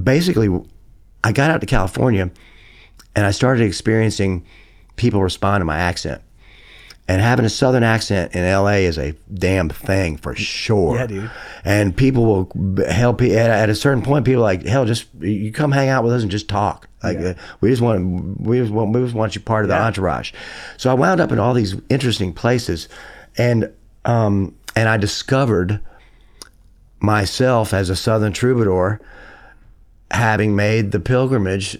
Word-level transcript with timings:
basically, 0.00 0.48
I 1.24 1.32
got 1.32 1.50
out 1.50 1.60
to 1.60 1.66
California, 1.66 2.30
and 3.14 3.26
I 3.26 3.30
started 3.30 3.64
experiencing 3.64 4.44
people 4.96 5.22
respond 5.22 5.60
to 5.60 5.64
my 5.64 5.78
accent. 5.78 6.22
And 7.08 7.20
having 7.20 7.44
a 7.44 7.50
southern 7.50 7.82
accent 7.82 8.32
in 8.34 8.44
LA 8.44 8.84
is 8.86 8.96
a 8.96 9.12
damn 9.34 9.68
thing 9.68 10.16
for 10.16 10.36
sure. 10.36 10.96
Yeah, 10.96 11.06
dude. 11.06 11.30
And 11.64 11.96
people 11.96 12.24
will 12.24 12.84
help 12.86 13.20
at, 13.22 13.30
at 13.50 13.68
a 13.68 13.74
certain 13.74 14.02
point. 14.02 14.24
People 14.24 14.40
are 14.42 14.44
like, 14.44 14.64
hell, 14.64 14.84
just 14.86 15.06
you 15.20 15.50
come 15.52 15.72
hang 15.72 15.88
out 15.88 16.04
with 16.04 16.12
us 16.12 16.22
and 16.22 16.30
just 16.30 16.48
talk. 16.48 16.86
Like 17.02 17.18
uh, 17.18 17.34
we 17.60 17.70
just 17.70 17.82
want 17.82 18.40
we 18.40 18.58
just 18.58 18.70
want 18.72 18.92
we 18.94 19.02
just 19.02 19.14
want 19.16 19.34
you 19.34 19.40
part 19.40 19.64
of 19.64 19.68
the 19.68 19.74
Yeah. 19.74 19.84
entourage. 19.86 20.32
So 20.76 20.90
I 20.92 20.94
wound 20.94 21.20
up 21.20 21.32
in 21.32 21.40
all 21.40 21.54
these 21.54 21.74
interesting 21.90 22.32
places, 22.32 22.88
and 23.36 23.70
um 24.04 24.54
and 24.76 24.88
I 24.88 24.96
discovered 24.96 25.80
myself 27.00 27.74
as 27.74 27.90
a 27.90 27.96
southern 27.96 28.32
troubadour 28.32 29.00
having 30.12 30.54
made 30.54 30.92
the 30.92 31.00
pilgrimage, 31.00 31.78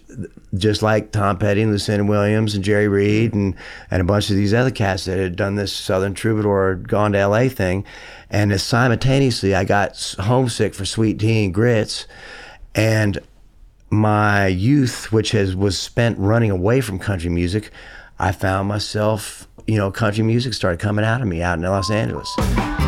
just 0.55 0.83
like 0.83 1.13
Tom 1.13 1.39
Petty 1.39 1.63
and 1.63 1.71
Lucinda 1.71 2.05
Williams 2.05 2.55
and 2.55 2.65
Jerry 2.65 2.89
Reed 2.89 3.35
and, 3.35 3.55
and 3.91 4.01
a 4.01 4.05
bunch 4.05 4.31
of 4.31 4.37
these 4.37 4.55
other 4.55 4.71
cats 4.71 5.05
that 5.05 5.19
had 5.19 5.37
done 5.37 5.55
this 5.55 5.73
Southern 5.73 6.15
Troubadour 6.15 6.77
gone 6.77 7.13
to 7.13 7.27
LA 7.27 7.49
thing. 7.49 7.85
And 8.31 8.51
as 8.51 8.63
simultaneously, 8.63 9.55
I 9.55 9.65
got 9.65 10.17
homesick 10.19 10.75
for 10.75 10.87
sweet 10.87 11.19
tea 11.19 11.45
and 11.45 11.55
grits. 11.55 12.07
And 12.75 13.19
my 13.91 14.47
youth, 14.47 15.13
which 15.13 15.33
has 15.33 15.55
was 15.55 15.79
spent 15.79 16.19
running 16.19 16.51
away 16.51 16.81
from 16.81 16.99
country 16.99 17.29
music, 17.29 17.71
I 18.19 18.33
found 18.33 18.67
myself, 18.67 19.47
you 19.67 19.77
know, 19.77 19.91
country 19.91 20.25
music 20.25 20.55
started 20.55 20.81
coming 20.81 21.05
out 21.05 21.21
of 21.21 21.29
me 21.29 21.43
out 21.43 21.59
in 21.59 21.65
Los 21.65 21.91
Angeles. 21.91 22.82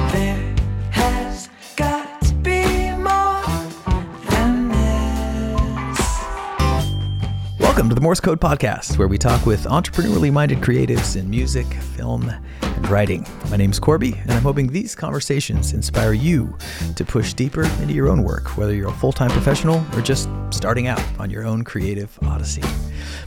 Welcome 7.85 7.97
to 7.97 8.01
the 8.01 8.05
Morse 8.05 8.21
Code 8.21 8.41
Podcast, 8.41 8.97
where 8.97 9.09
we 9.09 9.19
talk 9.19 9.45
with 9.45 9.65
entrepreneurially 9.65 10.33
minded 10.33 10.61
creatives 10.61 11.17
in 11.17 11.29
music, 11.29 11.67
film, 11.67 12.33
and 12.63 12.89
writing. 12.89 13.27
My 13.51 13.59
name's 13.59 13.79
Korby, 13.79 14.19
and 14.23 14.33
I'm 14.33 14.41
hoping 14.41 14.69
these 14.69 14.95
conversations 14.95 15.75
inspire 15.75 16.15
you 16.15 16.57
to 16.97 17.05
push 17.05 17.35
deeper 17.35 17.65
into 17.83 17.93
your 17.93 18.09
own 18.09 18.23
work, 18.23 18.57
whether 18.57 18.75
you're 18.75 18.89
a 18.89 18.93
full 18.95 19.13
time 19.13 19.31
professional 19.31 19.85
or 19.93 20.01
just 20.01 20.31
starting 20.49 20.87
out 20.87 21.05
on 21.19 21.29
your 21.29 21.45
own 21.45 21.63
creative 21.63 22.19
odyssey. 22.23 22.63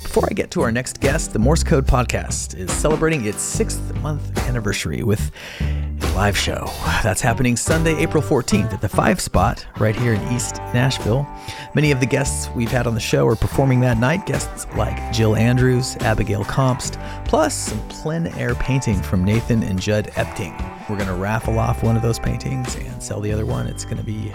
Before 0.01 0.25
I 0.27 0.33
get 0.33 0.49
to 0.51 0.61
our 0.61 0.71
next 0.71 1.01
guest, 1.01 1.33
the 1.33 1.39
Morse 1.39 1.63
Code 1.63 1.85
Podcast 1.85 2.57
is 2.57 2.71
celebrating 2.71 3.25
its 3.25 3.43
sixth 3.43 3.93
month 3.97 4.35
anniversary 4.47 5.03
with 5.03 5.29
a 5.59 6.13
live 6.15 6.37
show. 6.37 6.67
That's 7.03 7.21
happening 7.21 7.55
Sunday, 7.55 7.95
April 7.97 8.23
14th 8.23 8.73
at 8.73 8.81
the 8.81 8.89
Five 8.89 9.21
Spot 9.21 9.63
right 9.77 9.95
here 9.95 10.13
in 10.13 10.33
East 10.33 10.55
Nashville. 10.73 11.27
Many 11.75 11.91
of 11.91 11.99
the 11.99 12.05
guests 12.05 12.49
we've 12.55 12.71
had 12.71 12.87
on 12.87 12.95
the 12.95 12.99
show 12.99 13.27
are 13.27 13.35
performing 13.35 13.81
that 13.81 13.97
night. 13.97 14.25
Guests 14.25 14.46
like 14.75 15.11
Jill 15.13 15.35
Andrews, 15.35 15.95
Abigail 15.97 16.43
Compst, 16.43 16.99
plus 17.25 17.53
some 17.53 17.79
plein 17.89 18.27
air 18.27 18.55
painting 18.55 19.01
from 19.01 19.23
Nathan 19.23 19.63
and 19.63 19.79
Judd 19.79 20.07
Epting. 20.13 20.55
We're 20.89 20.97
going 20.97 21.09
to 21.09 21.15
raffle 21.15 21.59
off 21.59 21.83
one 21.83 21.95
of 21.95 22.01
those 22.01 22.19
paintings 22.19 22.75
and 22.75 23.01
sell 23.01 23.19
the 23.21 23.31
other 23.31 23.45
one. 23.45 23.67
It's 23.67 23.85
going 23.85 23.97
to 23.97 24.03
be 24.03 24.31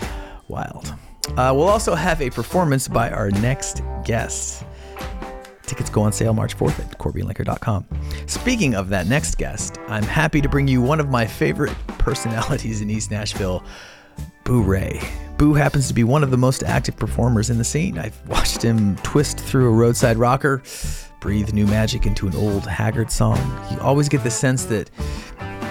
wild. 0.48 0.94
Uh, 1.30 1.52
we'll 1.54 1.68
also 1.68 1.94
have 1.94 2.20
a 2.20 2.30
performance 2.30 2.88
by 2.88 3.10
our 3.10 3.30
next 3.30 3.82
guest. 4.04 4.64
Tickets 5.62 5.88
go 5.88 6.02
on 6.02 6.12
sale 6.12 6.34
March 6.34 6.56
4th 6.56 6.78
at 6.80 6.98
KorbyLenker.com. 6.98 7.86
Speaking 8.26 8.74
of 8.74 8.90
that 8.90 9.06
next 9.06 9.38
guest, 9.38 9.78
I'm 9.88 10.02
happy 10.02 10.40
to 10.42 10.48
bring 10.48 10.68
you 10.68 10.82
one 10.82 11.00
of 11.00 11.08
my 11.08 11.26
favorite 11.26 11.74
personalities 11.86 12.82
in 12.82 12.90
East 12.90 13.10
Nashville, 13.10 13.64
Boo 14.44 14.62
Ray. 14.62 15.00
Boo 15.38 15.54
happens 15.54 15.88
to 15.88 15.94
be 15.94 16.04
one 16.04 16.22
of 16.22 16.30
the 16.30 16.36
most 16.36 16.62
active 16.62 16.96
performers 16.96 17.50
in 17.50 17.58
the 17.58 17.64
scene. 17.64 17.98
I've 17.98 18.20
watched 18.28 18.62
him 18.62 18.96
twist 18.98 19.40
through 19.40 19.68
a 19.68 19.72
roadside 19.72 20.16
rocker, 20.16 20.62
breathe 21.20 21.52
new 21.52 21.66
magic 21.66 22.06
into 22.06 22.26
an 22.26 22.36
old 22.36 22.66
Haggard 22.66 23.10
song. 23.10 23.38
You 23.70 23.80
always 23.80 24.08
get 24.08 24.22
the 24.22 24.30
sense 24.30 24.64
that 24.66 24.90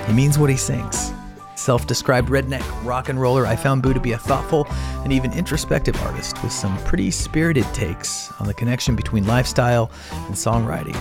he 0.08 0.14
means 0.14 0.38
what 0.38 0.50
he 0.50 0.58
sings. 0.58 1.14
Self 1.56 1.86
described 1.86 2.30
redneck 2.30 2.64
rock 2.84 3.10
and 3.10 3.22
roller, 3.22 3.46
I 3.46 3.56
found 3.56 3.84
Boo 3.84 3.94
to 3.94 4.00
be 4.00 4.14
a 4.14 4.18
thoughtful 4.18 4.66
and 5.04 5.14
even 5.14 5.32
introspective 5.34 5.96
artist 6.02 6.42
with 6.42 6.52
some 6.52 6.76
pretty 6.86 7.12
spirited 7.12 7.66
takes 7.74 8.32
on 8.40 8.48
the 8.48 8.54
connection 8.54 8.96
between 8.96 9.28
lifestyle 9.28 9.92
and 10.12 10.34
songwriting. 10.34 10.98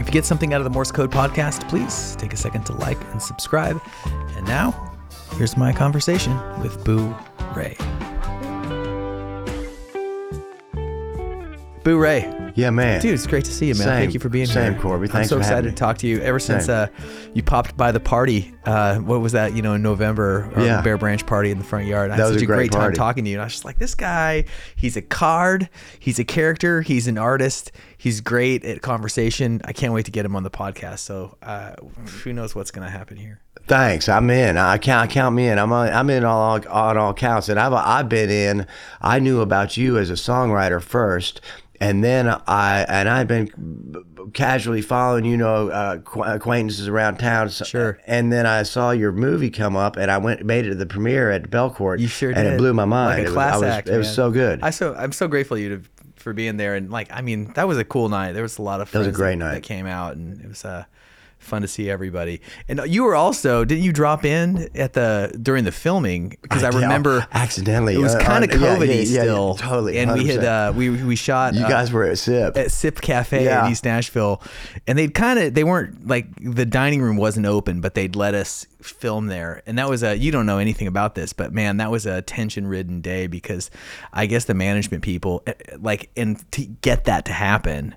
If 0.00 0.06
you 0.06 0.12
get 0.12 0.24
something 0.24 0.54
out 0.54 0.60
of 0.60 0.64
the 0.64 0.70
Morse 0.70 0.92
Code 0.92 1.10
podcast, 1.10 1.68
please 1.68 2.16
take 2.16 2.32
a 2.32 2.36
second 2.36 2.64
to 2.66 2.72
like 2.74 2.98
and 3.10 3.20
subscribe. 3.20 3.80
And 4.36 4.46
now, 4.46 4.93
here's 5.36 5.56
my 5.56 5.72
conversation 5.72 6.36
with 6.60 6.82
Boo 6.84 7.14
Ray. 7.54 7.76
Boo 11.84 11.98
Ray. 11.98 12.30
Yeah, 12.56 12.70
man. 12.70 13.02
Dude, 13.02 13.12
it's 13.14 13.26
great 13.26 13.44
to 13.46 13.50
see 13.52 13.66
you, 13.66 13.74
man. 13.74 13.82
Same. 13.82 13.88
Thank 13.88 14.14
you 14.14 14.20
for 14.20 14.28
being 14.28 14.46
Same, 14.46 14.74
here. 14.74 14.80
Korby. 14.82 15.12
I'm 15.12 15.24
so 15.24 15.38
excited 15.38 15.68
to 15.68 15.74
talk 15.74 15.98
to 15.98 16.06
you. 16.06 16.20
Ever 16.20 16.38
since 16.38 16.68
uh, 16.68 16.86
you 17.34 17.42
popped 17.42 17.76
by 17.76 17.90
the 17.90 17.98
party, 17.98 18.54
uh, 18.64 18.98
what 19.00 19.20
was 19.20 19.32
that? 19.32 19.54
You 19.54 19.60
know, 19.62 19.74
in 19.74 19.82
November, 19.82 20.50
our 20.54 20.64
Yeah. 20.64 20.80
Bear 20.80 20.96
Branch 20.96 21.26
party 21.26 21.50
in 21.50 21.58
the 21.58 21.64
front 21.64 21.86
yard. 21.86 22.12
I 22.12 22.16
That 22.16 22.22
had 22.22 22.28
was 22.28 22.34
such 22.36 22.42
a 22.44 22.46
great, 22.46 22.70
great 22.70 22.72
time 22.72 22.92
talking 22.92 23.24
to 23.24 23.30
you, 23.30 23.36
and 23.36 23.42
I 23.42 23.46
was 23.46 23.54
just 23.54 23.64
like, 23.64 23.78
this 23.78 23.96
guy, 23.96 24.44
he's 24.76 24.96
a 24.96 25.02
card, 25.02 25.68
he's 25.98 26.18
a 26.20 26.24
character, 26.24 26.80
he's 26.80 27.08
an 27.08 27.18
artist, 27.18 27.72
he's 27.98 28.20
great 28.20 28.64
at 28.64 28.80
conversation. 28.82 29.60
I 29.64 29.72
can't 29.72 29.92
wait 29.92 30.04
to 30.06 30.12
get 30.12 30.24
him 30.24 30.36
on 30.36 30.44
the 30.44 30.50
podcast. 30.50 31.00
So, 31.00 31.36
uh, 31.42 31.74
who 32.22 32.32
knows 32.32 32.54
what's 32.54 32.70
going 32.70 32.86
to 32.86 32.90
happen 32.90 33.16
here? 33.16 33.40
Thanks. 33.66 34.08
I'm 34.08 34.28
in. 34.30 34.58
I 34.58 34.76
count. 34.78 35.10
Count 35.10 35.34
me 35.34 35.48
in. 35.48 35.58
I'm 35.58 35.72
on. 35.72 35.88
I'm 35.88 36.10
in 36.10 36.24
all 36.24 36.60
on 36.68 36.98
all 36.98 37.14
counts. 37.14 37.48
And 37.48 37.58
I've 37.58 37.72
I've 37.72 38.08
been 38.08 38.30
in. 38.30 38.66
I 39.00 39.18
knew 39.18 39.40
about 39.40 39.76
you 39.76 39.96
as 39.98 40.10
a 40.10 40.14
songwriter 40.14 40.82
first, 40.82 41.40
and 41.80 42.04
then 42.04 42.28
I 42.46 42.84
and 42.88 43.08
I've 43.08 43.26
been 43.26 43.50
casually 44.34 44.82
following 44.82 45.24
you 45.24 45.36
know 45.38 45.70
uh, 45.70 45.98
acquaintances 46.24 46.88
around 46.88 47.16
town. 47.18 47.48
Sure. 47.48 47.98
And 48.06 48.30
then 48.30 48.44
I 48.46 48.64
saw 48.64 48.90
your 48.90 49.12
movie 49.12 49.50
come 49.50 49.76
up, 49.76 49.96
and 49.96 50.10
I 50.10 50.18
went 50.18 50.44
made 50.44 50.66
it 50.66 50.70
to 50.70 50.74
the 50.74 50.86
premiere 50.86 51.30
at 51.30 51.50
Belcourt. 51.50 52.00
You 52.00 52.06
sure 52.08 52.30
and 52.32 52.44
did. 52.44 52.52
it 52.54 52.58
blew 52.58 52.74
my 52.74 52.84
mind. 52.84 53.10
Like 53.10 53.18
a 53.18 53.22
It 53.22 53.24
was- 53.24 53.32
class 53.34 53.54
was, 53.54 53.62
act. 53.64 53.88
It 53.88 53.96
was 53.96 54.14
so 54.14 54.30
good. 54.30 54.60
I 54.62 54.70
so 54.70 54.94
I'm 54.94 55.12
so 55.12 55.26
grateful 55.26 55.56
you 55.56 55.78
to, 55.78 55.82
for 56.16 56.34
being 56.34 56.58
there 56.58 56.74
and 56.74 56.90
like 56.90 57.08
I 57.10 57.22
mean 57.22 57.52
that 57.54 57.66
was 57.66 57.78
a 57.78 57.84
cool 57.84 58.10
night. 58.10 58.32
There 58.32 58.42
was 58.42 58.58
a 58.58 58.62
lot 58.62 58.82
of 58.82 58.90
that 58.92 58.98
was 58.98 59.08
a 59.08 59.12
great 59.12 59.38
that, 59.38 59.44
night. 59.44 59.54
that 59.54 59.62
came 59.62 59.86
out 59.86 60.16
and 60.16 60.38
it 60.42 60.48
was 60.48 60.64
uh, 60.66 60.84
fun 61.44 61.62
to 61.62 61.68
see 61.68 61.88
everybody. 61.90 62.40
And 62.68 62.80
you 62.86 63.04
were 63.04 63.14
also 63.14 63.64
didn't 63.64 63.84
you 63.84 63.92
drop 63.92 64.24
in 64.24 64.68
at 64.74 64.92
the 64.94 65.36
during 65.42 65.64
the 65.64 65.72
filming 65.72 66.36
because 66.42 66.62
I, 66.64 66.68
I 66.68 66.70
did. 66.70 66.80
remember 66.82 67.26
Accidentally. 67.32 67.94
it 67.94 67.98
was 67.98 68.14
uh, 68.14 68.20
kind 68.20 68.44
of 68.44 68.50
on- 68.50 68.60
yeah, 68.60 68.76
COVID 68.76 68.86
yeah, 68.88 68.94
yeah, 68.94 69.22
still 69.22 69.54
totally, 69.56 69.98
and 69.98 70.12
we 70.14 70.26
had 70.26 70.44
uh, 70.44 70.72
we 70.74 70.90
we 70.90 71.16
shot 71.16 71.54
you 71.54 71.64
uh, 71.64 71.68
guys 71.68 71.92
were 71.92 72.04
at 72.04 72.18
SIP. 72.18 72.56
at 72.56 72.70
Sip 72.72 73.00
Cafe 73.00 73.44
Yeah. 73.44 73.64
in 73.66 73.72
East 73.72 73.84
Nashville, 73.84 74.42
and 74.86 74.98
they'd 74.98 75.14
kind 75.14 75.38
of 75.38 75.54
they 75.54 75.64
weren't 75.64 76.06
like 76.06 76.26
the 76.40 76.66
dining 76.66 77.00
room 77.02 77.16
wasn't 77.16 77.46
open, 77.46 77.80
but 77.80 77.94
they'd 77.94 78.16
let 78.16 78.34
us 78.34 78.66
film 78.82 79.26
there, 79.28 79.62
and 79.66 79.78
that 79.78 79.88
was 79.88 80.02
a 80.02 80.16
you 80.16 80.30
don't 80.30 80.46
know 80.46 80.58
anything 80.58 80.86
about 80.86 81.14
this, 81.14 81.32
but 81.32 81.52
man, 81.52 81.78
that 81.78 81.90
was 81.90 82.04
a 82.06 82.20
tension 82.22 82.66
ridden 82.66 83.00
day 83.00 83.26
because 83.26 83.70
I 84.12 84.26
guess 84.26 84.44
the 84.44 84.54
management 84.54 85.02
people 85.02 85.42
eh, 85.46 85.54
like 85.78 86.10
and 86.16 86.50
to 86.52 86.64
get 86.66 87.04
that 87.04 87.24
to 87.26 87.32
happen 87.32 87.94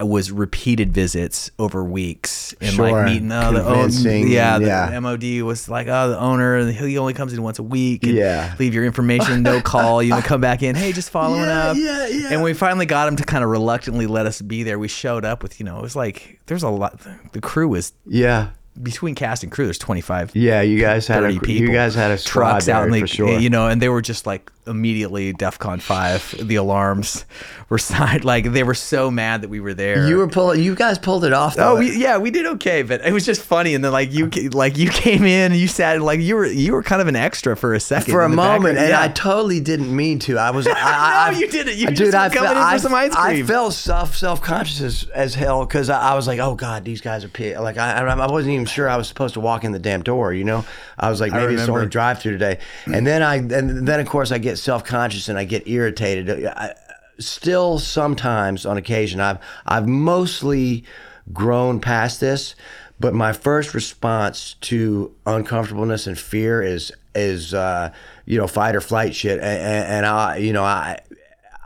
was 0.00 0.30
repeated 0.30 0.92
visits 0.92 1.50
over 1.58 1.82
weeks 1.82 2.54
and 2.60 2.70
Sure. 2.74 2.92
like 2.92 3.06
meeting 3.06 3.32
oh, 3.32 3.52
the 3.52 3.64
own, 3.64 3.90
yeah 4.28 4.58
the 4.58 4.66
yeah. 4.66 4.98
MOD 5.00 5.40
was 5.42 5.68
like 5.70 5.86
oh 5.88 6.10
the 6.10 6.18
owner 6.20 6.70
he 6.70 6.98
only 6.98 7.14
comes 7.14 7.32
in 7.32 7.42
once 7.42 7.58
a 7.58 7.62
week 7.62 8.02
and 8.04 8.12
Yeah. 8.14 8.54
leave 8.58 8.74
your 8.74 8.84
information 8.84 9.42
no 9.42 9.60
call 9.62 10.02
you 10.02 10.10
know 10.10 10.20
come 10.20 10.40
back 10.42 10.62
in 10.62 10.74
hey 10.74 10.92
just 10.92 11.08
following 11.08 11.44
Yeah, 11.44 11.70
up 11.70 11.76
yeah, 11.78 12.06
yeah. 12.08 12.28
and 12.32 12.42
we 12.42 12.52
finally 12.52 12.84
got 12.86 13.08
him 13.08 13.16
to 13.16 13.24
kind 13.24 13.42
of 13.42 13.48
reluctantly 13.50 14.06
let 14.06 14.26
us 14.26 14.42
be 14.42 14.62
there. 14.64 14.78
We 14.78 14.88
showed 14.88 15.24
up 15.24 15.42
with, 15.42 15.58
you 15.58 15.64
know, 15.64 15.78
it 15.78 15.82
was 15.82 15.96
like 15.96 16.40
there's 16.46 16.62
a 16.62 16.68
lot. 16.68 17.00
The 17.32 17.40
crew 17.40 17.68
was 17.68 17.92
yeah. 18.06 18.50
Between 18.82 19.14
cast 19.14 19.42
and 19.42 19.50
crew. 19.52 19.64
There's 19.66 19.78
25, 19.78 20.34
Yeah. 20.34 20.60
You 20.62 20.80
guys 20.80 21.06
had 21.06 21.22
a. 21.22 21.26
30 21.28 21.38
people. 21.40 21.68
You 21.68 21.72
guys 21.72 21.94
had 21.94 22.10
a 22.10 22.18
trucks 22.18 22.68
out 22.68 22.86
in 22.86 22.92
the, 22.92 23.06
sure. 23.06 23.38
you 23.38 23.50
know, 23.50 23.68
and 23.68 23.80
they 23.80 23.88
were 23.88 24.02
just 24.02 24.26
like 24.26 24.50
immediately 24.66 25.32
DEFCON 25.32 25.80
five. 25.80 26.34
The 26.40 26.56
alarms 26.56 27.24
were 27.68 27.78
signed. 27.78 28.24
Like 28.24 28.52
they 28.52 28.62
were 28.64 28.74
so 28.74 29.10
mad 29.10 29.42
that 29.42 29.48
we 29.48 29.60
were 29.60 29.74
there. 29.74 30.08
You 30.08 30.16
were 30.18 30.28
pulling. 30.28 30.62
You 30.62 30.74
guys 30.74 30.98
pulled 30.98 31.24
it 31.24 31.32
off. 31.32 31.54
Though. 31.56 31.74
Oh 31.74 31.78
we, 31.78 31.96
yeah, 31.96 32.18
we 32.18 32.30
did 32.30 32.46
okay, 32.46 32.82
but 32.82 33.00
it 33.04 33.12
was 33.12 33.24
just 33.24 33.42
funny. 33.42 33.74
And 33.74 33.84
then 33.84 33.92
like 33.92 34.12
you, 34.12 34.28
like 34.50 34.76
you 34.76 34.90
came 34.90 35.22
in 35.24 35.52
and 35.52 35.60
you 35.60 35.68
sat 35.68 36.00
like 36.00 36.20
you 36.20 36.34
were 36.36 36.46
you 36.46 36.72
were 36.72 36.82
kind 36.82 37.00
of 37.00 37.08
an 37.08 37.16
extra 37.16 37.56
for 37.56 37.74
a 37.74 37.80
second 37.80 38.12
for 38.12 38.22
a 38.22 38.28
moment, 38.28 38.78
and 38.78 38.88
Yeah. 38.88 39.00
I 39.02 39.08
totally 39.08 39.60
didn't 39.60 39.94
mean 39.94 40.18
to. 40.20 40.38
I 40.38 40.50
was. 40.50 40.66
I, 40.66 40.72
I, 40.76 41.30
No, 41.32 41.38
you 41.38 41.48
didn't. 41.48 41.76
You 41.76 41.90
dude, 41.90 42.14
I 42.14 42.28
coming 42.28 42.50
fe- 42.50 42.56
in 42.56 42.62
for 42.62 42.68
I- 42.68 42.76
some 42.78 42.94
ice 42.94 43.14
cream. 43.14 43.44
I 43.44 43.46
felt 43.46 43.72
self 43.74 44.16
self 44.16 44.42
conscious 44.42 44.80
as, 44.80 45.04
as 45.14 45.34
hell 45.34 45.64
because 45.64 45.88
I, 45.90 46.12
I 46.12 46.14
was 46.14 46.26
like, 46.26 46.40
oh 46.40 46.54
god, 46.54 46.84
these 46.84 47.00
guys 47.00 47.24
are 47.24 47.28
pissed. 47.28 47.60
Like 47.60 47.78
I, 47.78 47.92
I 47.92 48.04
I 48.04 48.30
wasn't 48.30 48.54
even 48.54 48.65
sure 48.66 48.88
I 48.88 48.96
was 48.96 49.08
supposed 49.08 49.34
to 49.34 49.40
walk 49.40 49.64
in 49.64 49.72
the 49.72 49.78
damn 49.78 50.02
door. 50.02 50.32
You 50.32 50.44
know, 50.44 50.64
I 50.98 51.10
was 51.10 51.20
like, 51.20 51.32
maybe 51.32 51.54
it's 51.54 51.68
only 51.68 51.86
drive 51.86 52.20
through 52.20 52.32
today. 52.32 52.58
And 52.86 53.06
then 53.06 53.22
I 53.22 53.36
and 53.36 53.86
then 53.86 54.00
of 54.00 54.08
course 54.08 54.32
I 54.32 54.38
get 54.38 54.56
self 54.58 54.84
conscious 54.84 55.28
and 55.28 55.38
I 55.38 55.44
get 55.44 55.66
irritated. 55.68 56.46
I, 56.46 56.74
still 57.18 57.78
sometimes 57.78 58.66
on 58.66 58.76
occasion 58.76 59.20
I've 59.20 59.38
I've 59.66 59.86
mostly 59.86 60.84
grown 61.32 61.80
past 61.80 62.20
this, 62.20 62.54
but 63.00 63.14
my 63.14 63.32
first 63.32 63.74
response 63.74 64.54
to 64.62 65.14
uncomfortableness 65.26 66.06
and 66.06 66.18
fear 66.18 66.62
is 66.62 66.92
is 67.14 67.54
uh, 67.54 67.92
you 68.26 68.38
know 68.38 68.46
fight 68.46 68.76
or 68.76 68.80
flight 68.80 69.14
shit, 69.14 69.38
and, 69.38 69.86
and 69.86 70.06
I 70.06 70.36
you 70.38 70.52
know 70.52 70.64
I. 70.64 71.00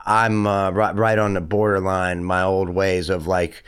I'm 0.06 0.46
uh, 0.46 0.70
right 0.70 0.96
right 0.96 1.18
on 1.18 1.34
the 1.34 1.42
borderline. 1.42 2.24
My 2.24 2.42
old 2.42 2.70
ways 2.70 3.10
of 3.10 3.26
like 3.26 3.62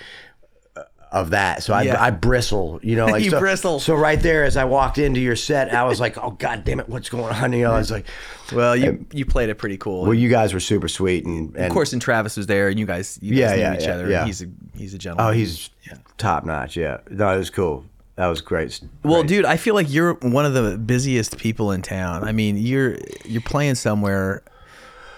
of 1.12 1.30
that. 1.30 1.62
So 1.62 1.74
I, 1.74 1.82
Yeah. 1.82 2.02
I 2.02 2.10
bristle, 2.10 2.80
you 2.82 2.96
know, 2.96 3.06
like 3.14 3.22
You 3.22 3.30
so, 3.30 3.38
bristle. 3.38 3.78
So 3.78 3.94
right 3.94 4.18
there, 4.20 4.44
as 4.44 4.56
I 4.56 4.64
walked 4.64 4.98
into 4.98 5.20
your 5.20 5.36
set, 5.36 5.72
I 5.72 5.84
was 5.84 6.00
like, 6.00 6.16
"Oh 6.18 6.30
God 6.32 6.64
damn 6.64 6.80
it, 6.80 6.88
what's 6.88 7.08
going 7.10 7.32
on?" 7.34 7.52
You 7.52 7.64
know, 7.64 7.72
I 7.72 7.78
was 7.78 7.90
like, 7.90 8.06
Well, 8.52 8.74
you 8.74 9.04
you 9.12 9.24
played 9.26 9.48
it 9.50 9.56
pretty 9.56 9.76
cool. 9.76 10.02
"Well, 10.02 10.14
you 10.14 10.28
guys 10.30 10.52
were 10.54 10.60
super 10.60 10.88
sweet," 10.88 11.24
and, 11.26 11.54
and 11.54 11.66
of 11.66 11.72
course, 11.72 11.92
and 11.92 12.00
Travis 12.02 12.36
was 12.36 12.46
there, 12.46 12.68
and 12.68 12.78
you 12.80 12.86
guys, 12.86 13.18
you 13.22 13.34
Yeah, 13.36 13.48
guys 13.48 13.56
knew 13.56 13.62
yeah, 13.62 13.74
each 13.76 13.82
yeah, 13.84 13.94
other. 13.94 14.08
yeah. 14.10 14.24
He's 14.24 14.42
a 14.42 14.46
he's 14.74 14.94
a 14.94 14.98
gentleman. 14.98 15.26
oh, 15.30 15.36
he's 15.36 15.68
top 16.16 16.44
notch. 16.46 16.76
Yeah, 16.76 16.98
no, 17.10 17.32
it 17.34 17.38
was 17.38 17.50
cool. 17.50 17.84
That 18.16 18.26
was 18.26 18.40
great. 18.42 18.78
Well, 19.04 19.22
Great. 19.22 19.28
dude, 19.28 19.44
I 19.46 19.56
feel 19.56 19.74
like 19.74 19.90
you're 19.90 20.14
one 20.14 20.44
of 20.44 20.52
the 20.52 20.76
busiest 20.76 21.38
people 21.38 21.72
in 21.72 21.80
town. 21.82 22.24
I 22.24 22.32
mean, 22.32 22.56
you're 22.58 22.98
you're 23.24 23.40
playing 23.42 23.74
somewhere. 23.74 24.42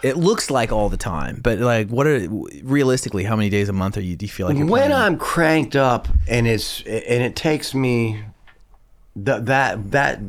It 0.04 0.18
looks 0.18 0.50
like 0.50 0.70
all 0.70 0.88
the 0.90 0.98
time, 0.98 1.40
but 1.42 1.58
like, 1.60 1.88
what 1.88 2.06
are 2.06 2.20
realistically? 2.62 3.24
How 3.24 3.36
many 3.36 3.48
days 3.48 3.68
a 3.70 3.72
month 3.72 3.96
are 3.96 4.02
you? 4.02 4.16
Do 4.16 4.26
you 4.26 4.30
feel 4.30 4.46
like 4.48 4.56
you're 4.58 4.66
when 4.66 4.90
playing? 4.90 4.92
I'm 4.92 5.16
cranked 5.16 5.76
up 5.76 6.08
and 6.28 6.46
it's 6.46 6.80
and 6.82 7.22
it 7.22 7.34
takes 7.36 7.74
me 7.74 8.20
that 9.16 9.46
that 9.46 9.90
that 9.92 10.20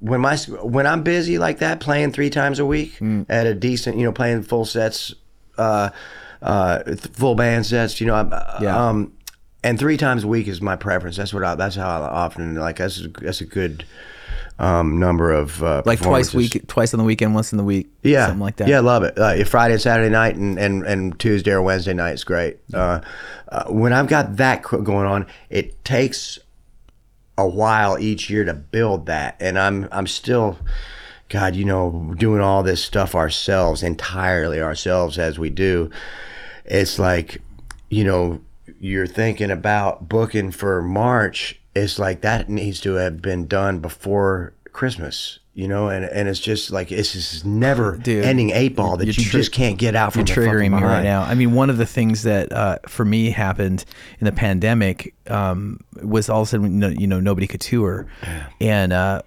when 0.00 0.20
my 0.20 0.36
when 0.36 0.86
I'm 0.86 1.02
busy 1.04 1.38
like 1.38 1.58
that 1.60 1.78
playing 1.78 2.12
three 2.12 2.30
times 2.30 2.58
a 2.58 2.66
week 2.66 2.94
Mm. 2.98 3.26
at 3.28 3.46
a 3.46 3.54
decent 3.54 3.96
you 3.98 4.04
know 4.04 4.12
playing 4.12 4.42
full 4.42 4.64
sets 4.64 5.14
uh 5.58 5.90
uh 6.42 6.82
full 7.12 7.34
band 7.34 7.66
sets 7.66 8.00
you 8.00 8.06
know 8.06 8.14
I'm, 8.14 8.32
Yeah. 8.62 8.88
um 8.88 9.12
and 9.62 9.78
three 9.78 9.98
times 9.98 10.24
a 10.24 10.28
week 10.28 10.48
is 10.48 10.60
my 10.62 10.74
preference 10.74 11.16
that's 11.18 11.34
what 11.34 11.44
I 11.44 11.54
that's 11.54 11.76
how 11.76 12.02
I 12.02 12.08
often 12.08 12.54
like 12.56 12.76
that's 12.78 13.00
that's 13.20 13.42
a 13.42 13.46
good 13.46 13.84
um 14.60 14.98
number 14.98 15.32
of 15.32 15.62
uh 15.62 15.82
like 15.86 16.00
twice 16.00 16.34
week, 16.34 16.66
twice 16.68 16.92
on 16.94 16.98
the 16.98 17.04
weekend, 17.04 17.34
once 17.34 17.50
in 17.52 17.58
the 17.58 17.64
week, 17.64 17.88
Yeah, 18.02 18.26
something 18.26 18.40
like 18.40 18.56
that. 18.56 18.68
Yeah, 18.68 18.80
love 18.80 19.02
it. 19.02 19.18
Uh, 19.18 19.42
Friday 19.44 19.74
and 19.74 19.82
Saturday 19.82 20.10
night, 20.10 20.36
and, 20.36 20.58
and, 20.58 20.84
and 20.84 21.18
Tuesday 21.18 21.50
or 21.50 21.62
Wednesday 21.62 21.94
night 21.94 22.12
is 22.12 22.24
great. 22.24 22.58
Uh, 22.72 23.00
uh, 23.48 23.64
when 23.64 23.92
I've 23.92 24.06
got 24.06 24.36
that 24.36 24.62
going 24.62 25.06
on, 25.06 25.26
it 25.48 25.82
takes 25.84 26.38
a 27.38 27.48
while 27.48 27.98
each 27.98 28.28
year 28.28 28.44
to 28.44 28.52
build 28.52 29.06
that, 29.06 29.36
and 29.40 29.58
I'm 29.58 29.88
I'm 29.90 30.06
still, 30.06 30.58
God, 31.30 31.56
you 31.56 31.64
know, 31.64 32.14
doing 32.18 32.42
all 32.42 32.62
this 32.62 32.84
stuff 32.84 33.14
ourselves 33.14 33.82
entirely 33.82 34.60
ourselves 34.60 35.18
as 35.18 35.38
we 35.38 35.48
do. 35.48 35.90
It's 36.66 36.98
like, 36.98 37.40
you 37.88 38.04
know, 38.04 38.40
you're 38.78 39.06
thinking 39.06 39.50
about 39.50 40.08
booking 40.08 40.50
for 40.50 40.82
March. 40.82 41.59
It's 41.74 41.98
like 41.98 42.20
that 42.22 42.48
needs 42.48 42.80
to 42.80 42.94
have 42.94 43.22
been 43.22 43.46
done 43.46 43.78
before 43.80 44.52
Christmas. 44.72 45.38
You 45.52 45.66
know, 45.68 45.88
and, 45.88 46.04
and 46.04 46.28
it's 46.28 46.38
just 46.40 46.70
like 46.70 46.90
it's 46.92 47.12
just 47.12 47.44
never 47.44 47.96
Dude, 47.98 48.24
ending 48.24 48.50
eight 48.50 48.76
ball 48.76 48.96
that 48.96 49.04
you're 49.04 49.12
tri- 49.12 49.24
just 49.40 49.52
can't 49.52 49.76
get 49.78 49.94
out 49.96 50.12
from 50.12 50.20
You're 50.20 50.26
the 50.26 50.32
triggering 50.40 50.70
me 50.70 50.82
right 50.82 51.02
now. 51.02 51.22
I 51.22 51.34
mean, 51.34 51.52
one 51.52 51.68
of 51.68 51.76
the 51.76 51.84
things 51.84 52.22
that 52.22 52.50
uh, 52.52 52.78
for 52.86 53.04
me 53.04 53.30
happened 53.30 53.84
in 54.20 54.24
the 54.26 54.32
pandemic 54.32 55.12
um, 55.26 55.80
was 56.02 56.30
all 56.30 56.42
of 56.42 56.48
a 56.48 56.50
sudden, 56.50 56.98
you 56.98 57.06
know, 57.06 57.20
nobody 57.20 57.46
could 57.48 57.60
tour, 57.60 58.06
and 58.60 58.92
uh, 58.92 59.22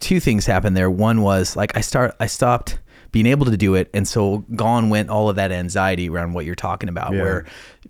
two 0.00 0.20
things 0.20 0.44
happened 0.44 0.76
there. 0.76 0.90
One 0.90 1.22
was 1.22 1.56
like 1.56 1.74
I 1.76 1.80
start, 1.80 2.14
I 2.20 2.26
stopped 2.26 2.78
being 3.12 3.26
able 3.26 3.46
to 3.46 3.56
do 3.56 3.74
it, 3.76 3.90
and 3.94 4.06
so 4.06 4.38
gone 4.56 4.90
went 4.90 5.08
all 5.08 5.30
of 5.30 5.36
that 5.36 5.50
anxiety 5.52 6.10
around 6.10 6.32
what 6.34 6.44
you're 6.44 6.54
talking 6.56 6.88
about, 6.88 7.12
Yeah. 7.12 7.22
where 7.22 7.46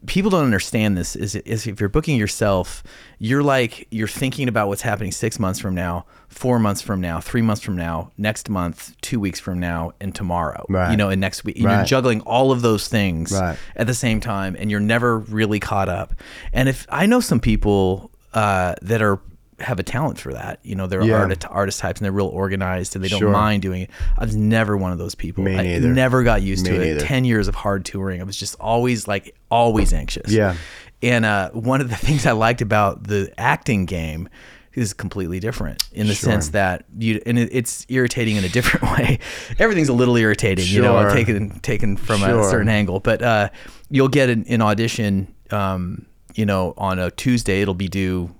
people 0.07 0.31
don't 0.31 0.45
understand 0.45 0.97
this 0.97 1.15
is, 1.15 1.35
is 1.35 1.67
if 1.67 1.79
you're 1.79 1.89
booking 1.89 2.17
yourself 2.17 2.83
you're 3.19 3.43
like 3.43 3.87
you're 3.91 4.09
thinking 4.09 4.49
about 4.49 4.67
what's 4.69 4.81
happening 4.83 5.13
six 5.13 5.39
months 5.39 5.61
from 5.61 5.75
now 5.75 6.07
four 6.29 6.59
months 6.59 6.81
from 6.81 7.01
now 7.01 7.21
three 7.21 7.43
months 7.43 7.61
from 7.61 7.77
now 7.77 8.11
next 8.17 8.49
month 8.49 8.95
two 9.03 9.21
weeks 9.21 9.39
from 9.39 9.61
now 9.61 9.93
and 10.01 10.15
tomorrow 10.15 10.65
Right. 10.71 10.91
you 10.91 10.97
know 10.97 11.11
and 11.11 11.21
next 11.21 11.45
week 11.45 11.57
and 11.57 11.65
you're 11.65 11.85
juggling 11.85 12.23
all 12.23 12.51
of 12.51 12.63
those 12.63 12.89
things 12.89 13.31
Right. 13.33 13.59
at 13.77 13.87
the 13.87 13.95
same 13.95 14.21
time 14.21 14.57
and 14.59 14.71
you're 14.71 14.81
never 14.81 15.19
really 15.19 15.61
caught 15.61 15.89
up 15.91 16.15
and 16.53 16.69
if 16.69 16.87
i 16.89 17.05
know 17.05 17.21
some 17.21 17.41
people 17.41 18.11
uh, 18.33 18.77
that 18.81 19.03
are 19.03 19.19
have 19.61 19.79
a 19.79 19.83
talent 19.83 20.19
for 20.19 20.33
that 20.33 20.59
you 20.63 20.75
know 20.75 20.87
they're 20.87 21.03
Yeah. 21.03 21.17
artist, 21.19 21.45
artist 21.49 21.81
types 21.81 22.01
and 22.01 22.05
they're 22.05 22.13
real 22.13 22.27
organized 22.27 22.95
and 22.97 23.05
they 23.05 23.09
don't 23.09 23.19
Sure. 23.21 23.31
mind 23.31 23.63
doing 23.63 23.83
it 23.83 23.91
i 24.19 24.25
was 24.25 24.35
never 24.37 24.77
one 24.77 24.93
of 24.93 24.99
those 24.99 25.15
people 25.15 25.45
Me 25.45 25.57
i 25.57 25.63
neither. 25.63 25.89
never 25.89 26.23
got 26.23 26.43
used 26.43 26.65
Me 26.67 26.71
to 26.71 26.77
it 26.83 26.87
neither. 26.95 27.01
10 27.01 27.25
years 27.25 27.49
of 27.49 27.55
hard 27.55 27.85
touring 27.85 28.21
i 28.21 28.25
was 28.25 28.37
just 28.37 28.55
always 28.59 29.07
like 29.07 29.35
always 29.51 29.93
anxious 29.93 30.33
Yeah. 30.33 30.57
and 31.03 31.25
uh, 31.25 31.51
one 31.51 31.81
of 31.81 31.89
the 31.91 31.97
things 32.07 32.27
I 32.27 32.33
liked 32.33 32.61
about 32.63 33.05
the 33.05 33.33
acting 33.39 33.87
game 33.87 34.29
is 34.73 34.93
completely 34.93 35.41
different 35.41 35.83
in 35.93 36.07
the 36.07 36.15
Sure. 36.15 36.31
sense 36.31 36.51
that 36.51 36.85
you 36.97 37.21
and 37.27 37.37
it, 37.39 37.49
it's 37.53 37.85
irritating 37.89 38.37
in 38.37 38.45
a 38.45 38.49
different 38.49 38.85
way. 38.97 39.19
Everything's 39.59 39.89
a 39.89 39.93
little 39.93 40.17
irritating, 40.17 40.65
you 40.69 40.81
know, 40.81 41.13
taken 41.13 41.59
taken 41.61 41.97
from 41.97 42.23
a 42.23 42.45
certain 42.49 42.69
angle. 42.69 43.01
But 43.01 43.21
uh, 43.21 43.49
you'll 43.91 44.07
get 44.09 44.31
an, 44.31 44.45
an 44.49 44.63
audition, 44.63 45.35
um, 45.51 46.07
you 46.37 46.47
know, 46.47 46.73
on 46.79 47.01
a 47.01 47.11
Tuesday. 47.11 47.63
It'll 47.63 47.75
be 47.75 47.89
due 47.89 48.33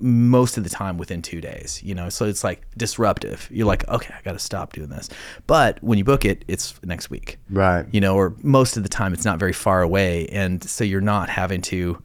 most 0.00 0.56
of 0.56 0.64
the 0.64 0.70
time 0.70 0.98
within 0.98 1.22
two 1.22 1.40
days 1.40 1.80
you 1.82 1.94
know? 1.94 2.08
So 2.08 2.24
it's 2.26 2.44
like 2.44 2.62
disruptive. 2.76 3.48
You're 3.50 3.66
like 3.66 3.86
okay 3.88 4.14
i 4.16 4.22
gotta 4.22 4.38
stop 4.38 4.72
doing 4.72 4.88
this. 4.88 5.08
But 5.46 5.82
when 5.82 5.98
you 5.98 6.04
book 6.04 6.24
it 6.24 6.44
it's 6.48 6.80
next 6.82 7.10
week. 7.10 7.38
Right. 7.50 7.86
you 7.92 8.00
know 8.00 8.14
or 8.16 8.34
most 8.42 8.76
of 8.76 8.82
the 8.82 8.88
time 8.88 9.12
it's 9.12 9.24
not 9.24 9.38
very 9.38 9.52
far 9.52 9.82
away 9.82 10.26
and 10.28 10.62
so 10.62 10.84
you're 10.84 11.00
not 11.00 11.28
having 11.28 11.62
to 11.62 12.02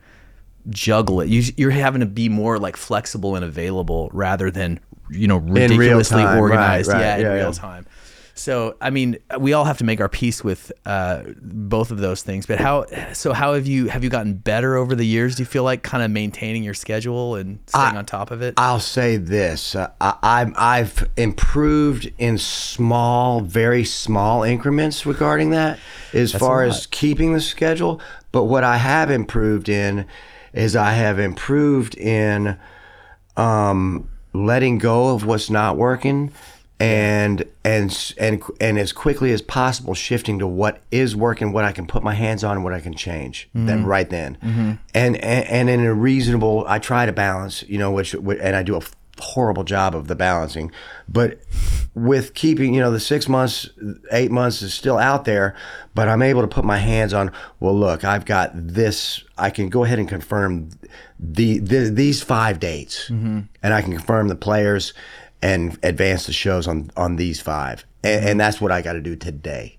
juggle 0.70 1.22
it. 1.22 1.30
You, 1.30 1.44
you're 1.58 1.72
having 1.72 2.00
to 2.00 2.06
be 2.06 2.30
more 2.30 2.58
like 2.58 2.78
flexible 2.78 3.36
and 3.36 3.44
available 3.44 4.10
rather 4.14 4.50
than 4.50 4.80
you 5.10 5.28
know 5.28 5.38
ridiculously 5.38 6.24
time, 6.24 6.28
right, 6.28 6.40
organized. 6.40 6.90
right, 6.90 7.00
yeah 7.00 7.16
in 7.18 7.22
yeah, 7.22 7.34
real 7.34 7.46
yeah. 7.48 7.52
time 7.52 7.86
so 8.36 8.76
i 8.82 8.90
mean 8.90 9.18
we 9.40 9.54
all 9.54 9.64
have 9.64 9.78
to 9.78 9.84
make 9.84 10.02
our 10.02 10.10
peace 10.10 10.44
with 10.44 10.72
uh, 10.86 11.22
both 11.42 11.92
of 11.92 12.00
those 12.00 12.24
things 12.24 12.46
but 12.46 12.60
how 12.60 12.86
so 13.14 13.32
how 13.32 13.54
have 13.54 13.68
you 13.68 13.88
have 13.88 14.04
you 14.04 14.10
gotten 14.10 14.34
better 14.34 14.76
over 14.76 14.96
the 14.96 15.06
years 15.06 15.36
do 15.36 15.42
you 15.44 15.46
feel 15.46 15.64
like 15.64 15.84
kind 15.84 16.04
of 16.04 16.10
maintaining 16.10 16.64
your 16.64 16.74
schedule 16.74 17.36
and 17.36 17.60
staying 17.68 17.96
I- 17.96 17.98
on 17.98 18.06
top 18.06 18.32
of 18.32 18.42
it 18.42 18.56
I'll 18.58 18.80
say 18.80 19.18
this: 19.18 19.76
uh, 19.76 19.92
I, 20.02 20.16
I've 20.24 20.54
I've 20.58 21.10
improved 21.18 22.12
in 22.18 22.38
small, 22.38 23.42
very 23.42 23.84
small 23.84 24.44
increments 24.44 25.06
regarding 25.06 25.52
that, 25.52 25.80
as 26.14 26.34
far 26.34 26.64
as 26.64 26.88
keeping 26.88 27.34
the 27.34 27.42
schedule. 27.42 28.02
But 28.32 28.46
what 28.46 28.64
I 28.64 28.78
have 28.78 29.12
improved 29.12 29.70
in 29.70 30.06
is 30.54 30.76
I 30.76 30.94
have 30.94 31.20
improved 31.20 31.96
in 31.98 32.58
um, 33.38 34.10
letting 34.34 34.78
go 34.78 35.14
of 35.16 35.26
what's 35.26 35.50
not 35.50 35.78
working. 35.78 36.32
And 36.80 37.46
and 37.64 38.14
and 38.18 38.44
and 38.60 38.78
as 38.78 38.92
quickly 38.92 39.32
as 39.32 39.42
possible, 39.42 39.94
shifting 39.94 40.40
to 40.40 40.48
what 40.48 40.82
is 40.92 41.16
working, 41.16 41.54
what 41.54 41.64
I 41.64 41.72
can 41.72 41.88
put 41.88 42.04
my 42.04 42.14
hands 42.14 42.44
on, 42.44 42.62
what 42.64 42.74
I 42.74 42.82
can 42.82 42.94
change. 42.94 43.48
Then 43.54 43.80
mm-hmm. 43.80 43.88
right 43.88 44.10
then, 44.10 44.38
mm-hmm. 44.44 44.72
and, 44.94 45.16
and 45.18 45.48
and 45.48 45.70
in 45.70 45.86
a 45.86 45.94
reasonable, 45.94 46.66
I 46.68 46.80
try 46.80 47.06
to 47.06 47.14
balance, 47.14 47.64
you 47.70 47.78
know, 47.78 47.92
which 47.92 48.14
and 48.14 48.56
I 48.56 48.64
do 48.64 48.76
a 48.76 48.82
horrible 49.20 49.64
job 49.64 49.96
of 49.96 50.08
the 50.08 50.16
balancing, 50.16 50.72
but 51.08 51.40
with 51.96 52.34
keeping, 52.34 52.74
you 52.74 52.82
know, 52.82 52.92
the 52.92 53.00
six 53.00 53.30
months, 53.30 53.70
eight 54.12 54.32
months 54.32 54.62
is 54.62 54.74
still 54.74 54.98
out 54.98 55.26
there, 55.26 55.56
but 55.94 56.08
I'm 56.10 56.24
able 56.24 56.42
to 56.42 56.48
put 56.48 56.66
my 56.66 56.78
hands 56.78 57.14
on. 57.14 57.32
Well, 57.60 57.78
look, 57.78 58.04
I've 58.04 58.26
got 58.26 58.52
this. 58.56 59.24
I 59.38 59.52
can 59.52 59.70
go 59.70 59.84
ahead 59.84 60.00
and 60.00 60.10
confirm 60.10 60.72
the, 61.20 61.60
the 61.60 61.92
these 61.92 62.24
five 62.24 62.60
dates, 62.60 63.10
mm-hmm. 63.10 63.42
and 63.62 63.74
I 63.74 63.82
can 63.82 63.92
confirm 63.92 64.28
the 64.28 64.36
players 64.36 64.94
and 65.44 65.78
advance 65.84 66.26
the 66.26 66.34
shows 66.34 66.68
on 66.68 66.90
on 66.98 67.18
these 67.18 67.40
five, 67.42 67.86
and, 68.04 68.26
and 68.30 68.40
that's 68.40 68.60
what 68.62 68.72
I 68.72 68.82
got 68.82 68.94
to 68.94 69.02
do 69.02 69.16
today. 69.16 69.78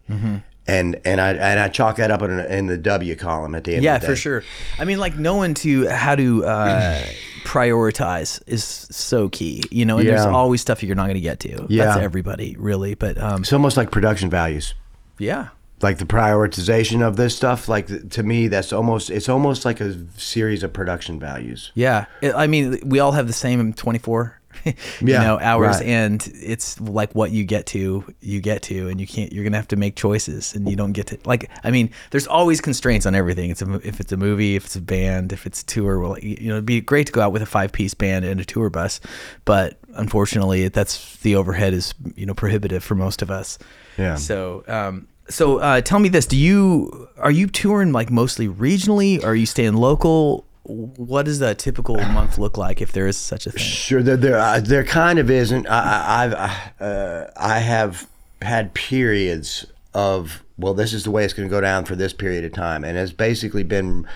And 0.66 0.98
and 1.04 1.20
I 1.20 1.32
and 1.32 1.60
I 1.60 1.68
chalk 1.68 1.96
that 1.96 2.10
up 2.10 2.22
in, 2.22 2.38
in 2.38 2.66
the 2.68 2.78
W 2.78 3.16
column 3.16 3.54
at 3.54 3.64
the 3.64 3.74
end. 3.74 3.82
yeah 3.84 3.96
of 3.96 4.00
the 4.00 4.06
day. 4.06 4.12
for 4.12 4.16
sure 4.16 4.42
i 4.78 4.84
mean 4.86 4.98
like 4.98 5.18
knowing 5.18 5.52
to 5.52 5.86
how 5.88 6.14
to 6.16 6.42
uh, 6.46 7.02
prioritize 7.44 8.42
is 8.46 8.64
so 8.64 9.28
key 9.28 9.62
you 9.70 9.84
know 9.84 9.98
and 9.98 10.08
there's 10.08 10.24
always 10.26 10.60
stuff 10.60 10.82
you're 10.82 10.96
not 10.96 11.04
going 11.04 11.14
to 11.14 11.20
get 11.20 11.38
to 11.40 11.56
that's 11.56 11.70
Yeah. 11.70 11.98
everybody 11.98 12.56
really 12.58 12.94
but 12.94 13.16
um, 13.18 13.42
It's 13.42 13.52
almost 13.52 13.76
like 13.76 13.90
production 13.90 14.28
values. 14.30 14.74
yeah 15.18 15.48
like 15.82 15.98
the 15.98 16.06
prioritization 16.06 17.02
of 17.06 17.16
this 17.16 17.36
stuff 17.36 17.68
like 17.68 18.08
to 18.10 18.22
me 18.22 18.48
that's 18.48 18.72
almost 18.72 19.10
it's 19.10 19.28
almost 19.28 19.64
like 19.66 19.80
a 19.80 19.94
series 20.16 20.62
of 20.62 20.72
production 20.72 21.20
values 21.20 21.72
Yeah, 21.74 22.06
I 22.22 22.46
mean, 22.46 22.78
we 22.86 23.00
all 23.00 23.12
have 23.12 23.26
the 23.26 23.32
same 23.34 23.72
twenty 23.74 23.98
four, 23.98 24.40
you 24.64 24.74
Yeah, 25.00 25.22
know, 25.22 25.38
hours, 25.40 25.76
right. 25.78 25.86
and 25.86 26.30
it's 26.34 26.80
like 26.80 27.12
what 27.14 27.30
you 27.30 27.44
get 27.44 27.66
to, 27.66 28.04
you 28.20 28.40
get 28.40 28.62
to, 28.62 28.88
and 28.88 29.00
you 29.00 29.06
can't. 29.06 29.32
You're 29.32 29.44
gonna 29.44 29.56
have 29.56 29.68
to 29.68 29.76
make 29.76 29.96
choices, 29.96 30.54
and 30.54 30.68
you 30.68 30.76
don't 30.76 30.92
get 30.92 31.06
to. 31.08 31.18
Like, 31.24 31.50
I 31.64 31.70
mean, 31.70 31.90
there's 32.10 32.26
always 32.26 32.60
constraints 32.60 33.06
on 33.06 33.14
everything. 33.14 33.50
It's 33.50 33.62
a, 33.62 33.74
if 33.86 34.00
it's 34.00 34.12
a 34.12 34.16
movie, 34.16 34.56
if 34.56 34.64
it's 34.66 34.76
a 34.76 34.80
band, 34.80 35.32
if 35.32 35.46
it's 35.46 35.62
a 35.62 35.66
tour. 35.66 35.98
Well, 35.98 36.18
you 36.18 36.48
know, 36.48 36.54
it'd 36.54 36.66
be 36.66 36.80
great 36.80 37.06
to 37.08 37.12
go 37.12 37.20
out 37.20 37.32
with 37.32 37.42
a 37.42 37.46
five 37.46 37.72
piece 37.72 37.94
band 37.94 38.24
and 38.24 38.40
a 38.40 38.44
tour 38.44 38.70
bus, 38.70 39.00
but 39.44 39.78
unfortunately, 39.94 40.68
that's 40.68 41.16
the 41.18 41.36
overhead 41.36 41.72
is 41.74 41.94
you 42.14 42.26
know 42.26 42.34
prohibitive 42.34 42.82
for 42.84 42.94
most 42.94 43.22
of 43.22 43.30
us. 43.30 43.58
Yeah. 43.98 44.16
So, 44.16 44.64
um, 44.68 45.08
so 45.28 45.58
uh, 45.58 45.80
tell 45.80 45.98
me 46.00 46.08
this: 46.08 46.26
Do 46.26 46.36
you 46.36 47.08
are 47.18 47.30
you 47.30 47.46
touring 47.46 47.92
like 47.92 48.10
mostly 48.10 48.48
regionally? 48.48 49.22
Or 49.22 49.28
are 49.28 49.34
you 49.34 49.46
staying 49.46 49.74
local? 49.74 50.46
What 50.64 51.26
does 51.26 51.40
a 51.40 51.54
typical 51.54 51.96
month 51.96 52.38
look 52.38 52.56
like 52.56 52.80
if 52.80 52.92
there 52.92 53.06
is 53.06 53.16
such 53.16 53.46
a 53.46 53.50
thing? 53.52 53.62
sure 53.62 54.02
there 54.02 54.16
there, 54.16 54.38
uh, 54.38 54.60
there 54.60 54.84
kind 54.84 55.18
of 55.18 55.30
isn't 55.30 55.66
i 55.68 56.24
i've 56.24 56.34
uh, 56.80 57.30
i 57.36 57.58
have 57.58 58.08
had 58.40 58.72
periods 58.74 59.66
of 59.94 60.42
well, 60.56 60.74
this 60.74 60.92
is 60.92 61.02
the 61.04 61.10
way 61.10 61.24
it's 61.24 61.34
going 61.34 61.48
to 61.48 61.50
go 61.52 61.60
down 61.60 61.84
for 61.84 61.96
this 61.96 62.12
period 62.12 62.44
of 62.44 62.52
time, 62.52 62.84
and 62.84 62.96
it's 62.96 63.12
basically 63.12 63.64
been 63.64 64.06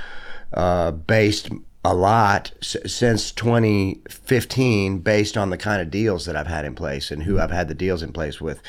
uh, 0.53 0.93
based 0.93 1.51
a 1.85 1.95
lot 1.95 2.53
s- 2.63 2.77
since 2.87 3.33
2015, 3.33 4.99
based 5.01 5.37
on 5.37 5.51
the 5.51 5.59
kind 5.59 5.83
of 5.83 5.91
deals 5.91 6.27
that 6.27 6.37
I've 6.37 6.47
had 6.47 6.65
in 6.65 6.75
place 6.75 7.11
and 7.11 7.25
who 7.25 7.41
I've 7.41 7.51
had 7.51 7.69
the 7.69 7.75
deals 7.75 8.03
in 8.03 8.13
place 8.13 8.41
with. 8.41 8.63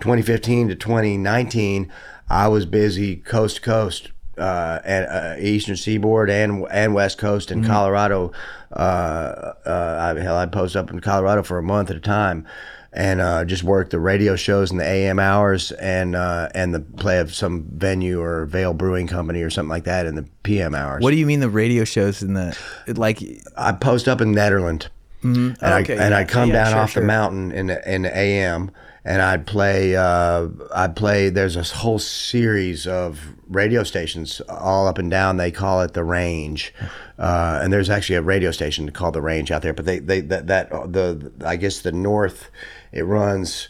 2015 0.00 0.68
to 0.68 0.74
2019, 0.74 1.90
I 2.28 2.48
was 2.48 2.66
busy 2.66 3.16
coast 3.16 3.56
to 3.56 3.62
coast. 3.62 4.10
Uh, 4.38 4.80
and 4.84 5.06
uh, 5.06 5.36
Eastern 5.40 5.76
Seaboard 5.76 6.28
and 6.30 6.66
and 6.70 6.94
West 6.94 7.18
Coast 7.18 7.50
and 7.50 7.64
Colorado. 7.64 8.32
Uh, 8.72 9.52
uh, 9.66 10.14
I, 10.16 10.20
hell, 10.20 10.36
I'd 10.36 10.52
post 10.52 10.76
up 10.76 10.90
in 10.90 11.00
Colorado 11.00 11.42
for 11.42 11.58
a 11.58 11.62
month 11.62 11.90
at 11.90 11.96
a 11.96 12.00
time, 12.00 12.46
and 12.92 13.20
uh, 13.20 13.44
just 13.44 13.62
work 13.62 13.90
the 13.90 14.00
radio 14.00 14.34
shows 14.36 14.70
in 14.72 14.78
the 14.78 14.84
AM 14.84 15.18
hours 15.18 15.70
and 15.72 16.16
uh, 16.16 16.48
and 16.54 16.74
the 16.74 16.80
play 16.80 17.18
of 17.20 17.34
some 17.34 17.64
venue 17.72 18.20
or 18.20 18.46
Vail 18.46 18.74
Brewing 18.74 19.06
Company 19.06 19.42
or 19.42 19.50
something 19.50 19.70
like 19.70 19.84
that 19.84 20.06
in 20.06 20.16
the 20.16 20.26
PM 20.42 20.74
hours. 20.74 21.02
What 21.02 21.10
do 21.12 21.16
you 21.16 21.26
mean 21.26 21.40
the 21.40 21.48
radio 21.50 21.84
shows 21.84 22.22
in 22.22 22.34
the 22.34 22.58
like? 22.88 23.22
I 23.56 23.72
post 23.72 24.08
up 24.08 24.20
in 24.20 24.34
Nederland, 24.34 24.88
and 25.22 25.56
Okay, 25.62 25.96
I 25.98 26.02
and 26.04 26.12
yeah. 26.12 26.18
I'd 26.18 26.28
come 26.28 26.48
Yeah, 26.48 26.64
down 26.64 26.72
sure, 26.72 26.80
off 26.80 26.90
sure. 26.90 27.02
the 27.02 27.06
mountain 27.06 27.52
in 27.52 27.66
the, 27.68 27.92
in 27.94 28.02
the 28.02 28.16
AM, 28.16 28.70
and 29.04 29.22
I'd 29.22 29.46
play. 29.46 29.94
Uh, 29.94 30.48
I'd 30.74 30.96
play. 30.96 31.28
There's 31.30 31.54
a 31.56 31.62
whole 31.62 32.00
series 32.00 32.86
of 32.88 33.20
radio 33.54 33.82
stations 33.82 34.40
all 34.48 34.86
up 34.86 34.98
and 34.98 35.10
down. 35.10 35.36
They 35.36 35.50
call 35.50 35.80
it 35.82 35.94
the 35.94 36.04
Range, 36.04 36.72
uh, 37.18 37.60
and 37.62 37.72
there's 37.72 37.90
actually 37.90 38.16
a 38.16 38.22
radio 38.22 38.50
station 38.50 38.90
called 38.90 39.14
the 39.14 39.22
Range 39.22 39.50
out 39.50 39.62
there. 39.62 39.74
But 39.74 39.84
they 39.84 39.98
they 39.98 40.20
that, 40.20 40.46
that 40.46 40.70
the 40.70 41.32
I 41.44 41.56
guess 41.56 41.80
the 41.80 41.92
north, 41.92 42.50
it 42.92 43.02
runs 43.02 43.68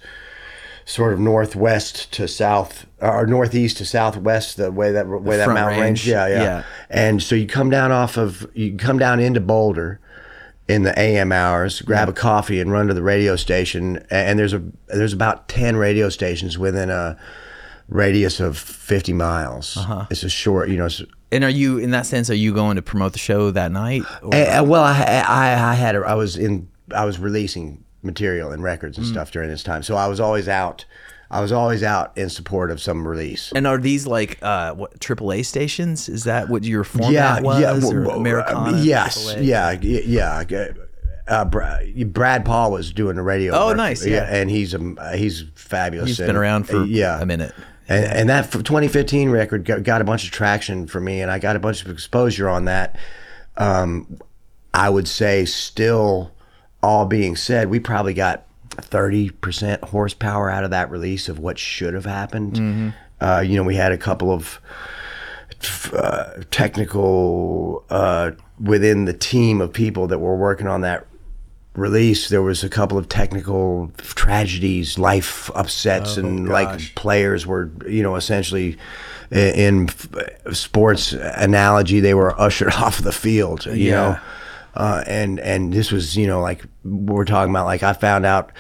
sort 0.85 1.13
of 1.13 1.19
northwest 1.19 2.13
to 2.13 2.29
south 2.29 2.87
or 3.01 3.27
northeast 3.27 3.79
to 3.79 3.85
southwest 3.85 4.57
the 4.57 4.71
way 4.71 4.93
that 4.93 5.09
way 5.09 5.37
that 5.37 5.49
mountain 5.49 5.81
range. 5.81 6.07
Range, 6.07 6.09
Yeah, 6.09 6.27
yeah 6.27 6.43
yeah. 6.43 6.63
and 6.91 7.23
so 7.23 7.35
you 7.35 7.47
come 7.47 7.71
down 7.71 7.91
off 7.91 8.17
of 8.17 8.47
you 8.55 8.77
come 8.77 8.99
down 8.99 9.21
into 9.21 9.41
Boulder 9.41 10.01
in 10.67 10.83
the 10.83 10.99
AM 10.99 11.31
hours, 11.31 11.83
grab 11.83 12.09
a 12.09 12.13
coffee 12.13 12.61
and 12.61 12.73
run 12.73 12.87
to 12.89 12.95
the 12.95 13.03
radio 13.03 13.37
station 13.37 14.05
and 14.11 14.39
there's 14.39 14.53
a 14.53 14.63
there's 14.89 15.13
about 15.13 15.49
10 15.49 15.77
radio 15.77 16.09
stations 16.09 16.59
within 16.59 16.91
a 16.91 17.19
radius 17.89 18.41
of 18.41 18.57
50 18.59 19.13
miles. 19.13 19.77
Uh-huh. 19.77 20.07
It's 20.11 20.23
a 20.23 20.29
short, 20.29 20.69
you 20.69 20.77
know, 20.77 20.89
And 21.33 21.45
are 21.45 21.51
you 21.51 21.79
in 21.79 21.91
that 21.91 22.07
sense? 22.07 22.31
Are 22.31 22.35
you 22.35 22.53
going 22.55 22.77
to 22.77 22.83
promote 22.83 23.13
the 23.13 23.19
show 23.19 23.51
that 23.51 23.73
night? 23.73 24.03
Or- 24.23 24.35
Eh, 24.35 24.45
eh, 24.45 24.61
well, 24.61 24.83
I, 24.85 25.25
I, 25.27 25.71
I 25.71 25.75
had, 25.75 25.97
a, 25.97 26.01
I 26.01 26.15
was 26.15 26.37
in, 26.37 26.69
I 26.95 27.05
was 27.05 27.19
releasing 27.19 27.85
material 28.03 28.53
and 28.53 28.63
records 28.63 28.97
Mm. 28.97 29.03
and 29.03 29.07
stuff 29.09 29.31
during 29.31 29.49
this 29.49 29.63
time. 29.63 29.83
So 29.83 29.97
I 29.97 30.07
was 30.09 30.21
always 30.21 30.49
out, 30.49 30.85
I 31.31 31.41
was 31.41 31.53
always 31.53 31.83
out 31.83 32.17
in 32.17 32.29
support 32.29 32.71
of 32.71 32.81
some 32.81 33.07
release. 33.09 33.51
And 33.57 33.67
are 33.67 33.79
these 33.79 34.07
like 34.07 34.39
uh, 34.43 34.75
what 34.75 34.99
AAA 35.01 35.45
stations? 35.47 36.09
Is 36.09 36.25
that 36.25 36.49
what 36.49 36.65
your 36.65 36.85
format 36.85 37.43
was? 37.43 37.91
or 37.93 38.03
well, 38.03 38.17
Americana? 38.19 38.77
uh, 38.77 38.83
yes, 38.83 39.35
AAA? 39.35 39.45
yeah, 39.47 39.73
yeah. 39.81 40.73
Uh, 41.27 41.45
Brad, 41.47 42.13
Brad 42.13 42.45
Paul 42.45 42.71
was 42.73 42.93
doing 42.93 43.17
the 43.17 43.23
radio. 43.23 43.55
Oh, 43.55 43.69
work. 43.69 43.79
nice, 43.79 44.05
yeah. 44.05 44.25
and 44.31 44.51
he's 44.51 44.75
um, 44.75 44.99
he's 45.15 45.45
fabulous. 45.55 46.09
He's 46.11 46.21
and, 46.21 46.27
been 46.27 46.37
around 46.37 46.65
for 46.69 46.85
yeah 46.85 47.19
a 47.21 47.25
minute. 47.25 47.55
And, 47.89 48.05
and 48.05 48.29
that 48.29 48.51
2015 48.51 49.31
record 49.31 49.65
got, 49.65 49.83
got 49.83 50.01
a 50.01 50.05
bunch 50.05 50.25
of 50.25 50.31
traction 50.31 50.87
for 50.87 51.01
me, 51.01 51.21
and 51.21 51.31
I 51.31 51.39
got 51.39 51.57
a 51.57 51.61
bunch 51.61 51.85
of 51.85 51.91
exposure 51.91 52.49
on 52.49 52.65
that. 52.67 52.97
Um, 53.57 54.19
I 54.73 54.91
would 54.91 55.07
say, 55.07 55.45
still, 55.45 56.33
all 56.83 57.07
being 57.07 57.37
said, 57.37 57.71
we 57.71 57.81
probably 57.81 58.15
got 58.15 58.47
30% 58.71 59.83
horsepower 59.83 60.51
out 60.51 60.65
of 60.65 60.71
that 60.71 60.91
release 60.91 61.29
of 61.29 61.39
what 61.39 61.59
should 61.59 61.95
have 61.95 62.05
happened. 62.05 62.55
Mm-hmm. 62.55 62.89
Uh, 63.21 63.41
you 63.41 63.57
know, 63.57 63.63
we 63.63 63.77
had 63.77 63.93
a 63.93 63.99
couple 63.99 64.33
of 64.33 64.61
uh, 65.93 66.43
technical 66.51 67.85
uh, 67.91 68.33
within 68.61 69.05
the 69.05 69.13
team 69.13 69.61
of 69.61 69.73
people 69.73 70.07
that 70.09 70.19
were 70.19 70.37
working 70.37 70.67
on 70.67 70.81
that 70.83 71.07
release. 71.75 72.29
There 72.29 72.43
was 72.43 72.63
a 72.65 72.69
couple 72.69 72.97
of 72.99 73.09
technical 73.09 73.91
tragedies, 73.99 74.99
life 74.99 75.51
upsets, 75.55 76.17
and 76.17 76.49
like 76.49 76.95
players 76.95 77.47
were, 77.47 77.71
you 77.89 78.03
know, 78.03 78.17
essentially 78.17 78.77
in 79.31 79.89
sports 80.53 81.13
analogy, 81.13 82.01
they 82.01 82.15
were 82.15 82.39
ushered 82.41 82.73
off 82.75 82.99
the 83.03 83.13
field. 83.13 83.67
You 83.67 83.73
Yeah. 83.73 83.91
know. 83.95 84.19
Uh, 84.77 85.05
and 85.07 85.39
and 85.39 85.73
this 85.73 85.93
was 85.93 86.17
you 86.17 86.27
know 86.27 86.41
like 86.41 86.65
we're 86.85 87.25
talking 87.25 87.51
about 87.51 87.65
like 87.65 87.85
I 87.85 87.93
found 87.93 88.27
out 88.27 88.51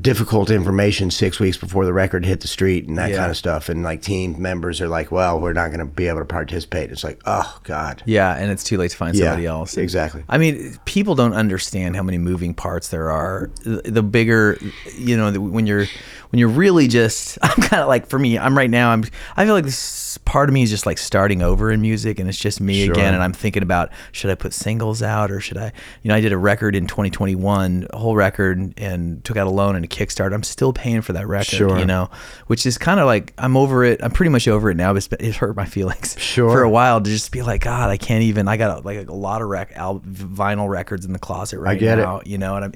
difficult 0.00 0.50
information 0.50 1.10
six 1.10 1.38
weeks 1.38 1.58
before 1.58 1.84
the 1.84 1.92
record 1.92 2.24
hit 2.24 2.40
the 2.40 2.48
street 2.48 2.88
and 2.88 2.96
that 2.96 3.10
Yeah. 3.10 3.18
kind 3.18 3.30
of 3.30 3.36
stuff. 3.36 3.68
And 3.68 3.82
like 3.82 4.00
team 4.00 4.40
members 4.40 4.80
are 4.80 4.88
like, 4.88 5.12
well, 5.12 5.38
we're 5.40 5.52
not 5.52 5.68
going 5.68 5.80
to 5.80 5.84
be 5.84 6.08
able 6.08 6.20
to 6.20 6.24
participate. 6.24 6.90
It's 6.90 7.04
like, 7.04 7.20
oh 7.26 7.58
God. 7.64 8.02
Yeah, 8.06 8.34
and 8.34 8.50
it's 8.50 8.64
too 8.64 8.78
late 8.78 8.92
to 8.92 8.96
find 8.96 9.14
Yeah, 9.14 9.26
somebody 9.26 9.46
else. 9.46 9.76
exactly. 9.76 10.24
I 10.28 10.38
mean, 10.38 10.78
people 10.86 11.14
don't 11.14 11.34
understand 11.34 11.96
how 11.96 12.02
many 12.02 12.16
moving 12.18 12.54
parts 12.54 12.88
there 12.88 13.10
are. 13.10 13.50
The 13.64 13.82
the 13.84 14.02
bigger, 14.02 14.58
you 14.96 15.16
know, 15.16 15.30
when 15.32 15.66
you're 15.66 15.86
when 16.32 16.38
you're 16.40 16.48
really 16.48 16.88
just, 16.88 17.38
I'm 17.42 17.62
kind 17.62 17.82
of 17.82 17.88
like 17.88 18.06
for 18.06 18.18
me, 18.18 18.38
I'm 18.38 18.56
right 18.58 18.70
now. 18.70 18.90
I'm 18.90 19.04
I 19.36 19.44
feel 19.44 19.54
like 19.54 19.64
this 19.64 20.18
part 20.24 20.48
of 20.48 20.52
me 20.54 20.62
is 20.62 20.70
just 20.70 20.84
like 20.86 20.98
starting 20.98 21.42
over 21.42 21.70
in 21.70 21.80
music, 21.80 22.18
and 22.18 22.28
it's 22.28 22.38
just 22.38 22.60
me 22.60 22.84
Sure. 22.86 22.92
again. 22.92 23.14
And 23.14 23.22
I'm 23.22 23.32
thinking 23.32 23.62
about 23.62 23.90
should 24.12 24.30
I 24.30 24.34
put 24.34 24.52
singles 24.52 25.02
out 25.02 25.30
or 25.30 25.40
should 25.40 25.56
I? 25.58 25.72
You 26.02 26.08
know, 26.08 26.14
I 26.14 26.20
did 26.20 26.32
a 26.32 26.38
record 26.38 26.74
in 26.74 26.86
2021, 26.86 27.86
a 27.92 27.96
whole 27.98 28.16
record, 28.16 28.74
and 28.78 29.24
took 29.24 29.36
out 29.36 29.46
a 29.46 29.50
loan 29.50 29.76
and 29.76 29.84
a 29.84 29.88
Kickstarter. 29.88 30.34
I'm 30.34 30.42
still 30.42 30.72
paying 30.72 31.02
for 31.02 31.12
that 31.12 31.26
record. 31.28 31.46
Sure. 31.56 31.78
You 31.78 31.84
know, 31.84 32.10
which 32.46 32.66
is 32.66 32.78
kind 32.78 32.98
of 33.00 33.06
like 33.06 33.32
I'm 33.38 33.56
over 33.56 33.84
it. 33.84 34.02
I'm 34.02 34.10
pretty 34.10 34.30
much 34.30 34.48
over 34.48 34.70
it 34.70 34.76
now. 34.76 34.92
But 34.94 35.20
it 35.20 35.36
hurt 35.36 35.54
my 35.56 35.64
feelings 35.76 36.16
Sure. 36.18 36.50
for 36.50 36.62
a 36.62 36.70
while 36.70 37.00
to 37.00 37.08
just 37.10 37.30
be 37.32 37.42
like, 37.42 37.62
God, 37.62 37.90
I 37.90 37.96
can't 37.98 38.22
even. 38.22 38.48
I 38.48 38.56
got 38.56 38.84
like 38.84 39.06
a 39.08 39.12
lot 39.14 39.42
of 39.42 39.48
rec- 39.48 39.72
al- 39.76 40.00
vinyl 40.00 40.68
records 40.68 41.04
in 41.04 41.12
the 41.12 41.18
closet 41.18 41.58
right 41.58 41.72
I 41.72 41.74
get 41.78 41.98
it. 41.98 42.26
You 42.26 42.38
know, 42.38 42.56
and 42.56 42.64
I'm, 42.64 42.72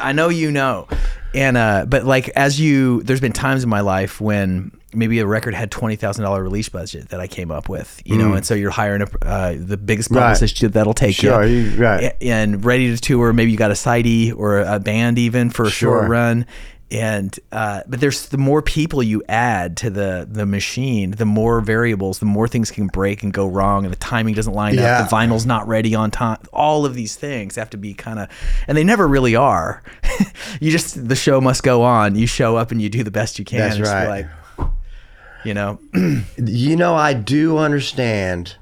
I 0.00 0.12
know 0.12 0.28
you 0.28 0.50
know, 0.50 0.86
and 1.34 1.56
uh, 1.56 1.84
but 1.88 2.04
like 2.04 2.28
as 2.30 2.60
you, 2.60 3.02
there's 3.02 3.20
been 3.20 3.32
times 3.32 3.62
in 3.62 3.68
my 3.70 3.80
life 3.80 4.20
when 4.20 4.72
maybe 4.92 5.20
a 5.20 5.26
record 5.26 5.54
had 5.54 5.70
twenty 5.70 5.94
thousand 5.96 6.24
dollar 6.24 6.42
release 6.42 6.68
budget 6.68 7.10
that 7.10 7.20
I 7.20 7.26
came 7.28 7.50
up 7.50 7.68
with, 7.68 8.00
you 8.04 8.16
know, 8.18 8.32
and 8.34 8.44
so 8.44 8.54
you're 8.54 8.70
hiring 8.70 9.02
a, 9.02 9.08
uh, 9.26 9.54
the 9.58 9.76
biggest 9.76 10.10
Mm. 10.10 10.16
Right. 10.16 10.72
that'll 10.72 10.94
take 10.94 11.14
Sure, 11.14 11.44
you, 11.44 11.56
you- 11.58 11.80
right. 11.80 12.16
and 12.20 12.64
ready 12.64 12.94
to 12.94 13.00
tour. 13.00 13.32
Maybe 13.32 13.52
you 13.52 13.56
got 13.56 13.70
a 13.70 13.76
sidey 13.76 14.32
or 14.32 14.58
a 14.60 14.80
band 14.80 15.18
even 15.18 15.50
for 15.50 15.64
a 15.66 15.70
Sure. 15.70 15.98
short 15.98 16.10
run. 16.10 16.46
And 16.92 17.38
uh, 17.52 17.82
but 17.86 18.00
there's 18.00 18.26
the 18.30 18.36
more 18.38 18.62
people 18.62 19.00
you 19.00 19.22
add 19.28 19.76
to 19.76 19.90
the 19.90 20.26
the 20.28 20.44
machine, 20.44 21.12
the 21.12 21.24
more 21.24 21.60
variables, 21.60 22.18
the 22.18 22.26
more 22.26 22.48
things 22.48 22.72
can 22.72 22.88
break 22.88 23.22
and 23.22 23.32
go 23.32 23.46
wrong, 23.46 23.84
and 23.84 23.92
the 23.92 23.98
timing 23.98 24.34
doesn't 24.34 24.54
line 24.54 24.74
Yeah. 24.74 24.98
up. 25.02 25.08
The 25.08 25.14
vinyl's 25.14 25.46
not 25.46 25.68
ready 25.68 25.94
on 25.94 26.10
time. 26.10 26.38
All 26.52 26.84
of 26.84 26.94
these 26.94 27.14
things 27.14 27.54
have 27.54 27.70
to 27.70 27.76
be 27.76 27.94
kind 27.94 28.18
of, 28.18 28.28
and 28.66 28.76
they 28.76 28.82
never 28.82 29.06
really 29.06 29.36
are. 29.36 29.84
you 30.60 30.72
just 30.72 31.08
the 31.08 31.14
show 31.14 31.40
must 31.40 31.62
go 31.62 31.82
on. 31.82 32.16
You 32.16 32.26
show 32.26 32.56
up 32.56 32.72
and 32.72 32.82
you 32.82 32.88
do 32.88 33.04
the 33.04 33.12
best 33.12 33.38
you 33.38 33.44
can. 33.44 33.60
That's 33.60 33.76
and 33.76 33.84
just 33.84 33.94
be 33.94 33.96
right. 33.96 34.26
Like, 34.58 34.70
you 35.44 35.54
know, 35.54 35.78
You 36.38 36.74
know, 36.74 36.96
I 36.96 37.12
do 37.14 37.56
understand 37.58 38.56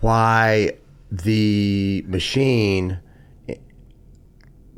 why 0.00 0.72
the 1.10 2.04
machine 2.06 2.98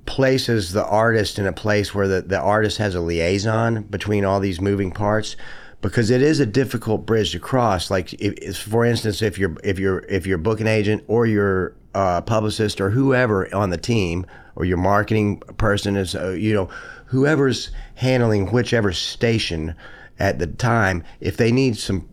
places 0.08 0.72
the 0.72 0.84
artist 0.84 1.38
in 1.38 1.46
a 1.46 1.52
place 1.52 1.94
where 1.94 2.08
the, 2.08 2.22
the 2.22 2.40
artist 2.40 2.78
has 2.78 2.94
a 2.94 3.00
liaison 3.00 3.82
between 3.82 4.24
all 4.24 4.40
these 4.40 4.60
moving 4.60 4.90
parts 4.90 5.36
because 5.82 6.10
it 6.10 6.22
is 6.22 6.40
a 6.40 6.46
difficult 6.46 7.06
bridge 7.06 7.32
to 7.32 7.38
cross. 7.38 7.90
Like 7.90 8.14
if, 8.14 8.56
for 8.56 8.84
instance 8.84 9.20
if 9.22 9.38
you're 9.38 9.56
if 9.62 9.78
you're 9.78 10.00
if 10.08 10.26
you're 10.26 10.38
booking 10.38 10.66
agent 10.66 11.04
or 11.06 11.26
your 11.26 11.76
uh, 11.94 12.22
publicist 12.22 12.80
or 12.80 12.90
whoever 12.90 13.54
on 13.54 13.70
the 13.70 13.76
team 13.76 14.26
or 14.56 14.64
your 14.64 14.78
marketing 14.78 15.40
person 15.58 15.94
is 15.94 16.14
uh, 16.14 16.30
you 16.30 16.54
know 16.54 16.68
whoever's 17.06 17.70
handling 17.96 18.50
whichever 18.50 18.92
station 18.92 19.74
at 20.18 20.38
the 20.38 20.46
time 20.46 21.04
if 21.20 21.36
they 21.36 21.52
need 21.52 21.76
some 21.76 22.08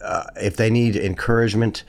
uh, 0.00 0.24
if 0.36 0.56
they 0.56 0.70
need 0.70 0.96
encouragement, 0.96 1.84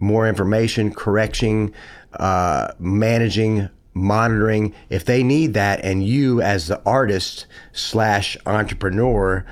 more 0.00 0.28
information, 0.28 0.92
correction, 0.92 1.72
uh, 2.14 2.72
managing, 2.78 3.68
monitoring, 3.94 4.74
if 4.90 5.04
they 5.04 5.22
need 5.22 5.54
that, 5.54 5.80
and 5.84 6.06
you 6.06 6.40
as 6.42 6.66
the 6.68 6.82
artist 6.84 7.46
slash 7.72 8.36
entrepreneur 8.46 9.44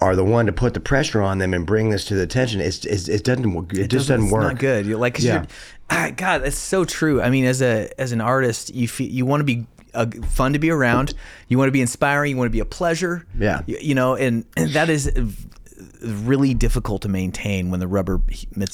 are 0.00 0.14
the 0.16 0.24
one 0.24 0.44
to 0.46 0.52
put 0.52 0.74
the 0.74 0.80
pressure 0.80 1.22
on 1.22 1.38
them 1.38 1.54
and 1.54 1.66
bring 1.66 1.88
this 1.90 2.04
to 2.04 2.14
the 2.14 2.22
attention, 2.22 2.60
it's, 2.60 2.84
it's, 2.84 3.08
it 3.08 3.24
doesn't 3.24 3.54
work. 3.54 3.72
It, 3.72 3.88
just 3.88 4.08
doesn't 4.08 4.24
it's 4.24 4.32
work. 4.32 4.42
Not 4.42 4.58
good. 4.58 4.86
You're 4.86 4.98
like, 4.98 5.14
'cause 5.14 5.24
Yeah. 5.24 5.34
you're, 5.34 5.46
ah, 5.90 6.10
God, 6.14 6.42
that's 6.44 6.58
so 6.58 6.84
true. 6.84 7.22
I 7.22 7.30
mean, 7.30 7.46
as 7.46 7.62
a 7.62 7.88
as 7.98 8.12
an 8.12 8.20
artist, 8.20 8.74
you 8.74 8.86
feel, 8.86 9.08
you 9.08 9.24
want 9.24 9.40
to 9.40 9.44
be 9.44 9.66
uh, 9.94 10.06
fun 10.28 10.52
to 10.52 10.58
be 10.58 10.70
around. 10.70 11.14
You 11.48 11.56
want 11.56 11.68
to 11.68 11.72
be 11.72 11.80
inspiring. 11.80 12.30
You 12.32 12.36
want 12.36 12.48
to 12.48 12.52
be 12.52 12.58
a 12.60 12.64
pleasure. 12.64 13.24
Yeah. 13.38 13.62
You, 13.66 13.78
you 13.80 13.94
know, 13.94 14.16
and, 14.16 14.44
and 14.56 14.70
that 14.72 14.90
is 14.90 15.10
really 16.04 16.54
difficult 16.54 17.02
to 17.02 17.08
maintain 17.08 17.70
when 17.70 17.80
the 17.80 17.86
rubber 17.88 18.20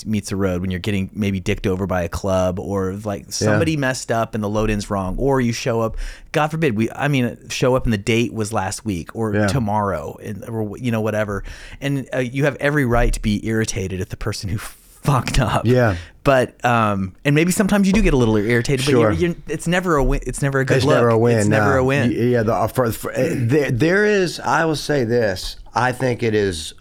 meets, 0.04 0.28
the 0.30 0.36
road 0.36 0.60
when 0.60 0.70
you're 0.70 0.80
getting 0.80 1.10
maybe 1.12 1.40
dicked 1.40 1.66
over 1.66 1.86
by 1.86 2.02
a 2.02 2.08
club 2.08 2.58
or 2.58 2.94
like 3.04 3.32
somebody 3.32 3.76
messed 3.76 4.10
up 4.12 4.34
and 4.34 4.42
the 4.44 4.48
load 4.48 4.70
in's 4.70 4.90
wrong 4.90 5.16
or 5.18 5.40
you 5.40 5.52
show 5.52 5.80
up 5.80 5.96
god 6.32 6.48
forbid 6.48 6.76
we 6.76 6.90
i 6.92 7.08
mean 7.08 7.36
show 7.48 7.74
up 7.74 7.84
and 7.84 7.92
the 7.92 7.98
date 7.98 8.32
was 8.34 8.52
last 8.52 8.84
week 8.84 9.14
or 9.16 9.34
Yeah. 9.34 9.46
tomorrow 9.46 10.16
and 10.22 10.44
or 10.48 10.76
you 10.78 10.90
know 10.90 11.00
whatever 11.00 11.44
and 11.80 12.08
uh, 12.14 12.18
you 12.18 12.44
have 12.44 12.56
every 12.56 12.84
right 12.84 13.12
to 13.12 13.20
be 13.20 13.46
irritated 13.46 14.00
at 14.00 14.10
the 14.10 14.16
person 14.16 14.50
who 14.50 14.58
fucked 15.00 15.38
up 15.40 15.64
Yeah. 15.64 15.96
but 16.24 16.62
um 16.64 17.14
and 17.24 17.34
maybe 17.34 17.52
sometimes 17.52 17.86
you 17.86 17.92
do 17.94 18.02
get 18.02 18.12
a 18.12 18.16
little 18.18 18.36
irritated 18.36 18.84
Sure. 18.84 19.10
but 19.10 19.18
you're, 19.18 19.30
you're, 19.30 19.36
it's 19.48 19.66
never 19.66 19.96
a 19.96 20.04
win 20.04 20.20
it's 20.26 20.42
never 20.42 20.60
a 20.60 20.64
good 20.64 20.76
It's 20.78 20.86
look 20.86 20.96
never 20.96 21.08
a 21.08 21.18
win. 21.18 21.38
it's 21.38 21.48
never 21.48 21.74
no. 21.74 21.80
a 21.80 21.84
win 21.84 22.10
Yeah, 22.12 22.42
the, 22.42 22.52
uh, 22.54 22.66
for, 22.66 22.92
for, 22.92 23.10
uh, 23.12 23.28
there, 23.34 23.70
there 23.70 24.04
is. 24.04 24.38
I 24.40 24.64
will 24.66 24.76
say 24.76 25.04
this. 25.04 25.56
I 25.74 25.92
think 25.92 26.22
it 26.22 26.34
is 26.34 26.74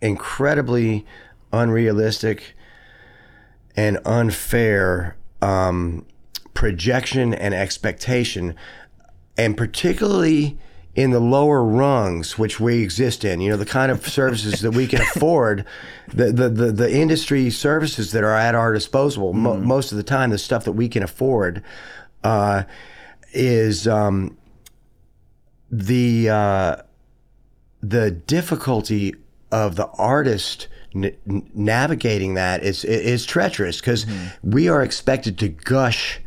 incredibly 0.00 1.06
unrealistic 1.52 2.54
and 3.76 3.98
unfair 4.04 5.16
um, 5.42 6.06
projection 6.54 7.32
and 7.32 7.54
expectation, 7.54 8.54
and 9.36 9.56
particularly 9.56 10.58
in 10.94 11.12
the 11.12 11.20
lower 11.20 11.62
rungs 11.64 12.36
which 12.36 12.58
we 12.58 12.82
exist 12.82 13.24
in. 13.24 13.40
You 13.40 13.50
know, 13.50 13.56
the 13.56 13.66
kind 13.66 13.92
of 13.92 14.06
services 14.06 14.60
that 14.60 14.72
we 14.72 14.86
can 14.86 15.00
afford, 15.14 15.64
the 16.08 16.32
the 16.32 16.48
the, 16.48 16.72
the 16.72 16.94
industry 16.94 17.50
services 17.50 18.12
that 18.12 18.24
are 18.24 18.34
at 18.34 18.54
our 18.54 18.72
disposal. 18.72 19.32
Mo- 19.32 19.56
most 19.58 19.92
of 19.92 19.96
the 19.96 20.04
time, 20.04 20.30
the 20.30 20.38
stuff 20.38 20.64
that 20.64 20.72
we 20.72 20.88
can 20.88 21.02
afford 21.02 21.62
uh, 22.24 22.64
is 23.32 23.86
um, 23.86 24.36
the 25.70 26.28
uh, 26.28 26.76
the 27.82 28.10
difficulty 28.10 29.14
of 29.52 29.76
the 29.76 29.86
artist 29.98 30.68
n- 30.94 31.14
navigating 31.54 32.34
that 32.34 32.62
is 32.62 32.84
is 32.84 33.24
treacherous 33.26 33.80
because 33.80 34.06
we 34.42 34.68
are 34.68 34.82
expected 34.82 35.38
to 35.38 35.48
gush 35.48 36.20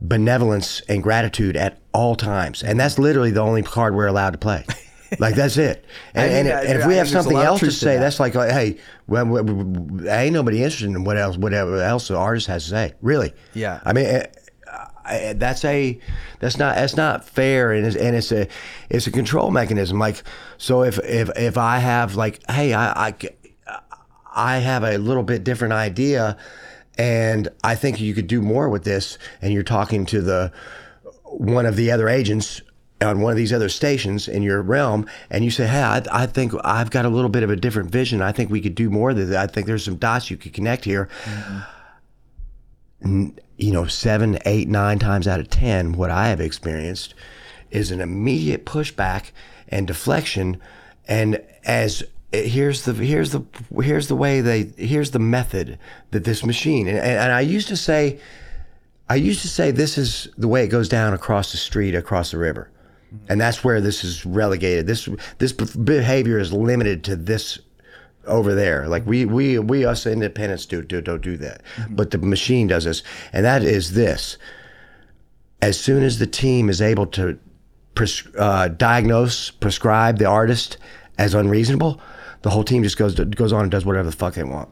benevolence 0.00 0.80
and 0.88 1.02
gratitude 1.02 1.56
at 1.56 1.78
all 1.92 2.14
times, 2.14 2.62
and 2.62 2.78
that's 2.78 2.98
literally 2.98 3.30
the 3.30 3.40
only 3.40 3.62
card 3.62 3.94
we're 3.94 4.06
allowed 4.06 4.30
to 4.30 4.38
play. 4.38 4.64
Like 5.18 5.36
that's 5.36 5.56
it. 5.56 5.86
And, 6.12 6.30
think 6.30 6.34
and, 6.34 6.48
that- 6.48 6.66
and 6.66 6.78
if 6.80 6.84
I 6.84 6.88
we 6.88 6.94
have 6.96 7.08
something 7.08 7.34
else 7.34 7.60
to 7.60 7.64
truth 7.64 7.72
to 7.76 7.80
say, 7.80 7.94
that. 7.94 8.00
that's 8.00 8.20
like, 8.20 8.34
like, 8.34 8.50
hey, 8.50 8.76
well, 9.06 9.24
well, 9.24 9.42
well, 9.42 10.06
ain't 10.10 10.34
nobody 10.34 10.58
interested 10.62 10.84
in 10.90 11.02
what 11.02 11.16
else, 11.16 11.38
whatever 11.38 11.82
else 11.82 12.08
the 12.08 12.16
artist 12.18 12.46
has 12.48 12.64
to 12.64 12.68
say. 12.68 12.92
Really? 13.00 13.32
Yeah. 13.54 13.80
I 13.86 13.94
mean, 13.94 14.04
eh, 14.04 14.26
I, 15.08 15.32
that's 15.34 15.64
a 15.64 15.98
that's 16.40 16.58
not 16.58 16.76
that's 16.76 16.96
not 16.96 17.26
fair 17.28 17.72
and 17.72 17.86
it's, 17.86 17.96
and 17.96 18.14
it's 18.14 18.32
a 18.32 18.48
it's 18.90 19.06
a 19.06 19.10
control 19.10 19.50
mechanism. 19.50 19.98
Like 19.98 20.22
so 20.58 20.82
if 20.82 20.98
if 20.98 21.30
if 21.36 21.56
I 21.56 21.78
have 21.78 22.14
like 22.14 22.40
hey 22.50 22.74
I 22.74 23.08
I, 23.08 23.14
I 24.34 24.58
have 24.58 24.84
a 24.84 24.98
little 24.98 25.22
bit 25.22 25.44
different 25.44 25.74
idea 25.74 26.36
and 26.96 27.48
I 27.64 27.74
think 27.74 28.00
you 28.00 28.14
could 28.14 28.26
do 28.26 28.42
more 28.42 28.68
with 28.68 28.84
this 28.84 29.18
and 29.40 29.52
you're 29.52 29.62
talking 29.62 30.04
to 30.06 30.20
the 30.20 30.52
one 31.24 31.66
of 31.66 31.76
the 31.76 31.90
other 31.90 32.08
agents 32.08 32.60
on 33.00 33.20
one 33.20 33.30
of 33.30 33.36
these 33.36 33.52
other 33.52 33.68
stations 33.68 34.26
in 34.26 34.42
your 34.42 34.60
realm 34.60 35.06
and 35.30 35.44
you 35.44 35.50
say 35.50 35.66
hey 35.66 35.82
I, 35.82 36.02
I 36.12 36.26
think 36.26 36.52
I've 36.64 36.90
got 36.90 37.04
a 37.04 37.08
little 37.08 37.30
bit 37.30 37.42
of 37.42 37.50
a 37.50 37.56
different 37.56 37.90
vision. 37.90 38.20
I 38.20 38.32
think 38.32 38.50
we 38.50 38.60
could 38.60 38.74
do 38.74 38.90
more 38.90 39.14
than 39.14 39.30
that. 39.30 39.50
I 39.50 39.52
think 39.52 39.66
there's 39.66 39.84
some 39.84 39.96
dots 39.96 40.30
you 40.30 40.36
could 40.36 40.52
connect 40.52 40.84
here 40.84 41.08
mm-hmm. 41.24 41.77
You 43.02 43.72
know, 43.72 43.86
seven, 43.86 44.38
eight, 44.44 44.68
nine 44.68 44.98
times 44.98 45.26
out 45.28 45.40
of 45.40 45.50
10, 45.50 45.92
what 45.92 46.10
I 46.10 46.28
have 46.28 46.40
experienced 46.40 47.14
is 47.70 47.90
an 47.90 48.00
immediate 48.00 48.64
pushback 48.64 49.30
and 49.68 49.86
deflection. 49.86 50.60
And 51.06 51.42
as 51.64 52.02
eh, 52.32 52.42
here's 52.42 52.84
the, 52.84 52.92
here's 52.94 53.32
the, 53.32 53.42
here's 53.82 54.08
the 54.08 54.16
way 54.16 54.40
they, 54.40 54.72
here's 54.76 55.10
the 55.10 55.18
method 55.18 55.78
that 56.10 56.24
this 56.24 56.44
machine, 56.44 56.88
and, 56.88 56.98
and 56.98 57.32
I 57.32 57.40
used 57.40 57.68
to 57.68 57.76
say, 57.76 58.20
I 59.08 59.16
used 59.16 59.42
to 59.42 59.48
say 59.48 59.70
this 59.70 59.96
is 59.96 60.28
the 60.36 60.48
way 60.48 60.64
it 60.64 60.68
goes 60.68 60.88
down 60.88 61.14
across 61.14 61.52
the 61.52 61.58
street, 61.58 61.94
across 61.94 62.30
the 62.30 62.38
river. 62.38 62.70
And 63.28 63.40
that's 63.40 63.64
where 63.64 63.80
this 63.80 64.04
is 64.04 64.26
relegated. 64.26 64.86
This, 64.86 65.08
this 65.38 65.52
behavior 65.52 66.38
is 66.38 66.52
limited 66.52 67.04
to 67.04 67.16
this 67.16 67.58
over 68.26 68.54
there. 68.54 68.88
Like 68.88 69.06
we 69.06 69.24
we 69.24 69.58
we 69.58 69.84
us 69.84 70.06
independents 70.06 70.66
do, 70.66 70.82
do 70.82 71.00
don't 71.00 71.22
do 71.22 71.36
that, 71.38 71.62
but 71.90 72.10
the 72.10 72.18
machine 72.18 72.66
does 72.66 72.84
this, 72.84 73.02
and 73.32 73.44
that 73.44 73.62
is 73.62 73.94
this. 73.94 74.38
As 75.60 75.78
soon 75.78 76.02
as 76.02 76.18
the 76.18 76.26
team 76.26 76.68
is 76.68 76.80
able 76.80 77.06
to 77.08 77.38
pres- 77.94 78.28
uh, 78.38 78.68
diagnose, 78.68 79.50
prescribe 79.50 80.18
the 80.18 80.24
artist 80.26 80.78
as 81.18 81.34
unreasonable, 81.34 82.00
the 82.42 82.50
whole 82.50 82.62
team 82.64 82.82
just 82.82 82.96
goes 82.96 83.14
goes 83.14 83.52
on 83.52 83.62
and 83.62 83.70
does 83.70 83.84
whatever 83.84 84.08
the 84.10 84.16
fuck 84.16 84.34
they 84.34 84.44
want. 84.44 84.68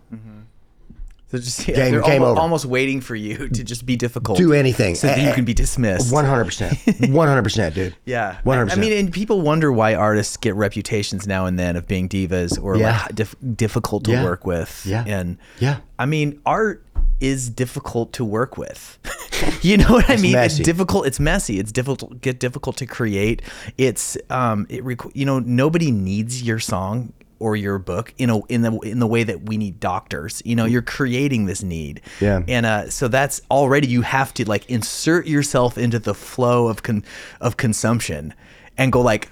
So 1.28 1.38
just 1.38 1.66
yeah, 1.66 1.74
Game- 1.74 2.00
game 2.02 2.22
almo- 2.22 2.26
over. 2.26 2.40
almost 2.40 2.64
waiting 2.66 3.00
for 3.00 3.16
you 3.16 3.48
to 3.48 3.64
just 3.64 3.84
be 3.84 3.96
difficult. 3.96 4.38
Do 4.38 4.52
anything. 4.52 4.94
so 4.94 5.08
that 5.08 5.20
you 5.20 5.32
can 5.32 5.44
be 5.44 5.54
dismissed. 5.54 6.12
One 6.12 6.24
hundred 6.24 6.44
percent, 6.44 6.78
one 7.10 7.26
hundred 7.26 7.42
percent, 7.42 7.74
dude. 7.74 7.96
Yeah, 8.04 8.38
one 8.44 8.58
hundred 8.58 8.72
I 8.74 8.76
mean, 8.76 8.92
and 8.92 9.12
people 9.12 9.40
wonder 9.40 9.72
why 9.72 9.94
artists 9.96 10.36
get 10.36 10.54
reputations 10.54 11.26
now 11.26 11.46
and 11.46 11.58
then 11.58 11.74
of 11.74 11.88
being 11.88 12.08
divas 12.08 12.62
or 12.62 12.76
Yeah. 12.76 13.00
like 13.02 13.14
dif- 13.16 13.34
difficult 13.56 14.04
to 14.04 14.12
Yeah. 14.12 14.22
work 14.24 14.46
with. 14.46 14.84
Yeah. 14.86 15.02
and 15.06 15.38
Yeah. 15.58 15.78
I 15.98 16.06
mean, 16.06 16.40
art 16.46 16.84
is 17.18 17.48
difficult 17.50 18.12
to 18.12 18.24
work 18.24 18.56
with. 18.56 18.98
you 19.62 19.78
know 19.78 19.88
what 19.88 20.08
I 20.08 20.16
mean? 20.18 20.32
messy. 20.32 20.60
It's 20.60 20.64
difficult. 20.66 21.06
It's 21.08 21.18
messy. 21.18 21.58
It's 21.58 21.72
difficult. 21.72 22.20
Get 22.20 22.38
difficult 22.38 22.76
to 22.76 22.86
create. 22.86 23.42
It's 23.78 24.16
um, 24.30 24.66
it 24.68 24.84
requ- 24.84 25.10
you 25.14 25.24
know 25.24 25.40
nobody 25.40 25.90
needs 25.90 26.42
your 26.42 26.60
song 26.60 27.12
or 27.38 27.56
your 27.56 27.78
book 27.78 28.14
in 28.18 28.30
a 28.30 28.44
in 28.46 28.62
the 28.62 28.72
in 28.80 28.98
the 28.98 29.06
way 29.06 29.22
that 29.24 29.42
we 29.46 29.56
need 29.56 29.78
doctors. 29.80 30.42
You 30.44 30.56
know, 30.56 30.64
you're 30.64 30.82
creating 30.82 31.46
this 31.46 31.62
need. 31.62 32.00
Yeah. 32.20 32.42
And 32.48 32.66
uh, 32.66 32.90
so 32.90 33.08
that's 33.08 33.40
already 33.50 33.88
you 33.88 34.02
have 34.02 34.32
to 34.34 34.48
like 34.48 34.68
insert 34.70 35.26
yourself 35.26 35.76
into 35.78 35.98
the 35.98 36.14
flow 36.14 36.68
of 36.68 36.82
con- 36.82 37.04
of 37.40 37.56
consumption 37.56 38.34
and 38.78 38.92
go 38.92 39.00
like 39.00 39.30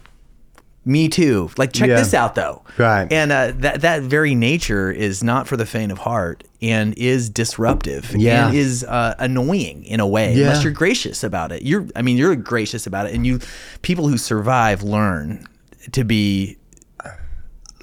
me 0.87 1.09
too. 1.09 1.49
Like 1.57 1.73
check 1.73 1.89
Yeah. 1.89 1.97
this 1.97 2.13
out 2.13 2.35
though. 2.35 2.63
Right. 2.77 3.11
And 3.11 3.33
uh, 3.33 3.53
that 3.57 3.81
that 3.81 4.03
very 4.03 4.35
nature 4.35 4.91
is 4.91 5.23
not 5.25 5.49
for 5.49 5.57
the 5.57 5.65
faint 5.65 5.91
of 5.91 5.97
heart 5.99 6.45
and 6.61 6.93
is 6.99 7.31
disruptive 7.31 8.15
Yeah. 8.15 8.49
and 8.49 8.57
is 8.57 8.85
uh, 8.85 9.15
annoying 9.19 9.85
in 9.85 10.01
a 10.01 10.07
way 10.07 10.35
Yeah. 10.35 10.43
unless 10.49 10.63
you're 10.63 10.75
gracious 10.75 11.25
about 11.25 11.53
it. 11.53 11.63
You're 11.63 11.87
I 11.97 12.03
mean 12.03 12.19
you're 12.19 12.37
gracious 12.37 12.87
about 12.87 13.07
it 13.07 13.15
and 13.15 13.27
you 13.27 13.41
people 13.81 14.09
who 14.09 14.19
survive 14.19 14.83
learn 14.83 15.47
to 15.93 16.05
be 16.05 16.59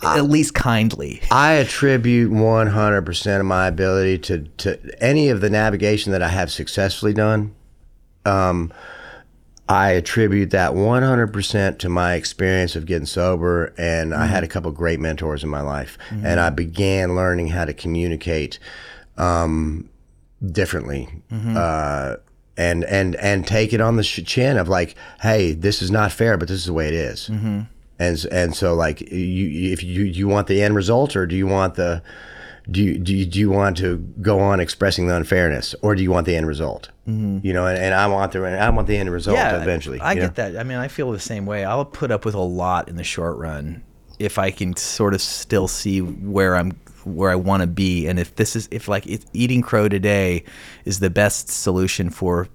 at 0.03 0.25
least 0.25 0.53
kindly. 0.53 1.21
I 1.31 1.53
attribute 1.53 2.31
100% 2.31 3.39
of 3.39 3.45
my 3.45 3.67
ability 3.67 4.17
to, 4.19 4.43
to 4.57 5.03
any 5.03 5.29
of 5.29 5.41
the 5.41 5.49
navigation 5.49 6.11
that 6.11 6.21
I 6.21 6.29
have 6.29 6.51
successfully 6.51 7.13
done. 7.13 7.53
Um, 8.25 8.71
I 9.69 9.91
attribute 9.91 10.49
that 10.51 10.71
100% 10.71 11.77
to 11.79 11.89
my 11.89 12.15
experience 12.15 12.75
of 12.75 12.85
getting 12.85 13.05
sober. 13.05 13.73
And 13.77 14.13
I 14.13 14.25
had 14.25 14.43
a 14.43 14.47
couple 14.47 14.71
great 14.71 14.99
mentors 14.99 15.43
in 15.43 15.49
my 15.49 15.61
life. 15.61 15.97
And 16.09 16.39
I 16.39 16.49
began 16.49 17.15
learning 17.15 17.47
how 17.47 17.65
to 17.65 17.73
communicate 17.73 18.59
um, 19.17 19.89
differently. 20.45 21.07
Uh, 21.31 22.17
and, 22.57 22.83
and, 22.83 23.15
and 23.15 23.47
take 23.47 23.71
it 23.71 23.79
on 23.79 23.95
the 23.95 24.03
chin 24.03 24.57
of 24.57 24.67
like, 24.67 24.95
hey, 25.21 25.53
this 25.53 25.81
is 25.81 25.89
not 25.89 26.11
fair, 26.11 26.37
but 26.37 26.47
this 26.49 26.59
is 26.59 26.65
the 26.65 26.73
way 26.73 26.87
it 26.89 26.93
is. 26.93 27.29
And, 28.01 28.25
and 28.31 28.55
so 28.55 28.73
like 28.73 29.01
you, 29.01 29.71
if 29.71 29.83
you, 29.83 30.03
you 30.03 30.27
want 30.27 30.47
the 30.47 30.61
end 30.61 30.75
result 30.75 31.15
or 31.15 31.25
do 31.25 31.35
you 31.35 31.47
want 31.47 31.75
the, 31.75 32.01
do 32.69 32.81
you, 32.81 32.97
do 32.97 33.15
you, 33.15 33.25
do 33.25 33.39
you 33.39 33.49
want 33.49 33.77
to 33.77 33.97
go 34.21 34.39
on 34.39 34.59
expressing 34.59 35.07
the 35.07 35.15
unfairness 35.15 35.75
or 35.81 35.95
do 35.95 36.03
you 36.03 36.11
want 36.11 36.25
the 36.25 36.35
end 36.35 36.47
result? 36.47 36.89
Mm-hmm. 37.07 37.45
You 37.45 37.53
know, 37.53 37.67
and, 37.67 37.77
and 37.77 37.93
I 37.93 38.07
want 38.07 38.31
the, 38.31 38.45
I 38.45 38.69
want 38.69 38.87
the 38.87 38.97
end 38.97 39.11
result 39.11 39.37
eventually. 39.37 39.99
I 39.99 40.13
you 40.13 40.21
get 40.21 40.37
know? 40.37 40.51
that. 40.51 40.59
I 40.59 40.63
mean, 40.63 40.77
I 40.77 40.87
feel 40.87 41.11
the 41.11 41.19
same 41.19 41.45
way. 41.45 41.63
I'll 41.63 41.85
put 41.85 42.11
up 42.11 42.25
with 42.25 42.35
a 42.35 42.39
lot 42.39 42.89
in 42.89 42.95
the 42.95 43.03
short 43.03 43.37
run 43.37 43.83
if 44.21 44.37
I 44.37 44.51
can 44.51 44.75
sort 44.75 45.13
of 45.13 45.21
still 45.21 45.67
see 45.67 46.01
where 46.01 46.55
I'm 46.55 46.71
where 47.03 47.31
I 47.31 47.35
want 47.35 47.61
to 47.61 47.67
be 47.67 48.07
and 48.07 48.19
if 48.19 48.35
this 48.35 48.55
is 48.55 48.67
if 48.69 48.87
like 48.87 49.07
if 49.07 49.25
eating 49.33 49.63
crow 49.63 49.89
today 49.89 50.43
is 50.85 50.99
the 50.99 51.09
best 51.09 51.49
solution 51.49 52.11
for 52.11 52.47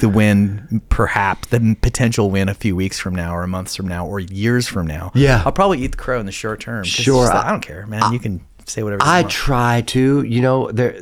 the 0.00 0.08
win 0.08 0.82
perhaps 0.90 1.48
the 1.48 1.76
potential 1.80 2.30
win 2.30 2.48
a 2.48 2.54
few 2.54 2.76
weeks 2.76 2.98
from 2.98 3.14
now 3.14 3.34
or 3.34 3.46
months 3.46 3.74
from 3.74 3.88
now 3.88 4.06
or 4.06 4.20
years 4.20 4.68
from 4.68 4.86
now 4.86 5.10
Yeah. 5.14 5.42
i'll 5.46 5.52
probably 5.52 5.80
eat 5.82 5.92
the 5.92 5.96
crow 5.96 6.20
in 6.20 6.26
the 6.26 6.32
short 6.32 6.60
term. 6.60 6.84
Sure, 6.84 7.24
like, 7.26 7.34
I- 7.34 7.48
I, 7.48 7.50
don't 7.50 7.60
care 7.62 7.86
man 7.86 8.12
you 8.12 8.18
can 8.18 8.44
say 8.66 8.82
whatever 8.82 9.02
you 9.04 9.10
I 9.10 9.20
want. 9.22 9.30
try 9.32 9.80
to, 9.82 10.22
you 10.22 10.40
know, 10.40 10.70
there. 10.70 11.00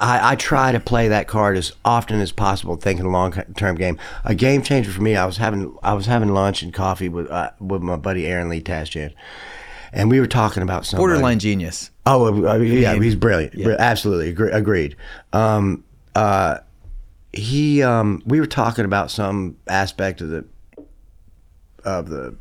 I, 0.00 0.32
I 0.32 0.36
try 0.36 0.70
to 0.72 0.78
play 0.78 1.08
that 1.08 1.26
card 1.26 1.56
as 1.56 1.72
often 1.84 2.20
as 2.20 2.30
possible, 2.32 2.76
thinking 2.76 3.10
long 3.10 3.32
term 3.56 3.74
game. 3.74 3.98
A 4.24 4.32
game 4.34 4.62
changer 4.62 4.92
for 4.92 5.02
me. 5.02 5.16
I 5.16 5.26
was 5.26 5.38
having 5.38 5.76
I 5.82 5.94
was 5.94 6.06
having 6.06 6.28
lunch 6.28 6.62
and 6.62 6.72
coffee 6.72 7.08
with 7.08 7.28
uh, 7.30 7.50
with 7.60 7.82
my 7.82 7.96
buddy 7.96 8.24
Aaron 8.26 8.48
Lee 8.48 8.60
Tasjan, 8.62 9.12
and 9.92 10.08
we 10.10 10.20
were 10.20 10.26
talking 10.28 10.62
about 10.62 10.86
something. 10.86 11.00
borderline 11.00 11.38
genius 11.40 11.90
Oh, 12.06 12.46
uh, 12.46 12.56
yeah, 12.58 12.94
he's 12.94 13.16
brilliant. 13.16 13.54
Br- 13.60 13.72
Absolutely, 13.78 14.28
agree- 14.28 14.52
agreed. 14.52 14.94
Um, 15.32 15.82
uh, 16.14 16.58
he, 17.38 17.82
um, 17.82 18.22
we 18.26 18.40
were 18.40 18.46
talking 18.46 18.84
about 18.84 19.10
some 19.10 19.56
aspect 19.66 20.20
of 20.20 20.28
the 20.28 20.44
of 21.84 22.08
the 22.08 22.36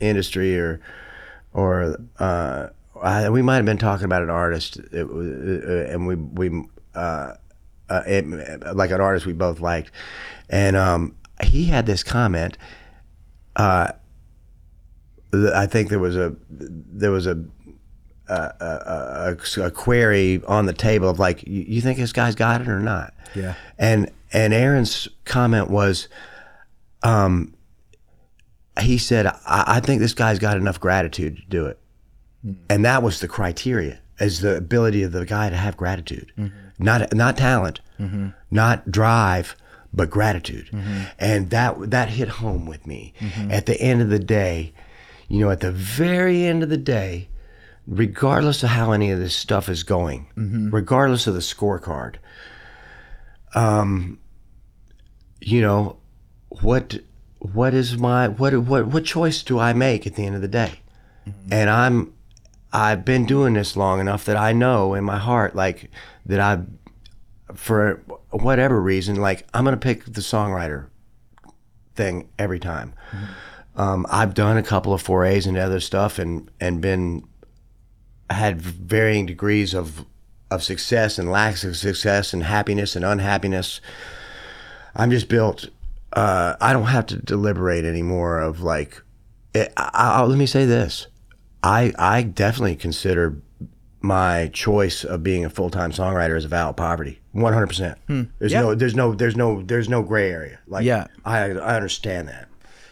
industry 0.00 0.58
or 0.58 0.80
or 1.52 1.96
uh, 2.18 2.68
I, 3.00 3.30
we 3.30 3.42
might 3.42 3.56
have 3.56 3.64
been 3.64 3.78
talking 3.78 4.04
about 4.04 4.22
an 4.22 4.30
artist, 4.30 4.78
it, 4.92 5.06
uh, 5.06 5.92
and 5.92 6.06
we 6.06 6.14
we 6.16 6.64
uh, 6.94 7.34
uh, 7.88 8.02
it, 8.06 8.76
like 8.76 8.90
an 8.90 9.00
artist 9.00 9.26
we 9.26 9.32
both 9.32 9.60
liked, 9.60 9.90
and 10.48 10.76
um, 10.76 11.16
he 11.42 11.64
had 11.64 11.86
this 11.86 12.02
comment. 12.02 12.58
Uh, 13.56 13.92
th- 15.32 15.52
I 15.52 15.66
think 15.66 15.88
there 15.88 15.98
was 15.98 16.16
a 16.16 16.34
there 16.48 17.10
was 17.10 17.26
a 17.26 17.44
a, 18.28 18.54
a, 18.60 19.36
a, 19.58 19.66
a 19.66 19.70
query 19.70 20.40
on 20.46 20.66
the 20.66 20.72
table 20.72 21.08
of 21.08 21.18
like, 21.18 21.42
you, 21.46 21.64
you 21.66 21.80
think 21.80 21.98
this 21.98 22.12
guy's 22.12 22.36
got 22.36 22.60
it 22.60 22.68
or 22.68 22.78
not? 22.78 23.12
Yeah. 23.34 23.54
And 23.76 24.10
and 24.32 24.52
Aaron's 24.52 25.08
comment 25.24 25.70
was, 25.70 26.08
um, 27.02 27.54
he 28.80 28.98
said, 28.98 29.26
I, 29.26 29.64
I 29.66 29.80
think 29.80 30.00
this 30.00 30.14
guy's 30.14 30.38
got 30.38 30.56
enough 30.56 30.80
gratitude 30.80 31.36
to 31.36 31.42
do 31.48 31.66
it, 31.66 31.78
hmm. 32.42 32.52
and 32.68 32.84
that 32.84 33.02
was 33.02 33.20
the 33.20 33.28
criteria, 33.28 34.00
is 34.18 34.40
the 34.40 34.56
ability 34.56 35.02
of 35.02 35.12
the 35.12 35.26
guy 35.26 35.50
to 35.50 35.56
have 35.56 35.76
gratitude, 35.76 36.32
mm-hmm. 36.38 36.56
not 36.78 37.12
not 37.14 37.36
talent, 37.36 37.80
mm-hmm. 37.98 38.28
not 38.50 38.90
drive, 38.90 39.56
but 39.92 40.10
gratitude, 40.10 40.68
mm-hmm. 40.68 41.02
and 41.18 41.50
that 41.50 41.90
that 41.90 42.08
hit 42.10 42.28
home 42.28 42.66
with 42.66 42.86
me. 42.86 43.12
At 43.50 43.66
the 43.66 43.80
end 43.80 44.02
of 44.02 44.08
the 44.08 44.18
day, 44.18 44.72
you 45.28 45.40
know, 45.40 45.50
at 45.50 45.60
the 45.60 45.72
very 45.72 46.44
end 46.44 46.62
of 46.62 46.68
the 46.68 46.76
day, 46.76 47.28
regardless 47.86 48.62
of 48.62 48.70
how 48.70 48.92
any 48.92 49.10
of 49.10 49.18
this 49.18 49.34
stuff 49.34 49.68
is 49.68 49.82
going, 49.82 50.26
regardless 50.70 51.26
of 51.26 51.34
the 51.34 51.40
scorecard, 51.40 52.16
um, 53.54 54.18
you 55.40 55.60
know, 55.60 55.96
what 56.48 56.98
what 57.38 57.74
is 57.74 57.96
my 57.96 58.28
what 58.28 58.54
what 58.54 58.86
what 58.86 59.04
choice 59.04 59.42
do 59.42 59.58
I 59.58 59.72
make 59.72 60.06
at 60.06 60.14
the 60.14 60.24
end 60.26 60.34
of 60.34 60.42
the 60.42 60.48
day? 60.48 60.80
And 61.50 61.70
I'm 61.70 62.12
I've 62.72 63.04
been 63.04 63.26
doing 63.26 63.54
this 63.54 63.76
long 63.76 64.00
enough 64.00 64.24
that 64.26 64.36
I 64.36 64.52
know 64.52 64.94
in 64.94 65.04
my 65.04 65.18
heart 65.18 65.54
like 65.56 65.90
that 66.26 66.40
I 66.40 66.60
for 67.54 68.02
whatever 68.30 68.80
reason 68.80 69.16
like 69.16 69.46
I'm 69.52 69.64
going 69.64 69.74
to 69.74 69.80
pick 69.80 70.04
the 70.04 70.20
songwriter 70.20 70.88
thing 71.94 72.28
every 72.38 72.60
time. 72.60 72.94
Um, 73.76 74.06
I've 74.10 74.34
done 74.34 74.56
a 74.56 74.62
couple 74.62 74.92
of 74.92 75.00
forays 75.02 75.46
into 75.46 75.60
other 75.60 75.80
stuff 75.80 76.18
and 76.18 76.50
and 76.60 76.80
been 76.80 77.24
had 78.28 78.60
varying 78.60 79.26
degrees 79.26 79.74
of 79.74 80.04
of 80.50 80.62
success 80.62 81.18
and 81.18 81.30
lacks 81.30 81.64
of 81.64 81.76
success 81.76 82.32
and 82.32 82.42
happiness 82.42 82.96
and 82.96 83.04
unhappiness. 83.04 83.80
I'm 84.94 85.10
just 85.10 85.28
built. 85.28 85.68
Uh, 86.12 86.56
I 86.60 86.72
don't 86.72 86.86
have 86.86 87.06
to 87.06 87.16
deliberate 87.16 87.84
anymore. 87.84 88.40
Of 88.40 88.60
like, 88.62 89.00
it, 89.54 89.72
I, 89.76 89.90
I, 89.94 90.22
let 90.24 90.38
me 90.38 90.46
say 90.46 90.64
this: 90.64 91.06
I 91.62 91.92
I 91.98 92.22
definitely 92.22 92.76
consider 92.76 93.36
my 94.02 94.48
choice 94.52 95.04
of 95.04 95.22
being 95.22 95.44
a 95.44 95.50
full 95.50 95.70
time 95.70 95.92
songwriter 95.92 96.36
as 96.36 96.44
a 96.44 96.48
vow 96.48 96.70
of 96.70 96.76
poverty. 96.76 97.20
One 97.32 97.52
hundred 97.52 97.68
percent. 97.68 97.98
Hmm. 98.08 98.22
There's 98.38 98.50
Yeah. 98.52 98.62
no 98.62 98.74
there's 98.74 98.94
no 98.96 99.14
there's 99.14 99.36
no 99.36 99.62
there's 99.62 99.88
no 99.88 100.02
gray 100.02 100.30
area. 100.30 100.58
Like 100.66 100.84
Yeah. 100.84 101.06
I 101.24 101.50
I 101.50 101.76
understand 101.76 102.28
that. 102.28 102.48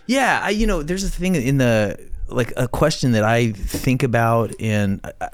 Yeah, 0.06 0.40
I, 0.42 0.50
you 0.50 0.66
know, 0.66 0.82
there's 0.82 1.04
a 1.04 1.08
thing 1.10 1.34
in 1.34 1.58
the 1.58 1.98
like 2.28 2.52
a 2.56 2.66
question 2.68 3.12
that 3.12 3.24
I 3.24 3.52
think 3.52 4.02
about, 4.02 4.54
and 4.60 5.00
I, 5.20 5.28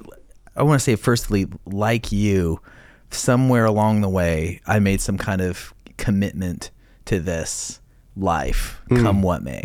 I, 0.57 0.62
want 0.62 0.79
to 0.81 0.85
say, 0.85 0.97
firstly, 0.97 1.47
like 1.67 2.12
you, 2.12 2.61
somewhere 3.11 3.64
along 3.64 4.01
the 4.01 4.09
way, 4.09 4.61
I 4.67 4.79
made 4.79 5.01
some 5.01 5.19
kind 5.19 5.40
of 5.40 5.75
commitment 5.97 6.71
to 7.07 7.21
this 7.21 7.81
life, 8.17 8.81
come 8.88 9.23
what 9.23 9.43
may, 9.43 9.61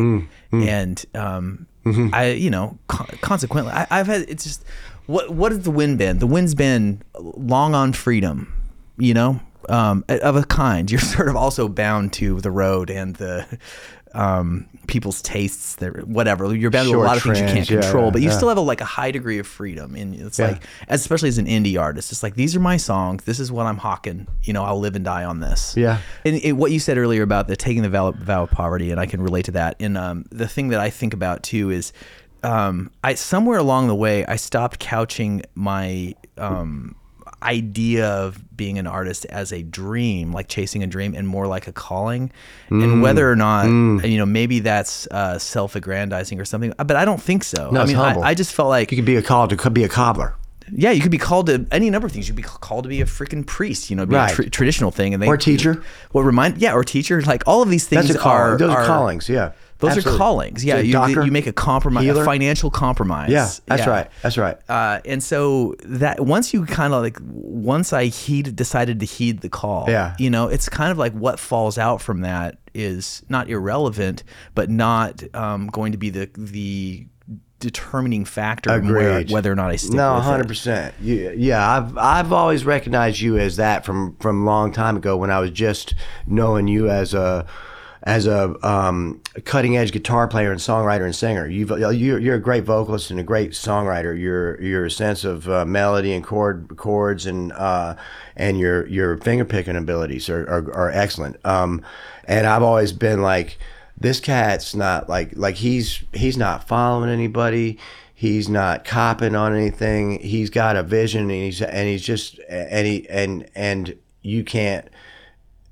and 0.52 1.04
um, 1.14 1.66
I, 2.12 2.30
you 2.32 2.50
know, 2.50 2.78
con- 2.88 3.18
consequently, 3.20 3.72
I, 3.72 3.86
I've 3.90 4.06
had 4.06 4.22
it's 4.28 4.44
just 4.44 4.64
what 5.06 5.30
what 5.30 5.52
has 5.52 5.62
the 5.64 5.70
wind 5.70 5.98
been? 5.98 6.18
The 6.18 6.26
wind's 6.26 6.54
been 6.54 7.02
long 7.18 7.74
on 7.74 7.92
freedom, 7.92 8.52
you 8.98 9.14
know, 9.14 9.40
um, 9.68 10.04
of 10.08 10.36
a 10.36 10.44
kind. 10.44 10.90
You're 10.92 11.00
sort 11.00 11.28
of 11.28 11.36
also 11.36 11.68
bound 11.68 12.12
to 12.14 12.40
the 12.40 12.50
road 12.50 12.90
and 12.90 13.16
the 13.16 13.46
um, 14.14 14.66
people's 14.86 15.22
tastes, 15.22 15.76
their 15.76 15.92
whatever. 16.04 16.54
You're 16.54 16.70
bound 16.70 16.88
to 16.88 16.96
a 16.96 16.98
lot 16.98 17.16
of 17.16 17.22
things 17.22 17.38
you 17.38 17.44
can't 17.46 17.66
trends, 17.66 17.70
yeah, 17.70 17.80
control, 17.82 18.10
but 18.10 18.20
you 18.22 18.28
yeah. 18.28 18.36
still 18.36 18.48
have 18.48 18.58
a, 18.58 18.60
like 18.62 18.80
a 18.80 18.84
high 18.86 19.10
degree 19.10 19.38
of 19.38 19.46
freedom. 19.46 19.94
And 19.94 20.14
it's 20.14 20.38
Yeah. 20.38 20.48
like, 20.48 20.62
as, 20.88 21.00
especially 21.00 21.28
as 21.28 21.38
an 21.38 21.46
indie 21.46 21.80
artist, 21.80 22.10
it's 22.10 22.22
like 22.22 22.34
these 22.34 22.56
are 22.56 22.60
my 22.60 22.76
songs. 22.76 23.24
This 23.24 23.38
is 23.38 23.52
what 23.52 23.66
I'm 23.66 23.78
hawking. 23.78 24.26
You 24.42 24.52
know, 24.52 24.64
I'll 24.64 24.80
live 24.80 24.96
and 24.96 25.04
die 25.04 25.24
on 25.24 25.40
this. 25.40 25.76
Yeah. 25.76 25.98
And 26.24 26.36
it, 26.36 26.52
what 26.52 26.72
you 26.72 26.80
said 26.80 26.98
earlier 26.98 27.22
about 27.22 27.46
the 27.46 27.56
taking 27.56 27.82
the 27.82 27.88
vow, 27.88 28.10
vow 28.12 28.44
of 28.44 28.50
poverty, 28.50 28.90
and 28.90 28.98
I 28.98 29.06
can 29.06 29.22
relate 29.22 29.44
to 29.46 29.52
that. 29.52 29.76
And 29.80 29.96
um, 29.96 30.24
the 30.30 30.48
thing 30.48 30.68
that 30.68 30.80
I 30.80 30.90
think 30.90 31.14
about 31.14 31.42
too 31.42 31.70
is, 31.70 31.92
um, 32.42 32.90
I 33.04 33.14
somewhere 33.14 33.58
along 33.58 33.88
the 33.88 33.94
way 33.94 34.24
I 34.24 34.36
stopped 34.36 34.80
couching 34.80 35.42
my 35.54 36.14
um, 36.38 36.96
idea 37.42 38.08
of 38.08 38.38
being 38.56 38.78
an 38.78 38.86
artist 38.86 39.24
as 39.26 39.52
a 39.52 39.62
dream, 39.62 40.32
like 40.32 40.48
chasing 40.48 40.82
a 40.82 40.86
dream, 40.86 41.14
and 41.14 41.26
more 41.26 41.46
like 41.46 41.66
a 41.66 41.72
calling. 41.72 42.30
Mm. 42.70 42.84
And 42.84 43.02
whether 43.02 43.30
or 43.30 43.36
not 43.36 43.66
you 43.66 44.18
know, 44.18 44.26
maybe 44.26 44.60
that's 44.60 45.06
uh, 45.08 45.38
self-aggrandizing 45.38 46.40
or 46.40 46.44
something, 46.44 46.72
but 46.76 46.96
I 46.96 47.04
don't 47.04 47.20
think 47.22 47.44
so. 47.44 47.70
No, 47.70 47.80
I 47.80 47.86
mean. 47.86 47.96
I, 47.96 48.20
I 48.20 48.34
just 48.34 48.52
felt 48.52 48.68
like 48.68 48.90
You 48.90 48.96
could 48.96 49.04
be 49.04 49.16
a 49.16 49.22
could 49.22 49.74
be 49.74 49.84
a 49.84 49.88
cobbler 49.88 50.34
yeah, 50.72 50.90
you 50.90 51.00
could 51.00 51.10
be 51.10 51.18
called 51.18 51.46
to 51.46 51.66
any 51.70 51.90
number 51.90 52.06
of 52.06 52.12
things. 52.12 52.28
You'd 52.28 52.36
be 52.36 52.42
called 52.42 52.84
to 52.84 52.88
be 52.88 53.00
a 53.00 53.04
freaking 53.04 53.46
priest, 53.46 53.90
you 53.90 53.96
know, 53.96 54.06
be 54.06 54.14
Right. 54.14 54.32
a 54.32 54.34
tr- 54.34 54.48
traditional 54.48 54.90
thing, 54.90 55.14
and 55.14 55.22
they 55.22 55.26
Or 55.26 55.36
teacher. 55.36 55.82
What 56.12 56.22
remind 56.22 56.58
yeah, 56.58 56.74
or 56.74 56.84
teacher, 56.84 57.20
like 57.22 57.42
all 57.46 57.62
of 57.62 57.70
these 57.70 57.86
things 57.86 58.06
That's 58.08 58.18
a 58.18 58.22
call. 58.22 58.32
are 58.32 58.56
Those 58.58 58.70
are 58.70 58.80
are- 58.80 58.86
callings. 58.86 59.28
Yeah. 59.28 59.52
Those 59.80 59.92
Absolutely. 59.96 60.12
are 60.14 60.18
callings. 60.18 60.64
Yeah, 60.64 60.74
So 60.76 60.80
you, 60.82 60.92
doctor, 60.92 61.24
you 61.24 61.32
make 61.32 61.46
a 61.46 61.52
compromise, 61.52 62.04
healer. 62.04 62.22
a 62.22 62.24
financial 62.24 62.70
compromise. 62.70 63.30
Yeah, 63.30 63.48
that's 63.66 63.86
Yeah. 63.86 63.90
right. 63.90 64.10
That's 64.22 64.36
right. 64.38 64.58
Uh, 64.68 65.00
and 65.06 65.22
so 65.22 65.74
that 65.84 66.20
once 66.20 66.52
you 66.52 66.66
kind 66.66 66.92
of 66.92 67.02
like 67.02 67.18
once 67.22 67.92
I 67.92 68.04
heed 68.06 68.54
decided 68.54 69.00
to 69.00 69.06
heed 69.06 69.40
the 69.40 69.48
call, 69.48 69.86
Yeah. 69.88 70.14
you 70.18 70.28
know, 70.30 70.48
it's 70.48 70.68
kind 70.68 70.92
of 70.92 70.98
like 70.98 71.12
what 71.14 71.38
falls 71.40 71.78
out 71.78 72.00
from 72.02 72.20
that 72.20 72.58
is 72.74 73.22
not 73.28 73.48
irrelevant, 73.48 74.22
but 74.54 74.68
not 74.70 75.22
um, 75.34 75.68
going 75.68 75.92
to 75.92 75.98
be 75.98 76.10
the 76.10 76.28
the 76.36 77.06
determining 77.58 78.24
factor 78.24 78.72
in 78.78 78.90
where, 78.90 79.22
whether 79.24 79.52
or 79.52 79.54
not 79.54 79.70
I 79.70 79.76
stick 79.76 79.92
No, 79.94 80.14
hundred 80.20 80.48
percent. 80.48 80.94
Yeah, 81.00 81.66
I've 81.76 81.96
I've 81.98 82.32
always 82.32 82.64
recognized 82.64 83.20
you 83.20 83.38
as 83.38 83.56
that 83.56 83.84
from 83.84 84.16
from 84.20 84.42
a 84.42 84.44
long 84.46 84.72
time 84.72 84.96
ago 84.96 85.16
when 85.16 85.30
I 85.30 85.40
was 85.40 85.50
just 85.50 85.94
knowing 86.26 86.68
you 86.68 86.88
as 86.88 87.12
a 87.12 87.44
as 88.02 88.26
a 88.26 88.54
um, 88.66 89.20
cutting 89.44 89.76
edge 89.76 89.92
guitar 89.92 90.26
player 90.26 90.50
and 90.50 90.60
songwriter 90.60 91.04
and 91.04 91.14
singer. 91.14 91.46
You've 91.46 91.70
you're, 91.70 92.18
you're 92.18 92.36
a 92.36 92.40
great 92.40 92.64
vocalist 92.64 93.10
and 93.10 93.20
a 93.20 93.24
great 93.24 93.50
songwriter. 93.50 94.18
Your 94.18 94.60
your 94.60 94.88
sense 94.88 95.24
of 95.24 95.48
uh, 95.48 95.64
melody 95.64 96.12
and 96.12 96.24
chord 96.24 96.76
chords 96.76 97.26
and 97.26 97.52
uh, 97.52 97.96
and 98.36 98.58
your 98.58 98.86
your 98.86 99.18
finger 99.18 99.44
picking 99.44 99.76
abilities 99.76 100.28
are 100.28 100.42
are, 100.44 100.72
are 100.74 100.90
excellent. 100.90 101.44
Um, 101.44 101.82
and 102.24 102.46
I've 102.46 102.62
always 102.62 102.92
been 102.92 103.22
like 103.22 103.58
this 103.98 104.18
cat's 104.18 104.74
not 104.74 105.08
like 105.08 105.32
like 105.36 105.56
he's 105.56 106.02
he's 106.14 106.38
not 106.38 106.66
following 106.66 107.10
anybody 107.10 107.78
he's 108.14 108.48
not 108.48 108.84
copping 108.84 109.34
on 109.34 109.54
anything 109.54 110.18
he's 110.20 110.50
got 110.50 110.76
a 110.76 110.82
vision 110.82 111.22
and 111.22 111.30
he's 111.30 111.60
and 111.60 111.88
he's 111.88 112.02
just 112.02 112.38
and 112.48 112.86
he 112.86 113.08
and 113.10 113.48
and 113.54 113.96
you 114.22 114.44
can't 114.44 114.88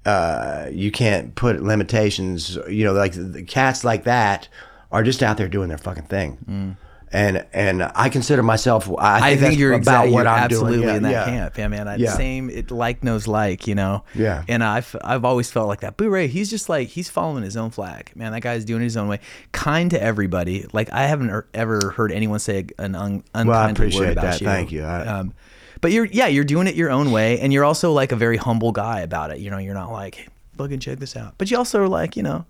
uh 0.06 0.66
you 0.70 0.90
can't 0.90 1.34
put 1.34 1.62
limitations 1.62 2.56
you 2.68 2.84
know 2.84 2.92
like 2.92 3.12
the 3.12 3.42
cats 3.42 3.84
like 3.84 4.04
that 4.04 4.48
are 4.92 5.02
just 5.02 5.22
out 5.22 5.36
there 5.36 5.48
doing 5.48 5.68
their 5.68 5.78
fucking 5.78 6.04
thing 6.04 6.76
and 7.10 7.44
and 7.54 7.82
i 7.94 8.08
consider 8.10 8.42
myself 8.42 8.88
i 8.98 9.18
think, 9.20 9.40
Mm. 9.40 9.44
I 9.44 9.48
think 9.48 9.58
you're 9.58 9.72
about 9.72 9.78
exactly 9.80 10.12
what 10.12 10.20
you're 10.24 10.28
i'm 10.28 10.42
absolutely 10.44 10.76
doing 10.78 10.88
Yeah, 10.88 10.96
in 10.96 11.02
that 11.04 11.10
yeah. 11.12 11.24
camp. 11.24 11.58
Yeah, 11.58 11.68
man. 11.68 11.88
I, 11.88 11.96
Yeah. 11.96 12.12
Same, 12.12 12.50
it 12.50 12.70
like 12.70 13.02
knows 13.02 13.26
like, 13.26 13.66
you 13.66 13.74
know. 13.74 14.04
Yeah. 14.14 14.44
And 14.46 14.62
I've 14.62 14.94
I've 15.02 15.24
always 15.24 15.50
felt 15.50 15.68
like 15.68 15.80
that. 15.80 15.96
Boo 15.96 16.10
Ray, 16.10 16.26
he's 16.26 16.50
just 16.50 16.68
like 16.68 16.88
he's 16.88 17.08
following 17.08 17.42
his 17.42 17.56
own 17.56 17.70
flag. 17.70 18.12
Man, 18.14 18.32
that 18.32 18.42
guy's 18.42 18.64
doing 18.66 18.82
his 18.82 18.96
own 18.96 19.08
way. 19.08 19.20
Kind 19.52 19.90
to 19.92 20.02
everybody. 20.02 20.66
Like 20.74 20.92
I 20.92 21.06
haven't 21.06 21.30
er- 21.30 21.46
ever 21.54 21.92
heard 21.96 22.12
anyone 22.12 22.38
say 22.40 22.66
an 22.78 22.94
un, 22.94 23.24
unkindly 23.34 23.48
Well, 23.48 23.58
I 23.58 23.66
word 23.66 23.70
appreciate 23.72 24.12
about 24.12 24.22
that. 24.24 24.40
you. 24.42 24.46
Thank 24.46 24.72
you. 24.72 24.84
I- 24.84 25.06
um, 25.06 25.34
but 25.80 25.92
you're 25.92 26.06
yeah, 26.06 26.26
you're 26.26 26.44
doing 26.44 26.66
it 26.66 26.74
your 26.74 26.90
own 26.90 27.10
way, 27.10 27.40
and 27.40 27.52
you're 27.52 27.64
also 27.64 27.92
like 27.92 28.12
a 28.12 28.16
very 28.16 28.36
humble 28.36 28.72
guy 28.72 29.00
about 29.00 29.30
it. 29.30 29.38
You 29.38 29.50
know, 29.50 29.58
you're 29.58 29.74
not 29.74 29.90
like 29.92 30.28
fucking 30.56 30.80
check 30.80 30.98
this 30.98 31.16
out, 31.16 31.34
but 31.38 31.50
you 31.50 31.56
also 31.56 31.80
are 31.80 31.88
like 31.88 32.16
you 32.16 32.22
know 32.22 32.44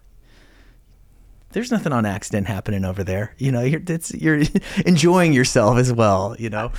there's 1.53 1.71
nothing 1.71 1.93
on 1.93 2.05
accident 2.05 2.47
happening 2.47 2.85
over 2.85 3.03
there. 3.03 3.35
You 3.39 3.53
know, 3.53 3.63
you're 3.63 3.83
it's 3.87 4.15
you're 4.15 4.43
enjoying 4.87 5.33
yourself 5.33 5.79
as 5.79 5.93
well. 5.93 6.37
You 6.39 6.51
know, 6.51 6.73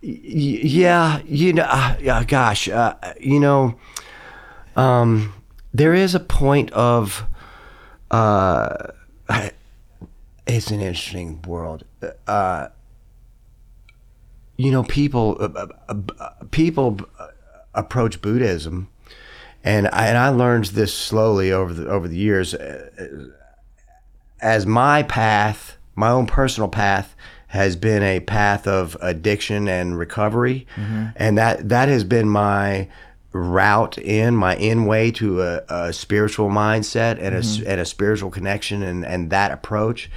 yeah 0.00 1.20
you 1.24 1.52
know 1.52 1.64
uh, 1.64 2.22
gosh 2.24 2.68
uh, 2.68 2.94
you 3.20 3.40
know 3.40 3.74
um 4.76 5.34
there 5.74 5.94
is 5.94 6.14
a 6.14 6.20
point 6.20 6.70
of 6.72 7.24
uh 8.10 8.88
it's 10.46 10.70
an 10.70 10.80
interesting 10.80 11.42
world 11.42 11.84
uh 12.26 12.68
you 14.56 14.70
know 14.70 14.82
people 14.84 15.36
uh, 15.40 15.66
uh, 15.88 15.94
uh, 16.18 16.30
people 16.50 16.98
uh, 17.18 17.28
approach 17.74 18.20
buddhism 18.22 18.88
and 19.64 19.88
I, 19.88 20.06
and 20.06 20.16
I 20.16 20.28
learned 20.28 20.66
this 20.66 20.94
slowly 20.94 21.50
over 21.50 21.74
the 21.74 21.88
over 21.88 22.06
the 22.06 22.16
years 22.16 22.54
uh, 22.54 23.28
as 24.40 24.66
my 24.66 25.02
path, 25.02 25.76
my 25.94 26.10
own 26.10 26.26
personal 26.26 26.68
path, 26.68 27.16
has 27.48 27.74
been 27.74 28.02
a 28.02 28.20
path 28.20 28.66
of 28.66 28.96
addiction 29.00 29.66
and 29.66 29.98
recovery, 29.98 30.66
and 31.16 31.36
that 31.36 31.68
that 31.68 31.88
has 31.88 32.04
been 32.04 32.28
my 32.28 32.88
route 33.32 33.98
in 33.98 34.36
my 34.36 34.56
in 34.56 34.86
way 34.86 35.10
to 35.10 35.42
a, 35.42 35.62
a 35.68 35.92
spiritual 35.92 36.48
mindset 36.48 37.18
and 37.20 37.34
a 37.34 37.38
s 37.38 37.60
and 37.66 37.80
a 37.80 37.84
spiritual 37.84 38.30
connection 38.30 38.82
and 38.82 39.04
and 39.04 39.30
that 39.30 39.50
approach. 39.50 40.10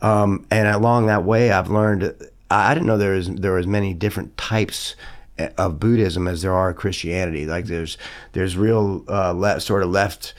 Um, 0.00 0.46
and 0.50 0.68
along 0.68 1.06
that 1.06 1.24
way, 1.24 1.50
I've 1.50 1.70
learned. 1.70 2.14
I 2.56 2.74
didn't 2.74 2.86
know 2.86 2.98
there 2.98 3.14
was 3.14 3.28
there 3.28 3.52
was 3.52 3.66
many 3.66 3.94
different 3.94 4.36
types 4.36 4.94
eh, 5.38 5.50
of 5.58 5.78
Buddhism 5.80 6.28
as 6.28 6.42
there 6.42 6.52
are 6.54 6.72
Christianity. 6.72 7.46
Like 7.46 7.66
there's 7.66 7.98
there's 8.32 8.56
real 8.56 9.04
uh, 9.08 9.32
le- 9.32 9.60
sort 9.60 9.82
of 9.82 9.90
left 9.90 10.34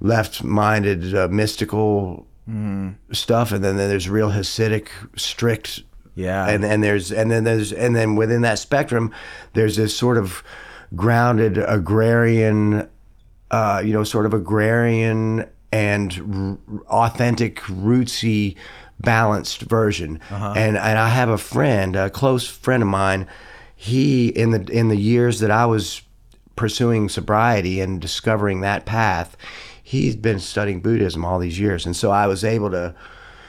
left 0.00 0.42
minded 0.42 1.14
uh, 1.14 1.28
mystical 1.28 2.26
stuff, 3.12 3.52
and 3.52 3.64
then 3.64 3.76
there's 3.76 4.08
real 4.08 4.30
Hasidic 4.30 4.88
strict. 5.16 5.82
Yeah. 6.14 6.46
and 6.46 6.62
and 6.64 6.82
there's 6.84 7.10
and 7.10 7.30
then 7.30 7.44
there's 7.44 7.72
and 7.72 7.96
then 7.96 8.16
within 8.16 8.42
that 8.42 8.58
spectrum, 8.58 9.14
there's 9.54 9.76
this 9.76 9.96
sort 9.96 10.18
of 10.18 10.42
grounded 10.94 11.56
agrarian 11.56 12.86
uh, 13.52 13.82
you 13.84 13.92
know, 13.92 14.02
sort 14.02 14.26
of 14.26 14.32
agrarian 14.32 15.46
and 15.70 16.58
r- 16.68 17.06
authentic, 17.06 17.60
rootsy, 17.60 18.56
balanced 19.00 19.62
version. 19.62 20.20
And 20.30 20.76
and 20.76 20.98
I 20.98 21.08
have 21.08 21.28
a 21.28 21.38
friend, 21.38 21.96
a 21.96 22.10
close 22.10 22.46
friend 22.46 22.82
of 22.82 22.88
mine. 22.88 23.26
He 23.76 24.28
in 24.28 24.50
the 24.50 24.62
in 24.72 24.88
the 24.88 24.96
years 24.96 25.40
that 25.40 25.50
I 25.50 25.66
was 25.66 26.02
pursuing 26.56 27.08
sobriety 27.08 27.80
and 27.80 28.00
discovering 28.00 28.60
that 28.60 28.84
path, 28.84 29.36
he's 29.82 30.14
been 30.16 30.38
studying 30.38 30.80
Buddhism 30.80 31.24
all 31.24 31.38
these 31.38 31.58
years, 31.58 31.86
and 31.86 31.96
so 31.96 32.10
I 32.10 32.26
was 32.26 32.44
able 32.44 32.70
to 32.70 32.94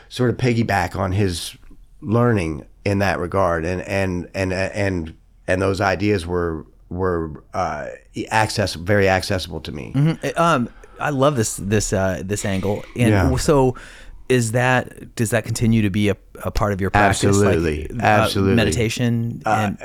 sort 0.09 0.29
of 0.29 0.37
piggyback 0.37 0.95
on 0.95 1.11
his 1.11 1.55
learning 2.01 2.65
in 2.85 2.99
that 2.99 3.19
regard, 3.19 3.63
and 3.65 3.81
and 3.83 4.29
and 4.33 4.51
and 4.53 5.13
and 5.47 5.61
those 5.61 5.81
ideas 5.81 6.25
were 6.25 6.65
were 6.89 7.43
uh, 7.53 7.87
access 8.31 8.73
very 8.75 9.09
accessible 9.09 9.59
to 9.61 9.71
me. 9.71 9.91
um 10.37 10.69
i 10.99 11.09
love 11.09 11.35
this 11.35 11.57
this 11.57 11.91
uh 11.91 12.21
this 12.23 12.45
angle 12.45 12.85
and 12.95 13.09
Yeah. 13.09 13.35
so 13.37 13.75
is 14.29 14.53
that 14.53 15.15
does 15.15 15.31
that 15.31 15.43
continue 15.45 15.81
to 15.81 15.89
be 15.89 16.09
a, 16.09 16.17
a 16.43 16.49
part 16.51 16.73
of 16.73 16.79
your 16.81 16.89
practice 16.89 17.23
Absolutely. 17.25 17.87
like, 17.89 18.03
uh, 18.03 18.05
Absolutely. 18.05 18.55
meditation 18.55 19.41
and 19.45 19.77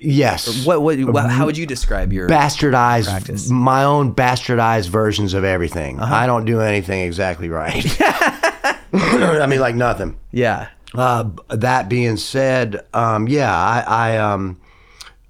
Yes. 0.00 0.64
what 0.66 0.82
what 0.82 0.98
what- 1.00 1.30
how 1.30 1.46
would 1.46 1.56
you 1.58 1.66
describe 1.66 2.12
your 2.12 2.28
bastardized 2.28 3.06
Practice. 3.06 3.48
my 3.50 3.82
own 3.84 4.14
bastardized 4.14 4.88
versions 4.88 5.34
of 5.34 5.42
everything. 5.44 5.98
Uh-huh. 6.00 6.14
I 6.14 6.26
don't 6.26 6.44
do 6.44 6.60
anything 6.60 7.00
exactly 7.02 7.48
right. 7.48 7.84
I 8.92 9.46
mean, 9.48 9.60
like 9.60 9.74
nothing. 9.74 10.16
yeah 10.32 10.68
Uh, 10.94 11.24
that 11.50 11.88
being 11.88 12.16
said, 12.16 12.80
um, 12.94 13.28
yeah, 13.28 13.52
I, 13.54 13.80
I 14.14 14.16
um, 14.18 14.58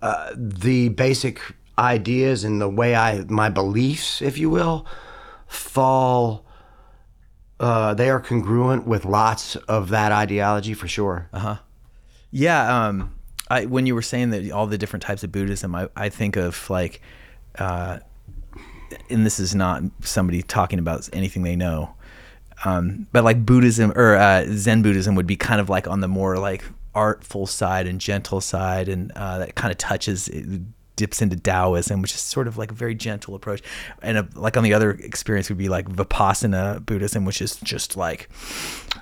uh, 0.03 0.31
the 0.37 0.90
basic 0.90 1.40
ideas 1.79 2.44
and 2.44 2.61
the 2.61 2.68
way 2.68 2.94
I 2.94 3.25
my 3.29 3.49
beliefs, 3.49 4.22
if 4.22 4.38
you 4.38 4.49
will, 4.51 4.87
fall. 5.49 6.45
Uh, 7.59 7.95
they 7.95 8.11
are 8.11 8.21
congruent 8.21 8.87
with 8.87 9.05
lots 9.05 9.57
of 9.57 9.88
that 9.88 10.12
ideology 10.12 10.75
for 10.75 10.88
sure. 10.88 11.29
Uh 11.33 11.38
huh. 11.38 11.57
Yeah, 12.31 12.87
um, 12.87 13.14
I 13.49 13.64
when 13.66 13.87
you 13.87 13.95
were 13.95 14.03
saying 14.03 14.31
that 14.31 14.51
all 14.51 14.66
the 14.66 14.79
different 14.79 15.03
types 15.03 15.25
of 15.25 15.33
Buddhism, 15.33 15.75
I, 15.75 15.88
I 15.97 16.09
think 16.09 16.37
of 16.37 16.69
like, 16.69 17.01
uh, 17.59 18.01
and 19.09 19.25
this 19.25 19.40
is 19.40 19.55
not 19.55 19.83
somebody 20.01 20.42
talking 20.42 20.79
about 20.79 21.09
anything 21.12 21.45
they 21.45 21.57
know, 21.57 21.95
um, 22.64 23.07
but 23.12 23.25
like 23.25 23.47
Buddhism 23.47 23.92
or 23.97 24.16
uh, 24.16 24.45
Zen 24.51 24.83
Buddhism 24.83 25.14
would 25.14 25.27
be 25.27 25.37
kind 25.37 25.61
of 25.61 25.71
like 25.71 25.88
on 25.88 26.01
the 26.01 26.09
more 26.09 26.38
like 26.38 26.64
artful 26.95 27.47
side 27.47 27.87
and 27.87 28.01
gentle 28.01 28.40
side, 28.40 28.88
and 28.88 29.12
uh, 29.12 29.38
that 29.38 29.55
kind 29.55 29.73
of 29.73 29.79
touches. 29.79 30.29
Dips 30.96 31.20
into 31.22 31.37
Taoism, 31.37 32.00
which 32.02 32.14
is 32.14 32.20
sort 32.20 32.48
of 32.48 32.56
like 32.59 32.70
a 32.70 32.74
very 32.74 32.94
gentle 32.94 33.35
approach, 33.35 33.62
and 34.02 34.18
a, 34.18 34.28
like 34.35 34.56
on 34.56 34.64
the 34.64 34.72
other 34.74 34.90
experience 34.92 35.48
would 35.50 35.59
be 35.59 35.68
like 35.68 35.88
Vipassana 35.88 36.85
Buddhism, 36.85 37.24
which 37.24 37.40
is 37.42 37.56
just 37.56 37.96
like 37.96 38.28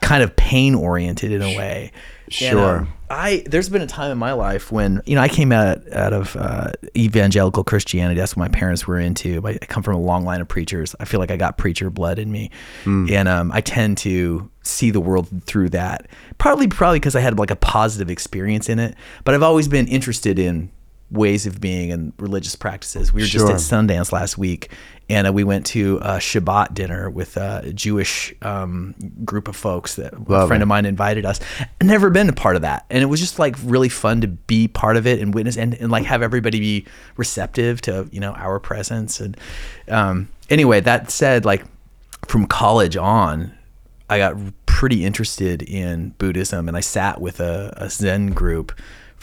kind 0.02 0.22
of 0.22 0.34
pain 0.36 0.74
oriented 0.74 1.32
in 1.32 1.40
a 1.42 1.56
way. 1.56 1.92
And, 2.26 2.32
Sure. 2.32 2.76
um, 2.78 2.92
I 3.10 3.44
there's 3.46 3.68
been 3.68 3.82
a 3.82 3.86
time 3.86 4.10
in 4.10 4.16
my 4.18 4.32
life 4.32 4.72
when 4.72 5.02
you 5.04 5.14
know 5.14 5.20
I 5.20 5.28
came 5.28 5.52
out 5.52 5.86
out 5.92 6.12
of 6.14 6.34
uh, 6.36 6.72
evangelical 6.96 7.62
Christianity. 7.62 8.18
That's 8.18 8.34
what 8.34 8.50
my 8.50 8.58
parents 8.58 8.86
were 8.86 8.98
into. 8.98 9.42
I, 9.46 9.50
I 9.50 9.66
come 9.66 9.82
from 9.82 9.94
a 9.94 10.00
long 10.00 10.24
line 10.24 10.40
of 10.40 10.48
preachers. 10.48 10.96
I 10.98 11.04
feel 11.04 11.20
like 11.20 11.30
I 11.30 11.36
got 11.36 11.58
preacher 11.58 11.90
blood 11.90 12.18
in 12.18 12.32
me, 12.32 12.50
and 12.86 13.28
um, 13.28 13.52
I 13.52 13.60
tend 13.60 13.98
to 13.98 14.50
see 14.62 14.90
the 14.90 15.00
world 15.00 15.28
through 15.44 15.68
that. 15.70 16.06
Partly, 16.38 16.66
probably 16.66 16.98
because 16.98 17.14
I 17.14 17.20
had 17.20 17.38
like 17.38 17.50
a 17.50 17.56
positive 17.56 18.08
experience 18.10 18.68
in 18.70 18.78
it. 18.78 18.96
But 19.24 19.34
I've 19.34 19.42
always 19.42 19.68
been 19.68 19.86
interested 19.86 20.38
in 20.38 20.70
ways 21.10 21.46
of 21.46 21.60
being 21.60 21.92
and 21.92 22.12
religious 22.18 22.56
practices. 22.56 23.12
We 23.12 23.22
were 23.22 23.26
Sure. 23.26 23.48
just 23.48 23.72
at 23.72 23.78
Sundance 23.78 24.10
last 24.10 24.36
week, 24.38 24.70
and 25.08 25.26
uh, 25.26 25.32
we 25.32 25.44
went 25.44 25.66
to 25.66 25.98
a 25.98 26.16
Shabbat 26.16 26.74
dinner 26.74 27.10
with 27.10 27.36
a 27.36 27.72
Jewish 27.72 28.34
um, 28.42 28.94
group 29.24 29.46
of 29.48 29.54
folks 29.54 29.96
that 29.96 30.14
a 30.14 30.46
friend 30.46 30.60
it. 30.60 30.62
of 30.62 30.68
mine 30.68 30.86
invited 30.86 31.24
us. 31.24 31.40
I'd 31.60 31.86
never 31.86 32.10
been 32.10 32.28
a 32.28 32.32
part 32.32 32.56
of 32.56 32.62
that, 32.62 32.86
and 32.90 33.02
it 33.02 33.06
was 33.06 33.20
just 33.20 33.38
like 33.38 33.56
really 33.62 33.88
fun 33.88 34.22
to 34.22 34.28
be 34.28 34.66
part 34.66 34.96
of 34.96 35.06
it 35.06 35.20
and 35.20 35.34
witness 35.34 35.56
and, 35.56 35.74
and 35.74 35.90
like 35.90 36.04
have 36.04 36.22
everybody 36.22 36.58
be 36.58 36.86
receptive 37.16 37.80
to 37.82 38.08
you 38.10 38.20
know 38.20 38.32
our 38.32 38.58
presence. 38.58 39.20
And 39.20 39.36
um, 39.88 40.28
anyway, 40.50 40.80
that 40.80 41.10
said, 41.10 41.44
like 41.44 41.64
from 42.26 42.46
college 42.46 42.96
on, 42.96 43.52
I 44.08 44.18
got 44.18 44.36
pretty 44.66 45.04
interested 45.04 45.62
in 45.62 46.10
Buddhism, 46.18 46.66
and 46.66 46.76
I 46.76 46.80
sat 46.80 47.20
with 47.20 47.40
a, 47.40 47.72
a 47.76 47.90
Zen 47.90 48.32
group 48.32 48.72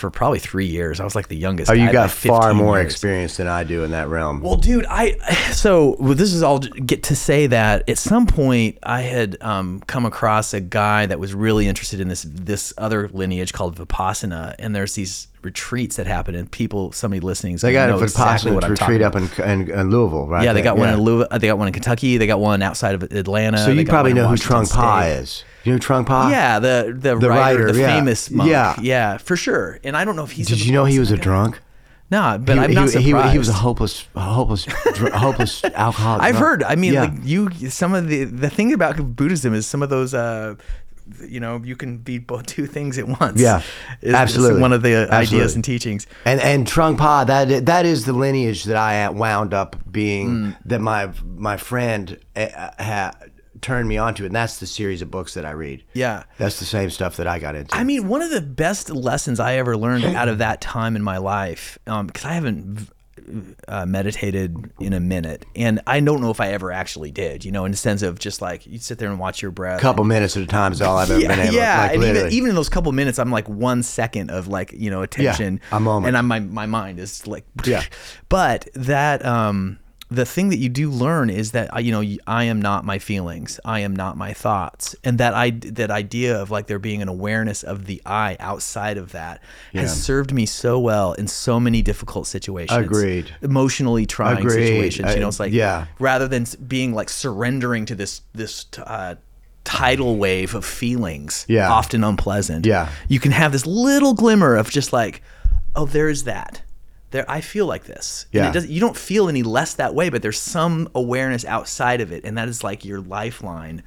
for 0.01 0.09
probably 0.09 0.39
three 0.39 0.65
years. 0.65 0.99
I 0.99 1.05
was 1.05 1.15
like 1.15 1.29
the 1.29 1.37
youngest. 1.37 1.71
Oh, 1.71 1.73
you 1.73 1.91
got 1.91 2.09
like, 2.09 2.11
far 2.11 2.53
more 2.53 2.77
years. 2.77 2.91
experience 2.91 3.37
than 3.37 3.47
I 3.47 3.63
do 3.63 3.83
in 3.85 3.91
that 3.91 4.09
realm. 4.09 4.41
Well, 4.41 4.57
dude, 4.57 4.85
I 4.87 5.11
so 5.53 5.95
well, 5.99 6.15
this 6.15 6.33
is 6.33 6.43
all 6.43 6.59
get 6.59 7.03
to 7.03 7.15
say 7.15 7.47
that 7.47 7.87
at 7.87 7.97
some 7.97 8.27
point 8.27 8.77
I 8.83 9.01
had 9.01 9.37
um, 9.41 9.81
come 9.87 10.05
across 10.05 10.53
a 10.53 10.59
guy 10.59 11.05
that 11.05 11.19
was 11.19 11.33
really 11.33 11.67
interested 11.67 12.01
in 12.01 12.09
this 12.09 12.23
this 12.27 12.73
other 12.77 13.07
lineage 13.09 13.53
called 13.53 13.77
Vipassana, 13.77 14.55
and 14.59 14.75
there's 14.75 14.95
these 14.95 15.27
retreats 15.43 15.95
that 15.97 16.07
happen, 16.07 16.35
and 16.35 16.49
people, 16.51 16.91
somebody 16.91 17.19
listening, 17.19 17.53
is 17.55 17.61
they 17.61 17.73
got 17.73 17.89
know 17.89 17.99
a 17.99 18.03
exactly 18.03 18.51
what 18.51 18.63
I'm 18.63 18.71
retreat 18.71 19.01
up 19.01 19.15
in, 19.15 19.29
in, 19.43 19.69
in 19.71 19.89
Louisville, 19.89 20.27
right? 20.27 20.43
Yeah, 20.43 20.53
they 20.53 20.61
there. 20.61 20.71
got 20.73 20.77
one 20.77 20.89
in 20.89 20.99
Louisville. 20.99 21.27
they 21.39 21.47
got 21.47 21.57
one 21.57 21.67
in 21.67 21.73
Kentucky, 21.73 22.17
they 22.17 22.27
got 22.27 22.39
one 22.39 22.61
outside 22.61 22.95
of 22.95 23.03
Atlanta. 23.03 23.57
So 23.59 23.71
you 23.71 23.85
probably 23.85 24.13
know 24.13 24.27
who 24.27 24.35
Trungpa 24.35 25.19
is. 25.19 25.43
You 25.63 25.73
know 25.73 25.79
Trungpa? 25.79 26.31
Yeah, 26.31 26.59
the 26.59 26.95
the, 26.97 27.17
The 27.17 27.29
writer, 27.29 27.59
writer, 27.65 27.71
the 27.71 27.79
yeah. 27.79 27.95
famous 27.95 28.31
monk. 28.31 28.49
Yeah. 28.49 28.75
yeah, 28.81 29.17
for 29.17 29.35
sure. 29.35 29.79
And 29.83 29.95
I 29.95 30.05
don't 30.05 30.15
know 30.15 30.23
if 30.23 30.31
he's. 30.31 30.47
Did 30.47 30.65
you 30.65 30.71
know 30.73 30.85
he 30.85 30.97
was 30.99 31.11
a 31.11 31.17
guy. 31.17 31.23
drunk? 31.23 31.59
No, 32.09 32.37
but 32.43 32.57
he, 32.57 32.63
I'm 32.63 32.73
not 32.73 32.89
he, 32.89 32.97
he- 32.99 33.03
surprised. 33.11 33.31
he 33.31 33.37
was 33.37 33.47
a 33.47 33.53
hopeless, 33.53 34.05
a 34.15 34.19
hopeless, 34.19 34.65
dr- 34.95 35.13
hopeless 35.13 35.63
alcoholic. 35.63 36.23
I've 36.23 36.35
drunk. 36.35 36.45
heard. 36.45 36.63
I 36.63 36.75
mean, 36.75 36.93
Yeah. 36.93 37.01
like 37.03 37.13
you, 37.23 37.49
some 37.69 37.93
of 37.93 38.07
the 38.09 38.25
the 38.25 38.49
thing 38.49 38.73
about 38.73 39.15
Buddhism 39.15 39.53
is 39.53 39.65
some 39.65 39.81
of 39.81 39.89
those. 39.89 40.13
uh 40.13 40.55
you 41.27 41.39
know, 41.39 41.61
you 41.63 41.75
can 41.75 41.97
be 41.97 42.17
both 42.17 42.45
two 42.55 42.65
things 42.67 42.97
at 42.97 43.07
once. 43.07 43.39
Yeah, 43.41 43.59
Is- 44.01 44.09
is 44.09 44.13
absolutely. 44.13 44.61
one 44.61 44.73
of 44.73 44.81
the 44.81 45.07
ideas 45.11 45.55
and 45.55 45.63
teachings. 45.63 46.07
And 46.25 46.39
and 46.41 46.65
Trungpa, 46.67 47.27
that 47.27 47.65
that 47.65 47.85
is 47.85 48.05
the 48.05 48.13
lineage 48.13 48.63
that 48.65 48.77
I 48.77 49.09
wound 49.09 49.53
up 49.53 49.75
being 49.91 50.27
Hmm. 50.29 50.49
that 50.65 50.79
my 50.81 51.09
my 51.35 51.57
friend 51.57 52.17
uh, 52.35 52.47
ha, 52.79 53.11
turned 53.61 53.87
me 53.87 53.97
onto, 53.97 54.25
and 54.25 54.33
that's 54.35 54.59
the 54.59 54.65
series 54.65 55.01
of 55.01 55.11
books 55.11 55.33
that 55.35 55.45
I 55.45 55.51
read. 55.51 55.83
Yeah. 55.93 56.23
that's 56.37 56.57
the 56.59 56.65
same 56.65 56.89
stuff 56.89 57.17
that 57.17 57.27
I 57.27 57.37
got 57.37 57.55
into. 57.55 57.75
I 57.75 57.83
mean, 57.83 58.07
one 58.07 58.21
of 58.23 58.31
the 58.31 58.41
best 58.41 58.89
lessons 58.89 59.39
I 59.39 59.55
ever 59.55 59.77
learned 59.77 60.03
out 60.15 60.27
of 60.29 60.39
that 60.39 60.61
time 60.61 60.95
in 60.95 61.03
my 61.03 61.17
life, 61.17 61.77
because 61.85 62.25
I 62.25 62.33
haven't 62.33 62.89
uh, 63.67 63.85
meditated 63.85 64.71
in 64.79 64.93
a 64.93 64.99
minute, 64.99 65.45
and 65.55 65.81
I 65.87 65.99
don't 65.99 66.21
know 66.21 66.31
if 66.31 66.41
I 66.41 66.49
ever 66.49 66.71
actually 66.71 67.11
did. 67.11 67.45
You 67.45 67.51
know, 67.51 67.65
in 67.65 67.71
the 67.71 67.77
sense 67.77 68.01
of 68.01 68.19
just 68.19 68.41
like 68.41 68.65
you 68.65 68.79
sit 68.79 68.97
there 68.97 69.09
and 69.09 69.19
watch 69.19 69.41
your 69.41 69.51
breath. 69.51 69.79
A 69.79 69.81
couple 69.81 70.03
minutes 70.03 70.37
at 70.37 70.43
a 70.43 70.47
time 70.47 70.71
is 70.71 70.81
all 70.81 70.97
I've 70.97 71.11
ever 71.11 71.19
yeah, 71.21 71.27
been 71.27 71.39
able. 71.39 71.53
yeah. 71.55 71.81
like 71.81 71.95
and 71.95 72.03
even, 72.03 72.31
even 72.31 72.49
in 72.49 72.55
those 72.55 72.69
couple 72.69 72.91
minutes, 72.91 73.19
I'm 73.19 73.31
like 73.31 73.47
one 73.49 73.83
second 73.83 74.31
of 74.31 74.47
like 74.47 74.73
you 74.73 74.89
know 74.89 75.01
attention, 75.01 75.61
a 75.71 75.79
moment. 75.79 76.07
and 76.07 76.17
I'm, 76.17 76.27
my 76.27 76.39
my 76.39 76.65
mind 76.65 76.99
is 76.99 77.27
like 77.27 77.45
Yeah. 77.65 77.83
But 78.29 78.69
that 78.75 79.25
um, 79.25 79.77
the 80.11 80.25
thing 80.25 80.49
that 80.49 80.57
you 80.57 80.67
do 80.67 80.91
learn 80.91 81.29
is 81.29 81.51
that 81.51 81.73
uh, 81.73 81.79
you 81.79 81.91
know 81.91 82.03
I 82.27 82.43
am 82.43 82.61
not 82.61 82.83
my 82.83 82.99
feelings, 82.99 83.59
I 83.65 83.79
am 83.79 83.95
not 83.95 84.17
my 84.17 84.33
thoughts, 84.33 84.93
and 85.03 85.17
that 85.19 85.33
I 85.33 85.51
that 85.51 85.89
idea 85.89 86.39
of 86.39 86.51
like 86.51 86.67
there 86.67 86.79
being 86.79 87.01
an 87.01 87.07
awareness 87.07 87.63
of 87.63 87.85
the 87.85 88.01
I 88.05 88.35
outside 88.39 88.97
of 88.97 89.13
that 89.13 89.41
Yeah. 89.71 89.81
has 89.81 90.03
served 90.03 90.33
me 90.33 90.45
so 90.45 90.77
well 90.79 91.13
in 91.13 91.27
so 91.27 91.59
many 91.59 91.81
difficult 91.81 92.27
situations. 92.27 92.85
Agreed. 92.85 93.33
Emotionally 93.41 94.05
trying 94.05 94.39
Agreed. 94.39 94.51
situations. 94.67 95.13
You 95.15 95.21
know, 95.21 95.29
it's 95.29 95.39
like 95.39 95.53
yeah. 95.53 95.85
rather 95.97 96.27
than 96.27 96.45
being 96.67 96.93
like 96.93 97.09
surrendering 97.09 97.85
to 97.85 97.95
this 97.95 98.21
this 98.33 98.65
uh, 98.85 99.15
tidal 99.63 100.17
wave 100.17 100.55
of 100.55 100.65
feelings, 100.65 101.45
Yeah. 101.47 101.71
often 101.71 102.03
unpleasant. 102.03 102.65
Yeah. 102.65 102.89
you 103.07 103.19
can 103.19 103.31
have 103.31 103.51
this 103.53 103.65
little 103.65 104.13
glimmer 104.13 104.55
of 104.55 104.69
just 104.69 104.91
like, 104.91 105.21
oh, 105.75 105.85
there's 105.85 106.23
that. 106.23 106.61
There, 107.11 107.25
I 107.29 107.41
feel 107.41 107.65
like 107.65 107.83
this. 107.85 108.25
And 108.33 108.55
Yeah. 108.55 108.61
you 108.61 108.79
don't 108.79 108.97
feel 108.97 109.29
any 109.29 109.43
less 109.43 109.73
that 109.75 109.93
way, 109.93 110.09
but 110.09 110.21
there's 110.21 110.39
some 110.39 110.89
awareness 110.95 111.45
outside 111.45 112.01
of 112.01 112.11
it, 112.11 112.23
and 112.25 112.37
that 112.37 112.47
is 112.47 112.63
like 112.63 112.83
your 112.85 112.99
lifeline. 113.01 113.83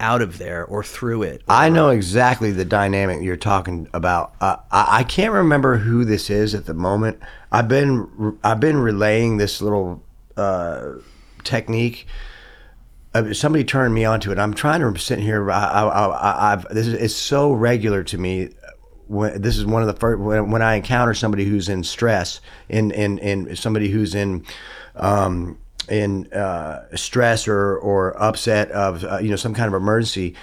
out 0.00 0.22
of 0.22 0.38
there 0.38 0.64
or 0.64 0.84
through 0.84 1.24
it. 1.24 1.42
I 1.48 1.68
know 1.70 1.88
exactly 1.88 2.52
the 2.52 2.64
dynamic 2.64 3.20
you're 3.20 3.36
talking 3.36 3.88
about. 3.92 4.32
Uh, 4.40 4.54
I, 4.70 4.98
I 5.00 5.02
can't 5.02 5.32
remember 5.32 5.78
who 5.78 6.04
this 6.04 6.30
is 6.30 6.54
at 6.54 6.66
the 6.66 6.72
moment. 6.72 7.18
I've 7.50 7.66
been 7.66 8.38
I've 8.44 8.60
been 8.60 8.76
relaying 8.76 9.38
this 9.38 9.60
little 9.60 10.00
uh, 10.36 10.90
technique. 11.42 12.06
Uh, 13.12 13.32
somebody 13.34 13.64
turned 13.64 13.92
me 13.92 14.04
onto 14.04 14.30
it. 14.30 14.38
I'm 14.38 14.54
trying 14.54 14.80
to 14.80 14.96
sit 15.00 15.18
here. 15.18 15.50
I, 15.50 15.64
I, 15.64 16.06
I, 16.06 16.52
I've 16.52 16.68
this 16.68 16.86
is 16.86 16.94
it's 16.94 17.14
so 17.16 17.50
regular 17.52 18.04
to 18.04 18.18
me. 18.18 18.50
When, 19.08 19.40
this 19.40 19.58
is 19.58 19.66
one 19.66 19.82
of 19.82 19.88
the 19.88 19.94
first 19.94 20.20
when, 20.20 20.50
when 20.50 20.62
I 20.62 20.74
encounter 20.74 21.14
somebody 21.14 21.44
who's 21.44 21.68
in 21.68 21.82
stress, 21.82 22.40
in 22.68 22.90
in, 22.90 23.18
in 23.18 23.56
somebody 23.56 23.88
who's 23.88 24.14
in 24.14 24.44
um, 24.96 25.58
in 25.88 26.32
uh, 26.32 26.84
stress 26.96 27.48
or 27.48 27.76
or 27.78 28.20
upset 28.22 28.70
of 28.70 29.04
uh, 29.04 29.18
you 29.18 29.30
know 29.30 29.36
some 29.36 29.54
kind 29.54 29.68
of 29.68 29.74
emergency. 29.74 30.34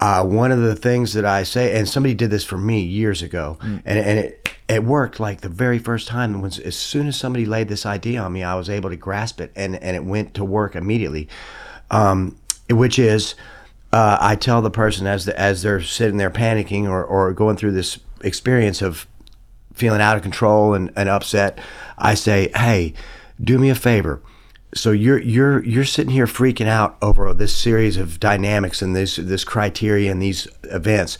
Uh, 0.00 0.24
one 0.24 0.50
of 0.50 0.58
the 0.58 0.74
things 0.74 1.12
that 1.12 1.24
I 1.24 1.44
say, 1.44 1.78
and 1.78 1.88
somebody 1.88 2.12
did 2.12 2.28
this 2.28 2.42
for 2.42 2.58
me 2.58 2.80
years 2.80 3.22
ago, 3.22 3.56
and, 3.62 3.82
and 3.84 4.18
it 4.18 4.48
it 4.68 4.82
worked 4.82 5.20
like 5.20 5.42
the 5.42 5.48
very 5.48 5.78
first 5.78 6.08
time. 6.08 6.40
When 6.40 6.50
as 6.64 6.74
soon 6.74 7.06
as 7.06 7.16
somebody 7.16 7.46
laid 7.46 7.68
this 7.68 7.86
idea 7.86 8.20
on 8.20 8.32
me, 8.32 8.42
I 8.42 8.56
was 8.56 8.68
able 8.68 8.90
to 8.90 8.96
grasp 8.96 9.40
it, 9.40 9.52
and 9.54 9.76
and 9.76 9.94
it 9.94 10.04
went 10.04 10.34
to 10.34 10.44
work 10.44 10.74
immediately. 10.74 11.28
Um, 11.90 12.36
which 12.70 12.98
is, 12.98 13.34
uh, 13.92 14.16
I 14.20 14.36
tell 14.36 14.62
the 14.62 14.70
person 14.70 15.06
as 15.06 15.26
the, 15.26 15.38
as 15.38 15.62
they're 15.62 15.82
sitting 15.82 16.16
there 16.16 16.30
panicking 16.30 16.84
or 16.88 17.04
or 17.04 17.32
going 17.32 17.56
through 17.56 17.72
this 17.72 17.98
experience 18.22 18.80
of 18.80 19.06
feeling 19.74 20.00
out 20.00 20.16
of 20.16 20.22
control 20.22 20.74
and, 20.74 20.90
and 20.96 21.08
upset, 21.08 21.58
I 21.98 22.14
say, 22.14 22.50
"Hey, 22.54 22.94
do 23.42 23.58
me 23.58 23.68
a 23.68 23.74
favor." 23.74 24.22
So 24.74 24.90
you're 24.92 25.20
you're 25.20 25.62
you're 25.64 25.84
sitting 25.84 26.12
here 26.12 26.26
freaking 26.26 26.66
out 26.68 26.96
over 27.02 27.34
this 27.34 27.54
series 27.54 27.98
of 27.98 28.18
dynamics 28.18 28.80
and 28.80 28.96
this 28.96 29.16
this 29.16 29.44
criteria 29.44 30.10
and 30.10 30.22
these 30.22 30.48
events, 30.64 31.18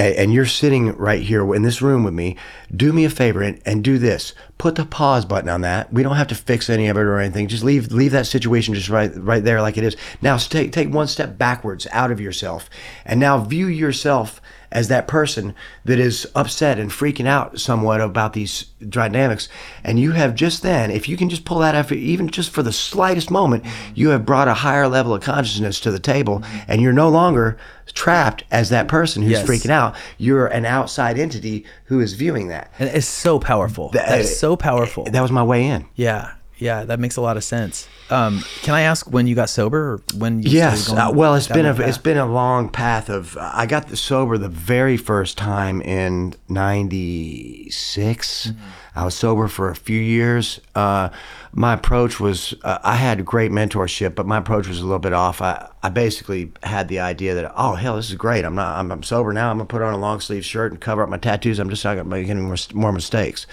D- 0.00 0.06
a- 0.06 0.18
and 0.20 0.32
you're 0.32 0.46
sitting 0.46 0.96
right 0.96 1.22
here 1.22 1.54
in 1.54 1.62
this 1.62 1.82
room 1.82 2.04
with 2.04 2.14
me. 2.14 2.36
Do 2.74 2.92
me 2.92 3.04
a 3.04 3.10
favor 3.10 3.42
and, 3.42 3.60
and 3.66 3.84
do 3.84 3.98
this. 3.98 4.34
Put 4.58 4.74
the 4.76 4.84
pause 4.84 5.24
button 5.24 5.48
on 5.48 5.60
that. 5.62 5.92
We 5.92 6.02
don't 6.02 6.16
have 6.16 6.28
to 6.28 6.34
fix 6.34 6.68
any 6.70 6.88
of 6.88 6.96
it 6.96 7.00
or 7.00 7.18
anything. 7.18 7.48
Just 7.48 7.64
leave 7.64 7.90
leave 7.92 8.12
that 8.12 8.26
situation 8.26 8.74
just 8.74 8.88
right 8.88 9.10
right 9.16 9.42
there 9.44 9.60
like 9.62 9.76
it 9.78 9.84
is. 9.84 9.96
Now 10.22 10.36
take 10.36 10.72
take 10.72 10.92
one 10.92 11.06
step 11.08 11.38
backwards 11.38 11.86
out 11.92 12.10
of 12.10 12.20
yourself, 12.20 12.68
and 13.04 13.20
now 13.20 13.38
view 13.38 13.66
yourself 13.66 14.40
as 14.72 14.88
that 14.88 15.08
person 15.08 15.54
that 15.84 15.98
is 15.98 16.26
upset 16.34 16.78
and 16.78 16.90
freaking 16.90 17.26
out 17.26 17.58
somewhat 17.58 18.00
about 18.00 18.32
these 18.34 18.66
dynamics. 18.88 19.48
And 19.82 19.98
you 19.98 20.12
have 20.12 20.34
just 20.34 20.62
then, 20.62 20.90
if 20.90 21.08
you 21.08 21.16
can 21.16 21.28
just 21.28 21.44
pull 21.44 21.58
that 21.58 21.74
up, 21.74 21.90
even 21.90 22.28
just 22.28 22.50
for 22.50 22.62
the 22.62 22.72
slightest 22.72 23.30
moment, 23.30 23.64
you 23.94 24.10
have 24.10 24.24
brought 24.24 24.48
a 24.48 24.54
higher 24.54 24.86
level 24.88 25.12
of 25.14 25.22
consciousness 25.22 25.80
to 25.80 25.90
the 25.90 25.98
table, 25.98 26.42
and 26.68 26.80
you're 26.80 26.92
no 26.92 27.08
longer 27.08 27.58
trapped 27.92 28.44
as 28.52 28.68
that 28.70 28.86
person 28.86 29.22
who's 29.22 29.32
Yes. 29.32 29.46
freaking 29.48 29.70
out. 29.70 29.96
You're 30.18 30.46
an 30.46 30.64
outside 30.64 31.18
entity 31.18 31.64
who 31.86 31.98
is 32.00 32.12
viewing 32.12 32.46
that. 32.48 32.70
And 32.78 32.88
it's 32.90 33.06
so 33.06 33.40
powerful. 33.40 33.90
That's 33.90 34.30
uh, 34.30 34.34
so 34.34 34.56
powerful. 34.56 35.04
That 35.04 35.20
was 35.20 35.32
my 35.32 35.42
way 35.42 35.66
in. 35.66 35.86
yeah, 35.96 36.32
yeah, 36.60 36.84
that 36.84 37.00
makes 37.00 37.16
a 37.16 37.20
lot 37.20 37.36
of 37.36 37.42
sense. 37.44 37.88
Um, 38.10 38.42
can 38.62 38.74
I 38.74 38.82
ask 38.82 39.10
when 39.10 39.26
you 39.26 39.34
got 39.34 39.48
sober 39.50 39.94
or 39.94 40.02
when 40.16 40.42
you 40.42 40.50
Yes. 40.50 40.90
Uh, 40.92 41.10
well, 41.12 41.34
it's 41.36 41.46
been 41.48 41.66
a 41.66 41.72
that 41.72 41.88
it's 41.88 41.96
path? 41.98 42.04
been 42.04 42.18
a 42.18 42.26
long 42.26 42.68
path 42.68 43.08
of. 43.08 43.36
I 43.40 43.66
got 43.66 43.88
the 43.88 43.96
sober 43.96 44.36
the 44.38 44.48
very 44.48 44.96
first 44.96 45.38
time 45.38 45.80
in 45.82 46.34
'96. 46.48 48.52
I 48.94 49.04
was 49.04 49.14
sober 49.14 49.48
for 49.48 49.70
a 49.70 49.76
few 49.76 50.00
years. 50.00 50.60
Uh, 50.74 51.10
my 51.52 51.74
approach 51.74 52.20
was 52.20 52.54
uh, 52.64 52.78
I 52.82 52.96
had 52.96 53.24
great 53.24 53.50
mentorship, 53.52 54.14
but 54.14 54.26
my 54.26 54.38
approach 54.38 54.66
was 54.68 54.80
a 54.80 54.84
little 54.84 54.98
bit 54.98 55.12
off. 55.12 55.40
I, 55.40 55.68
I 55.82 55.88
basically 55.88 56.52
had 56.62 56.88
the 56.88 57.00
idea 57.00 57.34
that 57.34 57.52
oh 57.56 57.74
hell 57.74 57.96
this 57.96 58.10
is 58.10 58.16
great. 58.16 58.44
I'm 58.44 58.54
not 58.54 58.76
I'm, 58.78 58.90
I'm 58.90 59.02
sober 59.02 59.32
now. 59.32 59.50
I'm 59.50 59.56
gonna 59.58 59.66
put 59.66 59.82
on 59.82 59.94
a 59.94 59.98
long 59.98 60.20
sleeve 60.20 60.44
shirt 60.44 60.72
and 60.72 60.80
cover 60.80 61.02
up 61.02 61.08
my 61.08 61.18
tattoos. 61.18 61.58
I'm 61.58 61.70
just 61.70 61.84
not 61.84 61.96
gonna 61.96 62.08
make 62.08 62.28
any 62.28 62.40
more, 62.40 62.56
more 62.74 62.92
mistakes. 62.92 63.46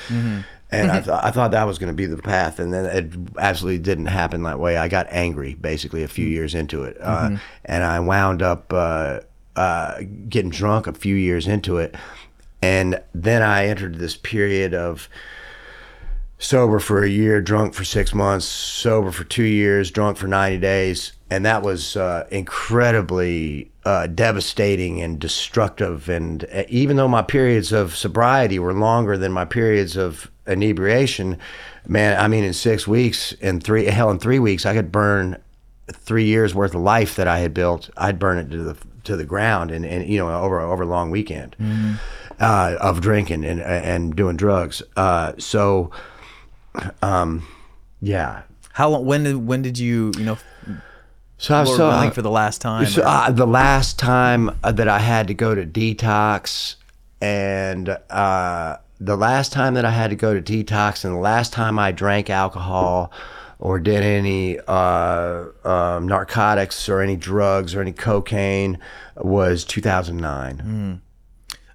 And 0.70 0.92
I, 0.92 1.00
th- 1.00 1.20
I 1.24 1.32
thought 1.32 1.52
that 1.52 1.64
was 1.64 1.78
going 1.80 1.94
to 1.94 1.96
be 1.96 2.08
the 2.08 2.18
path, 2.18 2.60
and 2.60 2.74
then 2.74 2.86
it 2.86 3.14
absolutely 3.40 3.80
didn't 3.80 4.08
happen 4.08 4.44
that 4.44 4.60
way. 4.60 4.76
I 4.76 4.90
got 4.90 5.08
angry 5.10 5.54
basically 5.54 6.04
a 6.04 6.10
few 6.10 6.28
years 6.28 6.54
into 6.54 6.84
it, 6.84 6.98
uh, 7.00 7.38
and 7.64 7.84
I 7.86 8.02
wound 8.02 8.42
up 8.42 8.74
uh, 8.74 9.22
uh, 9.56 10.02
getting 10.28 10.52
drunk 10.52 10.88
a 10.88 10.94
few 10.94 11.16
years 11.16 11.48
into 11.48 11.78
it, 11.78 11.96
and 12.62 13.02
then 13.14 13.44
I 13.44 13.68
entered 13.68 13.96
this 13.96 14.18
period 14.18 14.74
of 14.74 15.08
sober 16.40 16.80
for 16.80 17.04
a 17.04 17.10
year, 17.10 17.42
drunk 17.42 17.74
for 17.74 17.84
six 17.84 18.14
months, 18.14 18.46
sober 18.46 19.12
for 19.12 19.24
two 19.24 19.44
years, 19.44 19.92
drunk 19.92 20.18
for 20.18 20.28
90 20.28 20.58
days. 20.60 21.14
And 21.30 21.46
that 21.46 21.64
was 21.64 21.98
uh, 21.98 22.28
incredibly 22.32 23.72
uh, 23.86 24.08
devastating 24.08 25.02
and 25.02 25.20
destructive. 25.20 26.10
And 26.10 26.46
uh, 26.54 26.64
even 26.70 26.96
though 26.98 27.08
my 27.08 27.22
periods 27.22 27.72
of 27.72 27.96
sobriety 27.96 28.60
were 28.60 28.74
longer 28.74 29.18
than 29.18 29.32
my 29.32 29.46
periods 29.46 29.98
of 29.98 30.32
inebriation, 30.48 31.38
man, 31.88 32.20
I 32.20 32.28
mean, 32.28 32.44
in 32.44 32.54
six 32.54 32.88
weeks, 32.88 33.34
in 33.34 33.60
three, 33.60 33.86
hell, 33.86 34.10
in 34.10 34.20
three 34.20 34.40
weeks, 34.40 34.66
I 34.66 34.74
could 34.74 34.92
burn 34.92 35.38
three 35.92 36.26
years 36.26 36.54
worth 36.54 36.76
of 36.76 36.82
life 36.82 37.16
that 37.16 37.28
I 37.28 37.40
had 37.40 37.54
built. 37.54 37.90
I'd 37.98 38.20
burn 38.20 38.38
it 38.38 38.50
to 38.52 38.64
the 38.64 38.78
to 39.04 39.16
the 39.16 39.26
ground, 39.26 39.72
and, 39.72 39.86
and 39.86 40.08
you 40.08 40.18
know 40.18 40.30
over 40.30 40.60
over 40.60 40.84
a 40.84 40.86
long 40.86 41.12
weekend 41.12 41.56
uh, 42.40 42.76
of 42.80 43.02
drinking 43.02 43.46
and 43.46 43.62
and 43.62 44.16
doing 44.16 44.38
drugs. 44.38 44.82
Uh, 44.96 45.34
so, 45.38 45.92
um, 47.02 47.48
yeah. 48.02 48.44
How 48.74 48.90
long? 48.90 49.06
When 49.06 49.24
did 49.24 49.36
when 49.38 49.62
did 49.62 49.78
you 49.78 50.12
you 50.18 50.26
know 50.26 50.38
So 51.38 51.56
I 51.56 51.64
so 51.64 51.88
running 51.90 52.12
for 52.12 52.22
the 52.22 52.32
last 52.32 52.62
time? 52.62 52.86
So, 52.86 53.04
uh, 53.04 53.32
the 53.32 53.48
last 53.48 53.98
time 53.98 54.52
that 54.62 54.88
I 54.88 55.00
had 55.00 55.28
to 55.28 55.34
go 55.34 55.56
to 55.56 55.66
detox, 55.66 56.76
and 57.22 57.90
uh, 58.10 58.78
the 59.00 59.16
last 59.16 59.52
time 59.52 59.74
that 59.76 59.86
I 59.86 59.92
had 59.92 60.10
to 60.10 60.16
go 60.16 60.40
to 60.40 60.42
detox, 60.42 61.06
and 61.06 61.14
the 61.14 61.20
last 61.20 61.54
time 61.54 61.78
I 61.80 61.92
drank 61.92 62.30
alcohol 62.30 63.12
or 63.60 63.80
did 63.80 64.04
any 64.04 64.60
uh, 64.68 65.46
um, 65.64 66.08
narcotics 66.08 66.88
or 66.90 67.02
any 67.02 67.16
drugs 67.16 67.74
or 67.76 67.82
any 67.82 67.92
cocaine 67.92 68.78
was 69.16 69.64
2009. 69.66 71.02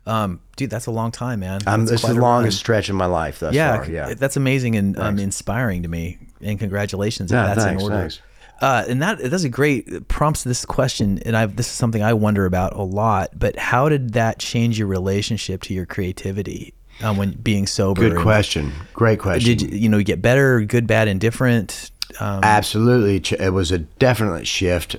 um, 0.06 0.40
dude, 0.56 0.70
that's 0.70 0.86
a 0.86 0.90
long 0.90 1.10
time, 1.10 1.40
man. 1.40 1.60
Um, 1.66 1.82
is 1.84 2.02
the 2.02 2.14
longest 2.14 2.56
run. 2.56 2.60
stretch 2.60 2.88
in 2.88 2.96
my 2.96 3.06
life 3.06 3.40
thus 3.40 3.54
Yeah, 3.54 3.76
far. 3.78 3.90
Yeah. 3.90 4.14
that's 4.14 4.36
amazing 4.36 4.76
and 4.76 4.98
um, 4.98 5.18
inspiring 5.18 5.82
to 5.82 5.88
me. 5.88 6.18
And 6.40 6.58
congratulations 6.58 7.30
if 7.30 7.36
Yeah, 7.36 7.46
that's 7.46 7.64
thanks, 7.64 7.82
in 7.82 7.84
order. 7.90 8.00
thanks. 8.02 8.20
Uh, 8.60 8.84
and 8.88 9.02
that 9.02 9.18
that's 9.18 9.42
a 9.42 9.48
great 9.48 10.06
prompts 10.06 10.44
this 10.44 10.64
question, 10.64 11.18
and 11.26 11.36
I 11.36 11.46
this 11.46 11.66
is 11.66 11.72
something 11.72 12.00
I 12.00 12.12
wonder 12.12 12.46
about 12.46 12.74
a 12.74 12.82
lot. 12.82 13.30
But 13.36 13.58
how 13.58 13.88
did 13.88 14.12
that 14.12 14.38
change 14.38 14.78
your 14.78 14.86
relationship 14.86 15.62
to 15.62 15.74
your 15.74 15.84
creativity 15.84 16.72
um, 17.02 17.16
when 17.16 17.32
being 17.32 17.66
sober? 17.66 18.08
Good 18.08 18.22
question. 18.22 18.72
Great 18.94 19.18
question. 19.18 19.56
Did 19.56 19.74
you, 19.74 19.88
know 19.88 19.98
you 19.98 20.04
get 20.04 20.22
better, 20.22 20.60
good, 20.60 20.86
bad, 20.86 21.08
indifferent? 21.08 21.90
Um, 22.20 22.40
Absolutely, 22.42 23.36
it 23.38 23.50
was 23.50 23.70
a 23.70 23.78
definite 23.78 24.46
shift. 24.46 24.96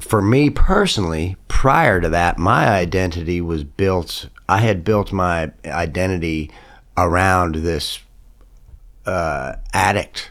For 0.00 0.22
me 0.22 0.50
personally, 0.50 1.36
prior 1.48 2.00
to 2.00 2.08
that, 2.08 2.38
my 2.38 2.68
identity 2.68 3.40
was 3.40 3.64
built. 3.64 4.28
I 4.48 4.58
had 4.58 4.84
built 4.84 5.12
my 5.12 5.52
identity 5.64 6.50
around 6.96 7.56
this 7.56 8.00
uh, 9.06 9.54
addict, 9.72 10.30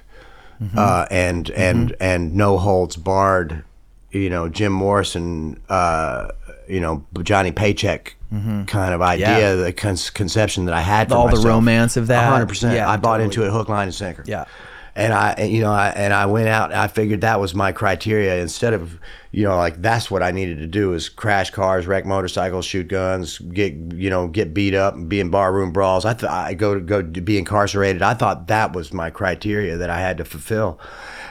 uh, 0.75 1.06
and 1.12 1.49
and 1.51 1.95
and 1.99 2.36
no 2.36 2.58
holds 2.58 2.95
barred. 2.95 3.63
You 4.12 4.30
know, 4.30 4.49
Jim 4.49 4.73
Morrison. 4.73 5.60
Uh, 5.69 6.30
you 6.67 6.80
know, 6.80 7.06
Johnny 7.24 7.52
Paycheck 7.52 8.15
kind 8.32 8.93
of 8.93 9.02
idea, 9.02 9.28
Yeah. 9.39 9.56
the 9.56 9.74
con- 9.74 9.97
conception 10.13 10.65
that 10.65 10.74
I 10.74 10.82
had 10.82 11.10
for 11.10 11.15
All 11.15 11.28
the 11.30 11.45
romance 11.47 11.97
of 11.97 12.08
that. 12.08 12.30
hundred 12.30 12.47
percent. 12.47 12.76
Yeah, 12.76 12.89
I 12.89 12.95
bought 12.97 13.17
totally. 13.17 13.26
into 13.26 13.45
it 13.45 13.52
hook, 13.52 13.67
line, 13.69 13.88
and 13.88 13.95
sinker. 13.95 14.24
Yeah. 14.26 14.45
And 14.93 15.13
I, 15.13 15.32
and, 15.38 15.50
you 15.52 15.62
know, 15.62 15.71
I, 15.71 15.88
and 15.89 16.13
I 16.13 16.26
went 16.26 16.50
out. 16.50 16.71
and 16.71 16.80
I 16.80 16.88
figured 16.88 17.21
that 17.21 17.39
was 17.39 17.54
my 17.56 17.71
criteria. 17.71 18.41
Instead 18.41 18.74
of, 18.74 19.00
you 19.32 19.45
know, 19.45 19.56
like 19.56 19.82
that's 19.82 20.12
what 20.12 20.21
I 20.21 20.32
needed 20.32 20.58
to 20.60 20.67
do 20.67 20.93
is 20.93 21.08
crash 21.08 21.50
cars, 21.50 21.88
wreck 21.88 22.06
motorcycles, 22.06 22.65
shoot 22.65 22.89
guns, 22.89 23.39
get, 23.39 23.74
you 23.74 24.10
know, 24.10 24.28
get 24.28 24.54
beat 24.54 24.76
up, 24.76 24.95
and 24.95 25.08
be 25.08 25.21
in 25.21 25.30
barroom 25.30 25.71
brawls. 25.71 26.04
I 26.04 26.13
thought 26.13 26.30
I 26.30 26.54
go 26.56 26.74
to 26.76 26.82
go 26.82 27.02
to 27.02 27.21
be 27.21 27.38
incarcerated. 27.38 28.02
I 28.02 28.13
thought 28.15 28.47
that 28.47 28.74
was 28.74 28.91
my 28.91 29.10
criteria 29.10 29.78
that 29.78 29.89
I 29.89 30.00
had 30.02 30.17
to 30.17 30.26
fulfill, 30.26 30.78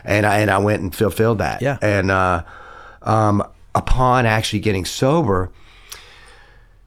and 0.04 0.24
I 0.24 0.38
and 0.38 0.50
I 0.50 0.56
went 0.58 0.80
and 0.82 0.94
fulfilled 0.94 1.38
that. 1.38 1.60
Yeah. 1.60 1.76
And 1.82 2.10
uh, 2.10 2.44
um, 3.02 3.42
upon 3.74 4.26
actually 4.26 4.60
getting 4.60 4.84
sober, 4.84 5.50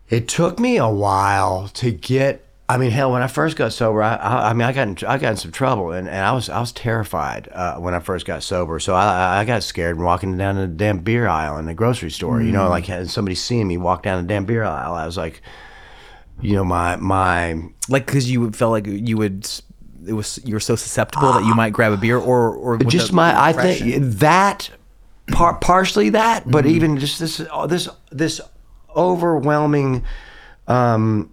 it 0.10 0.28
took 0.28 0.60
me 0.60 0.78
a 0.78 0.90
while 0.90 1.70
to 1.70 1.92
get. 1.92 2.46
I 2.70 2.78
mean, 2.78 2.92
hell, 2.92 3.12
when 3.12 3.22
I 3.22 3.28
first 3.28 3.58
got 3.58 3.74
sober, 3.74 4.02
I, 4.02 4.16
I, 4.16 4.50
I 4.50 4.54
mean, 4.54 4.62
I 4.62 4.72
got 4.72 4.88
in, 4.88 5.08
I 5.08 5.18
got 5.18 5.32
in 5.32 5.38
some 5.38 5.52
trouble, 5.52 5.92
and, 5.92 6.08
and 6.08 6.26
I 6.26 6.32
was 6.32 6.50
I 6.50 6.60
was 6.60 6.72
terrified 6.72 7.50
uh, 7.52 7.76
when 7.76 7.94
I 7.94 8.00
first 8.00 8.26
got 8.26 8.42
sober. 8.42 8.80
So 8.80 8.96
I, 8.96 9.42
I 9.42 9.46
got 9.46 9.64
scared 9.64 10.00
walking 10.00 10.38
down 10.38 10.56
the 10.56 10.68
damn 10.68 11.00
beer 11.00 11.28
aisle 11.28 11.58
in 11.58 11.66
the 11.66 11.74
grocery 11.74 12.10
store. 12.10 12.42
You 12.42 12.52
know, 12.52 12.70
like 12.70 12.86
had 12.86 13.10
somebody 13.10 13.36
seeing 13.36 13.68
me 13.68 13.78
walk 13.78 14.04
down 14.04 14.24
the 14.24 14.28
damn 14.28 14.46
beer 14.46 14.64
aisle. 14.64 14.94
I 14.94 15.06
was 15.06 15.18
like, 15.18 15.42
you 16.42 16.56
know, 16.56 16.64
my 16.64 16.96
my 16.96 17.62
like 17.90 18.06
because 18.06 18.32
you 18.32 18.52
felt 18.52 18.72
like 18.72 18.88
you 18.88 19.18
would. 19.18 19.50
It 20.06 20.14
was 20.14 20.38
you 20.44 20.54
were 20.54 20.60
so 20.60 20.76
susceptible 20.76 21.32
that 21.32 21.46
you 21.46 21.56
might 21.56 21.72
grab 21.72 21.94
a 21.94 21.98
beer 21.98 22.18
or 22.18 22.54
or 22.54 22.78
just 22.78 23.10
the 23.10 23.14
my 23.14 23.42
I 23.42 23.54
think 23.54 24.04
that 24.20 24.70
par- 25.32 25.58
partially 25.60 26.10
that, 26.10 26.50
but 26.50 26.66
mm-hmm. 26.66 26.76
even 26.76 26.98
just 26.98 27.20
this 27.20 27.40
uh, 27.40 27.68
this 27.68 27.90
this 28.12 28.42
overwhelming 28.96 30.04
um, 30.68 31.32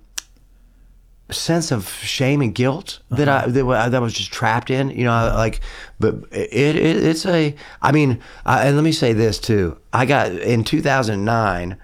sense 1.30 1.70
of 1.70 1.88
shame 1.88 2.40
and 2.42 2.54
guilt 2.54 3.00
that 3.10 3.28
uh-huh. 3.28 3.46
I 3.46 3.50
that, 3.50 3.66
I 3.66 3.88
that 3.88 3.96
I 3.96 4.00
was 4.00 4.14
just 4.14 4.32
trapped 4.32 4.70
in. 4.70 4.90
You 4.90 5.04
know, 5.04 5.32
like, 5.36 5.60
but 5.98 6.14
it, 6.32 6.76
it 6.76 7.04
it's 7.04 7.26
a. 7.26 7.54
I 7.82 7.92
mean, 7.92 8.20
I, 8.44 8.66
and 8.66 8.76
let 8.76 8.82
me 8.82 8.92
say 8.92 9.12
this 9.12 9.38
too. 9.38 9.78
I 9.92 10.06
got 10.06 10.32
in 10.32 10.64
2009. 10.64 11.76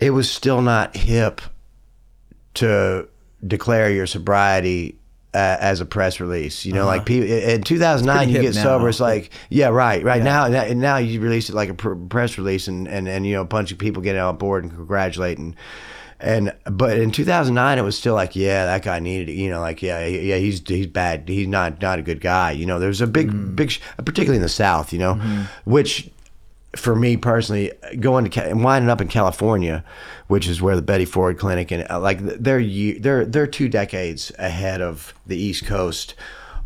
It 0.00 0.10
was 0.10 0.28
still 0.28 0.62
not 0.62 0.96
hip 0.96 1.40
to 2.54 3.08
declare 3.46 3.90
your 3.90 4.06
sobriety 4.06 4.98
uh, 5.34 5.56
as 5.60 5.80
a 5.80 5.86
press 5.86 6.20
release. 6.20 6.64
You 6.64 6.72
know, 6.72 6.84
like 6.86 7.06
people 7.06 7.28
in 7.30 7.62
2009, 7.62 8.28
you 8.28 8.40
get 8.42 8.54
now. 8.54 8.62
sober. 8.62 8.88
It's 8.88 9.00
like, 9.00 9.30
yeah, 9.48 9.68
right, 9.68 10.02
right 10.04 10.22
now. 10.22 10.46
and 10.46 10.80
now 10.80 10.98
you 10.98 11.20
release 11.20 11.48
it 11.48 11.54
like 11.54 11.68
a 11.68 11.74
pr- 11.74 11.94
press 11.94 12.36
release, 12.38 12.68
and, 12.68 12.86
and 12.88 13.08
and 13.08 13.26
you 13.26 13.34
know, 13.34 13.40
a 13.42 13.46
bunch 13.46 13.72
of 13.72 13.78
people 13.78 14.02
getting 14.02 14.20
on 14.20 14.36
board 14.36 14.64
and 14.64 14.72
congratulating. 14.72 15.56
and. 16.20 16.54
But 16.64 16.98
in 16.98 17.10
2009, 17.10 17.78
it 17.78 17.82
was 17.82 17.96
still 17.98 18.14
like, 18.14 18.36
yeah, 18.36 18.66
that 18.66 18.82
guy 18.82 19.00
needed 19.00 19.28
it. 19.28 19.32
You 19.34 19.50
know, 19.50 19.60
like, 19.60 19.82
yeah, 19.82 20.04
yeah, 20.06 20.36
he's 20.36 20.62
he's 20.66 20.86
bad. 20.86 21.28
He's 21.28 21.48
not 21.48 21.80
not 21.82 21.98
a 21.98 22.02
good 22.02 22.20
guy. 22.20 22.52
You 22.52 22.66
know, 22.66 22.78
there's 22.78 23.00
a 23.00 23.06
big 23.06 23.56
big, 23.56 23.70
sh- 23.72 23.80
particularly 23.98 24.36
in 24.36 24.42
the 24.42 24.48
South. 24.48 24.92
You 24.92 24.98
know, 25.00 25.46
which 25.64 26.10
for 26.76 26.96
me 26.96 27.16
personally, 27.16 27.72
going 28.00 28.28
to 28.28 28.44
and 28.44 28.64
winding 28.64 28.90
up 28.90 29.00
in 29.00 29.08
California, 29.08 29.84
which 30.28 30.48
is 30.48 30.62
where 30.62 30.76
the 30.76 30.82
Betty 30.82 31.04
Ford 31.04 31.38
Clinic 31.38 31.70
and 31.70 31.86
uh, 31.90 32.00
like 32.00 32.20
they're 32.20 32.62
they're 32.98 33.24
they're 33.24 33.46
two 33.46 33.68
decades 33.68 34.32
ahead 34.38 34.80
of 34.80 35.14
the 35.26 35.36
East 35.36 35.66
Coast 35.66 36.14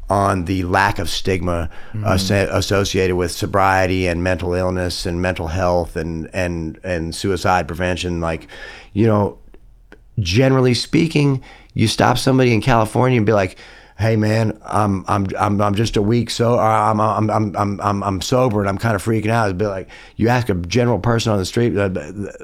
on 0.09 0.45
the 0.45 0.63
lack 0.65 0.99
of 1.01 1.09
stigma 1.09 1.69
as- 2.05 2.31
associated 2.31 3.17
with 3.17 3.33
sobriety 3.33 4.07
and 4.07 4.23
mental 4.23 4.55
illness 4.55 5.05
and 5.05 5.21
mental 5.21 5.49
health 5.49 5.97
and 5.97 6.31
and 6.33 6.79
and 6.85 7.15
suicide 7.15 7.67
prevention. 7.67 8.21
Like, 8.21 8.47
you 8.93 9.07
know, 9.07 9.39
generally 10.21 10.75
speaking, 10.75 11.43
you 11.75 11.89
stop 11.89 12.19
somebody 12.19 12.55
in 12.55 12.61
California 12.61 13.17
and 13.17 13.27
be 13.27 13.33
like, 13.33 13.59
"Hey, 13.99 14.17
man, 14.17 14.59
I'm 14.65 15.05
I'm 15.09 15.27
I'm 15.39 15.61
I'm 15.61 15.75
just 15.75 15.97
a 15.97 16.03
week 16.03 16.31
so 16.31 16.59
I'm 16.59 17.01
I'm 17.01 17.31
I'm 17.31 17.57
I'm 17.57 17.81
I'm, 17.81 18.03
I'm 18.03 18.21
sober 18.21 18.61
and 18.61 18.69
I'm 18.69 18.79
kind 18.79 18.95
of 18.95 19.03
freaking 19.05 19.29
out." 19.31 19.47
It'd 19.47 19.59
be 19.59 19.67
like 19.67 19.89
you 20.17 20.29
ask 20.29 20.49
a 20.49 20.55
general 20.55 20.99
person 20.99 21.33
on 21.33 21.39
the 21.39 21.45
street, 21.47 21.77
uh, 21.77 21.89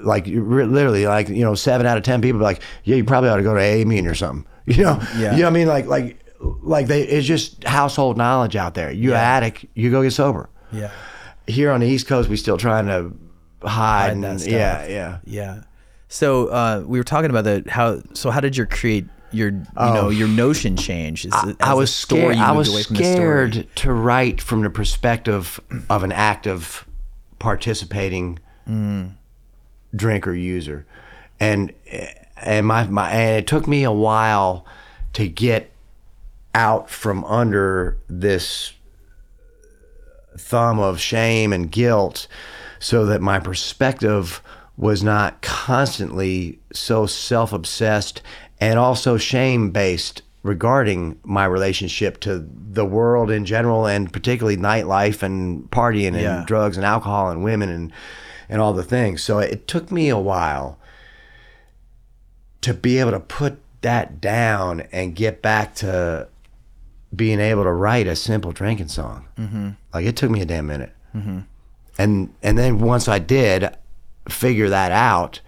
like 0.02 0.26
literally, 0.26 1.06
like 1.06 1.28
you 1.28 1.44
know, 1.44 1.54
seven 1.54 1.86
out 1.86 1.96
of 1.96 2.02
ten 2.04 2.20
people 2.22 2.38
be 2.38 2.44
like, 2.44 2.62
"Yeah, 2.84 2.96
you 2.96 3.04
probably 3.04 3.30
ought 3.30 3.36
to 3.36 3.42
go 3.42 3.54
to 3.54 3.60
a 3.60 3.84
meeting 3.84 4.06
or 4.06 4.14
something." 4.14 4.46
You 4.66 4.84
know, 4.84 5.02
Yeah. 5.16 5.32
you 5.32 5.38
know 5.38 5.44
what 5.44 5.46
I 5.46 5.50
mean? 5.50 5.66
Like 5.66 5.86
like 5.86 6.18
like 6.62 6.86
they 6.86 7.02
it's 7.02 7.26
just 7.26 7.64
household 7.64 8.16
knowledge 8.16 8.54
out 8.56 8.74
there. 8.74 8.92
You're 8.92 9.14
an 9.14 9.20
addict, 9.20 9.64
you 9.74 9.90
go 9.90 10.02
get 10.02 10.12
sober. 10.12 10.48
Yeah. 10.72 10.90
Here 11.48 11.72
on 11.72 11.80
the 11.80 11.86
East 11.88 12.06
Coast, 12.06 12.28
we 12.28 12.36
still 12.36 12.56
trying 12.56 12.86
to 12.86 13.12
hide. 13.66 14.10
Hide 14.14 14.22
that 14.22 14.30
and- 14.42 14.46
yeah, 14.46 14.86
yeah. 14.86 15.18
Yeah. 15.24 15.62
So 16.08 16.46
uh, 16.48 16.84
we 16.86 16.98
were 16.98 17.04
talking 17.04 17.30
about 17.30 17.42
the 17.44 17.64
how. 17.68 18.02
So 18.14 18.30
how 18.30 18.38
did 18.40 18.56
your 18.56 18.66
create 18.66 19.06
your 19.32 19.50
you 19.50 19.64
know 19.76 20.06
oh. 20.06 20.10
your 20.10 20.28
notion 20.28 20.76
change? 20.76 21.26
Oh. 21.26 21.30
I, 21.32 21.50
as 21.50 21.56
I 21.60 21.74
was 21.74 21.94
scared. 21.94 22.36
I 22.36 22.52
was 22.52 22.68
away 22.68 22.82
from 22.82 22.96
the 22.96 23.04
story? 23.04 23.16
scared 23.16 23.66
to 23.76 23.92
write 23.92 24.40
from 24.40 24.62
the 24.62 24.70
perspective 24.70 25.60
of 25.88 26.02
an 26.02 26.12
active, 26.12 26.86
participating 27.38 28.38
mm. 28.68 29.12
drinker 29.94 30.34
user, 30.34 30.86
and 31.40 31.72
and 32.36 32.66
my, 32.66 32.86
my 32.86 33.10
and 33.10 33.38
it 33.38 33.46
took 33.46 33.66
me 33.66 33.84
a 33.84 33.92
while 33.92 34.66
to 35.14 35.28
get 35.28 35.70
out 36.54 36.90
from 36.90 37.24
under 37.24 37.98
this 38.08 38.72
thumb 40.36 40.78
of 40.78 41.00
shame 41.00 41.52
and 41.52 41.70
guilt 41.70 42.26
so 42.78 43.06
that 43.06 43.20
my 43.20 43.38
perspective 43.38 44.42
was 44.76 45.02
not 45.02 45.40
constantly 45.42 46.58
so 46.72 47.06
self 47.06 47.52
obsessed 47.52 48.22
and 48.62 48.78
also 48.78 49.16
shame 49.16 49.70
based 49.70 50.22
regarding 50.44 51.18
my 51.24 51.44
relationship 51.44 52.20
to 52.20 52.46
the 52.72 52.84
world 52.84 53.30
in 53.30 53.44
general 53.44 53.86
and 53.86 54.12
particularly 54.12 54.56
nightlife 54.56 55.22
and 55.22 55.68
partying 55.70 56.08
and 56.14 56.20
Yeah. 56.20 56.44
drugs 56.46 56.76
and 56.76 56.86
alcohol 56.86 57.30
and 57.30 57.42
women 57.42 57.68
and 57.68 57.92
and 58.48 58.60
all 58.60 58.72
the 58.74 58.82
things. 58.84 59.22
So 59.22 59.38
it 59.38 59.66
took 59.66 59.90
me 59.90 60.08
a 60.10 60.18
while 60.18 60.78
to 62.60 62.74
be 62.74 62.98
able 62.98 63.12
to 63.12 63.20
put 63.20 63.58
that 63.80 64.20
down 64.20 64.82
and 64.92 65.16
get 65.16 65.42
back 65.42 65.74
to 65.76 66.28
being 67.14 67.40
able 67.40 67.64
to 67.64 67.72
write 67.72 68.06
a 68.06 68.14
simple 68.14 68.52
drinking 68.52 68.88
song. 68.88 69.26
Mm-hmm. 69.38 69.70
Like 69.94 70.06
it 70.06 70.16
took 70.16 70.30
me 70.30 70.40
a 70.40 70.44
damn 70.44 70.66
minute. 70.66 70.92
Mm-hmm. 71.16 71.38
And 71.98 72.34
and 72.42 72.58
then 72.58 72.78
once 72.78 73.08
I 73.08 73.18
did 73.18 73.70
figure 74.28 74.68
that 74.68 74.92
out, 74.92 75.40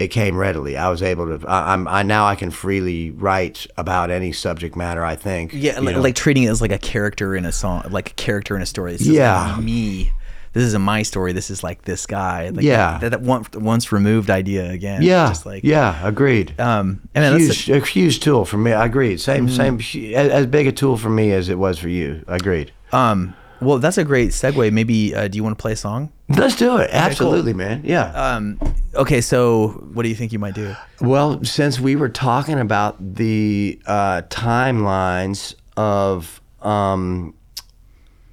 it 0.00 0.08
came 0.08 0.36
readily. 0.36 0.76
I 0.76 0.88
was 0.88 1.02
able 1.02 1.38
to. 1.38 1.46
I, 1.46 1.72
I'm. 1.74 1.86
I 1.86 2.02
now 2.02 2.26
I 2.26 2.34
can 2.34 2.50
freely 2.50 3.10
write 3.10 3.66
about 3.76 4.10
any 4.10 4.32
subject 4.32 4.74
matter. 4.74 5.04
I 5.04 5.14
think. 5.14 5.52
Yeah, 5.54 5.78
like, 5.78 5.96
like 5.96 6.14
treating 6.16 6.44
it 6.44 6.48
as 6.48 6.60
like 6.60 6.72
a 6.72 6.78
character 6.78 7.36
in 7.36 7.44
a 7.44 7.52
song, 7.52 7.84
like 7.90 8.10
a 8.10 8.14
character 8.14 8.56
in 8.56 8.62
a 8.62 8.66
story. 8.66 8.92
This 8.92 9.06
Yeah. 9.06 9.52
like 9.56 9.62
me. 9.64 10.10
This 10.52 10.64
isn't 10.64 10.82
my 10.82 11.02
story. 11.02 11.32
This 11.32 11.48
is 11.48 11.62
like 11.62 11.82
this 11.82 12.06
guy. 12.06 12.48
Like 12.48 12.64
Yeah. 12.64 12.98
that, 12.98 13.10
that 13.10 13.20
one, 13.20 13.44
once 13.54 13.92
removed 13.92 14.30
idea 14.30 14.68
again. 14.70 15.00
Yeah. 15.02 15.28
just 15.28 15.46
like 15.46 15.62
yeah. 15.62 16.04
Agreed. 16.04 16.58
Um, 16.58 17.02
that's 17.12 17.64
huge, 17.64 17.70
a 17.70 17.86
huge 17.86 18.18
tool 18.18 18.44
for 18.44 18.56
me. 18.56 18.72
I 18.72 18.86
agreed. 18.86 19.20
Same, 19.20 19.48
same, 19.48 19.76
as, 19.78 19.94
as 20.32 20.46
big 20.46 20.66
a 20.66 20.72
tool 20.72 20.96
for 20.96 21.08
me 21.08 21.30
as 21.32 21.48
it 21.50 21.56
was 21.58 21.78
for 21.78 21.88
you. 21.88 22.24
Agreed. 22.26 22.72
um, 22.92 23.34
well, 23.60 23.78
that's 23.78 23.98
a 23.98 24.04
great 24.04 24.30
segue. 24.30 24.72
Maybe 24.72 25.14
uh, 25.14 25.28
do 25.28 25.36
you 25.36 25.42
want 25.42 25.56
to 25.58 25.60
play 25.60 25.72
a 25.72 25.76
song? 25.76 26.12
Let's 26.28 26.56
do 26.56 26.76
it. 26.78 26.90
Absolutely, 26.92 27.52
man. 27.52 27.82
Yeah. 27.84 28.12
Um, 28.12 28.58
okay, 28.94 29.20
so 29.20 29.68
what 29.92 30.04
do 30.04 30.08
you 30.08 30.14
think 30.14 30.32
you 30.32 30.38
might 30.38 30.54
do? 30.54 30.74
Well, 31.00 31.42
since 31.44 31.80
we 31.80 31.96
were 31.96 32.08
talking 32.08 32.58
about 32.58 32.96
the 33.16 33.80
uh, 33.86 34.22
timelines 34.28 35.54
of, 35.76 36.40
um, 36.62 37.34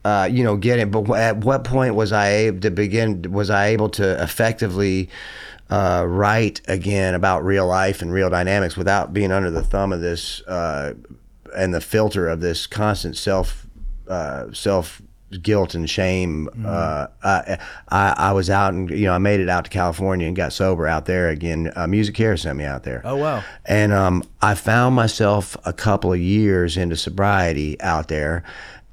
uh, 0.06 0.30
you 0.32 0.44
know, 0.44 0.58
getting, 0.58 0.92
but 0.92 1.10
at 1.12 1.38
what 1.38 1.64
point 1.64 1.96
was 1.96 2.12
I 2.12 2.30
able 2.30 2.62
to 2.62 2.72
begin? 2.72 3.24
Was 3.32 3.50
I 3.50 3.68
able 3.68 3.90
to 3.90 4.22
effectively 4.22 5.10
uh, 5.70 6.06
write 6.08 6.62
again 6.68 7.14
about 7.14 7.44
real 7.44 7.68
life 7.68 8.02
and 8.02 8.14
real 8.14 8.30
dynamics 8.30 8.78
without 8.78 9.14
being 9.14 9.32
under 9.32 9.52
the 9.52 9.64
thumb 9.64 9.92
of 9.92 10.02
this 10.02 10.42
uh, 10.42 10.94
and 11.56 11.74
the 11.74 11.82
filter 11.82 12.28
of 12.28 12.40
this 12.40 12.68
constant 12.68 13.18
self 13.18 13.68
uh, 14.08 14.52
self 14.54 15.02
guilt 15.42 15.76
and 15.76 15.90
shame. 15.90 16.50
Uh, 16.66 17.08
I, 17.24 17.58
I 17.90 18.14
I 18.18 18.32
was 18.32 18.50
out 18.50 18.74
and 18.74 18.90
you 18.90 19.06
know 19.06 19.14
I 19.14 19.18
made 19.18 19.40
it 19.40 19.50
out 19.50 19.66
to 19.66 19.70
California 19.70 20.28
and 20.28 20.36
got 20.36 20.54
sober 20.54 20.88
out 20.88 21.06
there 21.06 21.30
again. 21.30 21.72
Uh, 21.76 21.86
MusiCares 21.86 22.40
sent 22.40 22.58
me 22.58 22.64
out 22.64 22.84
there. 22.84 23.02
Oh, 23.04 23.16
wow. 23.18 23.44
And 23.66 23.92
um, 23.92 24.24
I 24.42 24.56
found 24.56 24.96
myself 24.96 25.58
a 25.66 25.74
couple 25.74 26.14
of 26.14 26.20
years 26.20 26.78
into 26.78 26.96
sobriety 26.96 27.80
out 27.82 28.08
there, 28.08 28.44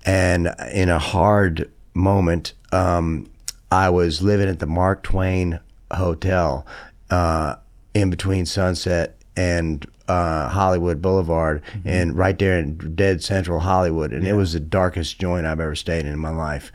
and 0.04 0.54
in 0.72 0.88
a 0.88 0.98
hard 0.98 1.70
moment, 1.94 2.52
um, 2.72 3.30
I 3.70 3.90
was 3.90 4.22
living 4.22 4.48
at 4.48 4.58
the 4.58 4.66
Mark 4.66 5.02
Twain 5.02 5.60
Hotel 5.92 6.66
uh, 7.10 7.56
in 7.94 8.10
between 8.10 8.46
Sunset 8.46 9.16
and 9.36 9.86
uh, 10.08 10.48
Hollywood 10.48 11.00
Boulevard, 11.00 11.62
and 11.84 12.16
right 12.16 12.38
there 12.38 12.58
in 12.58 12.94
dead 12.94 13.22
central 13.22 13.60
Hollywood. 13.60 14.12
And 14.12 14.26
it 14.26 14.34
was 14.34 14.52
the 14.52 14.60
darkest 14.60 15.18
joint 15.18 15.46
I've 15.46 15.60
ever 15.60 15.74
stayed 15.74 16.04
in 16.06 16.12
in 16.12 16.18
my 16.18 16.30
life. 16.30 16.70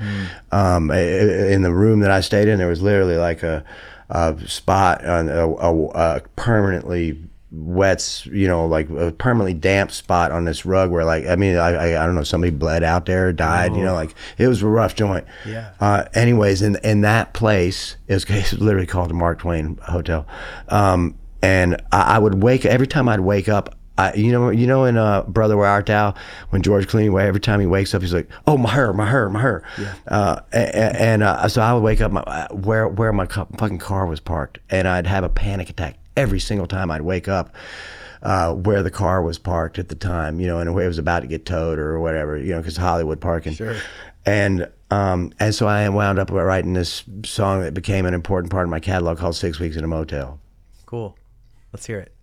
Um, 0.52 0.90
i- 0.92 0.96
i- 0.96 1.52
in 1.52 1.62
the 1.62 1.74
room 1.74 2.00
that 2.00 2.12
I 2.12 2.22
stayed 2.22 2.48
in, 2.48 2.58
there 2.58 2.68
was 2.68 2.82
literally 2.82 3.18
like 3.18 3.44
a, 3.44 3.64
a 4.10 4.36
spot 4.48 5.06
on 5.06 5.30
a, 5.30 5.48
a, 5.48 5.86
a 5.90 6.22
permanently 6.36 7.20
wet, 7.52 8.26
you 8.26 8.48
know, 8.48 8.66
like 8.68 8.90
a 8.92 9.12
permanently 9.12 9.54
damp 9.56 9.92
spot 9.92 10.32
on 10.32 10.46
this 10.46 10.66
rug 10.66 10.92
where, 10.92 11.04
like, 11.06 11.26
I 11.28 11.36
mean, 11.36 11.56
I, 11.58 11.70
I, 11.94 12.04
I 12.04 12.06
don't 12.06 12.14
know, 12.16 12.24
somebody 12.24 12.52
bled 12.52 12.84
out 12.84 13.06
there, 13.08 13.28
or 13.30 13.34
died, 13.34 13.76
you 13.76 13.84
know, 13.84 13.94
like 13.96 14.14
it 14.38 14.48
was 14.48 14.62
a 14.62 14.68
rough 14.68 14.96
joint. 14.96 15.26
Yeah. 15.48 15.72
Uh, 15.80 16.06
anyways, 16.14 16.62
in 16.62 16.78
in 16.84 17.02
that 17.02 17.34
place, 17.34 17.96
it 18.08 18.14
was, 18.14 18.24
it 18.30 18.52
was 18.52 18.60
literally 18.62 18.86
called 18.88 19.10
the 19.10 19.16
Mark 19.16 19.40
Twain 19.40 19.78
Hotel, 19.84 20.28
um, 20.70 21.16
and 21.42 21.82
I, 21.92 22.16
I 22.16 22.20
would 22.20 22.42
wake 22.44 22.66
every 22.66 22.88
time 22.88 23.10
I'd 23.10 23.22
wake 23.22 23.50
up. 23.50 23.76
I, 23.98 24.14
you 24.14 24.32
know, 24.32 24.50
you 24.50 24.66
know, 24.66 24.86
in 24.86 24.96
uh, 24.96 25.24
Brother 25.24 25.58
Where 25.58 25.68
Art 25.68 25.88
Thou, 25.88 26.14
when 26.52 26.62
George 26.62 26.88
Clooney, 26.88 27.12
where 27.12 27.28
every 27.28 27.42
time 27.42 27.60
he 27.60 27.66
wakes 27.66 27.94
up, 27.94 28.02
he's 28.02 28.14
like, 28.14 28.30
"Oh, 28.48 28.56
my 28.58 28.70
hair, 28.70 28.94
my 28.94 29.06
hair, 29.06 29.30
my 29.30 29.42
hair," 29.42 29.64
uh, 30.08 30.40
and, 30.54 30.96
and 30.96 31.24
uh, 31.24 31.50
so 31.50 31.62
I 31.62 31.74
would 31.74 31.84
wake 31.84 32.00
up 32.00 32.10
my, 32.10 32.22
uh, 32.22 32.48
where 32.50 32.88
where 32.88 33.12
my 33.12 33.26
fucking 33.26 33.80
car 33.80 34.06
was 34.06 34.22
parked, 34.22 34.60
and 34.70 34.88
I'd 34.88 35.06
have 35.06 35.26
a 35.26 35.30
panic 35.30 35.70
attack 35.70 35.98
every 36.16 36.40
single 36.40 36.66
time 36.66 36.92
I'd 36.92 37.02
wake 37.02 37.28
up 37.28 37.54
uh, 38.22 38.54
where 38.54 38.84
the 38.84 38.92
car 38.92 39.22
was 39.22 39.38
parked 39.38 39.80
at 39.80 39.90
the 39.90 39.96
time, 39.96 40.40
you 40.40 40.48
know, 40.48 40.60
and 40.60 40.70
it 40.70 40.74
was 40.74 40.98
about 40.98 41.22
to 41.22 41.28
get 41.28 41.46
towed 41.46 41.80
or 41.80 42.00
whatever, 42.00 42.38
you 42.38 42.52
know, 42.52 42.60
because 42.60 42.78
Hollywood 42.78 43.22
parking. 43.22 43.54
Sure. 43.54 43.76
And 44.26 44.70
um, 44.92 45.32
and 45.40 45.54
so 45.54 45.68
I 45.68 45.88
wound 45.90 46.20
up 46.20 46.32
writing 46.32 46.74
this 46.74 47.04
song 47.24 47.62
that 47.62 47.74
became 47.74 48.06
an 48.06 48.14
important 48.14 48.52
part 48.52 48.66
of 48.66 48.70
my 48.70 48.80
catalog 48.80 49.18
called 49.18 49.36
Six 49.36 49.60
Weeks 49.60 49.76
in 49.76 49.84
a 49.84 49.88
Motel. 49.88 50.40
Cool. 50.86 51.16
Let's 51.72 51.86
hear 51.86 52.00
it. 52.00 52.16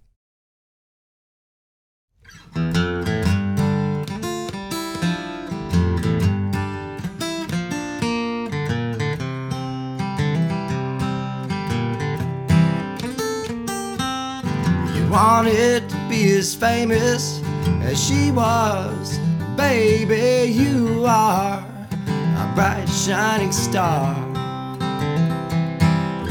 You 14.95 15.09
wanted 15.11 15.89
to 15.89 16.07
be 16.11 16.37
as 16.37 16.55
famous 16.55 17.41
as 17.83 18.03
she 18.03 18.33
was, 18.33 19.19
baby. 19.57 20.51
You 20.51 21.05
are 21.07 21.59
a 21.59 22.53
bright, 22.57 22.87
shining 22.89 23.53
star. 23.53 24.36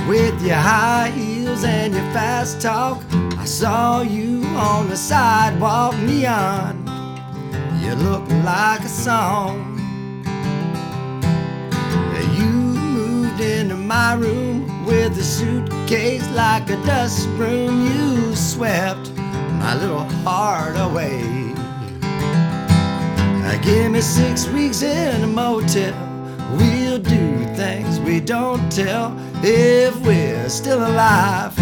With 0.07 0.41
your 0.41 0.55
high 0.55 1.09
heels 1.09 1.63
and 1.63 1.93
your 1.93 2.03
fast 2.13 2.61
talk, 2.61 3.03
I 3.37 3.45
saw 3.45 4.01
you 4.01 4.43
on 4.55 4.89
the 4.89 4.97
sidewalk 4.97 5.97
neon. 5.99 6.85
You 7.81 7.95
look 7.95 8.27
like 8.43 8.81
a 8.81 8.89
song. 8.89 9.77
You 12.37 12.45
moved 12.45 13.41
into 13.41 13.75
my 13.75 14.13
room 14.13 14.85
with 14.85 15.17
a 15.17 15.23
suitcase 15.23 16.29
like 16.31 16.69
a 16.69 16.77
dust 16.85 17.27
broom. 17.37 17.85
You 17.85 18.35
swept 18.35 19.11
my 19.59 19.75
little 19.79 20.05
heart 20.23 20.75
away. 20.77 21.45
Give 23.65 23.91
me 23.91 23.99
six 23.99 24.47
weeks 24.49 24.83
in 24.83 25.23
a 25.23 25.27
motel. 25.27 26.14
Do 26.95 27.45
things 27.55 27.99
we 27.99 28.21
don't 28.21 28.71
tell 28.71 29.13
if 29.43 29.99
we're 29.99 30.47
still 30.47 30.79
alive 30.79 31.53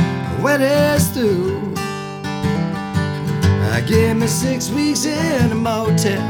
when 0.43 0.61
it's 0.61 1.07
through. 1.07 1.73
Uh, 1.75 3.81
Give 3.87 4.15
me 4.15 4.27
six 4.27 4.69
weeks 4.69 5.05
in 5.05 5.51
a 5.51 5.55
motel, 5.55 6.21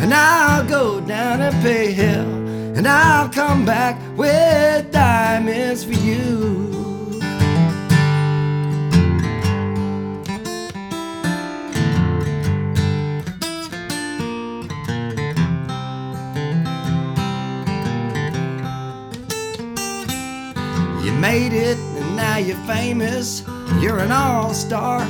and 0.00 0.14
I'll 0.14 0.66
go 0.66 0.98
down 0.98 1.42
and 1.42 1.54
pay 1.62 1.92
hell, 1.92 2.26
and 2.74 2.88
I'll 2.88 3.28
come 3.28 3.66
back 3.66 4.00
with 4.16 4.90
diamonds 4.92 5.84
for 5.84 5.92
you. 5.92 6.87
Made 21.20 21.52
it, 21.52 21.78
and 21.78 22.16
now 22.16 22.36
you're 22.36 22.64
famous. 22.66 23.42
You're 23.80 23.98
an 23.98 24.12
all 24.12 24.54
star. 24.54 25.00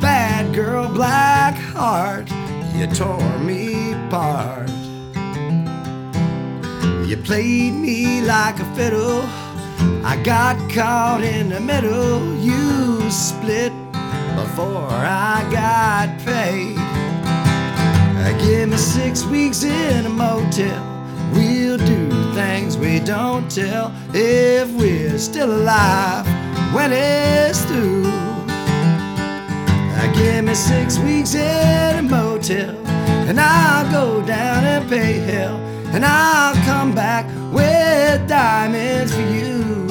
Bad 0.00 0.54
girl, 0.54 0.88
black 0.88 1.54
heart. 1.54 2.30
You 2.74 2.86
tore 2.86 3.38
me 3.38 3.92
apart. 3.92 4.70
You 7.06 7.16
played 7.16 7.72
me 7.72 8.22
like 8.22 8.58
a 8.60 8.74
fiddle. 8.74 9.22
I 10.04 10.20
got 10.22 10.56
caught 10.70 11.22
in 11.22 11.48
the 11.48 11.60
middle. 11.60 12.36
You 12.36 13.10
split 13.10 13.72
before 14.36 14.90
I 14.90 15.46
got 15.50 16.18
paid. 16.24 16.76
Give 18.46 18.68
me 18.68 18.76
six 18.76 19.24
weeks 19.24 19.64
in 19.64 20.06
a 20.06 20.08
motel. 20.08 20.95
Do 21.76 22.32
things 22.32 22.78
we 22.78 23.00
don't 23.00 23.50
tell 23.50 23.92
if 24.14 24.70
we're 24.72 25.18
still 25.18 25.52
alive 25.52 26.26
when 26.74 26.90
it's 26.90 27.62
through. 27.66 28.04
Uh, 29.98 30.12
Give 30.14 30.42
me 30.44 30.54
six 30.54 30.98
weeks 30.98 31.34
in 31.34 31.98
a 31.98 32.02
motel, 32.02 32.74
and 33.28 33.38
I'll 33.38 33.92
go 33.92 34.22
down 34.26 34.64
and 34.64 34.88
pay 34.88 35.18
hell, 35.18 35.56
and 35.92 36.02
I'll 36.02 36.54
come 36.64 36.94
back 36.94 37.26
with 37.52 38.26
diamonds 38.26 39.14
for 39.14 39.20
you. 39.20 39.86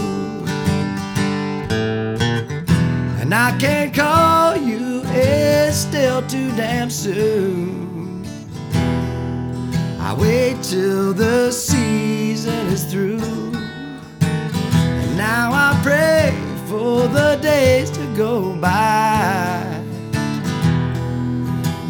And 3.21 3.31
I 3.31 3.55
can't 3.59 3.93
call 3.93 4.57
you, 4.57 5.03
it's 5.05 5.77
still 5.77 6.23
too 6.27 6.49
damn 6.55 6.89
soon. 6.89 7.84
I 10.07 10.13
wait 10.13 10.61
till 10.61 11.13
the 11.13 11.51
season 11.51 12.67
is 12.67 12.83
through. 12.83 13.19
And 14.21 15.17
now 15.17 15.49
I 15.51 15.79
pray 15.81 16.31
for 16.67 17.07
the 17.07 17.39
days 17.41 17.89
to 17.89 18.05
go 18.15 18.55
by. 18.55 19.81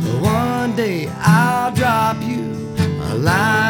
But 0.02 0.22
one 0.22 0.78
day 0.78 1.10
I'll 1.18 1.74
drop 1.74 2.16
you 2.24 2.56
a 3.02 3.16
line. 3.16 3.66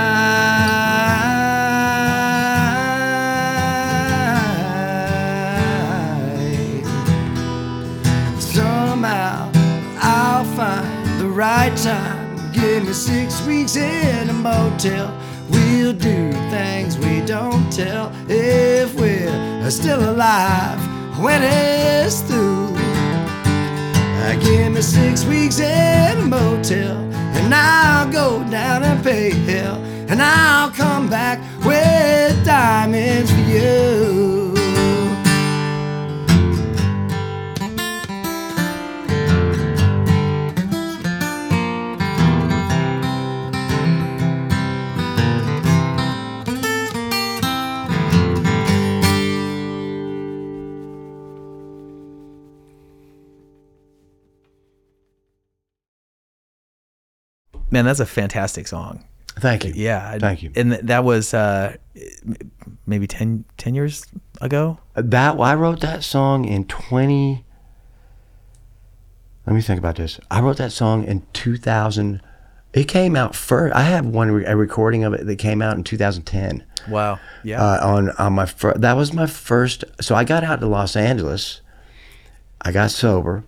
Somehow 8.39 9.51
I'll 9.97 10.45
find 10.55 11.19
the 11.19 11.29
right 11.29 11.75
time. 11.77 12.14
Me 12.86 12.93
six 12.93 13.41
weeks 13.47 13.75
in 13.77 14.29
a 14.29 14.33
motel. 14.33 15.11
We'll 15.49 15.93
do 15.93 16.31
things 16.51 16.99
we 16.99 17.21
don't 17.21 17.71
tell 17.71 18.11
if 18.29 18.93
we're 18.93 19.71
still 19.71 20.11
alive 20.11 20.77
when 21.19 21.41
it's 21.41 22.21
through. 22.21 22.75
Uh, 22.75 24.36
Give 24.39 24.71
me 24.71 24.81
six 24.81 25.25
weeks 25.25 25.59
in 25.59 26.17
a 26.19 26.25
motel, 26.25 26.97
and 27.38 27.55
I'll 27.55 28.11
go 28.11 28.43
down 28.51 28.83
and 28.83 29.03
pay 29.03 29.31
hell, 29.31 29.77
and 30.07 30.21
I'll 30.21 30.69
come 30.69 31.09
back 31.09 31.39
with 31.65 32.45
diamonds 32.45 33.31
for 33.31 33.41
you. 33.49 34.44
Man, 57.72 57.86
that's 57.86 57.99
a 57.99 58.05
fantastic 58.05 58.68
song. 58.68 59.05
Thank 59.39 59.66
you. 59.66 59.74
Yeah. 59.76 60.18
Thank 60.18 60.43
you. 60.43 60.51
And 60.55 60.74
that 60.74 61.03
was 61.03 61.34
uh, 61.34 61.76
maybe 62.86 63.05
10, 63.07 63.43
10 63.57 63.76
years 63.76 64.05
ago. 64.41 64.80
That 64.95 65.39
I 65.39 65.55
wrote 65.55 65.82
that 65.82 66.03
song 66.03 66.45
in 66.45 66.66
twenty. 66.66 67.43
Let 69.45 69.55
me 69.55 69.61
think 69.61 69.78
about 69.78 69.95
this. 69.97 70.20
I 70.32 70.41
wrote 70.41 70.57
that 70.57 70.72
song 70.72 71.03
in 71.03 71.26
two 71.34 71.57
thousand. 71.57 72.22
It 72.74 72.86
came 72.86 73.16
out 73.16 73.36
first. 73.36 73.76
I 73.76 73.82
have 73.82 74.05
one 74.05 74.30
a 74.45 74.55
recording 74.55 75.03
of 75.03 75.13
it 75.13 75.26
that 75.26 75.36
came 75.38 75.61
out 75.61 75.76
in 75.78 75.84
two 75.84 75.97
thousand 75.97 76.24
ten. 76.24 76.63
Wow. 76.89 77.20
Yeah. 77.43 77.61
Uh, 77.63 77.88
on 77.88 78.09
on 78.11 78.34
my 78.34 78.45
fir- 78.45 78.74
that 78.78 78.93
was 78.93 79.13
my 79.13 79.28
first. 79.28 79.84
So 80.01 80.16
I 80.16 80.24
got 80.24 80.43
out 80.43 80.61
to 80.61 80.68
Los 80.68 80.95
Angeles. 80.95 81.61
I 82.61 82.72
got 82.72 82.89
sober 82.91 83.43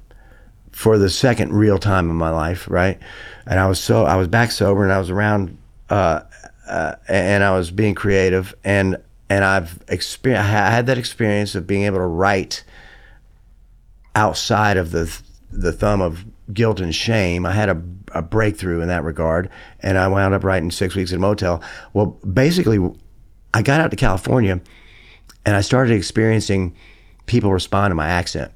for 0.78 1.00
the 1.00 1.10
second 1.10 1.52
real 1.54 1.80
time 1.80 2.08
in 2.08 2.16
my 2.16 2.30
life, 2.30 2.70
right? 2.70 3.00
And 3.48 3.60
I 3.60 3.66
was 3.66 3.80
so 3.80 4.06
I 4.06 4.16
was 4.16 4.28
back 4.28 4.52
sober, 4.52 4.84
and 4.84 4.94
I 4.94 5.00
was 5.00 5.10
around, 5.10 5.58
uh, 5.90 6.22
uh, 6.70 6.96
and 7.08 7.44
I 7.44 7.58
was 7.58 7.72
being 7.72 7.96
creative, 7.96 8.54
and 8.64 8.96
and 9.28 9.44
I've 9.44 9.82
experienced. 9.88 10.48
I 10.48 10.70
had 10.70 10.86
that 10.86 11.00
experience 11.00 11.56
of 11.56 11.66
being 11.66 11.86
able 11.86 11.98
to 11.98 12.06
write 12.06 12.64
outside 14.14 14.78
of 14.78 14.92
the 14.92 15.20
the 15.52 15.72
thumb 15.72 16.00
of 16.00 16.24
guilt 16.54 16.80
and 16.80 16.94
shame. 16.94 17.48
I 17.48 17.54
had 17.54 17.70
a, 17.70 17.82
a 18.12 18.22
breakthrough 18.22 18.82
in 18.82 18.88
that 18.88 19.04
regard, 19.04 19.50
and 19.80 19.98
I 19.98 20.08
wound 20.08 20.36
up 20.36 20.44
writing 20.44 20.70
six 20.70 20.94
weeks 20.94 21.12
in 21.12 21.18
a 21.18 21.22
motel. 21.22 21.60
Well, 21.94 22.20
basically, 22.32 22.78
I 23.52 23.64
got 23.64 23.82
out 23.82 23.90
to 23.90 23.98
California, 23.98 24.62
and 25.44 25.56
I 25.56 25.62
started 25.62 25.96
experiencing 25.96 26.76
people 27.26 27.52
respond 27.52 27.90
to 27.90 27.96
my 27.96 28.10
accent. 28.10 28.52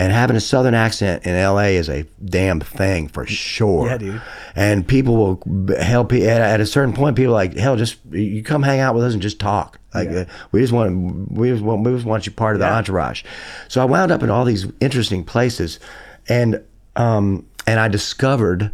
And 0.00 0.12
having 0.12 0.36
a 0.36 0.40
southern 0.40 0.74
accent 0.74 1.26
in 1.26 1.34
LA 1.34 1.70
is 1.74 1.88
a 1.88 2.04
damn 2.24 2.60
thing 2.60 3.08
for 3.08 3.26
sure. 3.26 3.88
Yeah, 3.88 3.98
dude. 3.98 4.22
And 4.54 4.86
people 4.86 5.16
will 5.16 5.76
help 5.76 6.12
at, 6.12 6.22
at 6.22 6.60
a 6.60 6.66
certain 6.66 6.94
point. 6.94 7.16
People 7.16 7.32
are 7.32 7.34
like 7.34 7.56
hell, 7.56 7.76
just 7.76 7.96
you 8.10 8.44
come 8.44 8.62
hang 8.62 8.78
out 8.78 8.94
with 8.94 9.02
us 9.02 9.12
and 9.12 9.20
just 9.20 9.40
talk. 9.40 9.78
Like 9.92 10.08
uh, 10.10 10.24
we 10.52 10.60
just 10.60 10.72
want 10.72 11.32
we 11.32 11.50
just 11.50 11.62
want 11.62 11.84
we 11.84 11.92
just 11.92 12.06
want 12.06 12.26
you 12.26 12.32
part 12.32 12.54
of 12.54 12.60
the 12.60 12.70
entourage. 12.70 13.24
So 13.66 13.82
I 13.82 13.86
wound 13.86 14.12
up 14.12 14.22
in 14.22 14.30
all 14.30 14.44
these 14.44 14.66
interesting 14.80 15.24
places, 15.24 15.80
and 16.28 16.62
um 16.94 17.46
and 17.66 17.80
I 17.80 17.88
discovered 17.88 18.70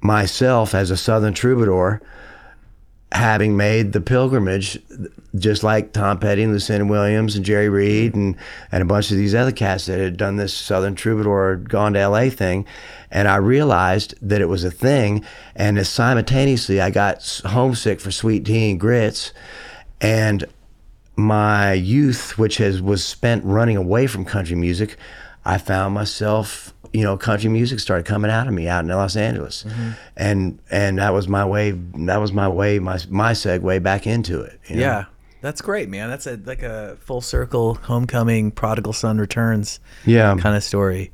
myself 0.00 0.74
as 0.74 0.90
a 0.90 0.96
southern 0.96 1.34
troubadour 1.34 2.00
having 3.18 3.56
made 3.56 3.92
the 3.92 4.00
pilgrimage, 4.00 4.78
just 5.34 5.64
like 5.64 5.92
Tom 5.92 6.20
Petty 6.20 6.44
and 6.44 6.52
Lucinda 6.52 6.86
Williams 6.86 7.34
and 7.34 7.44
Jerry 7.44 7.68
Reed 7.68 8.14
and, 8.14 8.36
and 8.70 8.80
a 8.80 8.86
bunch 8.86 9.10
of 9.10 9.16
these 9.16 9.34
other 9.34 9.50
cats 9.50 9.86
that 9.86 9.98
had 9.98 10.16
done 10.16 10.36
this 10.36 10.54
Southern 10.54 10.94
Troubadour, 10.94 11.56
gone 11.56 11.94
to 11.94 12.08
LA 12.08 12.30
thing. 12.30 12.64
And 13.10 13.26
I 13.26 13.36
realized 13.36 14.14
that 14.22 14.40
it 14.40 14.48
was 14.48 14.62
a 14.62 14.70
thing. 14.70 15.24
And 15.56 15.84
simultaneously, 15.84 16.80
I 16.80 16.90
got 16.90 17.42
homesick 17.44 18.00
for 18.00 18.12
sweet 18.12 18.44
tea 18.44 18.70
and 18.70 18.78
grits. 18.78 19.32
And 20.00 20.44
my 21.16 21.72
youth, 21.72 22.38
which 22.38 22.58
has 22.58 22.80
was 22.80 23.02
spent 23.02 23.44
running 23.44 23.76
away 23.76 24.06
from 24.06 24.24
country 24.24 24.54
music, 24.54 24.96
I 25.48 25.58
found 25.58 25.94
myself, 25.94 26.74
you 26.92 27.02
know, 27.02 27.16
country 27.16 27.48
music 27.50 27.80
started 27.80 28.04
coming 28.06 28.30
out 28.30 28.46
of 28.46 28.52
me 28.54 28.68
out 28.68 28.84
in 28.84 28.90
Los 28.90 29.16
Angeles, 29.16 29.64
Mm-hmm. 29.66 29.90
and 30.16 30.58
and 30.70 30.98
that 30.98 31.12
was 31.14 31.26
my 31.28 31.44
way. 31.44 31.70
That 31.72 32.18
was 32.20 32.32
my 32.32 32.48
way. 32.48 32.78
My 32.78 32.98
my 33.08 33.32
segue 33.32 33.82
back 33.82 34.06
into 34.06 34.40
it. 34.42 34.60
you 34.68 34.76
know? 34.76 34.82
Yeah. 34.82 35.04
That's 35.40 35.60
great, 35.62 35.88
man. 35.88 36.10
That's 36.10 36.26
a 36.26 36.36
like 36.44 36.62
a 36.62 36.96
full 37.00 37.20
circle 37.20 37.74
homecoming, 37.74 38.50
prodigal 38.50 38.92
son 38.92 39.18
returns 39.18 39.78
Yeah. 40.04 40.36
kind 40.36 40.56
of 40.56 40.62
story. 40.64 41.12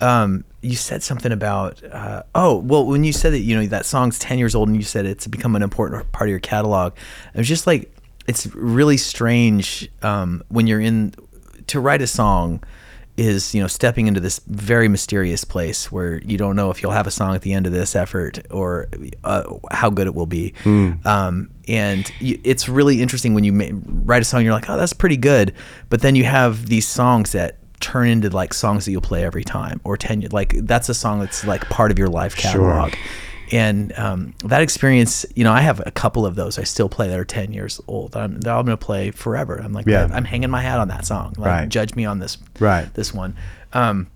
Um, 0.00 0.44
you 0.62 0.74
said 0.76 1.02
something 1.02 1.32
about 1.32 1.82
uh, 1.84 2.22
oh 2.34 2.56
well 2.58 2.86
when 2.86 3.04
you 3.04 3.12
said 3.12 3.32
that 3.32 3.40
you 3.40 3.56
know 3.56 3.66
that 3.66 3.84
song's 3.84 4.18
10 4.18 4.38
years 4.38 4.54
old 4.54 4.68
and 4.68 4.76
you 4.76 4.82
said 4.84 5.06
it's 5.06 5.26
become 5.26 5.54
an 5.56 5.62
important 5.62 6.10
part 6.12 6.28
of 6.28 6.30
your 6.30 6.38
catalog 6.40 6.92
it 7.34 7.38
was 7.38 7.48
just 7.48 7.66
like 7.66 7.92
it's 8.28 8.46
really 8.54 8.96
strange 8.96 9.88
um, 10.02 10.42
when 10.48 10.66
you're 10.68 10.80
in 10.80 11.14
to 11.66 11.80
write 11.80 12.00
a 12.02 12.06
song 12.06 12.62
is 13.18 13.54
you 13.54 13.60
know 13.60 13.66
stepping 13.66 14.06
into 14.06 14.20
this 14.20 14.40
very 14.46 14.88
mysterious 14.88 15.44
place 15.44 15.90
where 15.90 16.22
you 16.22 16.38
don't 16.38 16.54
know 16.56 16.70
if 16.70 16.80
you'll 16.82 16.92
have 16.92 17.06
a 17.06 17.10
song 17.10 17.34
at 17.34 17.42
the 17.42 17.52
end 17.52 17.66
of 17.66 17.72
this 17.72 17.96
effort 17.96 18.38
or 18.50 18.88
uh, 19.24 19.42
how 19.72 19.90
good 19.90 20.06
it 20.06 20.14
will 20.14 20.26
be. 20.26 20.54
Um, 21.04 21.50
and 21.66 22.10
you, 22.20 22.40
it's 22.44 22.68
really 22.68 23.02
interesting 23.02 23.34
when 23.34 23.44
you 23.44 23.52
ma- 23.52 23.70
write 24.04 24.22
a 24.22 24.24
song 24.24 24.44
you're 24.44 24.52
like 24.54 24.70
oh 24.70 24.76
that's 24.76 24.92
pretty 24.92 25.16
good. 25.16 25.52
But 25.90 26.00
then 26.00 26.14
you 26.14 26.24
have 26.24 26.66
these 26.66 26.86
songs 26.86 27.32
that 27.32 27.56
turn 27.80 28.08
into 28.08 28.30
like 28.30 28.54
songs 28.54 28.84
that 28.84 28.92
you'll 28.92 29.00
play 29.00 29.24
every 29.24 29.44
time 29.44 29.80
or 29.84 29.96
10 29.96 30.28
like 30.32 30.54
that's 30.66 30.88
a 30.88 30.94
song 30.94 31.20
that's 31.20 31.44
like 31.44 31.62
part 31.68 31.92
of 31.92 31.98
your 31.98 32.08
life 32.08 32.34
catalog 32.34 32.92
and 33.52 33.92
um, 33.98 34.34
that 34.44 34.60
experience 34.62 35.24
you 35.34 35.44
know 35.44 35.52
i 35.52 35.60
have 35.60 35.80
a 35.86 35.90
couple 35.90 36.24
of 36.26 36.34
those 36.34 36.58
i 36.58 36.64
still 36.64 36.88
play 36.88 37.08
that 37.08 37.18
are 37.18 37.24
10 37.24 37.52
years 37.52 37.80
old 37.86 38.16
i'm, 38.16 38.34
I'm 38.34 38.40
gonna 38.42 38.76
play 38.76 39.10
forever 39.10 39.60
i'm 39.62 39.72
like 39.72 39.86
Yeah. 39.86 40.08
i'm 40.12 40.24
hanging 40.24 40.50
my 40.50 40.62
hat 40.62 40.78
on 40.78 40.88
that 40.88 41.04
song 41.06 41.34
like 41.36 41.46
Right. 41.46 41.68
judge 41.68 41.94
me 41.94 42.04
on 42.04 42.18
this 42.18 42.38
Right. 42.60 42.92
this 42.94 43.12
one 43.14 43.36
um, 43.72 44.08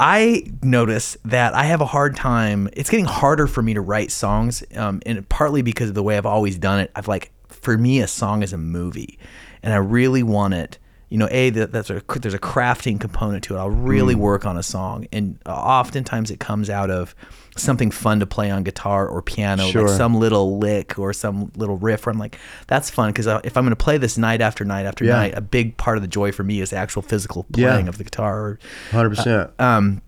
I 0.00 0.44
notice 0.62 1.16
that 1.26 1.54
I 1.54 1.62
have 1.64 1.80
a 1.80 1.86
hard 1.86 2.16
time. 2.16 2.68
It's 2.72 2.90
getting 2.90 3.04
harder 3.04 3.46
for 3.46 3.62
me 3.62 3.74
to 3.74 3.80
write 3.80 4.10
songs, 4.10 4.64
um, 4.74 5.00
and 5.06 5.28
partly 5.28 5.62
because 5.62 5.90
of 5.90 5.94
the 5.94 6.02
way 6.02 6.16
I've 6.16 6.26
always 6.26 6.58
done 6.58 6.80
it. 6.80 6.90
I've 6.96 7.06
like, 7.06 7.30
for 7.46 7.78
me, 7.78 8.00
a 8.00 8.08
song 8.08 8.42
is 8.42 8.52
a 8.52 8.58
movie, 8.58 9.16
and 9.62 9.72
I 9.72 9.76
really 9.76 10.24
want 10.24 10.54
it. 10.54 10.78
You 11.12 11.18
know, 11.18 11.28
a 11.30 11.50
that 11.50 11.72
that's 11.72 11.90
a 11.90 12.02
there's 12.20 12.32
a 12.32 12.38
crafting 12.38 12.98
component 12.98 13.44
to 13.44 13.54
it. 13.54 13.58
I'll 13.58 13.68
really 13.70 14.14
work 14.14 14.46
on 14.46 14.56
a 14.56 14.62
song, 14.62 15.06
and 15.12 15.38
uh, 15.44 15.52
oftentimes 15.52 16.30
it 16.30 16.40
comes 16.40 16.70
out 16.70 16.90
of 16.90 17.14
something 17.54 17.90
fun 17.90 18.18
to 18.20 18.26
play 18.26 18.50
on 18.50 18.62
guitar 18.62 19.06
or 19.06 19.20
piano, 19.20 19.66
Sure. 19.68 19.86
like 19.88 19.96
some 19.98 20.14
little 20.14 20.58
lick 20.58 20.98
or 20.98 21.12
some 21.12 21.52
little 21.54 21.76
riff. 21.76 22.06
Where 22.06 22.12
I'm 22.14 22.18
like, 22.18 22.38
that's 22.66 22.88
fun 22.88 23.10
because 23.10 23.26
if 23.44 23.58
I'm 23.58 23.64
going 23.64 23.70
to 23.72 23.76
play 23.76 23.98
this 23.98 24.16
night 24.16 24.40
after 24.40 24.64
night 24.64 24.86
after 24.86 25.04
Yeah. 25.04 25.16
night, 25.16 25.34
a 25.36 25.42
big 25.42 25.76
part 25.76 25.98
of 25.98 26.02
the 26.02 26.08
joy 26.08 26.32
for 26.32 26.44
me 26.44 26.62
is 26.62 26.70
the 26.70 26.76
actual 26.76 27.02
physical 27.02 27.44
Yeah. 27.54 27.72
playing 27.72 27.88
of 27.88 27.98
the 27.98 28.04
guitar 28.04 28.58
hundred 28.90 29.10
percent. 29.10 29.50
um, 29.60 30.00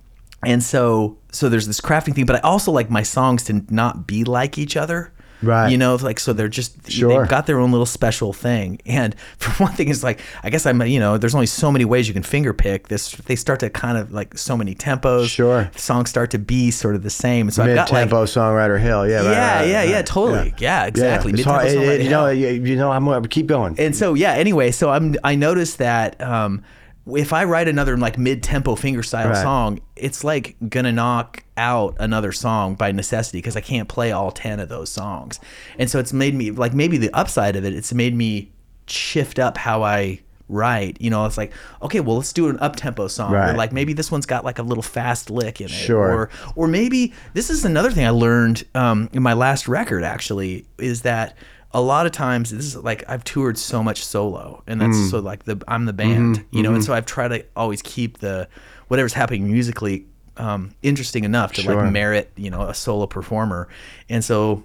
and 0.42 0.62
so 0.62 1.18
so 1.32 1.50
there's 1.50 1.66
this 1.66 1.80
crafting 1.82 2.14
thing, 2.14 2.24
but 2.24 2.36
I 2.36 2.40
also 2.40 2.72
like 2.72 2.88
my 2.88 3.02
songs 3.02 3.44
to 3.44 3.62
not 3.68 4.06
be 4.06 4.24
like 4.24 4.56
each 4.56 4.74
other. 4.74 5.12
Right. 5.44 5.70
You 5.70 5.78
know, 5.78 5.94
like 5.96 6.18
so 6.20 6.32
they're 6.32 6.48
just 6.48 6.90
Sure. 6.90 7.08
they've 7.20 7.28
got 7.28 7.46
their 7.46 7.58
own 7.58 7.70
little 7.70 7.86
special 7.86 8.32
thing. 8.32 8.78
And 8.86 9.14
for 9.38 9.50
one 9.64 9.72
thing, 9.72 9.88
it's 9.88 10.02
like 10.02 10.20
I 10.42 10.50
guess 10.50 10.66
I'm 10.66 10.80
you 10.82 11.00
know 11.00 11.18
there's 11.18 11.34
only 11.34 11.46
so 11.46 11.70
many 11.72 11.84
ways 11.84 12.08
you 12.08 12.14
can 12.14 12.22
finger 12.22 12.52
pick. 12.52 12.88
This 12.88 13.12
they 13.12 13.36
start 13.36 13.60
to 13.60 13.70
kind 13.70 13.98
of 13.98 14.12
like 14.12 14.36
so 14.38 14.56
many 14.56 14.74
tempos. 14.74 15.28
Sure. 15.28 15.70
Songs 15.76 16.10
start 16.10 16.30
to 16.32 16.38
be 16.38 16.70
sort 16.70 16.94
of 16.94 17.02
the 17.02 17.10
same. 17.10 17.50
So 17.50 17.64
Mid 17.64 17.76
got 17.76 17.90
like 17.92 18.02
tempo 18.02 18.24
songwriter 18.24 18.80
hill. 18.80 19.08
yeah 19.08 19.16
right, 19.16 19.24
Yeah, 19.24 19.30
right, 19.60 19.68
yeah, 19.68 19.78
right, 19.80 19.88
yeah, 19.88 20.02
totally. 20.02 20.54
Yeah, 20.58 20.86
exactly. 20.86 21.32
It's 21.32 21.38
Mid-tempo 21.38 21.58
hard, 21.60 21.66
it- 21.68 21.76
songwriter 21.78 21.98
it- 22.00 22.02
you 22.04 22.10
know 22.10 22.28
you 22.28 22.76
know 22.76 22.90
I'm 22.90 23.04
gonna 23.04 23.28
keep 23.28 23.46
going 23.46 23.74
and 23.78 23.94
so 23.96 24.14
yeah 24.14 24.32
anyway 24.32 24.70
so 24.70 24.90
i'm 24.90 25.14
i 25.24 25.34
noticed 25.34 25.78
that 25.78 26.20
um 26.20 26.62
if 27.06 27.32
i 27.32 27.44
write 27.44 27.68
another 27.68 27.96
like 27.96 28.16
mid-tempo 28.18 28.74
fingerstyle 28.76 29.30
Right. 29.30 29.42
song 29.42 29.80
it's 29.96 30.24
like 30.24 30.56
gonna 30.68 30.92
knock 30.92 31.44
out 31.56 31.96
another 32.00 32.32
song 32.32 32.74
by 32.76 32.92
necessity 32.92 33.38
because 33.38 33.56
i 33.56 33.60
can't 33.60 33.88
play 33.88 34.10
all 34.12 34.30
10 34.30 34.58
of 34.60 34.68
those 34.68 34.90
songs 34.90 35.38
and 35.78 35.90
so 35.90 35.98
it's 35.98 36.12
made 36.12 36.34
me 36.34 36.50
like 36.50 36.72
maybe 36.72 36.96
the 36.96 37.10
upside 37.12 37.56
of 37.56 37.64
it 37.64 37.74
it's 37.74 37.92
made 37.92 38.14
me 38.14 38.50
shift 38.86 39.38
up 39.38 39.56
how 39.58 39.82
i 39.82 40.18
write 40.48 40.98
you 41.00 41.08
know 41.08 41.24
it's 41.24 41.38
like 41.38 41.52
okay 41.80 42.00
well 42.00 42.16
let's 42.16 42.32
do 42.32 42.48
an 42.48 42.58
up-tempo 42.60 43.08
song 43.08 43.32
or 43.34 43.56
like 43.56 43.72
maybe 43.72 43.92
this 43.94 44.10
one's 44.12 44.26
got 44.26 44.44
like 44.44 44.58
a 44.58 44.62
little 44.62 44.82
fast 44.82 45.30
lick 45.30 45.60
in 45.60 45.66
it 45.66 45.70
Sure. 45.70 46.10
or 46.12 46.30
or 46.54 46.68
maybe 46.68 47.14
this 47.32 47.48
is 47.48 47.64
another 47.64 47.90
thing 47.90 48.04
I 48.06 48.10
learned 48.10 48.62
um, 48.74 49.08
in 49.14 49.22
my 49.22 49.32
last 49.32 49.68
record 49.68 50.04
actually 50.04 50.66
is 50.78 51.00
that 51.02 51.34
a 51.74 51.80
lot 51.82 52.06
of 52.06 52.12
times 52.12 52.50
this 52.50 52.64
is 52.64 52.76
like 52.76 53.02
I've 53.08 53.24
toured 53.24 53.58
so 53.58 53.82
much 53.82 54.04
solo 54.04 54.62
and 54.66 54.80
that's 54.80 54.96
Mm. 54.96 55.10
so 55.10 55.18
like 55.18 55.42
the 55.44 55.60
I'm 55.68 55.84
the 55.86 55.92
band 55.92 56.36
Mm-hmm, 56.38 56.56
you 56.56 56.62
know 56.62 56.72
and 56.74 56.82
so 56.84 56.94
I've 56.94 57.04
tried 57.06 57.28
to 57.28 57.44
always 57.56 57.82
keep 57.82 58.18
the 58.18 58.48
whatever's 58.88 59.12
happening 59.12 59.50
musically 59.52 60.06
um, 60.36 60.70
interesting 60.82 61.24
enough 61.24 61.52
to 61.54 61.62
Sure. 61.62 61.74
like 61.82 61.92
merit 61.92 62.30
you 62.36 62.50
know 62.50 62.62
a 62.62 62.74
solo 62.74 63.06
performer 63.06 63.68
and 64.08 64.24
so 64.24 64.62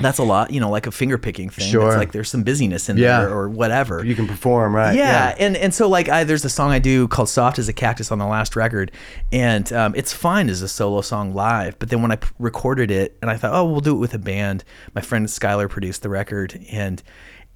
that's 0.00 0.18
a 0.18 0.22
lot 0.22 0.52
you 0.52 0.60
know 0.60 0.68
like 0.70 0.86
a 0.86 0.90
finger 0.90 1.16
picking 1.18 1.48
thing 1.48 1.66
Sure. 1.70 1.88
it's 1.88 1.96
like 1.96 2.12
there's 2.12 2.28
some 2.28 2.42
busyness 2.42 2.88
in 2.88 2.96
Yeah. 2.98 3.20
there 3.20 3.30
or 3.32 3.48
whatever 3.48 4.04
you 4.04 4.14
can 4.14 4.26
perform 4.26 4.74
right 4.76 4.94
yeah, 4.94 5.34
and 5.38 5.56
and 5.56 5.72
so 5.74 5.88
like 5.88 6.08
I 6.08 6.24
there's 6.24 6.44
a 6.44 6.50
song 6.50 6.70
I 6.70 6.78
do 6.78 7.08
called 7.08 7.28
"Soft 7.28 7.58
as 7.58 7.68
a 7.68 7.72
Cactus" 7.72 8.10
on 8.12 8.18
the 8.18 8.26
last 8.26 8.56
record, 8.56 8.92
and 9.32 9.72
um, 9.72 9.94
it's 9.94 10.12
fine 10.12 10.48
as 10.50 10.62
a 10.62 10.68
solo 10.68 11.00
song 11.00 11.34
live. 11.34 11.78
But 11.78 11.88
then 11.90 12.02
when 12.02 12.12
I 12.12 12.16
p- 12.16 12.28
recorded 12.38 12.90
it, 12.90 13.16
and 13.22 13.30
I 13.30 13.36
thought, 13.36 13.52
oh, 13.54 13.64
we'll 13.64 13.80
do 13.80 13.92
it 13.94 13.98
with 13.98 14.14
a 14.14 14.18
band. 14.18 14.64
My 14.94 15.00
friend 15.00 15.26
Skylar 15.26 15.68
produced 15.68 16.02
the 16.02 16.08
record, 16.08 16.58
and 16.70 17.02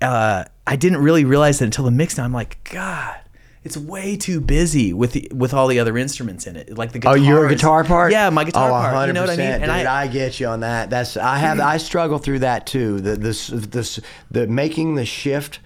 uh, 0.00 0.44
I 0.66 0.76
didn't 0.76 0.98
really 1.02 1.24
realize 1.24 1.60
it 1.60 1.64
until 1.66 1.84
the 1.84 1.90
mix. 1.90 2.16
Now 2.16 2.24
I'm 2.24 2.32
like, 2.32 2.68
God. 2.72 3.16
It's 3.62 3.76
way 3.76 4.16
too 4.16 4.40
busy 4.40 4.94
with 4.94 5.12
the, 5.12 5.28
with 5.34 5.52
all 5.52 5.66
the 5.68 5.78
other 5.80 5.98
instruments 5.98 6.46
in 6.46 6.56
it, 6.56 6.78
like 6.78 6.92
the 6.92 6.98
Oh, 7.00 7.14
guitar. 7.14 7.18
your 7.18 7.48
guitar 7.48 7.84
part? 7.84 8.10
Yeah, 8.10 8.30
my 8.30 8.44
guitar 8.44 8.68
oh, 8.70 8.72
part. 8.72 9.06
You 9.06 9.12
know 9.12 9.20
what 9.20 9.28
I 9.30 9.36
100%, 9.36 9.60
Dude, 9.60 9.68
I, 9.68 10.06
get 10.06 10.40
you 10.40 10.46
on 10.46 10.60
that. 10.60 10.88
That's 10.88 11.16
I 11.18 11.36
have 11.38 11.60
I 11.60 11.76
struggle 11.90 12.18
through 12.18 12.38
that 12.38 12.66
too. 12.66 13.00
The 13.00 13.16
this 13.16 13.48
this 13.48 14.00
the 14.30 14.46
making 14.46 14.94
the 14.94 15.04
shift 15.04 15.58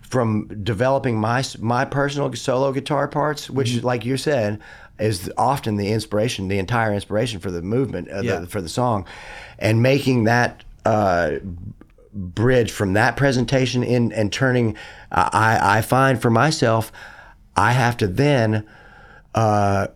from 0.00 0.48
developing 0.64 1.18
my 1.20 1.44
my 1.58 1.84
personal 1.84 2.32
solo 2.34 2.72
guitar 2.72 3.06
parts, 3.06 3.50
which 3.50 3.72
Mm-hmm. 3.72 3.86
like 3.86 4.06
you 4.06 4.16
said 4.16 4.58
is 4.98 5.30
often 5.36 5.76
the 5.76 5.88
inspiration, 5.88 6.48
the 6.48 6.58
entire 6.58 6.94
inspiration 6.94 7.38
for 7.38 7.50
the 7.50 7.60
movement 7.60 8.08
uh, 8.10 8.20
Yeah. 8.22 8.36
the, 8.40 8.46
for 8.46 8.62
the 8.62 8.68
song, 8.70 9.06
and 9.58 9.82
making 9.82 10.24
that. 10.24 10.64
Uh, 10.86 11.32
bridge 12.14 12.70
from 12.70 12.92
that 12.92 13.16
presentation 13.16 13.82
in 13.82 14.12
and 14.12 14.30
turning 14.32 14.76
I, 15.10 15.78
I 15.78 15.80
find 15.80 16.20
for 16.20 16.28
myself 16.28 16.92
I 17.56 17.72
have 17.72 17.96
to 17.98 18.06
then 18.06 18.66
uh, 19.34 19.88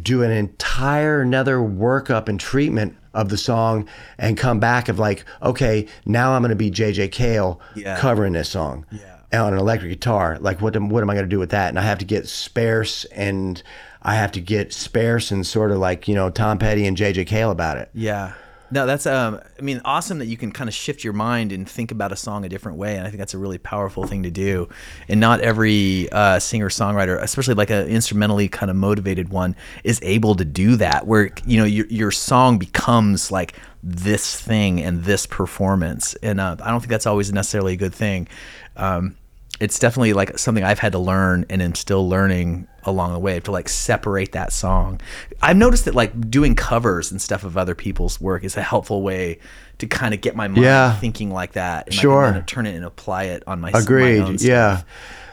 do 0.00 0.22
an 0.22 0.30
entire 0.30 1.20
another 1.22 1.58
workup 1.58 2.28
and 2.28 2.38
treatment 2.38 2.96
of 3.14 3.30
the 3.30 3.36
song 3.36 3.88
and 4.18 4.36
come 4.36 4.60
back 4.60 4.88
of 4.88 4.98
like 4.98 5.24
okay 5.42 5.86
now 6.06 6.32
I'm 6.32 6.42
going 6.42 6.50
to 6.50 6.56
be 6.56 6.70
JJ 6.70 7.10
Cale 7.10 7.60
Yeah. 7.74 7.98
covering 7.98 8.34
this 8.34 8.48
song 8.50 8.86
Yeah. 8.92 9.42
on 9.42 9.54
an 9.54 9.58
electric 9.58 9.90
guitar 9.90 10.38
like 10.40 10.60
what 10.60 10.76
am, 10.76 10.88
what 10.88 11.02
am 11.02 11.10
I 11.10 11.14
going 11.14 11.24
to 11.24 11.28
do 11.28 11.38
with 11.38 11.50
that 11.50 11.70
and 11.70 11.78
I 11.78 11.82
have 11.82 11.98
to 11.98 12.04
get 12.04 12.28
sparse 12.28 13.04
and 13.06 13.60
I 14.02 14.14
have 14.14 14.30
to 14.32 14.40
get 14.40 14.72
sparse 14.72 15.30
and 15.32 15.44
sort 15.44 15.72
of 15.72 15.78
like 15.78 16.06
you 16.06 16.14
know 16.14 16.30
Tom 16.30 16.58
Petty 16.58 16.86
and 16.86 16.96
JJ 16.96 17.26
Cale 17.26 17.50
about 17.50 17.78
it 17.78 17.88
Yeah. 17.94 18.34
No, 18.70 18.86
that's 18.86 19.06
um 19.06 19.40
I 19.58 19.62
mean 19.62 19.80
awesome 19.84 20.18
that 20.18 20.26
you 20.26 20.36
can 20.36 20.52
kind 20.52 20.68
of 20.68 20.74
shift 20.74 21.02
your 21.02 21.14
mind 21.14 21.52
and 21.52 21.68
think 21.68 21.90
about 21.90 22.12
a 22.12 22.16
song 22.16 22.44
a 22.44 22.48
different 22.48 22.78
way 22.78 22.96
and 22.96 23.06
I 23.06 23.10
think 23.10 23.18
that's 23.18 23.34
a 23.34 23.38
really 23.38 23.58
powerful 23.58 24.06
thing 24.06 24.24
to 24.24 24.30
do. 24.30 24.68
And 25.08 25.20
not 25.20 25.40
every 25.40 26.10
uh, 26.12 26.38
singer 26.38 26.68
songwriter, 26.68 27.20
especially 27.22 27.54
like 27.54 27.70
an 27.70 27.88
instrumentally 27.88 28.48
kind 28.48 28.70
of 28.70 28.76
motivated 28.76 29.30
one 29.30 29.56
is 29.84 30.00
able 30.02 30.34
to 30.34 30.44
do 30.44 30.76
that 30.76 31.06
where 31.06 31.30
you 31.46 31.58
know 31.58 31.64
your 31.64 31.86
your 31.86 32.10
song 32.10 32.58
becomes 32.58 33.30
like 33.30 33.54
this 33.82 34.38
thing 34.38 34.82
and 34.82 35.04
this 35.04 35.26
performance. 35.26 36.14
And 36.22 36.40
uh, 36.40 36.56
I 36.62 36.70
don't 36.70 36.80
think 36.80 36.90
that's 36.90 37.06
always 37.06 37.32
necessarily 37.32 37.74
a 37.74 37.76
good 37.76 37.94
thing. 37.94 38.28
Um 38.76 39.16
it's 39.60 39.78
definitely 39.78 40.12
like 40.12 40.38
something 40.38 40.62
I've 40.64 40.78
had 40.78 40.92
to 40.92 40.98
learn 40.98 41.44
and 41.50 41.60
am 41.60 41.74
still 41.74 42.08
learning 42.08 42.68
along 42.84 43.12
the 43.12 43.18
way 43.18 43.40
to 43.40 43.50
like 43.50 43.68
separate 43.68 44.32
that 44.32 44.52
song. 44.52 45.00
I've 45.42 45.56
noticed 45.56 45.84
that 45.86 45.94
like 45.94 46.30
doing 46.30 46.54
covers 46.54 47.10
and 47.10 47.20
stuff 47.20 47.44
of 47.44 47.56
other 47.56 47.74
people's 47.74 48.20
work 48.20 48.44
is 48.44 48.56
a 48.56 48.62
helpful 48.62 49.02
way 49.02 49.38
to 49.78 49.86
kind 49.86 50.14
of 50.14 50.20
get 50.20 50.34
my 50.36 50.48
mind 50.48 50.62
Yeah. 50.64 50.94
thinking 50.96 51.30
like 51.30 51.52
that. 51.52 51.86
And 51.86 51.94
Sure. 51.94 52.26
I 52.26 52.32
can 52.32 52.44
turn 52.44 52.66
it 52.66 52.74
and 52.76 52.84
apply 52.84 53.24
it 53.24 53.42
on 53.46 53.60
my 53.60 53.70
my 53.72 53.80
Agreed, 53.80 54.38
stuff. 54.40 54.42
yeah. 54.48 54.82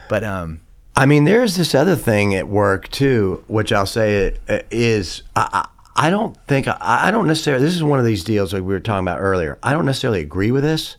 But 0.09 0.23
um, 0.23 0.61
I 0.95 1.05
mean, 1.05 1.23
there's 1.25 1.55
this 1.55 1.73
other 1.75 1.95
thing 1.95 2.35
at 2.35 2.47
work 2.47 2.89
too, 2.89 3.43
which 3.47 3.71
I'll 3.71 3.85
say 3.85 4.37
uh, 4.49 4.59
is 4.71 5.23
I, 5.35 5.49
I 5.95 6.07
I 6.07 6.09
don't 6.09 6.35
think 6.47 6.67
I, 6.67 6.77
I 6.81 7.11
don't 7.11 7.25
necessarily. 7.27 7.63
This 7.63 7.73
is 7.75 7.83
one 7.83 7.99
of 7.99 8.05
these 8.05 8.23
deals 8.23 8.53
like 8.53 8.61
we 8.63 8.73
were 8.73 8.79
talking 8.81 9.05
about 9.07 9.19
earlier. 9.21 9.57
I 9.63 9.71
don't 9.71 9.85
necessarily 9.85 10.19
agree 10.21 10.51
with 10.51 10.63
this, 10.63 10.97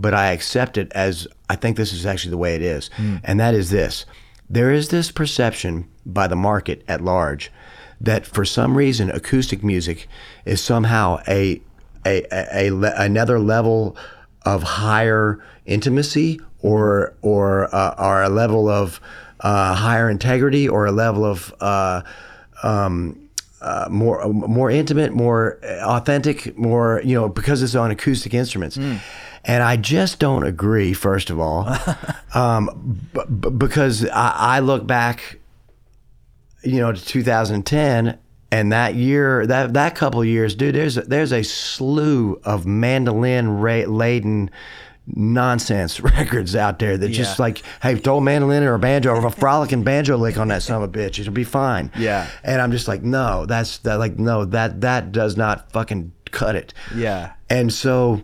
but 0.00 0.14
I 0.14 0.30
accept 0.32 0.78
it 0.78 0.90
as 0.94 1.26
I 1.50 1.56
think 1.56 1.76
this 1.76 1.92
is 1.92 2.06
actually 2.06 2.30
the 2.30 2.38
way 2.38 2.54
it 2.54 2.62
is, 2.62 2.88
and 3.24 3.38
that 3.40 3.52
is 3.54 3.70
this: 3.70 4.06
there 4.48 4.70
is 4.72 4.88
this 4.88 5.10
perception 5.10 5.86
by 6.06 6.26
the 6.28 6.36
market 6.36 6.82
at 6.88 7.02
large 7.02 7.50
that 8.00 8.24
for 8.24 8.44
some 8.44 8.78
reason 8.78 9.10
acoustic 9.10 9.62
music 9.64 10.08
is 10.44 10.60
somehow 10.60 11.18
a 11.26 11.60
a, 12.06 12.22
a, 12.32 12.68
a 12.68 12.70
le- 12.70 12.94
another 12.96 13.38
level 13.40 13.96
of 14.42 14.62
higher 14.62 15.44
intimacy 15.66 16.40
or 16.62 17.14
or 17.22 17.68
uh, 17.74 17.94
or 17.98 18.22
a 18.22 18.28
level 18.28 18.68
of 18.68 19.00
uh, 19.40 19.74
higher 19.74 20.08
integrity 20.08 20.68
or 20.68 20.86
a 20.86 20.92
level 20.92 21.24
of 21.24 21.52
uh, 21.60 22.02
um, 22.62 23.28
uh, 23.60 23.88
more 23.90 24.26
more 24.28 24.70
intimate, 24.70 25.12
more 25.12 25.58
authentic, 25.64 26.56
more 26.56 27.02
you 27.04 27.14
know 27.14 27.28
because 27.28 27.62
it's 27.62 27.74
on 27.74 27.90
acoustic 27.90 28.32
instruments. 28.32 28.78
And 29.48 29.62
I 29.62 29.76
just 29.76 30.18
don't 30.20 30.44
agree. 30.44 30.92
First 30.92 31.30
of 31.30 31.40
all, 31.40 31.66
um, 32.34 33.00
b- 33.14 33.20
b- 33.40 33.50
because 33.50 34.06
I, 34.08 34.34
I 34.36 34.60
look 34.60 34.86
back, 34.86 35.38
you 36.62 36.78
know, 36.78 36.92
to 36.92 37.04
2010, 37.04 38.18
and 38.50 38.72
that 38.72 38.94
year, 38.94 39.46
that 39.46 39.72
that 39.74 39.94
couple 39.94 40.24
years, 40.24 40.54
dude, 40.54 40.74
there's 40.74 40.96
a, 40.96 41.02
there's 41.02 41.32
a 41.32 41.42
slew 41.42 42.40
of 42.44 42.66
mandolin 42.66 43.58
ra- 43.58 43.84
laden 43.86 44.50
nonsense 45.06 46.00
records 46.00 46.54
out 46.54 46.78
there 46.78 46.96
that 46.98 47.08
just 47.08 47.38
like, 47.38 47.62
hey, 47.82 47.96
throw 47.96 48.18
a 48.18 48.20
mandolin 48.20 48.62
or 48.62 48.74
a 48.74 48.78
banjo 48.78 49.14
or 49.14 49.26
a 49.26 49.30
frolicking 49.30 49.82
banjo 49.82 50.16
lick 50.16 50.36
on 50.38 50.48
that 50.48 50.62
son 50.62 50.82
of 50.82 50.88
a 50.88 50.92
bitch, 50.92 51.18
it'll 51.18 51.32
be 51.32 51.44
fine. 51.44 51.90
Yeah. 51.98 52.28
And 52.44 52.60
I'm 52.60 52.70
just 52.70 52.88
like, 52.88 53.02
no, 53.02 53.46
that's 53.46 53.78
that 53.78 53.98
like 53.98 54.18
no, 54.18 54.44
that 54.46 54.82
that 54.82 55.12
does 55.12 55.36
not 55.36 55.72
fucking 55.72 56.12
cut 56.30 56.56
it. 56.56 56.74
Yeah. 56.94 57.32
And 57.48 57.72
so 57.72 58.22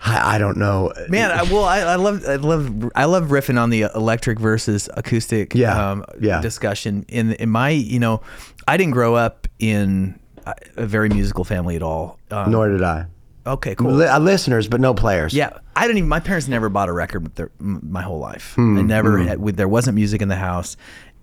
I, 0.00 0.36
I 0.36 0.38
don't 0.38 0.56
know. 0.58 0.92
Man, 1.08 1.30
I, 1.30 1.42
well, 1.42 1.64
I, 1.64 1.80
I 1.80 1.96
love, 1.96 2.24
I 2.26 2.36
love, 2.36 2.90
I 2.94 3.04
love 3.06 3.24
riffing 3.30 3.60
on 3.60 3.70
the 3.70 3.82
electric 3.94 4.38
versus 4.38 4.88
acoustic, 4.96 5.54
Yeah, 5.54 5.90
um, 5.90 6.04
yeah. 6.20 6.40
discussion. 6.40 7.04
In 7.08 7.32
in 7.32 7.48
my, 7.50 7.70
you 7.70 7.98
know, 7.98 8.20
I 8.68 8.76
didn't 8.76 8.92
grow 8.92 9.14
up 9.16 9.48
in 9.58 10.18
a- 10.46 10.54
very 10.86 11.08
musical 11.08 11.44
family 11.44 11.74
at 11.76 11.82
all. 11.82 12.18
Um, 12.30 12.50
Nor 12.52 12.68
did 12.68 12.82
I. 12.82 13.06
okay, 13.46 13.74
cool. 13.74 13.92
Li- 13.92 14.06
uh, 14.06 14.18
listeners, 14.20 14.68
but 14.68 14.80
no 14.80 14.94
players. 14.94 15.34
Yeah, 15.34 15.50
I 15.74 15.82
didn't 15.86 15.98
even. 15.98 16.08
My 16.08 16.20
parents 16.20 16.46
never 16.48 16.68
bought 16.68 16.88
a 16.88 16.92
record 16.92 17.34
their, 17.34 17.50
my 17.58 18.02
whole 18.02 18.18
life. 18.20 18.52
Hmm, 18.54 18.78
I 18.78 18.82
never 18.82 19.18
had. 19.18 19.44
There 19.56 19.68
wasn't 19.68 19.96
music 19.96 20.22
in 20.22 20.28
the 20.28 20.36
house, 20.36 20.76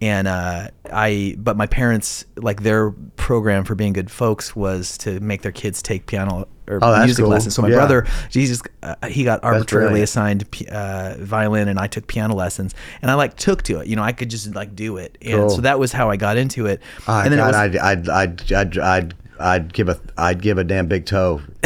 and 0.05 0.27
uh, 0.27 0.67
I. 0.91 1.35
But 1.37 1.57
my 1.57 1.65
parents, 1.67 2.25
like 2.37 2.61
their 2.61 2.91
program 3.17 3.63
for 3.65 3.73
being 3.75 3.93
good 3.93 4.11
folks, 4.11 4.55
was 4.55 4.97
to 4.99 5.19
make 5.19 5.41
their 5.41 5.51
kids 5.51 5.81
take 5.81 6.05
piano 6.05 6.47
or 6.67 6.79
Oh, 6.81 7.03
music 7.03 7.23
cool. 7.23 7.31
lessons. 7.31 7.55
So 7.55 7.61
my 7.61 7.69
Yeah. 7.69 7.75
brother, 7.75 8.05
Jesus, 8.29 8.61
uh, 8.83 8.95
he 9.07 9.23
got 9.23 9.43
arbitrarily 9.43 10.01
assigned 10.01 10.45
uh, 10.71 11.15
violin, 11.19 11.67
and 11.67 11.79
I 11.79 11.87
took 11.87 12.07
piano 12.07 12.35
lessons, 12.35 12.73
and 13.01 13.09
I 13.11 13.15
like 13.15 13.35
took 13.35 13.63
to 13.63 13.79
it. 13.79 13.87
You 13.87 13.95
know, 13.95 14.03
I 14.03 14.11
could 14.13 14.29
just 14.29 14.53
like 14.55 14.75
do 14.75 14.97
it, 14.97 15.17
and 15.21 15.33
Cool. 15.41 15.49
so 15.49 15.61
that 15.61 15.79
was 15.79 15.91
how 15.91 16.09
I 16.09 16.17
got 16.17 16.37
into 16.37 16.65
it. 16.67 16.81
Oh, 17.07 17.19
and 17.21 17.31
then 17.31 17.39
God, 17.39 17.45
it 17.45 17.71
was, 17.73 17.79
I'd, 17.79 18.09
I'd, 18.09 18.09
I'd, 18.09 18.51
I'd, 18.53 18.77
I'd, 18.79 19.13
I'd 19.39 19.73
give 19.73 19.89
a, 19.89 19.99
I'd 20.17 20.41
give 20.41 20.57
a 20.57 20.63
damn 20.63 20.87
big 20.87 21.05
toe. 21.05 21.41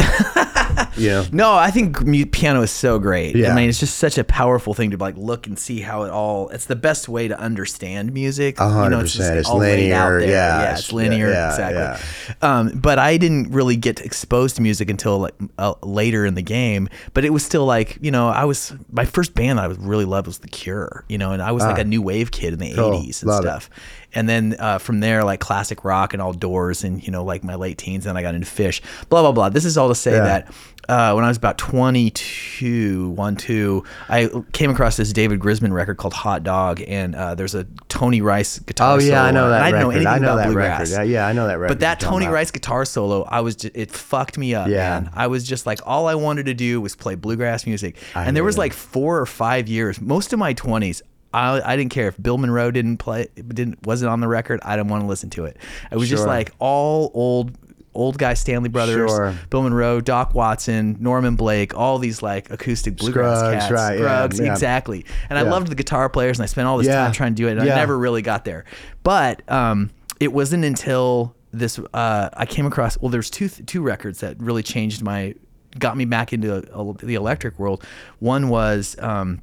know. 0.98 1.24
No, 1.32 1.54
I 1.54 1.70
think 1.70 2.00
mu- 2.04 2.26
piano 2.26 2.62
is 2.62 2.70
so 2.70 2.98
great. 2.98 3.34
Yeah. 3.36 3.52
I 3.52 3.56
mean, 3.56 3.68
it's 3.68 3.80
just 3.80 3.96
such 3.98 4.18
a 4.18 4.24
powerful 4.24 4.74
thing 4.74 4.90
to 4.92 4.96
like 4.96 5.16
look 5.16 5.46
and 5.46 5.58
see 5.58 5.80
how 5.80 6.02
it 6.04 6.10
all. 6.10 6.48
It's 6.50 6.66
the 6.66 6.76
best 6.76 7.08
way 7.08 7.28
to 7.28 7.38
understand 7.38 8.12
music. 8.12 8.58
A 8.60 8.68
hundred 8.68 8.84
You 8.84 8.90
know, 8.90 9.02
just 9.02 9.16
percent. 9.18 9.38
It's 9.38 9.48
out 9.48 9.58
linear, 9.58 10.20
there. 10.20 10.20
yeah, 10.20 10.26
yeah, 10.30 10.62
it's- 10.64 10.78
it's 10.80 10.92
linear. 10.92 11.30
yeah, 11.30 11.50
exactly. 11.50 12.36
Um, 12.42 12.70
but 12.80 12.98
I 12.98 13.16
didn't 13.16 13.50
really 13.52 13.76
get 13.76 14.00
exposed 14.00 14.56
to 14.56 14.62
music 14.62 14.90
until 14.90 15.18
like 15.18 15.34
uh, 15.58 15.74
later 15.82 16.24
in 16.26 16.34
the 16.34 16.42
game. 16.42 16.88
But 17.14 17.24
it 17.24 17.30
was 17.30 17.44
still 17.44 17.64
like 17.66 17.98
you 18.00 18.10
know, 18.10 18.28
I 18.28 18.44
was 18.44 18.72
my 18.90 19.04
first 19.04 19.34
band 19.34 19.58
that 19.58 19.64
I 19.64 19.68
was 19.68 19.78
really 19.78 20.04
loved 20.04 20.26
was 20.26 20.38
The 20.38 20.48
Cure. 20.48 21.04
You 21.08 21.18
know, 21.18 21.32
and 21.32 21.42
I 21.42 21.52
was 21.52 21.62
like 21.64 21.78
a 21.78 21.84
new 21.84 22.02
wave 22.02 22.30
kid 22.30 22.52
in 22.52 22.58
the 22.58 22.72
Ah. 22.72 22.76
Cool. 22.76 22.92
'80s 23.02 23.22
and 23.22 23.30
Love 23.30 23.44
it. 23.44 23.68
And 24.14 24.28
then 24.28 24.56
uh, 24.58 24.78
from 24.78 25.00
there, 25.00 25.22
like 25.24 25.38
classic 25.40 25.84
rock 25.84 26.12
and 26.14 26.20
all 26.22 26.32
doors, 26.32 26.82
and 26.84 27.02
you 27.04 27.12
know, 27.12 27.22
like 27.24 27.44
my 27.44 27.54
late 27.54 27.78
teens, 27.78 28.06
and 28.06 28.18
I 28.18 28.22
got 28.22 28.34
into 28.34 28.46
Phish. 28.46 28.80
Blah 29.08 29.22
blah 29.22 29.32
blah. 29.32 29.48
This 29.50 29.64
is 29.64 29.78
all 29.78 29.88
to 29.88 29.94
say 29.94 30.12
Yeah. 30.12 30.24
that 30.24 30.54
uh, 30.88 31.12
when 31.12 31.24
I 31.24 31.28
was 31.28 31.36
about 31.36 31.56
22, 31.58 33.10
1, 33.10 33.36
2, 33.36 33.84
I 34.08 34.28
came 34.52 34.70
across 34.70 34.96
this 34.96 35.12
David 35.12 35.38
Grisman 35.40 35.72
record 35.72 35.96
called 35.98 36.12
Hot 36.14 36.42
Dawg, 36.42 36.80
and 36.86 37.14
uh, 37.14 37.34
there's 37.34 37.54
a 37.54 37.64
Tony 37.88 38.20
Rice 38.20 38.58
guitar 38.58 38.96
Oh 38.96 38.98
solo. 38.98 39.12
yeah, 39.12 39.22
I 39.24 39.30
know 39.30 39.48
that 39.50 39.62
I 39.62 39.70
didn't 39.70 39.82
know 39.82 39.90
anything 39.90 40.06
I 40.08 40.18
know 40.18 40.32
about 40.32 40.36
that 40.36 40.44
bluegrass. 40.46 40.90
record. 40.92 41.06
Yeah, 41.08 41.20
yeah, 41.20 41.26
I 41.26 41.32
know 41.32 41.46
that 41.46 41.54
record. 41.58 41.68
But 41.74 41.80
that 41.80 42.00
Tony. 42.00 42.26
Rice 42.26 42.50
guitar 42.50 42.84
solo, 42.84 43.22
I 43.24 43.40
was 43.40 43.56
just, 43.56 43.76
it 43.76 43.90
fucked 43.90 44.36
me 44.38 44.54
up, 44.54 44.68
Yeah. 44.68 45.00
man. 45.00 45.10
I 45.14 45.26
was 45.26 45.44
just 45.46 45.66
like, 45.66 45.80
all 45.86 46.06
I 46.08 46.14
wanted 46.14 46.46
to 46.46 46.54
do 46.54 46.80
was 46.80 46.94
play 46.96 47.14
bluegrass 47.14 47.66
music. 47.66 47.96
I 48.14 48.24
and 48.24 48.36
there 48.36 48.44
was 48.44 48.58
like 48.58 48.72
four 48.72 49.18
or 49.18 49.26
five 49.26 49.68
years, 49.68 50.00
most 50.00 50.32
of 50.32 50.38
my 50.38 50.54
20s, 50.54 51.02
I, 51.32 51.60
I 51.72 51.76
didn't 51.76 51.92
care 51.92 52.08
if 52.08 52.20
Bill 52.20 52.38
Monroe 52.38 52.70
didn't 52.70 52.96
play, 52.98 53.28
didn't 53.36 53.86
wasn't 53.86 54.10
on 54.10 54.20
the 54.20 54.28
record. 54.28 54.60
I 54.64 54.76
didn't 54.76 54.88
want 54.90 55.02
to 55.04 55.06
listen 55.06 55.30
to 55.30 55.44
it. 55.44 55.56
It 55.90 55.96
was 55.96 56.08
just 56.08 56.26
like 56.26 56.50
all 56.58 57.10
old, 57.14 57.56
old 57.94 58.18
guy 58.18 58.34
Stanley 58.34 58.68
Brothers, 58.68 59.10
Sure. 59.10 59.34
Bill 59.48 59.62
Monroe, 59.62 60.00
Doc 60.00 60.34
Watson, 60.34 60.96
Norman 61.00 61.36
Blake, 61.36 61.74
all 61.76 61.98
these 61.98 62.20
like 62.22 62.50
acoustic 62.50 62.96
bluegrass 62.96 63.38
Scruggs, 63.38 63.54
cats, 63.62 63.72
right, 63.72 63.92
yeah, 63.94 63.98
Scruggs, 64.00 64.40
yeah. 64.40 64.52
exactly. 64.52 65.06
And 65.28 65.38
I 65.38 65.42
loved 65.42 65.68
the 65.68 65.74
guitar 65.76 66.08
players, 66.08 66.38
and 66.38 66.42
I 66.42 66.46
spent 66.46 66.66
all 66.66 66.78
this 66.78 66.86
Yeah. 66.88 67.04
time 67.04 67.12
trying 67.12 67.34
to 67.34 67.42
do 67.42 67.48
it, 67.48 67.56
and 67.58 67.66
Yeah. 67.66 67.74
I 67.74 67.76
never 67.76 67.96
really 67.98 68.22
got 68.22 68.44
there. 68.44 68.64
But 69.04 69.48
um, 69.50 69.90
it 70.18 70.32
wasn't 70.32 70.64
until 70.64 71.34
this 71.52 71.78
uh, 71.94 72.28
I 72.32 72.46
came 72.46 72.66
across. 72.66 72.98
Well, 73.00 73.10
there's 73.10 73.30
two 73.30 73.48
two 73.48 73.82
records 73.82 74.20
that 74.20 74.40
really 74.40 74.62
changed 74.62 75.02
my, 75.02 75.34
got 75.78 75.96
me 75.96 76.04
back 76.04 76.32
into 76.32 76.60
the 77.02 77.14
electric 77.14 77.56
world. 77.58 77.84
One 78.18 78.48
was. 78.48 78.96
Um, 78.98 79.42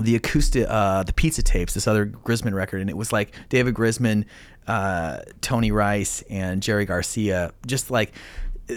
the 0.00 0.16
acoustic, 0.16 0.66
uh, 0.68 1.02
the 1.02 1.12
pizza 1.12 1.42
tapes, 1.42 1.74
this 1.74 1.86
other 1.86 2.06
Grisman 2.06 2.54
record, 2.54 2.80
and 2.80 2.88
it 2.88 2.96
was 2.96 3.12
like 3.12 3.34
David 3.48 3.74
Grisman, 3.74 4.24
uh, 4.66 5.18
Tony 5.40 5.70
Rice, 5.70 6.22
and 6.30 6.62
Jerry 6.62 6.84
Garcia. 6.84 7.52
Just 7.66 7.90
like 7.90 8.12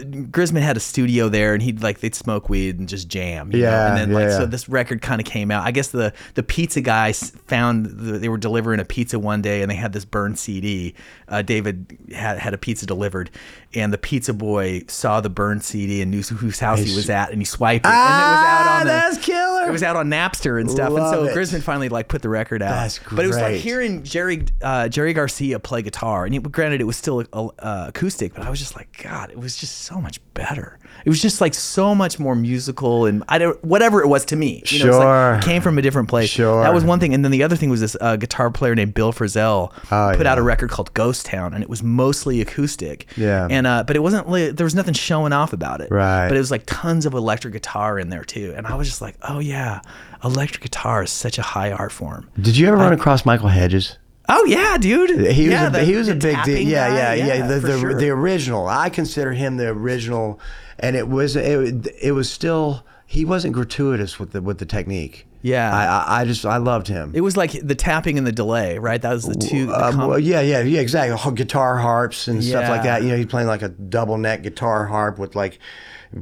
Grisman 0.04 0.62
had 0.62 0.78
a 0.78 0.80
studio 0.80 1.30
there, 1.30 1.54
and 1.54 1.64
he'd 1.64 1.82
like 1.82 2.00
they'd 2.00 2.16
smoke 2.16 2.50
weed 2.50 2.80
and 2.80 2.88
just 2.89 3.08
jam. 3.08 3.52
you 3.52 3.60
know? 3.62 3.70
Yeah, 3.70 3.88
and 3.89 3.98
then 3.98 4.12
like 4.14 4.30
yeah, 4.30 4.38
so 4.39 4.46
this 4.46 4.68
record 4.68 5.02
kind 5.02 5.22
of 5.22 5.26
came 5.26 5.52
out. 5.52 5.66
I 5.66 5.72
guess 5.72 5.89
the 5.89 6.14
the 6.34 6.43
pizza 6.43 6.82
guys 6.82 7.32
found 7.48 7.86
the, 7.86 8.18
they 8.20 8.30
were 8.30 8.38
delivering 8.38 8.80
a 8.80 8.86
pizza 8.86 9.20
one 9.20 9.41
day, 9.41 9.62
and 9.62 9.72
they 9.72 9.76
had 9.76 9.93
this 9.93 10.06
burned 10.06 10.38
CD. 10.39 10.93
Uh, 11.28 11.41
David 11.41 11.98
had 12.14 12.39
had 12.39 12.54
a 12.54 12.58
pizza 12.58 12.86
delivered, 12.86 13.32
and 13.74 13.91
the 13.93 13.98
pizza 13.98 14.34
boy 14.34 14.84
saw 14.88 15.22
the 15.22 15.30
burned 15.30 15.64
CD 15.64 16.02
and 16.02 16.12
knew 16.12 16.22
whose 16.22 16.60
house 16.60 16.80
he 16.80 16.96
was 16.96 17.10
at, 17.10 17.32
and 17.32 17.39
he 17.39 17.46
swiped 17.46 17.86
it, 17.86 17.89
and 17.89 17.96
it 17.96 18.02
was 18.02 18.46
out 18.46 18.66
Ah, 18.68 18.80
on 18.80 18.86
the, 18.86 18.91
that's 18.91 19.18
killer. 19.18 19.68
It 19.68 19.72
was 19.72 19.84
out 19.84 19.96
on 19.96 20.10
Napster 20.10 20.60
and 20.62 20.70
stuff, 20.70 20.91
Love 20.91 21.14
and 21.16 21.26
so 21.28 21.32
it. 21.32 21.36
Grisman 21.36 21.62
finally 21.64 21.89
like 21.89 22.08
put 22.08 22.22
the 22.22 22.30
record 22.30 22.62
out. 22.62 22.70
That's 22.70 23.00
But 23.00 23.26
it 23.26 23.28
was 23.28 23.38
like 23.38 23.56
hearing 23.56 24.04
Jerry 24.04 24.46
uh, 24.62 24.88
Jerry 24.89 25.14
Garcia 25.14 25.60
play 25.60 25.82
guitar, 25.82 26.26
and 26.26 26.36
it, 26.36 26.52
granted 26.52 26.82
it 26.82 26.86
was 26.86 26.98
still 26.98 27.24
uh, 27.34 27.86
acoustic, 27.88 28.34
but 28.34 28.43
I 28.46 28.50
was 28.50 28.60
just 28.60 28.76
like, 28.76 29.02
God, 29.02 29.32
it 29.32 29.38
was 29.39 29.56
just 29.58 29.85
so 29.86 30.02
much 30.02 30.20
better. 30.34 30.80
It 31.06 31.10
was 31.10 31.22
just 31.22 31.42
like 31.42 31.54
so 31.54 31.94
much 31.94 32.18
more 32.20 32.36
musical, 32.36 33.06
and 33.06 33.24
I 33.30 33.38
don't 33.38 33.64
whatever 33.64 34.02
it 34.02 34.08
was 34.08 34.26
to 34.26 34.36
me. 34.36 34.64
You 34.68 34.80
know, 34.80 34.86
it's 34.90 34.98
like, 34.98 35.04
Sure. 35.04 35.34
it 35.36 35.44
came 35.44 35.62
from 35.62 35.78
a 35.78 35.82
different 35.82 36.10
place. 36.10 36.30
Sure. 36.30 36.64
that 36.64 36.74
was 36.74 36.84
one 36.84 37.00
thing, 37.00 37.14
and 37.14 37.24
then 37.24 37.32
the 37.32 37.44
other 37.44 37.56
thing 37.56 37.70
was 37.70 37.80
this 37.82 37.96
uh, 38.02 38.16
guitar 38.16 38.50
player 38.50 38.74
named 38.74 38.94
Bill 38.94 39.14
Frisell 39.14 39.72
Oh, 39.92 40.14
put 40.18 40.26
out 40.26 40.38
a 40.38 40.42
record 40.42 40.70
called 40.72 40.94
Ghost 40.94 41.26
Town, 41.28 41.54
and 41.54 41.62
it 41.62 41.70
was 41.70 41.84
mostly 41.84 42.42
acoustic. 42.42 43.06
Yeah. 43.16 43.48
and 43.52 43.68
uh, 43.68 43.84
but 43.86 43.96
it 43.96 44.00
wasn't 44.00 44.30
li- 44.30 44.50
there 44.52 44.66
was 44.66 44.74
nothing 44.76 44.94
showing 44.96 45.34
off 45.34 45.54
about 45.54 45.82
it. 45.82 45.92
Right. 45.92 46.28
but 46.28 46.36
it 46.36 46.40
was 46.40 46.50
like 46.52 46.64
tons 46.66 47.06
of 47.06 47.14
electric 47.14 47.54
guitar 47.54 48.00
in 48.00 48.10
there 48.10 48.24
too, 48.24 48.54
and 48.58 48.66
I 48.66 48.76
was 48.76 48.88
just 48.88 49.02
like, 49.02 49.16
oh 49.24 49.40
yeah, 49.40 49.82
electric 50.24 50.64
guitar 50.64 51.04
is 51.04 51.12
such 51.12 51.38
a 51.38 51.44
high 51.44 51.72
art 51.72 51.92
form. 51.92 52.30
Did 52.42 52.58
you 52.58 52.68
ever 52.68 52.78
run 52.78 52.94
across 52.94 53.26
Michael 53.26 53.50
Hedges? 53.50 53.98
Oh 54.28 54.46
yeah, 54.46 54.78
dude. 54.78 55.10
He 55.32 55.44
was 55.46 55.52
yeah, 55.52 55.68
a, 55.68 55.70
the- 55.70 55.84
he 55.84 55.96
was 55.96 56.08
a 56.08 56.14
big 56.14 56.22
deal. 56.22 56.36
tapping 56.36 56.68
Yeah, 56.68 57.14
yeah, 57.14 57.26
yeah. 57.26 57.48
The 57.48 57.60
the, 57.60 57.80
sure. 57.80 57.94
the 57.94 58.10
original. 58.10 58.68
I 58.68 58.90
consider 58.90 59.34
him 59.34 59.58
the 59.58 59.68
original, 59.70 60.40
and 60.80 60.96
it 60.96 61.08
was 61.08 61.36
it, 61.36 61.88
it 62.02 62.12
was 62.12 62.32
still 62.32 62.84
he 63.06 63.24
wasn't 63.26 63.54
gratuitous 63.54 64.20
with 64.20 64.32
the 64.32 64.42
with 64.42 64.58
the 64.58 64.66
technique. 64.66 65.28
Yeah. 65.42 65.72
I 65.72 66.22
I, 66.22 66.26
just 66.26 66.44
I 66.44 66.58
loved 66.58 66.88
him. 66.88 67.12
it 67.14 67.22
was 67.22 67.38
like 67.38 67.52
the 67.52 67.76
tapping 67.76 68.18
and 68.18 68.26
the 68.26 68.32
delay, 68.32 68.80
right? 68.80 69.00
That 69.00 69.14
was 69.14 69.26
the 69.26 69.36
two. 69.36 69.68
the 69.68 69.86
Um, 69.86 69.98
well, 70.00 70.18
yeah, 70.18 70.42
yeah, 70.42 70.62
yeah, 70.62 70.82
exactly. 70.82 71.34
Guitar 71.36 71.78
harps 71.78 72.28
and 72.28 72.44
stuff 72.44 72.68
like 72.68 72.82
that. 72.82 73.04
You 73.04 73.10
know, 73.10 73.18
he's 73.18 73.28
playing 73.28 73.48
like 73.48 73.62
a 73.62 73.70
double 73.70 74.18
neck 74.18 74.42
guitar 74.42 74.88
harp 74.88 75.20
with 75.20 75.36
like 75.36 75.60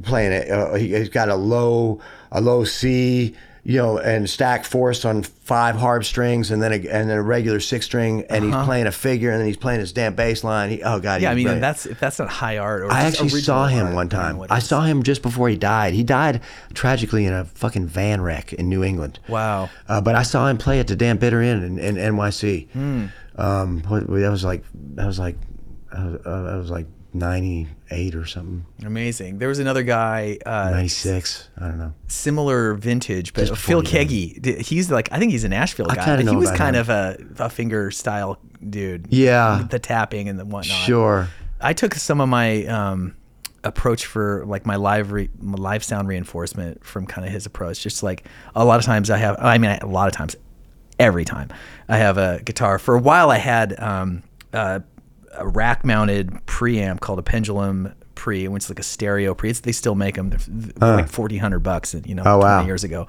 playing 0.02 0.32
it. 0.32 0.50
Uh, 0.50 0.74
he, 0.74 0.94
he's 0.94 1.08
got 1.08 1.30
a 1.30 1.36
low, 1.36 2.00
a 2.32 2.42
low 2.42 2.64
C, 2.64 3.34
you 3.66 3.78
know, 3.78 3.98
and 3.98 4.28
stack 4.28 4.66
fourths 4.66 5.06
on 5.06 5.22
five 5.22 5.74
harp 5.74 6.04
strings, 6.04 6.50
and 6.50 6.62
then 6.62 6.72
a, 6.72 6.76
and 6.76 7.08
then 7.08 7.16
a 7.16 7.22
regular 7.22 7.60
six 7.60 7.86
string, 7.86 8.24
and 8.28 8.44
he's 8.44 8.54
playing 8.64 8.86
a 8.86 8.92
figure, 8.92 9.30
and 9.30 9.40
then 9.40 9.46
he's 9.46 9.56
playing 9.56 9.80
his 9.80 9.90
damn 9.90 10.14
bass 10.14 10.44
line. 10.44 10.68
He, 10.68 10.82
oh 10.82 11.00
god, 11.00 11.22
yeah, 11.22 11.30
I 11.30 11.34
mean, 11.34 11.44
brilliant. 11.44 11.62
that's 11.62 11.86
if 11.86 11.98
that's 11.98 12.18
not 12.18 12.28
high 12.28 12.58
art. 12.58 12.82
Or 12.82 12.92
I 12.92 13.02
actually 13.02 13.30
saw 13.30 13.66
him 13.66 13.86
art, 13.86 13.94
one 13.94 14.06
I 14.08 14.10
time. 14.10 14.46
I 14.50 14.58
saw 14.58 14.82
him 14.82 15.02
just 15.02 15.22
before 15.22 15.48
he 15.48 15.56
died. 15.56 15.94
He 15.94 16.02
died 16.02 16.42
tragically 16.74 17.24
in 17.24 17.32
a 17.32 17.46
fucking 17.46 17.86
van 17.86 18.20
wreck 18.20 18.52
in 18.52 18.68
New 18.68 18.84
England. 18.84 19.18
Wow. 19.28 19.70
Uh, 19.88 20.02
but 20.02 20.14
I 20.14 20.24
saw 20.24 20.46
him 20.48 20.58
play 20.58 20.78
at 20.78 20.86
the 20.86 20.96
damn 20.96 21.16
Bitter 21.16 21.40
End 21.40 21.64
in, 21.64 21.78
in 21.78 21.96
NYC. 21.96 22.68
Hmm. 22.70 23.06
Um, 23.36 23.80
that 23.80 24.30
was 24.30 24.44
like 24.44 24.62
that 24.94 25.06
was 25.06 25.18
like 25.18 25.36
uh, 25.90 26.18
uh, 26.24 26.42
that 26.42 26.56
was 26.58 26.70
like 26.70 26.86
ninety 27.14 27.68
eight 27.90 28.14
or 28.14 28.26
something, 28.26 28.66
Amazing. 28.84 29.38
There 29.38 29.48
was 29.48 29.60
another 29.60 29.82
guy, 29.82 30.38
uh, 30.44 30.70
ninety 30.70 30.88
six. 30.88 31.48
I 31.56 31.68
don't 31.68 31.78
know. 31.78 31.94
similar 32.08 32.74
vintage, 32.74 33.32
but 33.32 33.46
Just 33.46 33.60
Phil 33.62 33.82
Keaggy. 33.82 34.60
He's 34.60 34.90
like, 34.90 35.10
I 35.12 35.18
think 35.18 35.32
he's 35.32 35.44
a 35.44 35.48
Nashville 35.48 35.86
guy, 35.86 36.22
he 36.22 36.36
was 36.36 36.50
kind 36.50 36.76
him. 36.76 36.80
of 36.80 36.88
a, 36.90 37.16
a 37.38 37.48
finger 37.48 37.90
style 37.90 38.38
dude. 38.68 39.06
Yeah. 39.10 39.58
With 39.58 39.70
the 39.70 39.78
tapping 39.78 40.28
and 40.28 40.38
the 40.38 40.44
whatnot. 40.44 40.76
Sure. 40.76 41.28
I 41.60 41.72
took 41.72 41.94
some 41.94 42.20
of 42.20 42.28
my 42.28 42.66
um, 42.66 43.16
approach 43.62 44.06
for 44.06 44.44
like 44.46 44.66
my 44.66 44.76
live 44.76 45.12
re- 45.12 45.30
my 45.40 45.56
live 45.56 45.84
sound 45.84 46.08
reinforcement 46.08 46.84
from 46.84 47.06
kind 47.06 47.26
of 47.26 47.32
his 47.32 47.46
approach. 47.46 47.80
Just 47.80 48.02
like 48.02 48.26
a 48.54 48.64
lot 48.64 48.78
of 48.78 48.84
times 48.84 49.08
I 49.08 49.16
have, 49.18 49.36
I 49.38 49.58
mean, 49.58 49.70
a 49.70 49.86
lot 49.86 50.08
of 50.08 50.12
times, 50.12 50.36
every 50.98 51.24
time 51.24 51.48
I 51.88 51.98
have 51.98 52.18
a 52.18 52.40
guitar. 52.44 52.78
For 52.78 52.94
a 52.94 53.00
while, 53.00 53.30
I 53.30 53.38
had 53.38 53.78
um, 53.80 54.22
uh, 54.52 54.80
a 55.36 55.46
rack 55.46 55.84
mounted 55.84 56.30
preamp 56.46 57.00
called 57.00 57.18
a 57.18 57.22
pendulum 57.22 57.94
pre, 58.14 58.46
which 58.46 58.64
is 58.64 58.70
like 58.70 58.78
a 58.78 58.82
stereo 58.84 59.34
pre. 59.34 59.50
It's, 59.50 59.60
they 59.60 59.72
still 59.72 59.94
make 59.96 60.14
them. 60.14 60.30
They're 60.48 60.96
like 60.96 61.08
fourteen 61.08 61.40
hundred 61.40 61.60
bucks, 61.60 61.94
you 62.04 62.14
know, 62.14 62.22
Oh, 62.24 62.38
20 62.40 62.42
wow. 62.42 62.64
years 62.64 62.84
ago. 62.84 63.06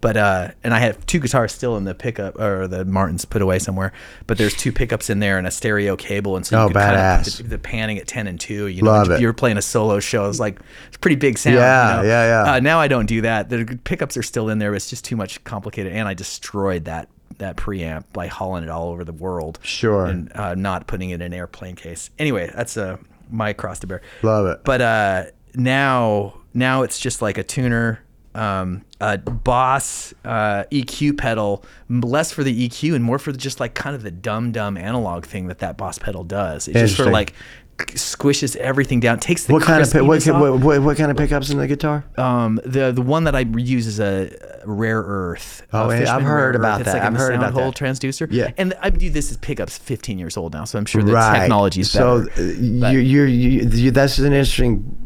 But 0.00 0.16
uh, 0.16 0.48
and 0.64 0.72
I 0.72 0.78
have 0.80 1.04
two 1.06 1.20
guitars 1.20 1.52
still 1.52 1.76
in 1.76 1.84
the 1.84 1.94
pickup 1.94 2.38
or 2.40 2.66
the 2.66 2.84
Martins 2.84 3.24
put 3.24 3.42
away 3.42 3.58
somewhere. 3.58 3.92
But 4.26 4.38
there's 4.38 4.54
two 4.54 4.72
pickups 4.72 5.10
in 5.10 5.18
there 5.20 5.36
and 5.38 5.46
a 5.46 5.50
stereo 5.50 5.96
cable, 5.96 6.36
and 6.36 6.46
so 6.46 6.56
you 6.56 6.62
Oh, 6.64 6.66
could 6.68 6.76
kind 6.76 6.94
of 6.96 7.00
badass. 7.00 7.36
the, 7.38 7.42
the 7.44 7.58
panning 7.58 7.98
at 7.98 8.06
ten 8.06 8.26
and 8.26 8.40
two. 8.40 8.66
You 8.68 8.82
know, 8.82 8.90
Love 8.90 9.10
if 9.10 9.18
it. 9.18 9.20
you 9.20 9.26
were 9.26 9.32
playing 9.34 9.58
a 9.58 9.62
solo 9.62 10.00
show, 10.00 10.28
it's 10.28 10.40
like 10.40 10.58
it's 10.88 10.96
pretty 10.96 11.16
big 11.16 11.36
sound. 11.38 11.56
Yeah, 11.56 11.96
you 11.98 12.02
know? 12.02 12.08
yeah, 12.08 12.44
yeah. 12.46 12.52
Uh, 12.54 12.60
now 12.60 12.80
I 12.80 12.88
don't 12.88 13.06
do 13.06 13.20
that. 13.22 13.48
The 13.50 13.78
pickups 13.84 14.16
are 14.16 14.22
still 14.22 14.48
in 14.48 14.58
there. 14.58 14.70
But 14.70 14.76
it's 14.76 14.90
just 14.90 15.04
too 15.04 15.16
much 15.16 15.42
complicated, 15.44 15.92
and 15.92 16.08
I 16.08 16.14
destroyed 16.14 16.86
that 16.86 17.08
that 17.38 17.56
preamp 17.56 18.04
by 18.12 18.26
hauling 18.26 18.64
it 18.64 18.70
all 18.70 18.88
over 18.90 19.04
the 19.04 19.12
world. 19.12 19.58
Sure. 19.62 20.06
And 20.06 20.32
uh, 20.34 20.54
not 20.54 20.86
putting 20.86 21.10
it 21.10 21.14
in 21.14 21.22
an 21.22 21.34
airplane 21.34 21.76
case. 21.76 22.10
Anyway, 22.18 22.50
that's 22.54 22.76
uh, 22.76 22.96
my 23.30 23.52
cross 23.52 23.78
to 23.80 23.86
bear. 23.86 24.02
Love 24.22 24.46
it. 24.46 24.60
But 24.64 24.80
uh, 24.80 25.24
now 25.54 26.40
now 26.54 26.82
it's 26.82 26.98
just 26.98 27.22
like 27.22 27.38
a 27.38 27.44
tuner. 27.44 28.02
Um, 28.34 28.84
a 29.00 29.16
Boss 29.16 30.12
uh, 30.22 30.64
EQ 30.70 31.16
pedal, 31.16 31.64
less 31.88 32.32
for 32.32 32.44
the 32.44 32.68
EQ 32.68 32.94
and 32.94 33.02
more 33.02 33.18
for 33.18 33.32
just 33.32 33.60
like 33.60 33.72
kind 33.72 33.96
of 33.96 34.02
the 34.02 34.10
dumb 34.10 34.52
dumb 34.52 34.76
analog 34.76 35.24
thing 35.24 35.46
that 35.46 35.60
that 35.60 35.78
Boss 35.78 35.98
pedal 35.98 36.22
does. 36.22 36.68
It 36.68 36.74
just 36.74 36.98
of 36.98 37.06
like. 37.06 37.32
Squishes 37.78 38.56
everything 38.56 39.00
down, 39.00 39.18
takes 39.18 39.44
the 39.44 39.52
What 39.52 39.62
kind 39.62 39.82
of 39.82 39.92
what, 39.94 40.26
what, 40.26 40.60
what, 40.60 40.82
what 40.82 40.96
kind 40.96 41.10
of 41.10 41.16
pickups 41.16 41.50
in 41.50 41.58
the 41.58 41.66
guitar? 41.66 42.04
Um, 42.16 42.60
the 42.64 42.92
the 42.92 43.02
one 43.02 43.24
that 43.24 43.34
I 43.34 43.40
use 43.40 43.86
is 43.86 44.00
a 44.00 44.30
rare 44.64 45.02
earth. 45.02 45.66
Oh, 45.72 45.90
uh, 45.90 45.94
yeah, 45.94 46.16
I've 46.16 46.22
heard 46.22 46.54
Earth. 46.54 46.60
about 46.60 46.80
It's 46.80 46.86
that. 46.90 46.98
like 46.98 47.02
I've 47.02 47.12
the 47.12 47.18
heard 47.18 47.34
about 47.34 47.52
hole 47.52 47.70
that. 47.70 47.74
transducer. 47.76 48.28
Yeah. 48.30 48.50
and 48.56 48.74
I 48.80 48.90
do 48.90 49.10
this 49.10 49.30
is 49.30 49.36
pickups 49.36 49.78
15 49.78 50.18
years 50.18 50.36
old 50.36 50.52
now, 50.52 50.64
so 50.64 50.78
I'm 50.78 50.86
sure 50.86 51.02
the 51.02 51.12
right. 51.12 51.40
technology 51.40 51.82
is 51.82 51.90
so 51.90 52.24
better. 52.24 52.40
uh, 52.40 52.90
you, 52.90 52.98
you're, 52.98 53.26
you, 53.26 53.68
you, 53.68 53.90
that's 53.90 54.18
an 54.18 54.26
interesting. 54.26 54.96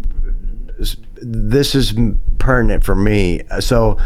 This 1.23 1.75
is 1.75 1.93
pertinent 2.39 2.85
for 2.85 2.95
me. 2.95 3.43
So, 3.61 3.99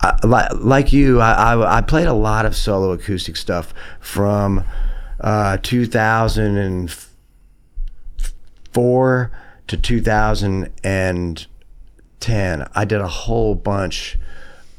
I, 0.00 0.16
like, 0.24 0.48
like 0.54 0.92
you, 0.92 1.20
I, 1.20 1.32
I, 1.54 1.78
I 1.78 1.80
played 1.82 2.06
a 2.06 2.14
lot 2.14 2.46
of 2.46 2.56
solo 2.56 2.92
acoustic 2.92 3.36
stuff 3.36 3.74
from 4.00 4.64
uh, 5.20 5.58
2004 5.62 7.09
to 8.72 9.76
2010. 9.76 12.68
I 12.74 12.84
did 12.84 13.00
a 13.00 13.08
whole 13.08 13.54
bunch 13.54 14.18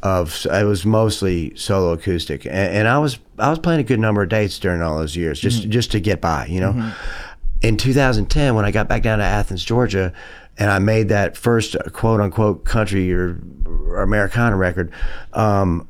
of 0.04 0.46
it 0.46 0.66
was 0.66 0.86
mostly 0.86 1.56
solo 1.56 1.94
acoustic. 1.94 2.46
And, 2.46 2.56
and 2.56 2.88
i 2.88 2.98
was 2.98 3.20
i 3.38 3.50
was 3.50 3.60
playing 3.60 3.80
a 3.80 3.84
good 3.84 4.00
number 4.00 4.24
of 4.24 4.30
dates 4.30 4.58
during 4.58 4.82
all 4.82 4.98
those 4.98 5.16
years 5.16 5.40
just 5.40 5.70
just 5.70 5.92
to 5.92 6.00
get 6.00 6.22
by 6.22 6.48
you 6.48 6.60
know? 6.60 6.94
In 7.62 7.78
2010 7.78 8.56
when 8.56 8.66
i 8.66 8.72
got 8.72 8.88
back 8.88 9.04
down 9.04 9.20
to 9.20 9.24
athens 9.24 9.64
georgia 9.64 10.12
and 10.58 10.72
i 10.72 10.80
made 10.80 11.10
that 11.10 11.38
first 11.38 11.76
quote 11.94 12.20
unquote 12.20 12.66
country 12.66 13.14
or, 13.14 13.40
or 13.68 14.02
americana 14.02 14.56
record 14.56 14.92
um, 15.34 15.88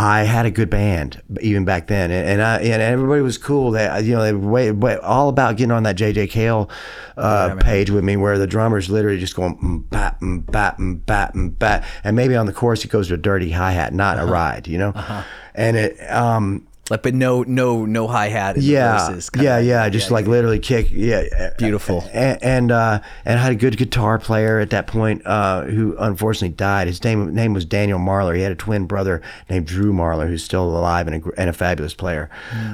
I 0.00 0.22
had 0.22 0.46
a 0.46 0.50
good 0.50 0.70
band 0.70 1.20
even 1.42 1.66
back 1.66 1.86
then, 1.86 2.10
and, 2.10 2.26
and 2.26 2.42
I 2.42 2.60
and 2.60 2.80
everybody 2.80 3.20
was 3.20 3.36
cool. 3.36 3.70
They 3.70 3.84
you 4.00 4.14
know 4.14 4.22
they 4.22 4.32
were 4.32 4.48
way, 4.48 4.70
way, 4.70 4.96
all 4.96 5.28
about 5.28 5.58
getting 5.58 5.72
on 5.72 5.82
that 5.82 5.96
JJ 5.96 6.30
Cale 6.30 6.70
uh, 7.18 7.56
page 7.56 7.90
with 7.90 8.02
me, 8.02 8.16
where 8.16 8.38
the 8.38 8.46
drummer's 8.46 8.88
literally 8.88 9.18
just 9.18 9.36
going 9.36 9.58
mm, 9.58 9.90
bat 9.90 10.18
mm, 10.20 10.50
bat 10.50 10.78
mm, 10.78 11.04
bat 11.04 11.34
mm, 11.34 11.58
bat, 11.58 11.84
and 12.02 12.16
maybe 12.16 12.34
on 12.34 12.46
the 12.46 12.52
chorus 12.52 12.82
it 12.82 12.88
goes 12.88 13.08
to 13.08 13.14
a 13.14 13.18
dirty 13.18 13.50
hi 13.50 13.72
hat, 13.72 13.92
not 13.92 14.18
a 14.18 14.24
ride, 14.24 14.66
you 14.66 14.78
know, 14.78 15.24
and 15.54 15.76
it 15.76 16.00
um 16.10 16.66
like, 16.90 17.02
but 17.02 17.14
no 17.14 17.42
no 17.44 17.86
no 17.86 18.06
hi 18.08 18.28
hat. 18.28 18.56
in 18.56 18.62
the 18.62 18.66
yeah 18.68 19.06
verses, 19.08 19.30
kinda 19.30 19.44
yeah 19.44 19.56
like- 19.56 19.66
yeah 19.66 19.88
just 19.88 20.10
like 20.10 20.26
literally 20.26 20.58
kick 20.58 20.88
yeah 20.90 21.50
Beautiful. 21.56 22.04
and 22.12 22.42
and, 22.42 22.72
uh, 22.72 23.00
and 23.24 23.38
I 23.38 23.42
had 23.42 23.52
a 23.52 23.56
good 23.56 23.76
guitar 23.78 24.18
player 24.18 24.58
at 24.58 24.70
that 24.70 24.86
point 24.86 25.24
uh, 25.26 25.62
who 25.62 25.96
unfortunately 25.98 26.54
died. 26.56 26.86
His 26.88 27.02
name 27.04 27.32
name 27.34 27.54
was 27.54 27.64
Daniel 27.64 27.98
Marler. 27.98 28.34
He 28.36 28.42
had 28.42 28.52
a 28.52 28.56
twin 28.56 28.86
brother 28.86 29.22
named 29.48 29.66
Drew 29.66 29.92
Marler 29.92 30.26
who's 30.28 30.42
still 30.44 30.64
alive 30.76 31.06
and 31.08 31.24
a, 31.24 31.40
and 31.40 31.48
a 31.48 31.52
fabulous 31.52 31.94
player. 31.94 32.28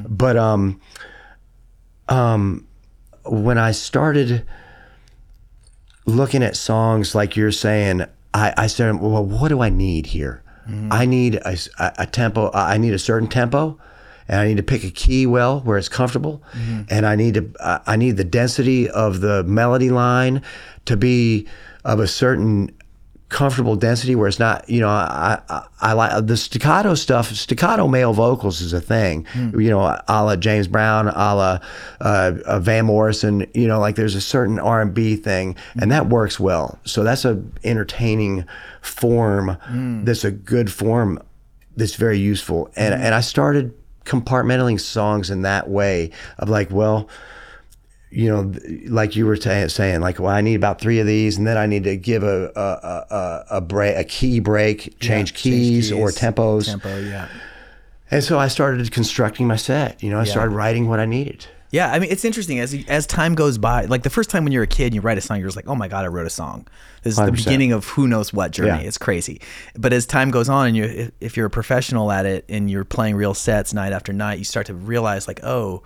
But 0.09 0.37
um, 0.37 0.81
um, 2.09 2.67
when 3.25 3.59
I 3.59 3.73
started 3.73 4.45
looking 6.07 6.43
at 6.43 6.57
songs 6.57 7.14
like 7.14 7.37
you're 7.37 7.53
saying, 7.53 8.03
I, 8.33 8.55
I 8.57 8.67
said, 8.69 9.01
well, 9.01 9.25
what 9.25 9.49
do 9.49 9.61
I 9.61 9.69
need 9.69 10.07
here? 10.07 10.43
I 10.91 11.07
need 11.07 11.37
a 11.37 11.57
a 11.97 12.07
tempo. 12.09 12.51
I 12.53 12.77
need 12.77 12.93
a 12.93 12.99
certain 12.99 13.29
tempo, 13.29 13.79
and 14.29 14.41
I 14.41 14.47
need 14.49 14.57
to 14.57 14.62
pick 14.62 14.85
a 14.85 14.91
key 14.91 15.27
well 15.27 15.61
where 15.61 15.79
it's 15.79 15.89
comfortable, 15.89 16.43
and 16.91 17.07
I 17.07 17.16
need 17.16 17.35
to 17.35 17.51
uh, 17.61 17.79
I 17.87 17.97
need 17.97 18.16
the 18.16 18.24
density 18.24 18.89
of 18.91 19.20
the 19.20 19.45
melody 19.45 19.91
line 19.91 20.43
to 20.87 20.97
be 20.97 21.47
of 21.85 22.01
a 22.01 22.07
certain 22.07 22.70
comfortable 23.29 23.74
density 23.74 24.14
where 24.14 24.29
it's 24.29 24.39
not 24.39 24.68
you 24.70 24.81
know 24.81 24.89
I 24.89 25.41
I, 25.49 25.66
I 25.81 25.93
like 25.95 26.27
the 26.27 26.37
staccato 26.37 26.95
stuff 26.95 27.33
staccato 27.33 27.89
male 27.89 28.12
vocals 28.12 28.61
is 28.61 28.72
a 28.72 28.81
thing. 28.81 29.27
You 29.35 29.70
know 29.70 29.81
a 29.81 30.24
la 30.24 30.37
James 30.37 30.68
Brown 30.68 31.09
a 31.09 31.11
la 31.12 31.59
uh, 32.01 32.39
uh, 32.45 32.61
Van 32.61 32.87
Morrison 32.87 33.45
you 33.53 33.66
know 33.66 33.81
like 33.81 33.97
there's 33.97 34.14
a 34.14 34.20
certain 34.20 34.59
R&B 34.61 35.16
thing. 35.16 35.57
And 35.81 35.91
that 35.91 36.09
works 36.09 36.39
well. 36.39 36.79
So 36.85 37.03
that's 37.03 37.24
a 37.24 37.43
entertaining 37.64 38.45
form 38.81 39.57
that's 40.05 40.22
a 40.24 40.31
good 40.31 40.70
form 40.72 41.20
that's 41.77 41.95
very 41.97 42.18
useful. 42.18 42.70
And 42.77 42.95
and 42.95 43.12
I 43.12 43.20
started 43.22 43.74
compartmentalizing 44.07 44.81
songs 44.81 45.31
in 45.31 45.43
that 45.43 45.69
way 45.69 46.11
of 46.39 46.49
like 46.49 46.71
well 46.71 47.09
you 48.17 48.31
know, 48.31 48.53
like 48.87 49.17
you 49.17 49.27
were 49.27 49.37
ta- 49.37 49.67
saying, 49.67 50.01
like, 50.01 50.19
well, 50.19 50.31
I 50.31 50.41
need 50.41 50.55
about 50.55 50.81
three 50.81 51.01
of 51.01 51.07
these, 51.07 51.37
and 51.37 51.47
then 51.47 51.59
I 51.59 51.67
need 51.67 51.85
to 51.85 51.97
give 51.97 52.23
a 52.23 52.51
a 52.57 52.61
a, 52.61 53.15
a, 53.15 53.47
a 53.57 53.61
break, 53.61 53.97
a 53.97 54.05
key 54.05 54.41
break, 54.41 54.99
change, 55.01 55.35
keys, 55.35 55.93
or 55.93 56.09
tempos, 56.09 56.67
tempo. 56.67 56.99
Yeah. 56.99 57.29
and 58.11 58.23
so 58.23 58.39
I 58.39 58.49
started 58.49 58.91
constructing 58.91 59.47
my 59.47 59.57
set. 59.57 60.03
You 60.03 60.11
know, 60.11 60.21
I 60.21 60.25
started 60.25 60.53
writing 60.55 60.89
what 60.89 61.01
I 61.01 61.05
needed. 61.05 61.47
Yeah, 61.77 61.93
I 61.93 61.99
mean 61.99 62.11
it's 62.11 62.24
interesting 62.24 62.59
as 62.59 62.74
as 62.89 63.07
time 63.07 63.35
goes 63.35 63.59
by. 63.59 63.85
Like 63.85 64.03
the 64.03 64.09
first 64.09 64.31
time 64.31 64.45
when 64.45 64.53
you're 64.55 64.62
a 64.62 64.66
kid, 64.66 64.87
and 64.87 64.95
you 64.95 65.03
write 65.03 65.18
a 65.18 65.20
song, 65.20 65.39
you're 65.39 65.47
just 65.47 65.57
like, 65.57 65.68
"Oh 65.68 65.74
my 65.74 65.89
god, 65.89 66.07
I 66.07 66.09
wrote 66.09 66.27
a 66.27 66.31
song." 66.31 66.66
This 67.03 67.12
is 67.12 67.18
the 67.18 67.31
100%. 67.31 67.37
beginning 67.37 67.72
of 67.72 67.85
who 67.85 68.09
knows 68.09 68.33
what 68.33 68.51
journey. 68.51 68.83
Yeah. 68.83 68.89
It's 68.89 68.97
crazy. 68.97 69.43
But 69.77 69.93
as 69.93 70.07
time 70.07 70.31
goes 70.31 70.49
on, 70.49 70.68
and 70.68 70.74
you 70.74 70.85
if, 70.85 71.11
if 71.20 71.37
you're 71.37 71.45
a 71.45 71.51
professional 71.51 72.11
at 72.11 72.24
it 72.24 72.47
and 72.49 72.70
you're 72.70 72.87
playing 72.87 73.16
real 73.16 73.35
sets 73.35 73.74
night 73.74 73.93
after 73.93 74.14
night, 74.14 74.39
you 74.39 74.45
start 74.45 74.66
to 74.68 74.74
realize 74.74 75.29
like, 75.29 75.41
oh, 75.45 75.83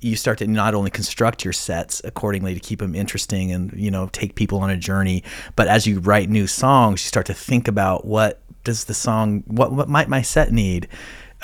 you 0.00 0.16
start 0.16 0.38
to 0.38 0.46
not 0.46 0.74
only 0.74 0.90
construct 0.90 1.44
your 1.44 1.52
sets 1.52 2.00
accordingly 2.02 2.54
to 2.54 2.60
keep 2.60 2.78
them 2.78 2.94
interesting 2.94 3.52
and 3.52 3.74
you 3.74 3.90
know 3.90 4.08
take 4.12 4.36
people 4.36 4.60
on 4.60 4.70
a 4.70 4.76
journey, 4.78 5.22
but 5.54 5.68
as 5.68 5.86
you 5.86 6.00
write 6.00 6.30
new 6.30 6.46
songs, 6.46 7.04
you 7.04 7.08
start 7.08 7.26
to 7.26 7.34
think 7.34 7.68
about 7.68 8.06
what 8.06 8.40
does 8.64 8.84
the 8.84 8.94
song, 8.94 9.44
what 9.46 9.70
what 9.70 9.86
might 9.86 10.08
my 10.08 10.22
set 10.22 10.50
need. 10.50 10.88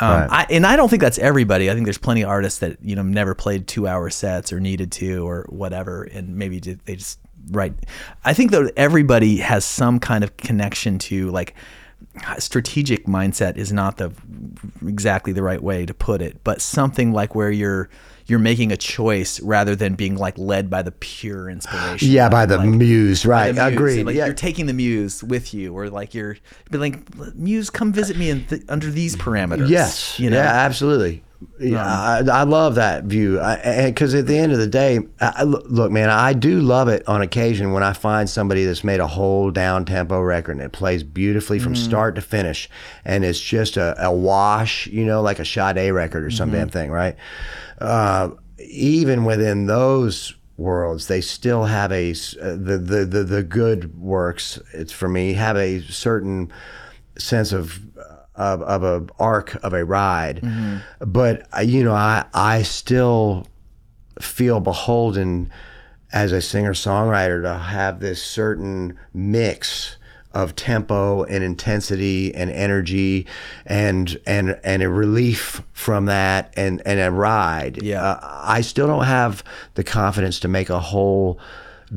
Um, 0.01 0.11
Right. 0.11 0.29
I, 0.31 0.47
and 0.51 0.67
I 0.67 0.77
don't 0.77 0.89
think 0.89 1.03
that's 1.03 1.19
everybody. 1.19 1.71
I 1.71 1.75
think 1.75 1.87
there's 1.87 1.99
plenty 1.99 2.23
of 2.23 2.29
artists 2.29 2.61
that 2.61 2.79
you 2.83 2.97
know 2.97 3.03
never 3.03 3.35
played 3.35 3.67
two 3.67 3.87
hour 3.87 4.11
sets 4.11 4.53
or 4.53 4.61
needed 4.61 4.91
to 4.93 5.27
or 5.27 5.47
whatever, 5.49 6.05
and 6.05 6.37
maybe 6.37 6.59
they 6.59 6.97
just 6.97 7.19
write. 7.51 7.75
I 8.25 8.35
think 8.35 8.51
that 8.53 8.73
everybody 8.77 9.39
has 9.39 9.65
some 9.65 10.01
kind 10.01 10.25
of 10.25 10.37
connection 10.37 10.99
to 11.01 11.31
like 11.31 11.55
strategic 12.39 13.07
mindset 13.07 13.57
is 13.57 13.73
not 13.73 13.97
the 13.97 14.13
exactly 14.87 15.33
the 15.33 15.43
right 15.43 15.63
way 15.63 15.87
to 15.87 15.95
put 15.95 16.21
it, 16.23 16.43
but 16.45 16.61
something 16.61 17.13
like 17.13 17.35
where 17.35 17.51
you're 17.51 17.89
you're 18.27 18.39
making 18.39 18.73
a 18.73 18.77
choice 18.77 19.41
rather 19.41 19.75
than 19.77 19.95
being 19.95 20.17
like 20.17 20.37
led 20.39 20.71
by 20.71 20.83
the 20.83 20.93
pure 20.93 21.49
inspiration. 21.49 22.09
Yeah, 22.09 22.29
by 22.29 22.47
the 22.47 22.59
Like, 22.59 22.69
muse, 22.69 23.25
by 23.25 23.29
right? 23.29 23.55
the 23.55 23.63
muse. 23.65 23.73
Agreed. 23.75 24.07
Like 24.07 24.17
yeah. 24.17 24.27
you're 24.27 24.35
taking 24.35 24.67
the 24.67 24.73
muse 24.73 25.23
with 25.23 25.53
you, 25.55 25.75
or 25.75 25.89
like 25.91 26.15
you're 26.15 26.37
be 26.71 26.79
like, 26.79 27.35
muse, 27.35 27.71
come 27.71 27.93
visit 27.93 28.17
me 28.17 28.31
in 28.31 28.47
th- 28.47 28.63
under 28.69 28.91
these 28.91 29.17
parameters. 29.17 29.69
Yes. 29.69 30.19
you 30.19 30.31
know. 30.31 30.37
Yeah, 30.37 30.45
absolutely. 30.53 31.23
Yeah, 31.59 31.85
I, 31.85 32.23
I 32.31 32.43
love 32.43 32.77
that 32.77 33.05
view. 33.05 33.41
Because 33.85 34.15
at 34.15 34.27
the 34.27 34.37
end 34.37 34.53
of 34.53 34.59
the 34.59 34.67
day, 34.67 35.01
I, 35.21 35.43
look, 35.43 35.91
man, 35.91 36.11
I 36.11 36.33
do 36.33 36.61
love 36.61 36.89
it 36.89 37.07
on 37.09 37.23
occasion 37.23 37.73
when 37.73 37.83
I 37.83 37.93
find 37.93 38.29
somebody 38.29 38.65
that's 38.65 38.85
made 38.85 39.01
a 39.01 39.07
whole 39.07 39.51
down 39.51 39.85
tempo 39.85 40.21
record 40.21 40.53
and 40.53 40.63
it 40.63 40.73
plays 40.73 41.03
beautifully 41.03 41.59
from 41.59 41.75
start 41.77 42.15
to 42.17 42.21
finish, 42.21 42.69
and 43.05 43.25
it's 43.25 43.41
just 43.41 43.77
a, 43.77 43.95
a 44.05 44.13
wash, 44.13 44.87
you 44.87 45.05
know, 45.05 45.23
like 45.23 45.39
a 45.39 45.45
Sade 45.45 45.93
record 45.93 46.25
or 46.25 46.31
some 46.31 46.51
damn 46.51 46.69
thing, 46.69 46.91
right? 46.91 47.17
Uh, 47.79 48.31
even 48.59 49.25
within 49.25 49.67
those 49.67 50.35
worlds, 50.57 51.09
they 51.09 51.21
still 51.21 51.65
have 51.65 51.91
a 51.93 52.11
uh, 52.11 52.57
the, 52.57 52.79
the 52.79 53.05
the 53.05 53.25
the 53.25 53.43
good 53.43 53.99
works. 53.99 54.59
It's 54.73 54.93
for 54.93 55.09
me 55.09 55.35
have 55.35 55.57
a 55.57 55.81
certain 55.83 56.53
sense 57.19 57.53
of 57.53 57.81
of, 58.35 58.63
of 58.63 58.83
a 58.83 59.07
arc 59.19 59.55
of 59.63 59.73
a 59.73 59.85
ride, 59.85 60.41
but 61.01 61.47
uh, 61.57 61.61
you 61.61 61.85
know 61.85 61.95
I 61.95 62.25
I 62.33 62.63
still 62.63 63.47
feel 64.21 64.61
beholden 64.61 65.51
as 66.13 66.33
a 66.33 66.41
singer 66.41 66.75
songwriter 66.75 67.43
to 67.43 67.55
have 67.55 68.01
this 68.01 68.23
certain 68.23 68.99
mix 69.15 69.97
of 70.35 70.57
tempo 70.57 71.25
and 71.25 71.45
intensity 71.45 72.35
and 72.35 72.51
energy 72.51 73.27
and 73.67 74.19
and 74.27 74.59
and 74.65 74.83
a 74.83 74.89
relief 74.89 75.63
from 75.73 76.07
that 76.07 76.53
and 76.57 76.83
and 76.87 77.01
a 77.01 77.11
ride. 77.11 77.83
Yeah. 77.83 78.03
Uh, 78.03 78.43
I 78.43 78.61
still 78.63 78.87
don't 78.87 79.05
have 79.05 79.45
the 79.75 79.85
confidence 79.85 80.41
to 80.41 80.49
make 80.49 80.71
a 80.71 80.81
whole 80.81 81.39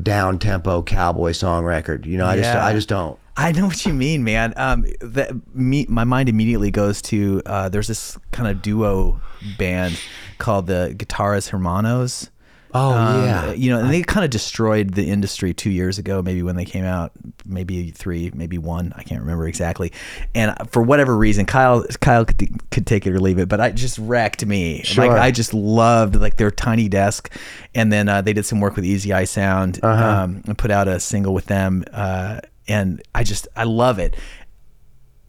down 0.02 0.40
tempo 0.40 0.82
cowboy 0.82 1.32
song 1.32 1.64
record. 1.64 2.06
You 2.06 2.18
know, 2.18 2.26
I 2.26 2.36
just 2.36 2.50
I 2.56 2.74
just 2.74 2.90
don't. 2.90 3.20
I 3.38 3.52
know 3.52 3.66
what 3.68 3.86
you 3.86 3.94
mean, 3.94 4.24
man. 4.24 4.54
Um, 4.56 4.86
that 5.02 5.32
me, 5.56 5.86
my 5.90 6.04
mind 6.06 6.30
immediately 6.30 6.72
goes 6.72 7.02
to 7.04 7.42
uh, 7.46 7.70
there's 7.70 7.88
this 7.88 8.18
kind 8.32 8.50
of 8.50 8.62
duo 8.62 9.20
band 9.58 10.00
called 10.38 10.68
the 10.68 10.94
Guitarras 10.98 11.50
Hermanos. 11.50 12.30
Oh 12.74 12.92
Um, 12.94 13.24
yeah. 13.24 13.52
you 13.54 13.70
know, 13.70 13.80
and 13.80 13.90
they 13.90 14.02
kind 14.04 14.26
of 14.26 14.32
destroyed 14.32 14.96
the 14.96 15.10
industry 15.10 15.54
two 15.54 15.70
years 15.70 15.98
ago, 15.98 16.22
maybe 16.22 16.44
when 16.44 16.58
they 16.58 16.66
came 16.66 16.84
out, 16.84 17.12
maybe 17.46 17.92
three, 17.92 18.32
maybe 18.36 18.58
one, 18.58 18.92
I 18.98 19.04
can't 19.04 19.22
remember 19.22 19.48
exactly. 19.48 19.94
And 20.34 20.54
for 20.72 20.82
whatever 20.82 21.16
reason, 21.16 21.46
Kyle, 21.46 21.86
Kyle 22.02 22.26
could, 22.26 22.70
could 22.72 22.86
take 22.86 23.08
it 23.08 23.14
or 23.14 23.20
leave 23.22 23.40
it, 23.40 23.48
but 23.48 23.62
I 23.62 23.72
just 23.72 23.98
wrecked 23.98 24.46
me. 24.46 24.82
Sure. 24.84 25.08
Like 25.08 25.18
I 25.22 25.32
just 25.32 25.54
loved 25.54 26.16
like 26.18 26.36
their 26.36 26.52
tiny 26.52 26.90
desk, 26.90 27.32
and 27.74 27.94
then 27.94 28.10
uh, 28.10 28.22
they 28.22 28.34
did 28.34 28.46
some 28.46 28.60
work 28.60 28.76
with 28.76 28.84
Easy 28.84 29.14
Eye 29.14 29.24
Sound 29.26 29.80
Uh-huh. 29.82 30.06
um, 30.24 30.42
and 30.46 30.58
put 30.58 30.70
out 30.70 30.90
a 30.90 31.00
single 31.00 31.34
with 31.34 31.46
them, 31.46 31.86
uh, 31.94 32.42
and 32.68 33.02
I 33.14 33.24
just 33.24 33.48
I 33.56 33.64
love 33.64 34.00
it. 34.00 34.16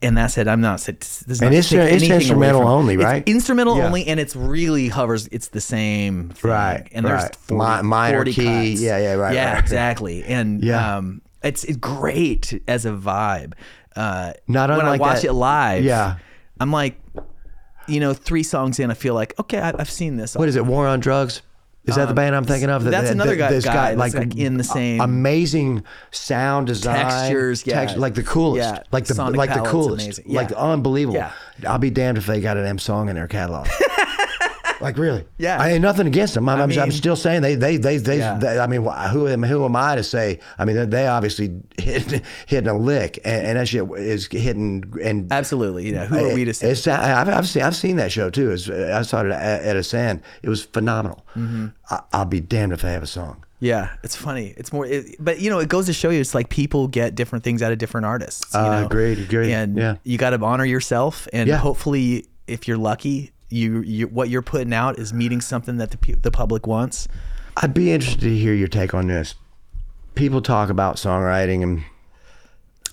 And 0.03 0.19
that 0.19 0.27
said, 0.31 0.47
I'm 0.47 0.61
not. 0.61 0.81
This 0.81 1.23
is 1.27 1.41
not 1.41 1.47
And 1.47 1.55
it's- 1.55 1.73
it's 1.73 2.03
instrumental 2.05 2.69
only, 2.69 2.95
it's 2.97 3.03
right? 3.05 3.23
instrumental 3.27 3.79
Yeah. 3.79 3.87
only, 3.87 4.07
and 4.07 4.21
it's 4.21 4.37
really 4.37 4.89
hovers. 4.89 5.27
It's 5.33 5.49
the 5.49 5.61
same, 5.61 6.29
thing. 6.31 6.51
Right, 6.51 6.87
And 6.93 7.07
there's 7.07 7.23
right. 7.23 7.35
40, 7.37 7.83
Mi- 7.83 7.89
minor 7.89 8.19
40 8.19 8.33
key. 8.35 8.45
cuts. 8.73 8.83
Yeah, 8.83 8.99
yeah, 8.99 9.13
right, 9.15 9.35
Yeah, 9.35 9.53
right. 9.55 9.59
exactly. 9.59 10.23
And 10.25 10.63
Yeah. 10.63 10.97
um, 10.99 11.23
it's, 11.43 11.65
it's 11.65 11.79
great 11.79 12.63
as 12.69 12.85
a 12.85 12.91
vibe. 12.91 13.55
Uh, 13.97 14.35
Not 14.47 14.71
only 14.71 14.85
when 14.85 14.93
I 14.93 14.97
watch 14.99 15.23
that- 15.23 15.29
it 15.29 15.33
live. 15.33 15.83
Yeah. 15.83 16.17
I'm 16.61 16.71
like, 16.71 17.01
you 17.89 17.99
know, 17.99 18.13
three 18.13 18.43
songs 18.43 18.79
in, 18.79 18.91
I 18.91 18.95
feel 18.95 19.15
like, 19.15 19.33
okay, 19.41 19.61
I, 19.61 19.73
I've 19.79 19.91
seen 19.91 20.17
this. 20.19 20.35
What 20.37 20.49
is 20.49 20.57
it? 20.57 20.67
War 20.67 20.87
on 20.87 21.01
Drugs? 21.01 21.41
Is 21.87 21.95
that 21.97 22.09
the 22.09 22.15
band 22.15 22.35
I'm 22.35 22.45
thinking 22.45 22.69
of? 22.69 22.85
Um, 22.85 22.91
that's 22.91 23.11
another 23.11 23.37
guy- 23.37 23.59
that's, 23.59 24.15
like, 24.15 24.37
in 24.37 24.57
the 24.57 24.65
same- 24.65 25.01
amazing 25.01 25.85
sound 26.11 26.67
design, 26.67 26.97
Textures, 27.07 27.67
yeah. 27.67 27.75
text- 27.81 27.97
like 27.97 28.15
the 28.15 28.23
coolest, 28.25 28.69
Yeah, 28.75 28.83
like 28.93 29.05
the 29.07 29.15
sonic 29.15 29.37
like 29.39 29.55
the 29.55 29.61
coolest, 29.61 30.05
amazing. 30.05 30.25
like 30.35 30.53
unbelievable. 30.53 31.17
Yeah. 31.19 31.31
I'll 31.67 31.79
be 31.79 31.91
damned 31.91 32.19
if 32.19 32.27
they 32.27 32.41
got 32.41 32.57
an 32.57 32.67
M 32.67 32.79
song 32.79 33.09
in 33.09 33.15
their 33.15 33.29
catalog. 33.29 33.69
like 34.81 34.99
really? 34.99 35.25
Yeah. 35.39 35.61
I 35.61 35.71
ain't 35.71 35.83
nothing 35.83 36.07
against 36.07 36.35
them. 36.35 36.49
I'm, 36.49 36.61
I'm, 36.61 36.79
I'm 36.79 36.93
still 36.93 37.17
saying 37.17 37.43
they 37.43 37.55
they 37.55 37.77
they 37.77 37.97
they, 37.99 38.19
Yeah. 38.19 38.39
they- 38.39 38.59
I 38.59 38.67
mean, 38.67 38.83
who 38.83 39.29
am 39.29 39.43
who 39.43 39.65
am 39.65 39.77
I 39.77 39.97
to 39.97 40.03
say? 40.03 40.41
I 40.59 40.65
mean, 40.65 40.91
they- 40.91 41.07
obviously 41.07 41.61
hit, 41.79 42.23
hitting 42.47 42.69
a 42.69 42.77
lick, 42.77 43.19
and, 43.25 43.47
and 43.47 43.59
that 43.59 43.69
shit 43.69 43.89
is 43.97 44.27
hitting 44.27 44.85
and 45.03 45.33
Absolutely. 45.33 45.87
You 45.87 45.93
know, 45.95 46.07
who 46.07 46.31
are 46.31 46.35
we 46.35 46.45
to 46.45 46.55
say? 46.55 46.71
it's, 46.71 46.87
I've, 46.87 47.29
I've 47.29 47.49
seen 47.49 47.63
I've 47.63 47.77
seen 47.77 47.97
that 47.97 48.13
show 48.13 48.31
too. 48.31 48.51
It's, 48.53 48.69
I 48.69 49.03
saw 49.03 49.21
it 49.23 49.31
at, 49.31 49.63
at 49.63 49.77
Ascend. 49.77 50.23
It 50.43 50.49
was 50.49 50.65
phenomenal. 50.65 51.25
Mm-hmm. 51.37 51.67
I, 51.91 52.01
I'll 52.13 52.25
be 52.25 52.41
damned 52.41 52.73
if 52.73 52.83
they 52.83 52.93
have 52.93 53.03
a 53.03 53.07
song. 53.07 53.45
Yeah, 53.59 53.89
it's 54.03 54.15
funny. 54.15 54.53
It's 54.59 54.71
more, 54.71 54.85
it, 54.85 55.17
but 55.19 55.41
you 55.41 55.49
know, 55.49 55.59
it 55.61 55.69
goes 55.71 55.87
to 55.87 55.95
show 55.95 56.11
you, 56.11 56.21
it's 56.21 56.35
like 56.35 56.51
people 56.51 56.89
get 56.89 57.15
different 57.15 57.43
things 57.43 57.63
out 57.63 57.73
of 57.73 57.79
different 57.79 58.05
artists. 58.05 58.53
You 58.53 58.61
Uh, 58.61 58.81
know? 58.81 58.87
agreed, 58.87 59.19
agreed. 59.19 59.51
And 59.53 59.79
Yeah. 59.79 59.97
you 60.05 60.19
got 60.19 60.31
to 60.31 60.41
honor 60.45 60.67
yourself, 60.67 61.27
and 61.33 61.49
Yeah. 61.49 61.57
hopefully, 61.57 62.27
if 62.47 62.69
you're 62.69 62.77
lucky, 62.77 63.33
you, 63.49 63.81
you 63.83 64.09
what 64.09 64.29
you're 64.29 64.43
putting 64.43 64.73
out 64.73 64.99
is 64.99 65.13
meeting 65.13 65.41
something 65.41 65.77
that 65.77 65.91
the 65.91 66.13
the 66.15 66.31
public 66.31 66.67
wants. 66.67 67.09
I'd 67.57 67.75
be 67.75 67.91
interested 67.91 68.21
to 68.21 68.37
hear 68.37 68.55
your 68.55 68.69
take 68.69 68.95
on 68.95 69.07
this. 69.07 69.35
People 70.15 70.43
talk 70.43 70.69
about 70.69 70.97
songwriting, 70.97 71.63
and 71.63 71.85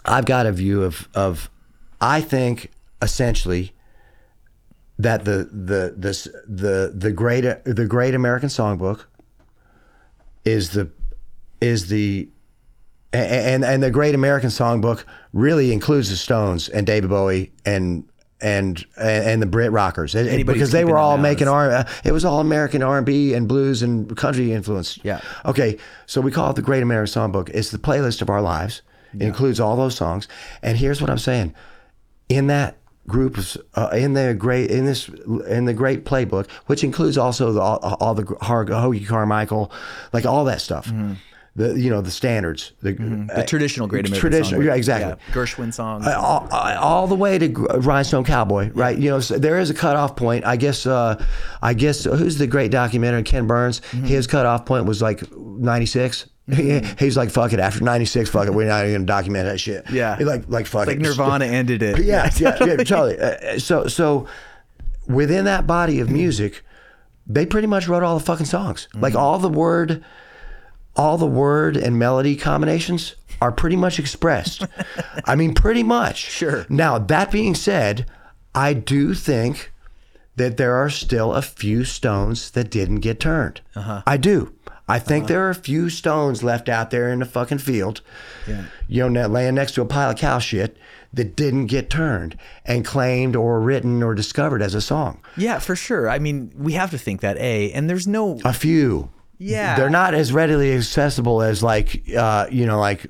I've 0.06 0.26
got 0.26 0.45
a 0.45 0.51
view 0.51 0.84
of 0.84 1.08
of 1.14 1.49
I 1.99 2.22
think 2.22 2.72
essentially 3.01 3.74
that 4.99 5.26
the 5.26 5.49
the 5.51 5.93
this 5.97 6.28
the 6.47 6.93
the 6.95 7.12
great 7.12 7.41
the 7.66 7.86
great 7.86 8.14
American 8.14 8.49
songbook 8.49 9.06
is 10.45 10.72
the 10.72 10.89
is 11.62 11.88
the 11.88 12.30
and 13.14 13.64
and 13.64 13.84
the 13.84 13.91
Great 13.91 14.16
American 14.16 14.49
Songbook 14.49 15.04
really 15.34 15.72
includes 15.72 16.10
the 16.10 16.16
Stones 16.16 16.68
and 16.68 16.88
David 16.88 17.10
Bowie 17.10 17.51
and 17.64 18.06
and 18.43 18.85
and 18.97 19.41
the 19.41 19.45
Brit 19.47 19.71
Rockers 19.71 20.13
It- 20.15 20.27
it- 20.27 20.45
because 20.45 20.71
they 20.71 20.83
were 20.85 20.97
all 20.97 21.17
making 21.23 21.47
R. 21.47 21.71
uh, 21.71 21.83
It 22.03 22.11
was 22.11 22.25
all 22.25 22.39
American 22.39 22.83
R 22.83 22.97
and 22.97 23.05
B 23.05 23.33
and 23.33 23.47
blues 23.47 23.81
and 23.81 24.15
country 24.17 24.51
influence. 24.51 24.99
Yeah. 25.01 25.21
Okay, 25.45 25.77
so 26.05 26.19
we 26.21 26.29
call 26.31 26.49
it 26.51 26.55
the 26.57 26.61
Great 26.61 26.83
American 26.83 27.11
Songbook. 27.31 27.49
It's 27.53 27.71
the 27.71 27.77
playlist 27.79 28.21
of 28.21 28.29
our 28.29 28.41
lives. 28.41 28.81
It 29.15 29.21
includes 29.23 29.59
all 29.59 29.75
those 29.75 29.95
songs. 29.95 30.27
And 30.61 30.77
here's 30.77 30.99
what 31.01 31.09
I'm 31.09 31.17
saying: 31.19 31.53
in 32.29 32.47
that 32.47 32.77
group 33.07 33.37
of 33.37 33.57
uh, 33.75 33.89
in 33.93 34.13
the 34.13 34.33
great 34.33 34.71
in 34.71 34.85
this 34.85 35.07
in 35.47 35.65
the 35.65 35.73
great 35.73 36.03
playbook, 36.05 36.47
which 36.67 36.83
includes 36.83 37.17
also 37.17 37.51
the, 37.53 37.61
all, 37.61 37.77
all 37.99 38.13
the 38.15 38.25
Har- 38.41 38.65
Hoagy 38.65 39.05
Carmichael, 39.07 39.71
like 40.13 40.25
all 40.25 40.45
that 40.45 40.61
stuff. 40.61 40.91
The 41.56 41.80
you 41.80 41.91
know 41.91 42.01
the 42.01 42.10
standards, 42.10 42.72
the, 42.82 42.93
Mm-hmm. 42.93 43.28
The 43.28 43.43
traditional 43.45 43.88
Great 43.88 44.08
American 44.08 44.20
traditional, 44.20 44.62
Songbook. 44.62 44.66
yeah, 44.66 44.76
exactly. 44.76 45.24
Yeah, 45.28 45.34
Gershwin 45.36 45.72
songs. 45.72 46.08
Uh, 46.08 46.20
all, 46.20 46.47
uh, 46.51 46.78
all 46.80 47.06
the 47.06 47.14
way 47.16 47.38
to 47.38 47.47
Rhinestone 47.80 48.24
Cowboy, 48.24 48.72
right? 48.74 48.97
You 48.97 49.12
know, 49.12 49.20
so 49.20 49.38
there 49.38 49.60
is 49.60 49.70
a 49.70 49.74
cutoff 49.76 50.16
point. 50.16 50.45
I 50.45 50.56
guess. 50.56 50.88
Uh, 50.88 51.24
I 51.62 51.76
guess 51.76 52.06
who's 52.06 52.39
the 52.39 52.47
great 52.47 52.72
documentary? 52.72 53.22
Ken 53.22 53.45
Burns. 53.45 53.82
Mm-hmm. 53.91 54.06
His 54.06 54.26
cutoff 54.26 54.66
point 54.66 54.86
was 54.86 54.99
like 55.01 55.24
'96. 55.32 56.26
He's 56.99 57.16
like, 57.16 57.30
fuck 57.30 57.54
it. 57.54 57.60
After 57.60 57.84
'96, 57.84 58.30
fuck 58.32 58.47
it. 58.47 58.54
We're 58.54 58.68
not 58.68 58.82
even 58.86 58.93
gonna 58.95 59.06
document 59.06 59.45
that 59.45 59.60
shit. 59.60 59.89
Yeah. 59.91 60.18
He 60.18 60.26
like, 60.26 60.43
like 60.49 60.66
fuck 60.66 60.88
like 60.88 60.97
it. 60.97 61.01
Nirvana 61.01 61.45
ended 61.60 61.82
it. 61.84 61.99
Yeah, 62.04 62.30
yeah, 62.38 62.58
yeah, 62.66 62.76
totally. 62.84 63.18
Uh, 63.20 63.60
so, 63.60 63.88
so 63.88 64.28
within 65.08 65.45
that 65.45 65.66
body 65.68 65.99
of 65.99 66.10
music, 66.10 66.64
they 67.28 67.45
pretty 67.45 67.68
much 67.68 67.88
wrote 67.88 68.04
all 68.04 68.18
the 68.18 68.26
fucking 68.26 68.45
songs. 68.47 68.88
Mm-hmm. 68.89 69.01
Like 69.01 69.16
all 69.16 69.39
the 69.39 69.47
word, 69.49 70.04
all 70.95 71.17
the 71.17 71.25
word 71.27 71.75
and 71.77 71.97
melody 71.97 72.35
combinations 72.35 73.15
are 73.41 73.51
pretty 73.51 73.75
much 73.75 73.99
expressed. 73.99 74.65
I 75.25 75.35
mean, 75.35 75.53
pretty 75.53 75.83
much. 75.83 76.17
Sure. 76.17 76.65
Now 76.69 76.97
that 76.97 77.31
being 77.31 77.55
said, 77.55 78.05
I 78.55 78.73
do 78.73 79.13
think 79.13 79.71
that 80.35 80.57
there 80.57 80.75
are 80.75 80.89
still 80.89 81.33
a 81.33 81.41
few 81.41 81.83
stones 81.83 82.51
that 82.51 82.69
didn't 82.71 82.97
get 83.01 83.19
turned. 83.19 83.61
Uh-huh. 83.75 84.01
I 84.07 84.17
do. 84.17 84.53
I 84.87 84.99
think 84.99 85.27
there 85.27 85.45
are 85.45 85.49
a 85.49 85.55
few 85.55 85.89
stones 85.89 86.43
left 86.43 86.67
out 86.67 86.91
there 86.91 87.09
in 87.11 87.19
the 87.19 87.25
fucking 87.25 87.59
field, 87.59 88.01
Yeah. 88.47 88.65
you 88.87 89.09
know, 89.09 89.27
laying 89.27 89.55
next 89.55 89.73
to 89.75 89.81
a 89.81 89.85
pile 89.85 90.09
of 90.11 90.17
cow 90.17 90.39
shit 90.39 90.75
that 91.13 91.35
didn't 91.35 91.67
get 91.67 91.89
turned 91.89 92.37
and 92.65 92.83
claimed 92.83 93.35
or 93.35 93.61
written 93.61 94.03
or 94.03 94.13
discovered 94.13 94.61
as 94.61 94.73
a 94.75 94.81
song. 94.81 95.19
Yeah, 95.37 95.59
for 95.59 95.75
sure. 95.75 96.09
I 96.09 96.19
mean, 96.19 96.51
we 96.57 96.73
have 96.73 96.91
to 96.91 96.97
think 96.97 97.21
that 97.21 97.37
a, 97.37 97.71
and 97.71 97.89
there's 97.89 98.07
no. 98.07 98.39
A 98.43 98.51
few. 98.53 99.09
Yeah. 99.38 99.75
They're 99.75 99.89
not 99.89 100.13
as 100.13 100.31
readily 100.31 100.73
accessible 100.73 101.41
as 101.41 101.61
like, 101.63 102.03
uh, 102.15 102.47
you 102.51 102.65
know, 102.65 102.79
like 102.79 103.07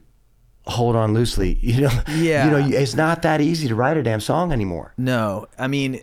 hold 0.65 0.95
on 0.95 1.13
loosely. 1.13 1.53
You 1.61 1.82
know, 1.82 2.01
Yeah. 2.09 2.45
You 2.45 2.51
know, 2.51 2.78
it's 2.78 2.95
not 2.95 3.21
that 3.24 3.41
easy 3.41 3.67
to 3.67 3.76
write 3.76 3.97
a 3.97 4.03
damn 4.03 4.21
song 4.21 4.51
anymore. 4.51 4.93
No, 4.97 5.47
I 5.57 5.67
mean, 5.67 5.99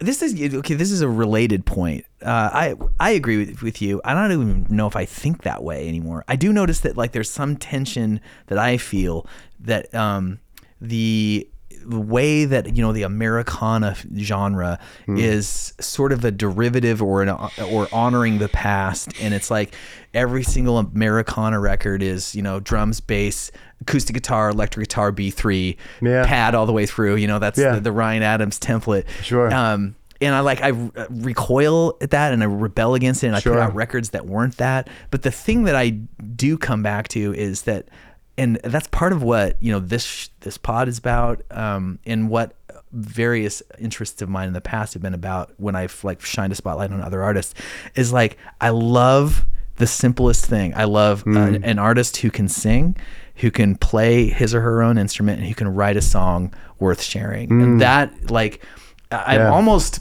this 0.00 0.22
is 0.22 0.34
okay. 0.54 0.74
This 0.74 0.90
is 0.90 1.00
a 1.00 1.08
related 1.08 1.64
point. 1.64 2.04
Uh, 2.20 2.50
I 2.52 2.74
I 3.00 3.10
agree 3.10 3.38
with, 3.38 3.62
with 3.62 3.80
you. 3.80 4.00
I 4.04 4.12
don't 4.14 4.32
even 4.32 4.66
know 4.68 4.86
if 4.86 4.96
I 4.96 5.04
think 5.04 5.42
that 5.42 5.62
way 5.62 5.88
anymore. 5.88 6.24
I 6.28 6.36
do 6.36 6.52
notice 6.52 6.80
that 6.80 6.96
like 6.96 7.12
there's 7.12 7.30
some 7.30 7.56
tension 7.56 8.20
that 8.46 8.58
I 8.58 8.76
feel 8.76 9.26
that 9.60 9.94
um, 9.94 10.40
the 10.80 11.48
the 11.86 12.00
way 12.00 12.44
that 12.44 12.74
you 12.76 12.82
know 12.82 12.92
the 12.92 13.02
Americana 13.02 13.96
genre 14.16 14.78
is 15.06 15.74
sort 15.80 16.12
of 16.12 16.24
a 16.24 16.30
derivative 16.30 17.02
or 17.02 17.22
an 17.22 17.28
or 17.70 17.88
honoring 17.92 18.38
the 18.38 18.48
past, 18.48 19.12
and 19.20 19.34
it's 19.34 19.50
like 19.50 19.74
every 20.12 20.42
single 20.42 20.78
Americana 20.78 21.58
record 21.60 22.02
is 22.02 22.34
you 22.34 22.42
know 22.42 22.60
drums, 22.60 23.00
bass, 23.00 23.50
acoustic 23.80 24.14
guitar, 24.14 24.50
electric 24.50 24.88
guitar, 24.88 25.12
B 25.12 25.30
three, 25.30 25.76
Yeah. 26.00 26.26
pad 26.26 26.54
all 26.54 26.66
the 26.66 26.72
way 26.72 26.86
through. 26.86 27.16
You 27.16 27.26
know 27.26 27.38
that's 27.38 27.58
Yeah. 27.58 27.74
the, 27.74 27.80
the 27.80 27.92
Ryan 27.92 28.22
Adams 28.22 28.58
template. 28.58 29.04
Sure. 29.22 29.52
Um, 29.52 29.94
and 30.20 30.34
I 30.34 30.40
like 30.40 30.62
I 30.62 30.70
uh, 30.70 31.06
recoil 31.10 31.96
at 32.00 32.10
that 32.10 32.32
and 32.32 32.42
I 32.42 32.46
rebel 32.46 32.94
against 32.94 33.24
it 33.24 33.26
and 33.26 33.36
I 33.36 33.40
Sure. 33.40 33.54
put 33.54 33.60
out 33.60 33.74
records 33.74 34.10
that 34.10 34.26
weren't 34.26 34.56
that. 34.58 34.88
But 35.10 35.22
the 35.22 35.30
thing 35.30 35.64
that 35.64 35.74
I 35.76 35.90
do 35.90 36.56
come 36.56 36.82
back 36.82 37.08
to 37.08 37.34
is 37.34 37.62
that, 37.62 37.88
and 38.36 38.56
that's 38.64 38.88
part 38.88 39.12
of 39.12 39.22
what 39.22 39.56
you 39.62 39.72
know 39.72 39.80
this 39.80 40.30
this 40.40 40.58
pod 40.58 40.88
is 40.88 40.98
about, 40.98 41.42
um, 41.50 41.98
and 42.06 42.28
what 42.28 42.54
various 42.92 43.62
interests 43.78 44.22
of 44.22 44.28
mine 44.28 44.46
in 44.46 44.52
the 44.54 44.60
past 44.60 44.94
have 44.94 45.02
been 45.02 45.14
about 45.14 45.52
when 45.56 45.74
I've 45.74 46.02
like 46.04 46.20
shined 46.20 46.52
a 46.52 46.56
spotlight 46.56 46.92
on 46.92 47.00
other 47.00 47.22
artists, 47.22 47.54
is 47.94 48.12
like 48.12 48.38
I 48.60 48.70
love 48.70 49.46
the 49.76 49.86
simplest 49.86 50.46
thing. 50.46 50.72
I 50.76 50.84
love 50.84 51.24
uh, 51.26 51.30
an 51.64 51.78
artist 51.80 52.18
who 52.18 52.30
can 52.30 52.48
sing, 52.48 52.96
who 53.36 53.50
can 53.50 53.74
play 53.76 54.26
his 54.28 54.54
or 54.54 54.60
her 54.60 54.82
own 54.82 54.98
instrument, 54.98 55.40
and 55.40 55.48
who 55.48 55.54
can 55.54 55.68
write 55.68 55.96
a 55.96 56.02
song 56.02 56.54
worth 56.78 57.02
sharing. 57.02 57.50
And 57.62 57.80
that, 57.80 58.30
like, 58.30 58.64
I've 59.10 59.40
Yeah. 59.40 59.50
almost 59.50 59.98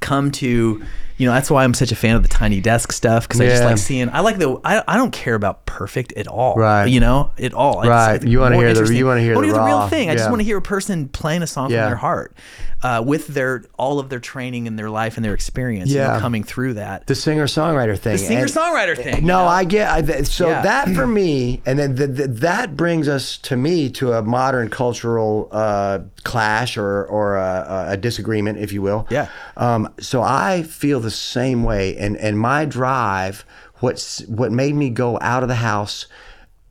come 0.00 0.30
to 0.32 0.82
you 1.20 1.26
know 1.26 1.32
that's 1.34 1.50
why 1.50 1.62
I'm 1.64 1.74
such 1.74 1.92
a 1.92 1.96
fan 1.96 2.16
of 2.16 2.22
the 2.22 2.28
tiny 2.28 2.60
desk 2.60 2.92
stuff 2.92 3.28
because 3.28 3.40
I 3.40 3.46
just 3.46 3.62
like 3.64 3.78
seeing. 3.78 4.08
I 4.08 4.20
like 4.20 4.38
the. 4.38 4.58
I, 4.64 4.82
I 4.88 4.96
don't 4.96 5.12
care 5.12 5.34
about 5.34 5.66
perfect 5.66 6.12
at 6.14 6.26
all. 6.26 6.54
Right. 6.56 6.86
You 6.86 7.00
know, 7.00 7.32
at 7.38 7.52
all. 7.54 7.82
Right. 7.82 7.84
Just- 7.84 7.90
Right. 7.90 8.14
I 8.14 8.18
think 8.18 8.30
You 8.32 8.40
wanna 8.40 8.56
hear 8.56 8.72
the- 8.74 8.94
you 8.94 9.06
wanna 9.06 9.20
hear 9.20 9.34
the 9.34 9.40
the 9.40 9.62
real 9.62 9.86
thing. 9.88 10.10
I 10.10 10.14
just 10.16 10.30
want 10.30 10.40
to 10.40 10.44
hear 10.44 10.56
a 10.56 10.62
person 10.62 11.08
playing 11.08 11.42
a 11.42 11.46
song 11.46 11.70
Yeah. 11.70 11.82
from 11.82 11.90
their 11.90 11.96
heart, 11.96 12.34
uh, 12.82 13.02
with 13.04 13.26
their 13.28 13.62
all 13.78 13.98
of 13.98 14.08
their 14.08 14.20
training 14.20 14.66
and 14.66 14.78
their 14.78 14.88
life 14.90 15.16
and 15.16 15.24
their 15.24 15.34
experience. 15.34 15.90
you 15.90 15.98
know, 15.98 16.18
coming 16.20 16.42
through 16.44 16.74
that. 16.74 17.06
the 17.06 17.14
singer 17.14 17.46
songwriter 17.46 17.98
thing. 17.98 18.12
The 18.12 18.18
singer 18.18 18.46
songwriter 18.46 18.96
thing. 18.96 19.26
No, 19.26 19.40
you 19.40 19.44
know? 19.44 19.46
I 19.46 19.64
get 19.64 19.90
I, 19.90 20.22
so 20.22 20.48
Yeah. 20.48 20.62
that 20.62 20.88
for 20.90 21.06
me, 21.20 21.60
and 21.66 21.78
then 21.78 21.96
th- 21.96 22.16
th- 22.16 22.30
that 22.40 22.76
brings 22.76 23.08
us 23.08 23.36
to 23.38 23.56
me 23.56 23.90
to 23.90 24.12
a 24.14 24.22
modern 24.22 24.70
cultural 24.70 25.48
uh, 25.52 25.98
clash 26.24 26.76
or 26.78 27.04
or 27.04 27.36
a, 27.36 27.86
a 27.90 27.96
disagreement, 27.96 28.58
if 28.58 28.72
you 28.72 28.80
will. 28.82 29.06
Yeah. 29.10 29.26
Um, 29.56 29.92
so 30.00 30.22
I 30.22 30.62
feel 30.62 31.00
the 31.00 31.09
same 31.10 31.62
way, 31.64 31.96
and 31.96 32.16
and 32.16 32.38
my 32.38 32.64
drive, 32.64 33.44
what's 33.80 34.20
what 34.26 34.52
made 34.52 34.74
me 34.74 34.90
go 34.90 35.18
out 35.20 35.42
of 35.42 35.48
the 35.48 35.56
house, 35.56 36.06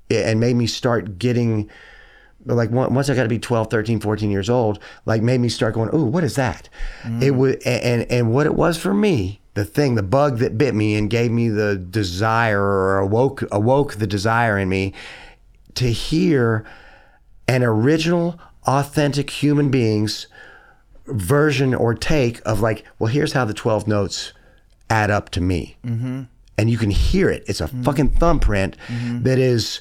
and 0.10 0.40
made 0.40 0.56
me 0.56 0.68
start 0.68 1.20
getting 1.20 1.70
like 2.46 2.72
once 2.72 3.10
I 3.10 3.16
got 3.16 3.24
to 3.24 3.30
be 3.30 3.40
12, 3.40 3.70
13, 3.70 4.00
14 4.00 4.32
years 4.32 4.50
old, 4.50 4.80
like 5.06 5.22
made 5.22 5.40
me 5.40 5.50
start 5.50 5.74
going, 5.74 5.94
"Ooh, 5.94 6.06
what 6.06 6.24
is 6.24 6.36
that?" 6.36 6.70
Mm. 7.04 7.22
It 7.22 7.32
would 7.32 7.62
and 7.66 8.10
and 8.12 8.32
what 8.34 8.46
it 8.46 8.56
was 8.56 8.78
for 8.78 8.94
me, 8.94 9.42
the 9.54 9.66
thing, 9.66 9.96
the 9.96 10.04
bug 10.04 10.40
that 10.40 10.58
bit 10.58 10.74
me 10.74 10.96
and 10.96 11.10
gave 11.10 11.32
me 11.32 11.50
the 11.50 11.76
desire 11.76 12.62
or 12.62 13.00
awoke 13.00 13.44
awoke 13.52 13.96
the 13.96 14.08
desire 14.08 14.58
in 14.58 14.70
me 14.70 14.94
to 15.76 15.92
hear 15.92 16.66
an 17.48 17.64
original, 17.64 18.40
authentic 18.66 19.30
human 19.30 19.70
being's 19.70 20.28
version 21.12 21.74
or 21.74 21.94
take 21.94 22.42
of 22.46 22.62
like, 22.62 22.86
well, 22.98 23.08
here's 23.08 23.34
how 23.34 23.46
the 23.46 23.54
12 23.54 23.88
notes 23.88 24.34
add 24.90 25.12
up 25.12 25.30
to 25.32 25.42
me. 25.42 25.78
Mm-hmm. 25.86 26.24
And 26.58 26.70
you 26.70 26.78
can 26.78 26.90
hear 26.90 27.30
it. 27.30 27.44
It's 27.48 27.62
a 27.62 27.68
fucking 27.68 28.10
thumbprint 28.10 28.76
that 29.24 29.40
is 29.40 29.80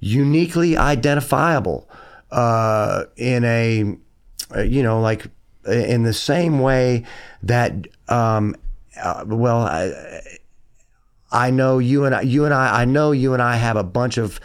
uniquely 0.00 0.76
identifiable 0.76 1.88
uh, 2.30 3.04
in 3.16 3.44
a, 3.44 3.96
uh, 4.54 4.60
you 4.60 4.82
know, 4.82 5.00
like 5.00 5.26
in 5.66 6.02
the 6.02 6.12
same 6.12 6.60
way 6.60 7.04
that, 7.42 7.72
um, 8.08 8.54
uh, 9.02 9.24
well, 9.26 9.62
I, 9.62 10.20
I 11.30 11.50
know 11.50 11.78
you 11.78 12.04
and 12.04 12.14
I, 12.14 12.20
you 12.20 12.44
and 12.44 12.52
I, 12.52 12.82
I 12.82 12.84
know 12.84 13.12
you 13.12 13.32
and 13.32 13.42
I 13.42 13.56
have 13.56 13.76
a 13.76 13.84
bunch 13.84 14.18
of 14.18 14.38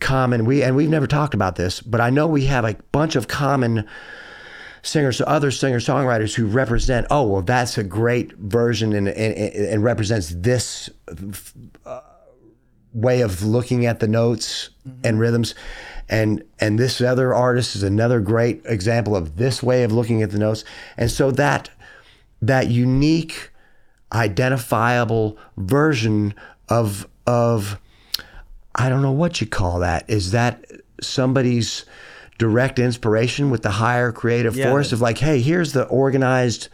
common 0.00 0.44
we 0.44 0.62
and 0.62 0.76
we've 0.76 0.90
never 0.90 1.06
talked 1.06 1.34
about 1.34 1.56
this, 1.56 1.80
but 1.80 2.00
I 2.00 2.10
know 2.10 2.26
we 2.26 2.46
have 2.46 2.64
a 2.64 2.74
bunch 2.92 3.16
of 3.16 3.28
common 3.28 3.86
singers, 4.84 5.20
other 5.26 5.50
singer 5.50 5.80
songwriters 5.80 6.34
who 6.34 6.46
represent. 6.46 7.06
Oh, 7.10 7.26
well, 7.26 7.42
that's 7.42 7.78
a 7.78 7.84
great 7.84 8.32
version 8.34 8.92
and 8.92 9.08
and, 9.08 9.36
and 9.36 9.82
represents 9.82 10.32
this 10.34 10.90
uh, 11.84 12.00
way 12.92 13.22
of 13.22 13.42
looking 13.42 13.86
at 13.86 14.00
the 14.00 14.08
notes 14.08 14.70
and 15.02 15.18
rhythms. 15.18 15.54
And 16.08 16.44
and 16.60 16.78
this 16.78 17.00
other 17.00 17.34
artist 17.34 17.76
is 17.76 17.82
another 17.82 18.20
great 18.20 18.62
example 18.66 19.16
of 19.16 19.36
this 19.36 19.62
way 19.62 19.82
of 19.82 19.92
looking 19.92 20.22
at 20.22 20.30
the 20.30 20.38
notes. 20.38 20.64
And 20.96 21.10
so 21.10 21.30
that 21.32 21.70
that 22.42 22.68
unique, 22.68 23.50
identifiable 24.12 25.38
version 25.56 26.34
of 26.68 27.08
of 27.26 27.80
I 28.74 28.88
don't 28.88 29.02
know 29.02 29.12
what 29.12 29.40
you 29.40 29.46
call 29.46 29.78
that. 29.80 30.08
Is 30.08 30.32
that 30.32 30.64
somebody's 31.00 31.84
direct 32.38 32.78
inspiration 32.78 33.50
with 33.50 33.62
the 33.62 33.70
higher 33.70 34.10
creative 34.12 34.56
Yeah, 34.56 34.70
force 34.70 34.92
of 34.92 35.00
like, 35.00 35.18
hey, 35.18 35.40
here's 35.40 35.72
the 35.72 35.84
organized, 35.84 36.68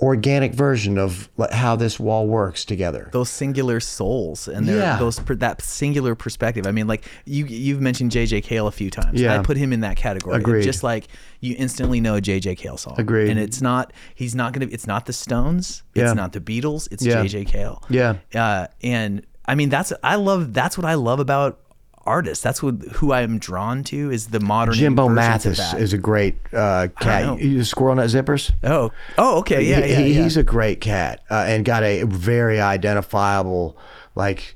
organic 0.00 0.52
version 0.52 0.98
of 0.98 1.28
how 1.52 1.76
this 1.76 2.00
wall 2.00 2.26
works 2.26 2.64
together. 2.64 3.08
those 3.12 3.28
singular 3.30 3.78
souls 3.78 4.48
and 4.48 4.66
their, 4.66 4.78
Yeah. 4.78 4.96
those 4.98 5.18
that 5.18 5.62
singular 5.62 6.16
perspective. 6.16 6.66
I 6.66 6.72
mean, 6.72 6.88
like 6.88 7.04
you 7.24 7.44
you've 7.46 7.80
mentioned 7.80 8.10
JJ 8.10 8.42
Cale 8.42 8.66
a 8.66 8.72
few 8.72 8.90
times. 8.90 9.20
Yeah. 9.20 9.38
I 9.38 9.42
put 9.44 9.56
him 9.56 9.72
in 9.72 9.80
that 9.80 9.96
category. 9.96 10.38
Agreed. 10.38 10.62
Just 10.64 10.82
like 10.82 11.06
you 11.40 11.54
instantly 11.56 12.00
know 12.00 12.16
a 12.16 12.20
JJ 12.20 12.56
Cale 12.56 12.78
song. 12.78 12.96
Agreed. 12.98 13.30
And 13.30 13.38
it's 13.38 13.60
not 13.62 13.92
he's 14.14 14.34
not 14.34 14.52
gonna 14.54 14.66
it's 14.72 14.88
not 14.88 15.06
the 15.06 15.12
Stones. 15.12 15.84
Yeah. 15.94 16.06
It's 16.06 16.14
not 16.16 16.32
the 16.32 16.40
Beatles. 16.40 16.88
It's 16.90 17.04
Yeah. 17.04 17.22
JJ 17.22 17.46
Cale. 17.46 17.82
Yeah. 17.88 18.16
Uh, 18.34 18.66
and 18.82 19.24
I 19.44 19.54
mean 19.54 19.68
that's 19.68 19.92
I 20.02 20.16
love 20.16 20.52
that's 20.52 20.76
what 20.76 20.84
I 20.84 20.94
love 20.94 21.20
about 21.20 21.60
artists. 22.06 22.42
That's 22.42 22.62
what 22.62 22.76
who 22.94 23.12
I 23.12 23.22
am 23.22 23.38
drawn 23.38 23.84
to 23.84 24.10
is 24.10 24.28
the 24.28 24.40
modern 24.40 24.74
Jimbo 24.74 25.08
Mathus 25.08 25.78
is 25.78 25.92
a 25.92 25.98
great 25.98 26.36
uh, 26.52 26.88
cat. 27.00 27.38
You 27.40 27.62
squirrel 27.64 27.94
nut 27.96 28.08
zippers. 28.10 28.50
oh 28.64 28.90
oh 29.18 29.38
okay 29.38 29.62
yeah 29.62 29.80
He- 29.80 29.90
yeah, 29.92 29.98
he- 29.98 30.14
yeah. 30.14 30.22
he's 30.22 30.36
a 30.36 30.42
great 30.42 30.80
cat 30.80 31.20
uh, 31.30 31.44
and 31.46 31.64
got 31.64 31.82
a 31.82 32.04
very 32.04 32.60
identifiable 32.60 33.76
like 34.14 34.54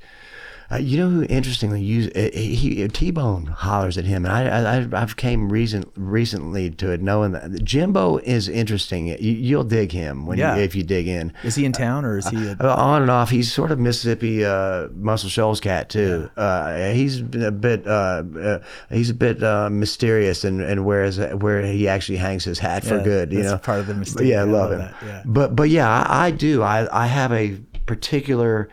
uh, 0.70 0.76
you 0.76 0.98
know 0.98 1.08
who 1.08 1.22
interestingly 1.28 1.80
use 1.80 2.08
uh, 2.16 2.28
he 2.34 2.86
T 2.88 3.10
Bone 3.10 3.46
hollers 3.46 3.96
at 3.96 4.04
him 4.04 4.24
and 4.26 4.32
I, 4.34 4.78
I 4.78 4.88
I've 5.02 5.16
came 5.16 5.48
recent 5.48 5.90
recently 5.96 6.70
to 6.70 6.90
it 6.90 7.00
knowing 7.02 7.32
that 7.32 7.62
Jimbo 7.62 8.18
is 8.18 8.48
interesting 8.48 9.06
you, 9.06 9.16
you'll 9.18 9.64
dig 9.64 9.92
him 9.92 10.26
when 10.26 10.38
Yeah. 10.38 10.56
you, 10.56 10.62
if 10.62 10.74
you 10.74 10.82
dig 10.82 11.06
in 11.08 11.32
is 11.44 11.54
he 11.54 11.64
in 11.64 11.72
town 11.72 12.04
or 12.04 12.18
is 12.18 12.28
he? 12.28 12.48
A, 12.48 12.56
uh, 12.60 12.74
on 12.76 13.02
and 13.02 13.10
off 13.10 13.30
he's 13.30 13.52
sort 13.52 13.70
of 13.70 13.78
Mississippi 13.78 14.44
uh, 14.44 14.88
Muscle 14.94 15.28
Shoals 15.30 15.60
cat 15.60 15.88
too 15.88 16.30
uh, 16.36 16.90
he's 16.90 17.20
a 17.20 17.52
bit 17.52 17.86
uh, 17.86 18.24
uh, 18.40 18.58
he's 18.90 19.10
a 19.10 19.14
bit 19.14 19.42
uh, 19.42 19.70
mysterious 19.70 20.42
and 20.44 20.60
and 20.60 20.84
whereas 20.84 21.18
where 21.18 21.64
he 21.64 21.86
actually 21.88 22.18
hangs 22.18 22.44
his 22.44 22.58
hat 22.58 22.84
for 22.84 23.00
good 23.02 23.32
you 23.32 23.38
that's 23.42 23.52
know 23.52 23.58
part 23.58 23.80
of 23.80 23.86
the 23.86 23.94
mystery. 23.94 24.30
yeah 24.30 24.38
I 24.38 24.40
I 24.40 24.44
love, 24.44 24.70
love 24.70 24.72
him 24.72 24.78
that, 24.78 24.94
yeah. 25.04 25.22
but 25.24 25.54
but 25.54 25.68
yeah, 25.70 25.88
I, 25.88 26.26
I 26.26 26.30
do. 26.30 26.62
I 26.62 27.04
I 27.04 27.06
have 27.06 27.32
a 27.32 27.56
particular 27.86 28.68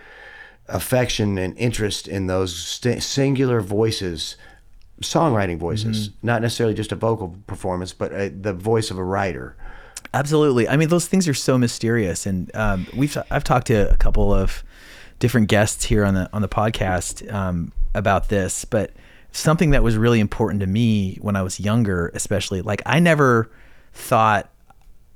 affection 0.74 1.38
and 1.38 1.58
interest 1.58 2.08
in 2.08 2.28
those 2.28 2.56
st- 2.56 3.02
singular 3.04 3.62
voices, 3.62 4.36
songwriting 5.02 5.58
voices, 5.58 6.10
Mm-hmm. 6.10 6.28
not 6.28 6.42
necessarily 6.42 6.74
just 6.76 6.92
a 6.92 6.96
vocal 6.96 7.38
performance, 7.48 7.94
but 7.94 8.12
uh, 8.14 8.30
the 8.42 8.54
voice 8.54 8.92
of 8.92 8.98
a 8.98 9.04
writer. 9.04 9.56
Absolutely. 10.14 10.68
I 10.68 10.76
mean, 10.78 10.90
those 10.90 11.08
things 11.08 11.28
are 11.28 11.34
so 11.34 11.58
mysterious, 11.58 12.26
and 12.26 12.54
um, 12.56 12.86
we've 12.96 13.18
I've 13.32 13.44
talked 13.44 13.68
to 13.68 13.90
a 13.92 13.98
couple 13.98 14.34
of 14.34 14.64
different 15.20 15.48
guests 15.48 15.86
here 15.86 16.04
on 16.06 16.14
the 16.14 16.30
on 16.34 16.42
the 16.42 16.50
podcast 16.50 17.32
um, 17.34 17.72
about 17.96 18.30
this, 18.30 18.66
but 18.66 18.92
something 19.32 19.72
that 19.72 19.82
was 19.82 19.98
really 19.98 20.20
important 20.20 20.60
to 20.62 20.68
me 20.68 21.18
when 21.22 21.36
I 21.36 21.42
was 21.42 21.60
younger, 21.60 22.12
especially 22.14 22.62
like 22.62 22.82
I 22.86 23.00
never 23.00 23.50
thought 23.94 24.50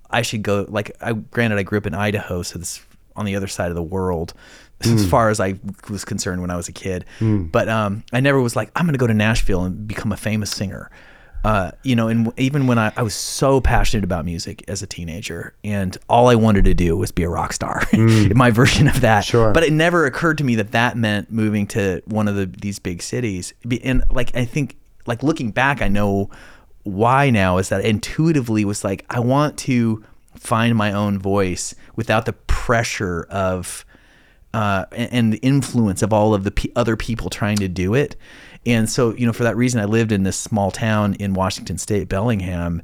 I 0.09 0.21
should 0.23 0.41
go 0.41 0.65
like 0.69 0.91
I 1.01 1.13
granted 1.13 1.59
I 1.59 1.63
grew 1.63 1.77
up 1.77 1.85
in 1.85 1.93
Idaho, 1.93 2.41
so 2.41 2.57
this 2.57 2.81
on 3.15 3.25
the 3.25 3.35
other 3.35 3.47
side 3.47 3.69
of 3.69 3.75
the 3.75 3.83
world 3.83 4.33
as 4.83 5.09
far 5.09 5.29
as 5.29 5.39
I 5.39 5.55
was 5.89 6.05
concerned 6.05 6.41
when 6.41 6.51
I 6.51 6.55
was 6.55 6.67
a 6.67 6.73
kid. 6.73 7.05
But 7.19 7.69
um, 7.69 8.03
I 8.13 8.19
never 8.19 8.41
was 8.41 8.55
like 8.55 8.71
I'm 8.75 8.85
going 8.85 8.93
to 8.93 8.99
go 8.99 9.07
to 9.07 9.13
Nashville 9.13 9.63
and 9.63 9.87
become 9.87 10.11
a 10.11 10.17
famous 10.17 10.51
singer. 10.51 10.91
Uh, 11.43 11.71
you 11.83 11.95
know, 11.95 12.09
and 12.09 12.33
even 12.37 12.67
when 12.67 12.77
I, 12.77 12.91
I 12.97 13.03
was 13.03 13.13
so 13.13 13.61
passionate 13.61 14.03
about 14.03 14.25
music 14.25 14.65
as 14.67 14.81
a 14.81 14.87
teenager, 14.87 15.53
and 15.63 15.95
all 16.09 16.27
I 16.27 16.35
wanted 16.35 16.65
to 16.65 16.73
do 16.73 16.97
was 16.97 17.11
be 17.11 17.23
a 17.23 17.29
rock 17.29 17.53
star, 17.53 17.83
my 18.35 18.51
version 18.51 18.87
of 18.87 19.01
that. 19.01 19.23
Sure. 19.23 19.53
But 19.53 19.63
it 19.63 19.71
never 19.71 20.05
occurred 20.05 20.39
to 20.39 20.43
me 20.43 20.55
that 20.55 20.71
that 20.71 20.97
meant 20.97 21.31
moving 21.31 21.65
to 21.67 22.01
one 22.05 22.27
of 22.27 22.35
the 22.35 22.47
these 22.47 22.79
big 22.79 23.01
cities. 23.01 23.53
And 23.83 24.03
like 24.11 24.35
I 24.35 24.45
think, 24.45 24.75
like 25.05 25.23
looking 25.23 25.51
back, 25.51 25.81
I 25.81 25.87
know 25.87 26.29
why 26.83 27.29
now 27.29 27.57
is 27.59 27.69
that 27.69 27.85
intuitively 27.85 28.65
was 28.65 28.83
like 28.83 29.05
I 29.09 29.19
want 29.19 29.57
to 29.59 30.03
find 30.35 30.75
my 30.75 30.91
own 30.91 31.19
voice 31.19 31.75
without 31.95 32.25
the 32.25 32.33
pressure 32.33 33.25
of 33.29 33.85
uh, 34.57 34.85
and, 34.91 35.13
and 35.13 35.33
the 35.33 35.37
influence 35.37 36.01
of 36.01 36.11
all 36.11 36.33
of 36.33 36.43
the 36.43 36.49
pe 36.49 36.69
other 36.75 36.95
people 36.95 37.29
trying 37.29 37.57
to 37.57 37.67
do 37.67 37.93
it. 37.93 38.15
And 38.65 38.89
so, 38.89 39.13
you 39.13 39.27
know, 39.27 39.31
for 39.31 39.43
that 39.43 39.55
reason, 39.55 39.79
I 39.79 39.85
lived 39.85 40.11
in 40.11 40.23
this 40.23 40.35
small 40.35 40.71
town 40.71 41.13
in 41.19 41.35
Washington 41.35 41.77
State, 41.77 42.09
Bellingham. 42.09 42.81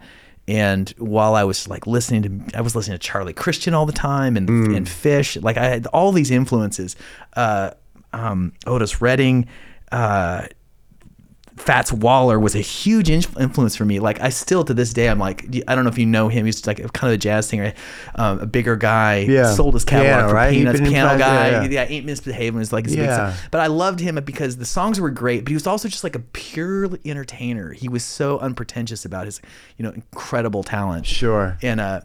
And 0.47 0.93
while 0.99 1.33
I 1.33 1.43
was 1.43 1.67
like 1.67 1.87
listening 1.87 2.21
to, 2.49 2.57
I 2.57 2.61
was 2.61 2.75
listening 2.75 2.99
to 2.99 3.03
Charlie 3.03 3.33
Christian 3.33 3.73
all 3.73 3.87
the 3.87 3.91
time 3.91 4.37
and 4.37 4.47
and 4.49 4.85
Phish. 4.85 5.41
Like 5.41 5.57
I 5.57 5.65
had 5.65 5.87
all 5.87 6.11
these 6.11 6.29
influences. 6.29 6.95
Uh, 7.35 7.71
um, 8.11 8.53
Otis 8.67 9.01
Redding, 9.01 9.47
uh, 9.91 10.45
Fats 11.57 11.93
Waller 11.93 12.39
was 12.39 12.55
a 12.55 12.59
huge 12.61 13.09
influence 13.09 13.75
for 13.75 13.85
me. 13.85 13.99
Like 13.99 14.19
I 14.19 14.29
still 14.29 14.63
to 14.63 14.73
this 14.73 14.91
day, 14.91 15.07
I'm 15.07 15.19
like, 15.19 15.45
I 15.67 15.75
don't 15.75 15.83
know 15.83 15.89
if 15.89 15.97
you 15.99 16.05
know 16.05 16.27
him. 16.27 16.45
He's 16.45 16.65
like 16.65 16.77
kind 16.93 17.11
of 17.11 17.15
a 17.15 17.17
jazz 17.17 17.47
singer, 17.47 17.73
um, 18.15 18.39
a 18.39 18.45
bigger 18.45 18.75
guy. 18.75 19.19
Yeah. 19.19 19.53
sold 19.53 19.75
his 19.75 19.85
catalog 19.85 20.07
Piano, 20.15 20.27
for 20.29 20.33
right? 20.35 20.51
Peanuts. 20.53 20.79
Piano 20.81 21.17
guy. 21.17 21.49
yeah, 21.51 21.61
Yeah, 21.63 21.69
yeah. 21.69 21.85
Ain't 21.89 22.05
Misbehaving 22.05 22.57
was 22.57 22.73
like 22.73 22.85
his 22.85 22.95
big 22.95 23.09
song. 23.09 23.33
But 23.51 23.61
I 23.61 23.67
loved 23.67 23.99
him 23.99 24.15
because 24.25 24.57
the 24.57 24.65
songs 24.65 24.99
were 24.99 25.11
great. 25.11 25.43
But 25.45 25.49
he 25.49 25.53
was 25.53 25.67
also 25.67 25.87
just 25.87 26.03
like 26.03 26.15
a 26.15 26.19
pure 26.19 26.89
entertainer. 27.05 27.71
He 27.73 27.87
was 27.87 28.03
so 28.03 28.39
unpretentious 28.39 29.05
about 29.05 29.25
his, 29.25 29.39
you 29.77 29.83
know, 29.83 29.91
incredible 29.91 30.63
talent. 30.63 31.05
Sure. 31.05 31.57
And 31.61 31.79
uh, 31.79 32.01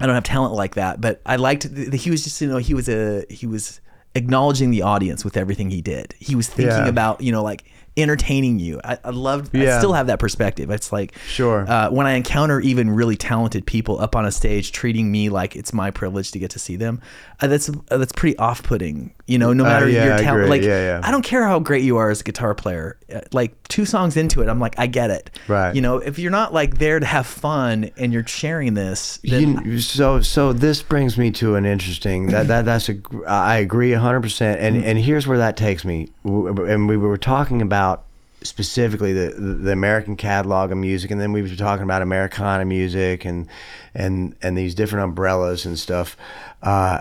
I 0.00 0.06
don't 0.06 0.14
have 0.16 0.24
talent 0.24 0.54
like 0.54 0.74
that, 0.74 1.00
but 1.00 1.20
I 1.24 1.36
liked. 1.36 1.72
The, 1.72 1.96
he 1.96 2.10
was 2.10 2.24
just 2.24 2.40
you 2.40 2.48
know 2.48 2.56
he 2.56 2.74
was 2.74 2.88
a 2.88 3.24
he 3.30 3.46
was 3.46 3.80
acknowledging 4.16 4.70
the 4.70 4.82
audience 4.82 5.24
with 5.24 5.36
everything 5.36 5.70
he 5.70 5.80
did. 5.80 6.14
He 6.18 6.34
was 6.34 6.48
thinking 6.48 6.74
Yeah. 6.76 6.88
about 6.88 7.20
you 7.20 7.30
know 7.32 7.42
like 7.42 7.64
entertaining 8.02 8.58
you. 8.58 8.80
I, 8.84 8.98
I 9.04 9.10
love. 9.10 9.50
I 9.54 9.78
still 9.78 9.92
have 9.92 10.06
that 10.08 10.18
perspective. 10.18 10.70
It's 10.70 10.92
like 10.92 11.16
Sure. 11.26 11.64
uh, 11.68 11.90
when 11.90 12.06
I 12.06 12.12
encounter 12.12 12.60
even 12.60 12.90
really 12.90 13.16
talented 13.16 13.66
people 13.66 14.00
up 14.00 14.14
on 14.16 14.24
a 14.24 14.30
stage, 14.30 14.72
treating 14.72 15.10
me 15.10 15.28
like 15.28 15.56
it's 15.56 15.72
my 15.72 15.90
privilege 15.90 16.30
to 16.32 16.38
get 16.38 16.50
to 16.52 16.58
see 16.58 16.76
them. 16.76 17.00
Uh, 17.40 17.46
that's 17.46 17.68
uh, 17.68 17.96
that's 17.98 18.12
pretty 18.12 18.36
off-putting. 18.38 19.14
You 19.26 19.38
know, 19.38 19.52
no 19.52 19.64
Uh, 19.64 19.68
matter 19.68 19.88
yeah, 19.88 20.04
your 20.06 20.18
talent. 20.18 20.48
Like 20.50 20.62
Yeah, 20.62 20.98
yeah. 20.98 21.00
I 21.02 21.10
don't 21.10 21.22
care 21.22 21.44
how 21.46 21.58
great 21.60 21.82
you 21.84 21.96
are 21.96 22.10
as 22.10 22.20
a 22.20 22.24
guitar 22.24 22.54
player. 22.54 22.96
Uh, 23.12 23.20
Like 23.32 23.52
two 23.68 23.84
songs 23.84 24.16
into 24.16 24.42
it, 24.42 24.48
I'm 24.48 24.60
like, 24.60 24.78
I 24.78 24.86
get 24.86 25.10
it. 25.10 25.30
Right. 25.48 25.74
You 25.74 25.80
know, 25.82 25.98
if 25.98 26.18
you're 26.18 26.30
not 26.30 26.52
like 26.52 26.78
there 26.78 27.00
to 27.00 27.06
have 27.06 27.26
fun 27.26 27.90
and 27.96 28.12
you're 28.12 28.26
sharing 28.26 28.74
this, 28.74 29.18
then 29.22 29.62
You, 29.64 29.80
so 29.80 30.20
so 30.20 30.52
this 30.52 30.82
brings 30.82 31.16
me 31.16 31.30
to 31.32 31.56
an 31.56 31.64
interesting 31.66 32.28
that 32.28 32.48
that 32.48 32.64
that's 32.64 32.88
a 32.88 32.96
I 33.26 33.56
agree 33.58 33.92
hundred 33.92 34.22
percent 34.22 34.60
and 34.60 34.84
and 34.84 34.98
here's 34.98 35.26
where 35.26 35.38
that 35.38 35.56
takes 35.56 35.84
me 35.84 36.08
and 36.24 36.88
we 36.88 36.96
were 36.96 37.18
talking 37.18 37.62
about 37.62 38.04
specifically 38.42 39.12
the 39.12 39.34
the 39.38 39.72
American 39.72 40.16
catalog 40.16 40.72
of 40.72 40.78
music 40.78 41.10
and 41.10 41.20
then 41.20 41.32
we 41.32 41.42
were 41.42 41.48
talking 41.48 41.84
about 41.84 42.02
Americana 42.02 42.64
music 42.64 43.24
and 43.24 43.46
and 43.94 44.34
and 44.42 44.56
these 44.56 44.74
different 44.74 45.04
umbrellas 45.04 45.66
and 45.66 45.78
stuff. 45.78 46.16
Uh, 46.62 47.00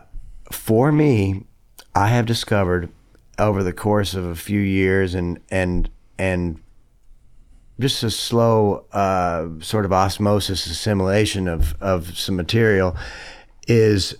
for 0.51 0.91
me, 0.91 1.45
I 1.95 2.07
have 2.07 2.25
discovered 2.25 2.89
over 3.37 3.63
the 3.63 3.73
course 3.73 4.13
of 4.13 4.25
a 4.25 4.35
few 4.35 4.59
years 4.59 5.15
and 5.15 5.39
and 5.49 5.89
and 6.19 6.59
just 7.79 8.03
a 8.03 8.11
slow 8.11 8.85
uh, 8.91 9.47
sort 9.61 9.85
of 9.85 9.93
osmosis 9.93 10.67
assimilation 10.67 11.47
of, 11.47 11.75
of 11.81 12.17
some 12.17 12.35
material 12.35 12.95
is 13.67 14.15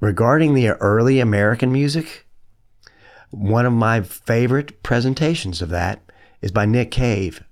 regarding 0.00 0.54
the 0.54 0.70
early 0.70 1.20
American 1.20 1.72
music. 1.72 2.26
One 3.30 3.66
of 3.66 3.72
my 3.72 4.02
favorite 4.02 4.82
presentations 4.82 5.62
of 5.62 5.68
that 5.70 6.00
is 6.42 6.50
by 6.50 6.66
Nick 6.66 6.90
Cave. 6.90 7.42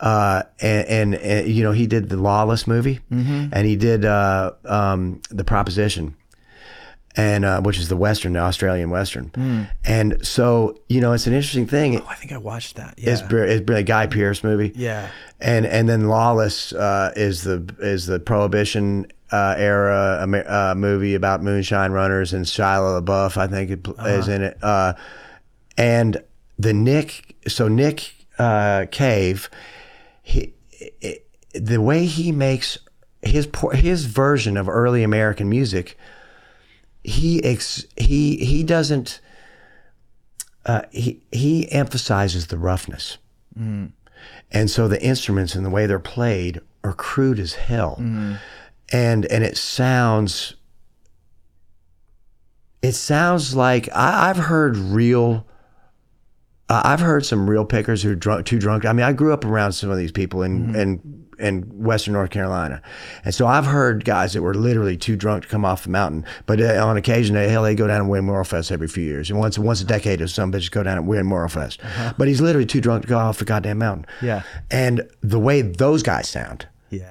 Uh, 0.00 0.42
and, 0.60 0.88
and, 0.88 1.14
and, 1.14 1.48
you 1.48 1.62
know, 1.62 1.72
he 1.72 1.86
did 1.86 2.08
the 2.08 2.16
Lawless 2.16 2.66
movie 2.66 2.98
and 3.54 3.66
he 3.66 3.76
did 3.76 4.04
uh, 4.04 4.50
um, 4.64 5.22
The 5.30 5.44
Proposition 5.44 6.16
and 7.16 7.44
uh, 7.44 7.60
which 7.60 7.78
is 7.78 7.88
the 7.88 7.96
Western, 7.96 8.32
the 8.32 8.40
Australian 8.40 8.90
Western. 8.90 9.68
And 9.84 10.26
so, 10.26 10.78
you 10.88 11.00
know, 11.00 11.12
it's 11.12 11.26
an 11.26 11.32
interesting 11.32 11.66
thing. 11.66 12.00
oh, 12.00 12.06
I 12.08 12.14
think 12.14 12.32
I 12.32 12.38
watched 12.38 12.76
that. 12.76 12.94
Yeah. 12.98 13.12
It's, 13.12 13.22
it's 13.30 13.70
a 13.70 13.82
Guy 13.82 14.06
Pearce 14.06 14.42
movie. 14.42 14.72
Yeah. 14.74 15.08
And 15.40 15.66
and 15.66 15.88
then 15.88 16.08
Lawless 16.08 16.72
uh, 16.72 17.12
is 17.16 17.42
the 17.44 17.74
is 17.78 18.06
the 18.06 18.18
Prohibition 18.18 19.06
uh, 19.30 19.54
era 19.56 20.20
Amer- 20.22 20.48
uh, 20.48 20.74
movie 20.74 21.14
about 21.14 21.42
moonshine 21.42 21.92
runners 21.92 22.32
and 22.32 22.44
Shia 22.46 23.02
LaBeouf 23.02 23.36
I 23.36 23.46
think 23.46 23.70
it 23.70 23.82
pl- 23.82 23.94
is 24.06 24.28
in 24.28 24.42
it. 24.42 24.58
Uh, 24.62 24.94
and 25.76 26.22
the 26.58 26.72
Nick 26.72 27.36
so 27.46 27.68
Nick 27.68 28.14
uh, 28.38 28.86
Cave, 28.90 29.50
he, 30.22 30.52
i 31.02 31.18
the 31.52 31.80
way 31.80 32.06
he 32.06 32.32
makes 32.32 32.78
his 33.22 33.48
his 33.72 34.06
version 34.06 34.56
of 34.56 34.68
early 34.68 35.02
American 35.02 35.48
music, 35.48 35.96
he 37.04 37.42
ex- 37.44 37.84
he 37.96 38.36
he 38.38 38.62
doesn't. 38.64 39.20
Uh, 40.66 40.82
he 40.90 41.22
he 41.30 41.70
emphasizes 41.70 42.46
the 42.48 42.58
roughness. 42.58 43.18
And 44.50 44.70
so 44.70 44.88
the 44.88 45.00
instruments 45.02 45.54
and 45.54 45.64
the 45.64 45.70
way 45.70 45.86
they're 45.86 45.98
played 45.98 46.60
are 46.82 46.94
crude 46.94 47.38
as 47.38 47.54
hell. 47.54 47.96
And 48.92 49.26
and 49.26 49.44
it 49.44 49.56
sounds 49.56 50.54
it 52.82 52.92
sounds 52.92 53.54
like 53.54 53.88
I, 53.94 54.30
I've 54.30 54.36
heard 54.36 54.76
real 54.76 55.46
uh, 56.68 56.80
I've 56.84 57.00
heard 57.00 57.26
some 57.26 57.48
real 57.48 57.64
pickers 57.66 58.02
who 58.02 58.10
are 58.12 58.14
drunk, 58.14 58.46
too 58.46 58.58
drunk. 58.58 58.86
I 58.86 58.92
mean, 58.92 59.04
I 59.04 59.12
grew 59.12 59.32
up 59.32 59.44
around 59.44 59.72
some 59.72 59.90
of 59.90 59.98
these 59.98 60.12
people 60.12 60.42
in, 60.42 60.74
in 60.74 61.23
in 61.38 61.62
Western 61.82 62.12
North 62.14 62.30
Carolina, 62.30 62.80
and 63.24 63.34
so 63.34 63.46
I've 63.46 63.66
heard 63.66 64.04
guys 64.04 64.32
that 64.34 64.42
were 64.42 64.54
literally 64.54 64.96
too 64.96 65.16
drunk 65.16 65.44
to 65.44 65.48
come 65.48 65.64
off 65.64 65.84
the 65.84 65.90
mountain. 65.90 66.24
But 66.46 66.60
uh, 66.60 66.84
on 66.86 66.96
occasion, 66.96 67.34
they, 67.34 67.48
hell, 67.48 67.62
they 67.62 67.74
go 67.74 67.86
down 67.86 68.00
and 68.02 68.10
win 68.10 68.24
MerleFest 68.26 68.70
every 68.72 68.88
few 68.88 69.04
years, 69.04 69.30
and 69.30 69.38
once 69.38 69.58
once 69.58 69.80
a 69.80 69.84
decade, 69.84 70.20
or 70.20 70.28
some 70.28 70.52
bitches 70.52 70.70
go 70.70 70.82
down 70.82 70.98
and 70.98 71.06
win 71.06 71.26
MerleFest. 71.26 71.78
But 72.18 72.28
he's 72.28 72.40
literally 72.40 72.66
too 72.66 72.80
drunk 72.80 73.02
to 73.02 73.08
go 73.08 73.18
off 73.18 73.38
the 73.38 73.44
goddamn 73.44 73.78
mountain. 73.78 74.06
Yeah. 74.22 74.42
and 74.70 75.08
the 75.22 75.38
way 75.40 75.62
those 75.62 76.02
guys 76.02 76.28
sound. 76.28 76.66
Yeah. 76.90 77.10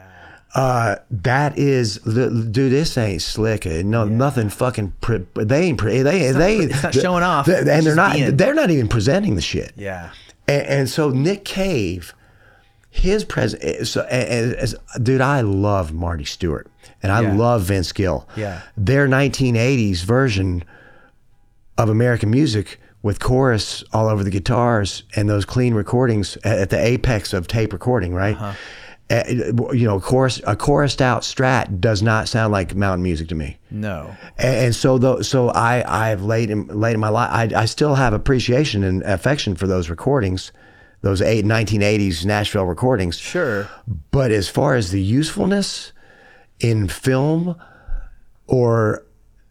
Uh, 0.55 0.97
that 1.09 1.57
is, 1.57 1.97
dude. 1.97 2.53
This 2.53 2.95
ain't 2.97 3.23
slick. 3.23 3.65
No, 3.65 4.05
nothing 4.05 4.49
fucking. 4.49 4.93
Pre, 5.01 5.25
they 5.35 5.63
ain't. 5.63 5.79
Pre, 5.79 6.03
they 6.03 6.31
they. 6.31 6.57
it's 6.57 6.83
not 6.83 6.93
showing 6.93 7.23
off. 7.23 7.47
they- 7.47 7.57
and 7.57 7.85
they're 7.85 7.95
not. 7.95 8.13
being. 8.13 8.37
They're 8.37 8.53
not 8.53 8.69
even 8.69 8.87
presenting 8.87 9.33
the 9.35 9.41
shit. 9.41 9.73
Yeah. 9.75 10.11
And, 10.47 10.67
and 10.67 10.89
so 10.89 11.09
Nick 11.09 11.43
Cave, 11.43 12.13
his 12.93 13.23
present. 13.23 13.87
So, 13.87 14.01
and, 14.03 14.53
as, 14.53 14.75
dude, 15.01 15.19
I 15.19 15.41
love 15.41 15.91
Marty 15.93 16.25
Stuart, 16.25 16.67
and 17.01 17.11
I 17.11 17.21
Yeah. 17.21 17.33
love 17.35 17.63
Vince 17.63 17.91
Gill. 17.91 18.27
Yeah. 18.35 18.61
Their 18.77 19.07
1980s 19.07 20.03
version 20.03 20.63
of 21.77 21.89
American 21.89 22.29
music 22.29 22.79
with 23.01 23.19
chorus 23.19 23.83
all 23.91 24.07
over 24.07 24.23
the 24.23 24.29
guitars 24.29 25.03
and 25.15 25.27
those 25.27 25.43
clean 25.43 25.73
recordings 25.73 26.37
at, 26.43 26.59
at 26.59 26.69
the 26.69 26.79
apex 26.79 27.33
of 27.33 27.47
tape 27.47 27.73
recording, 27.73 28.13
right? 28.13 28.35
Uh-huh. 28.37 28.53
Uh, 29.09 29.23
you 29.73 29.85
know, 29.85 29.99
chorus 29.99 30.39
a 30.47 30.55
chorused 30.55 31.01
out 31.01 31.23
strat 31.23 31.79
does 31.81 32.01
not 32.01 32.27
sound 32.29 32.53
like 32.53 32.73
mountain 32.75 33.03
music 33.03 33.27
to 33.27 33.35
me. 33.35 33.57
No. 33.69 34.15
And, 34.37 34.55
and 34.67 34.75
so 34.75 34.97
though, 34.97 35.21
so 35.21 35.49
I 35.49 36.11
I've 36.11 36.23
late 36.23 36.49
in 36.49 36.67
late 36.67 36.93
in 36.93 36.99
my 37.01 37.09
life 37.09 37.29
I, 37.31 37.61
I 37.63 37.65
still 37.65 37.95
have 37.95 38.13
appreciation 38.13 38.83
and 38.83 39.01
affection 39.03 39.55
for 39.55 39.67
those 39.67 39.89
recordings, 39.89 40.51
those 41.03 41.21
eight, 41.21 41.45
1980s 41.45 42.25
Nashville 42.25 42.65
recordings. 42.65 43.17
Sure. 43.19 43.69
But 44.11 44.31
as 44.31 44.49
far 44.49 44.73
as 44.75 44.89
the 44.91 45.01
usefulness 45.01 45.91
in 46.59 46.87
film 46.87 47.55
or 48.47 49.05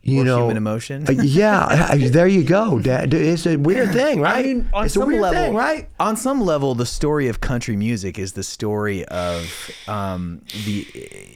you 0.05 0.23
Or 0.23 0.25
know 0.25 0.39
human 0.41 0.57
emotion. 0.57 1.05
uh, 1.09 1.13
yeah, 1.13 1.87
I- 1.91 2.09
there 2.09 2.27
you 2.27 2.43
go. 2.43 2.81
Dad. 2.81 3.15
It's 3.15 3.47
a 3.47 3.55
weird 3.57 3.93
thing, 4.01 4.21
right? 4.21 4.39
I 4.39 4.43
mean, 4.43 4.69
on 4.73 4.87
it's 4.87 4.97
a 4.97 4.99
some 4.99 5.09
weird 5.09 5.23
level, 5.23 5.41
thing, 5.45 5.55
right? 5.55 5.89
On 6.01 6.17
some 6.17 6.41
level, 6.41 6.75
the 6.75 6.87
story 6.87 7.29
of 7.29 7.41
country 7.41 7.77
music 7.77 8.19
is 8.19 8.33
the 8.33 8.43
story 8.43 9.05
of 9.05 9.71
um, 9.87 10.43
the 10.65 10.85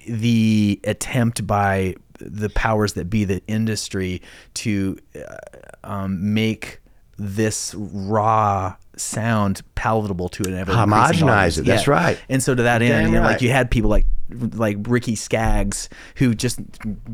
the 0.08 0.80
attempt 0.82 1.46
by 1.46 1.94
the 2.18 2.48
powers 2.50 2.94
that 2.94 3.08
be, 3.10 3.24
the 3.24 3.40
industry, 3.46 4.20
to 4.54 4.98
uh, 5.14 5.36
um, 5.84 6.34
make 6.34 6.80
this 7.18 7.72
raw 7.78 8.74
sound 8.96 9.62
palatable 9.74 10.28
to 10.30 10.42
an 10.44 10.54
ever 10.54 10.72
Homogenize 10.72 11.58
it, 11.58 11.64
that's 11.66 11.86
right. 11.86 12.18
And 12.28 12.42
so 12.42 12.54
to 12.54 12.62
that 12.62 12.82
end, 12.82 13.08
you 13.08 13.14
know, 13.14 13.20
right. 13.22 13.32
like 13.32 13.42
you 13.42 13.50
had 13.50 13.70
people 13.70 13.90
like 13.90 14.06
like 14.54 14.76
Ricky 14.88 15.14
Skaggs, 15.14 15.88
who 16.16 16.34
just 16.34 16.58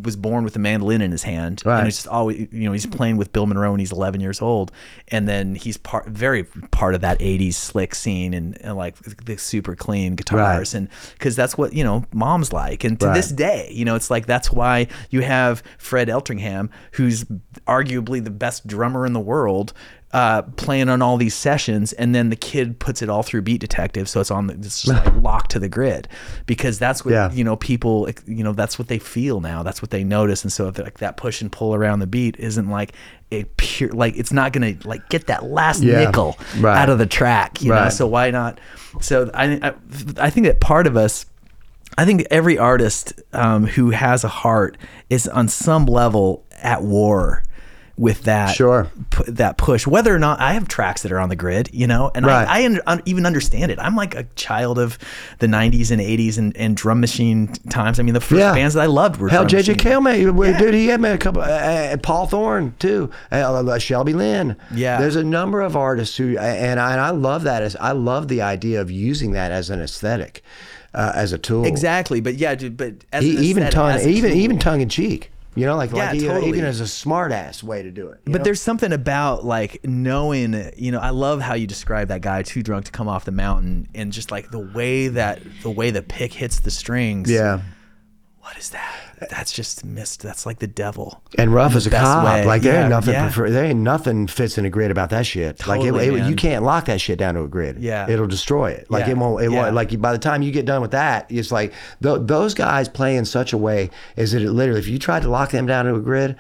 was 0.02 0.16
born 0.16 0.44
with 0.44 0.56
a 0.56 0.58
mandolin 0.58 1.02
in 1.02 1.10
his 1.12 1.22
hand, 1.24 1.60
Right. 1.62 1.80
and 1.80 1.88
it's 1.88 1.98
just 1.98 2.08
always 2.08 2.48
you 2.50 2.64
know 2.64 2.72
he's 2.72 2.86
playing 2.86 3.18
with 3.18 3.32
Bill 3.34 3.44
Monroe 3.46 3.70
when 3.72 3.80
he's 3.80 3.92
11 3.92 4.20
years 4.22 4.40
old, 4.40 4.72
and 5.08 5.28
then 5.28 5.54
he's 5.54 5.76
part 5.76 6.06
very 6.06 6.44
part 6.44 6.94
of 6.94 7.02
that 7.02 7.18
80s 7.18 7.52
slick 7.54 7.94
scene 7.94 8.32
and, 8.32 8.58
and 8.62 8.76
like 8.78 8.96
the 9.26 9.36
super 9.36 9.76
clean 9.76 10.14
guitars, 10.16 10.72
Right. 10.72 10.78
and 10.78 10.88
because 11.12 11.36
that's 11.36 11.58
what 11.58 11.74
you 11.74 11.84
know 11.84 12.06
moms 12.14 12.50
like, 12.50 12.82
and 12.84 12.98
to 13.00 13.08
Right. 13.08 13.14
this 13.14 13.28
day, 13.30 13.68
you 13.70 13.84
know 13.84 13.94
it's 13.94 14.10
like 14.10 14.24
that's 14.24 14.50
why 14.50 14.86
you 15.10 15.20
have 15.20 15.62
Fred 15.76 16.08
Eltringham, 16.08 16.70
who's 16.92 17.24
arguably 17.66 18.24
the 18.24 18.30
best 18.30 18.66
drummer 18.66 19.04
in 19.04 19.12
the 19.12 19.20
world. 19.20 19.72
Uh, 20.12 20.42
playing 20.42 20.90
on 20.90 21.00
all 21.00 21.16
these 21.16 21.34
sessions, 21.34 21.94
and 21.94 22.14
then 22.14 22.28
the 22.28 22.36
kid 22.36 22.78
puts 22.78 23.00
it 23.00 23.08
all 23.08 23.22
through 23.22 23.40
Beat 23.40 23.62
Detective, 23.62 24.06
so 24.10 24.20
it's 24.20 24.30
on 24.30 24.46
the, 24.46 24.52
it's 24.52 24.82
just 24.82 24.88
like 24.88 25.16
locked 25.22 25.50
to 25.52 25.58
the 25.58 25.70
grid, 25.70 26.06
because 26.44 26.78
that's 26.78 27.02
what 27.02 27.12
Yeah. 27.12 27.30
you 27.32 27.42
know 27.44 27.56
people 27.56 28.10
you 28.26 28.44
know 28.44 28.52
that's 28.52 28.78
what 28.78 28.88
they 28.88 28.98
feel 28.98 29.40
now. 29.40 29.62
That's 29.62 29.80
what 29.80 29.90
they 29.90 30.04
notice. 30.04 30.42
And 30.44 30.52
so 30.52 30.68
if 30.68 30.76
like 30.78 30.98
that 30.98 31.16
push 31.16 31.40
and 31.40 31.50
pull 31.50 31.74
around 31.74 32.00
the 32.00 32.06
beat 32.06 32.36
isn't 32.38 32.68
like 32.68 32.92
a 33.30 33.44
pure 33.56 33.88
like 33.92 34.14
it's 34.18 34.34
not 34.34 34.52
gonna 34.52 34.74
like 34.84 35.08
get 35.08 35.28
that 35.28 35.44
last 35.44 35.82
Yeah, 35.82 36.04
nickel 36.04 36.36
right. 36.58 36.76
out 36.76 36.90
of 36.90 36.98
the 36.98 37.06
track 37.06 37.62
you 37.62 37.70
know? 37.70 37.88
So 37.88 38.06
why 38.06 38.30
not? 38.30 38.60
So 39.00 39.30
I, 39.32 39.44
I 39.62 39.74
i 40.18 40.28
think 40.28 40.44
that 40.46 40.60
part 40.60 40.86
of 40.86 40.94
us 40.94 41.24
I 41.96 42.04
think 42.04 42.26
every 42.30 42.58
artist 42.58 43.14
um, 43.32 43.66
who 43.66 43.90
has 43.90 44.24
a 44.24 44.28
heart 44.28 44.76
is 45.08 45.26
on 45.26 45.48
some 45.48 45.86
level 45.86 46.44
at 46.62 46.82
war 46.82 47.44
with 48.02 48.24
that 48.24 48.54
Sure. 48.56 48.88
pu- 49.10 49.30
that 49.30 49.56
push 49.56 49.86
whether 49.86 50.12
or 50.14 50.18
not 50.18 50.40
I 50.40 50.54
have 50.54 50.66
tracks 50.66 51.02
that 51.02 51.12
are 51.12 51.20
on 51.20 51.28
the 51.28 51.36
grid 51.36 51.70
you 51.72 51.86
know 51.86 52.10
and 52.14 52.26
Right. 52.26 52.46
I, 52.48 52.62
I 52.62 52.64
un- 52.64 52.80
un- 52.86 53.02
even 53.06 53.24
understand 53.26 53.70
it 53.70 53.78
I'm 53.80 53.94
like 53.94 54.14
a 54.16 54.24
child 54.34 54.78
of 54.78 54.98
the 55.38 55.46
90s 55.46 55.90
and 55.92 56.00
80s 56.00 56.36
and, 56.36 56.56
and 56.56 56.76
drum 56.76 57.00
machine 57.00 57.46
times 57.70 58.00
I 58.00 58.02
mean 58.02 58.14
the 58.14 58.20
first 58.20 58.40
Yeah. 58.40 58.52
bands 58.54 58.74
that 58.74 58.80
I 58.82 58.86
loved 58.86 59.20
were 59.20 59.28
Hell, 59.28 59.44
JJ. 59.46 59.78
Cale, 59.78 60.00
man, 60.00 60.20
Yeah. 60.20 60.58
dude, 60.58 60.74
he 60.74 60.88
had 60.88 61.00
me 61.00 61.10
a 61.10 61.18
couple. 61.18 61.42
Uh, 61.42 61.46
uh, 61.46 61.96
Paul 61.98 62.26
Thorn 62.26 62.74
too, 62.78 63.08
uh, 63.30 63.36
uh, 63.36 63.78
Shelby 63.78 64.12
Lynne. 64.14 64.56
Yeah. 64.74 64.98
there's 65.00 65.16
a 65.16 65.24
number 65.24 65.60
of 65.60 65.76
artists 65.76 66.16
who, 66.16 66.36
and 66.38 66.80
I, 66.80 66.92
and 66.92 67.00
I 67.00 67.10
love 67.10 67.44
that 67.44 67.62
as 67.62 67.76
I 67.76 67.92
love 67.92 68.28
the 68.28 68.42
idea 68.42 68.80
of 68.80 68.90
using 68.90 69.32
that 69.32 69.52
as 69.52 69.70
an 69.70 69.80
aesthetic, 69.80 70.42
uh, 70.94 71.12
as 71.14 71.32
a 71.32 71.38
tool. 71.38 71.64
exactly 71.64 72.20
but 72.20 72.34
yeah 72.34 72.54
dude, 72.54 72.76
but 72.76 72.94
as 73.12 73.24
E- 73.24 73.36
an 73.36 73.42
even 73.44 73.70
tongue, 73.70 74.00
even 74.00 74.32
even 74.32 74.58
tongue 74.58 74.80
in 74.80 74.88
cheek. 74.88 75.30
You 75.54 75.66
know, 75.66 75.76
like, 75.76 75.90
Yeah, 75.92 76.06
like 76.06 76.14
even- 76.16 76.28
totally. 76.28 76.48
even 76.48 76.64
as 76.64 76.80
a 76.80 76.88
smart 76.88 77.30
ass 77.30 77.62
way 77.62 77.82
to 77.82 77.90
do 77.90 78.08
it. 78.08 78.20
But 78.24 78.38
know? 78.38 78.44
there's 78.44 78.60
something 78.62 78.92
about 78.92 79.44
like 79.44 79.80
knowing, 79.84 80.70
you 80.76 80.90
know, 80.92 80.98
I 80.98 81.10
love 81.10 81.40
how 81.42 81.54
you 81.54 81.66
describe 81.66 82.08
that 82.08 82.22
guy 82.22 82.42
too 82.42 82.62
drunk 82.62 82.86
to 82.86 82.90
come 82.92 83.06
off 83.08 83.24
the 83.26 83.32
mountain 83.32 83.88
and 83.94 84.12
just 84.12 84.30
like 84.30 84.50
the 84.50 84.58
way 84.58 85.08
that 85.08 85.40
the 85.62 85.70
way 85.70 85.90
the 85.90 86.02
pick 86.02 86.32
hits 86.32 86.60
the 86.60 86.70
strings. 86.70 87.30
yeah. 87.30 87.60
What 88.40 88.56
is 88.58 88.70
that? 88.70 88.91
That's 89.30 89.52
just 89.52 89.84
missed. 89.84 90.22
That's 90.22 90.46
like 90.46 90.58
the 90.58 90.66
devil. 90.66 91.22
And 91.38 91.52
rough 91.54 91.74
as 91.76 91.86
a 91.86 91.90
cop. 91.90 92.24
way. 92.24 92.44
Like 92.44 92.62
there 92.62 92.74
Yeah, 92.74 92.80
ain't 92.82 92.90
nothing. 92.90 93.14
yeah. 93.14 93.24
prefer- 93.26 93.50
there 93.50 93.64
ain't 93.64 93.80
nothing 93.80 94.26
fits 94.26 94.58
in 94.58 94.64
a 94.64 94.70
grid 94.70 94.90
about 94.90 95.10
that 95.10 95.26
shit. 95.26 95.66
like 95.66 95.80
it, 95.82 95.92
Totally, 95.92 96.20
it- 96.20 96.28
you 96.28 96.34
can't 96.36 96.64
lock 96.64 96.86
that 96.86 97.00
shit 97.00 97.18
down 97.18 97.34
to 97.34 97.42
a 97.42 97.48
grid. 97.48 97.78
Yeah. 97.78 98.08
it'll 98.08 98.26
destroy 98.26 98.70
it. 98.70 98.90
Like 98.90 99.06
Yeah, 99.06 99.12
it 99.12 99.16
won't. 99.18 99.42
It 99.42 99.48
won't. 99.48 99.74
Like 99.74 100.00
by 100.00 100.12
the 100.12 100.18
time 100.18 100.42
you 100.42 100.50
get 100.50 100.66
done 100.66 100.82
with 100.82 100.90
that, 100.92 101.26
it's 101.30 101.52
like 101.52 101.72
th- 102.02 102.20
those 102.22 102.54
guys 102.54 102.88
play 102.88 103.16
in 103.16 103.24
such 103.24 103.52
a 103.52 103.58
way 103.58 103.90
is 104.16 104.32
that 104.32 104.42
it 104.42 104.50
literally, 104.52 104.80
if 104.80 104.88
you 104.88 104.98
try 104.98 105.20
to 105.20 105.28
lock 105.28 105.50
them 105.50 105.66
down 105.66 105.84
to 105.86 105.94
a 105.94 106.00
grid. 106.00 106.36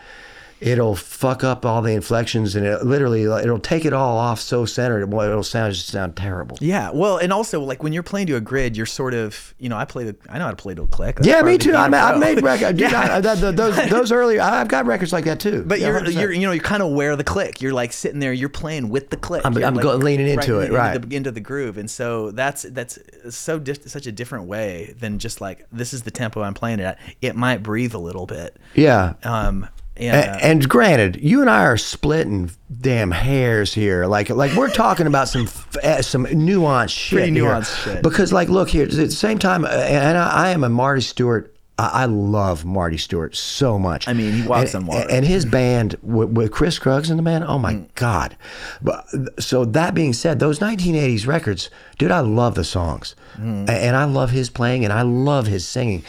It'll 0.62 0.94
fuck 0.94 1.42
up 1.42 1.66
all 1.66 1.82
the 1.82 1.92
inflections 1.92 2.54
and 2.54 2.64
it 2.64 2.84
literally 2.86 3.24
it'll 3.24 3.58
take 3.58 3.84
it 3.84 3.92
all 3.92 4.16
off 4.16 4.38
so 4.40 4.64
centered. 4.64 5.12
Well, 5.12 5.28
it'll 5.28 5.42
sound 5.42 5.74
just 5.74 5.88
sound 5.88 6.14
terrible. 6.16 6.56
Yeah, 6.60 6.90
well, 6.92 7.18
and 7.18 7.32
also 7.32 7.60
like 7.60 7.82
when 7.82 7.92
you're 7.92 8.04
playing 8.04 8.28
to 8.28 8.36
a 8.36 8.40
grid, 8.40 8.76
you're 8.76 8.86
sort 8.86 9.12
of, 9.14 9.54
you 9.58 9.68
know, 9.68 9.76
I 9.76 9.84
play 9.84 10.04
the, 10.04 10.16
I 10.28 10.38
know 10.38 10.44
how 10.44 10.50
to 10.50 10.56
play 10.56 10.74
to 10.76 10.82
a 10.82 10.86
click. 10.86 11.16
That's 11.16 11.26
Yeah, 11.26 11.42
me 11.42 11.58
too. 11.58 11.74
I 11.74 11.86
I've 11.86 12.18
made 12.20 12.42
records. 12.42 12.80
Yeah. 12.80 13.16
I, 13.16 13.20
that, 13.20 13.38
the- 13.40 13.50
those 13.52 13.76
those 13.90 14.12
early. 14.12 14.38
I've 14.38 14.68
got 14.68 14.86
records 14.86 15.12
like 15.12 15.24
that 15.24 15.40
too. 15.40 15.64
But 15.66 15.80
you're, 15.80 16.08
you're, 16.08 16.32
you 16.32 16.46
know, 16.46 16.52
you're 16.52 16.62
kind 16.62 16.82
of 16.82 16.90
aware 16.92 17.10
of 17.10 17.18
the 17.18 17.24
click. 17.24 17.60
You're 17.60 17.72
like 17.72 17.92
sitting 17.92 18.20
there, 18.20 18.32
you're 18.32 18.48
playing 18.48 18.88
with 18.88 19.10
the 19.10 19.16
click. 19.16 19.44
I'm- 19.44 19.56
I'm 19.56 19.74
like, 19.74 19.82
go- 19.82 19.96
leaning 19.96 20.28
into 20.28 20.60
it, 20.60 20.66
into 20.66 20.76
right. 20.76 20.98
the, 21.00 21.16
into 21.16 21.30
the 21.32 21.40
groove, 21.40 21.76
and 21.76 21.90
so 21.90 22.30
that's 22.30 22.62
that's 22.62 22.98
so 23.30 23.58
di- 23.58 23.74
such 23.74 24.06
a 24.06 24.12
different 24.12 24.44
way 24.46 24.94
than 24.98 25.18
just 25.18 25.40
like 25.40 25.66
this 25.72 25.92
is 25.92 26.02
the 26.02 26.10
tempo 26.12 26.40
I'm 26.42 26.54
playing 26.54 26.78
it 26.78 26.84
at. 26.84 26.98
It 27.20 27.34
might 27.36 27.62
breathe 27.64 27.94
a 27.94 27.98
little 27.98 28.26
bit. 28.26 28.56
yeah. 28.74 29.14
Um, 29.24 29.68
and, 29.96 30.30
uh, 30.30 30.38
And, 30.42 30.68
granted, 30.68 31.18
you 31.22 31.40
and 31.40 31.50
I 31.50 31.64
are 31.64 31.76
splitting 31.76 32.50
damn 32.80 33.10
hairs 33.10 33.74
here. 33.74 34.06
Like, 34.06 34.30
like 34.30 34.54
we're 34.56 34.70
talking 34.70 35.06
about 35.06 35.28
some 35.28 35.42
f- 35.42 35.76
eh, 35.82 36.00
some 36.02 36.24
nuanced 36.26 36.90
shit. 36.90 37.18
Pretty 37.18 37.32
here. 37.32 37.44
nuanced 37.44 37.84
shit. 37.84 38.02
Because, 38.02 38.32
like, 38.32 38.48
look 38.48 38.68
here. 38.70 38.84
At 38.84 38.90
the 38.92 39.10
same 39.10 39.38
time, 39.38 39.64
uh, 39.64 39.68
and 39.68 40.16
I, 40.18 40.46
I 40.46 40.50
am 40.50 40.64
a 40.64 40.68
Marty 40.68 41.02
Stuart. 41.02 41.48
I 41.78 42.02
I 42.02 42.04
love 42.04 42.64
Marty 42.66 42.98
Stuart 42.98 43.34
so 43.34 43.78
much. 43.78 44.06
I 44.06 44.12
mean, 44.12 44.32
he 44.34 44.46
walks 44.46 44.74
and, 44.74 44.84
on 44.84 44.94
water. 44.94 45.06
And 45.10 45.24
his 45.24 45.44
band 45.46 45.96
with, 46.02 46.28
with 46.30 46.52
Chris 46.52 46.74
Scruggs 46.74 47.08
and 47.08 47.18
the 47.18 47.22
man. 47.22 47.42
oh 47.44 47.56
Mm. 47.58 47.60
my 47.62 47.84
God. 47.94 48.36
But 48.82 49.06
so 49.38 49.64
that 49.64 49.94
being 49.94 50.12
said, 50.12 50.38
those 50.38 50.58
1980s 50.58 51.26
records, 51.26 51.70
dude, 51.98 52.10
I 52.10 52.20
love 52.20 52.54
the 52.56 52.64
songs, 52.64 53.14
Mm. 53.40 53.68
And 53.70 53.96
I 53.96 54.04
love 54.04 54.30
his 54.30 54.50
playing, 54.50 54.84
and 54.84 54.92
I 54.92 55.00
love 55.02 55.46
his 55.46 55.66
singing. 55.66 56.02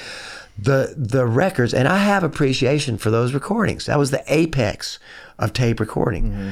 The 0.58 0.94
the 0.98 1.26
records, 1.26 1.74
and 1.74 1.88
I 1.88 1.98
have 1.98 2.24
appreciation 2.24 2.98
for 2.98 3.10
those 3.10 3.34
recordings. 3.34 3.86
That 3.88 3.98
was 3.98 4.12
the 4.12 4.24
apex 4.28 5.00
of 5.40 5.52
tape 5.54 5.80
recording. 5.80 6.32
Mm-hmm. 6.32 6.50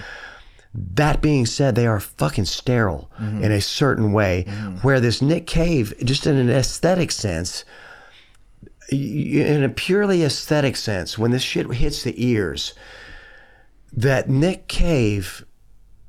That 0.95 1.21
being 1.21 1.45
said, 1.45 1.75
they 1.75 1.85
are 1.85 1.99
fucking 1.99 2.45
sterile 2.45 3.11
Mm-hmm. 3.19 3.43
in 3.43 3.51
a 3.51 3.61
certain 3.61 4.11
way. 4.13 4.43
Where 4.81 4.99
this 4.99 5.21
Nick 5.21 5.45
Cave, 5.45 5.93
just 6.03 6.25
in 6.25 6.35
an 6.37 6.49
aesthetic 6.49 7.11
sense, 7.11 7.63
in 8.89 9.63
a 9.63 9.69
purely 9.69 10.23
aesthetic 10.23 10.75
sense, 10.75 11.17
when 11.17 11.31
this 11.31 11.43
shit 11.43 11.71
hits 11.73 12.03
the 12.03 12.25
ears, 12.25 12.73
that 13.93 14.29
Nick 14.29 14.67
Cave 14.67 15.45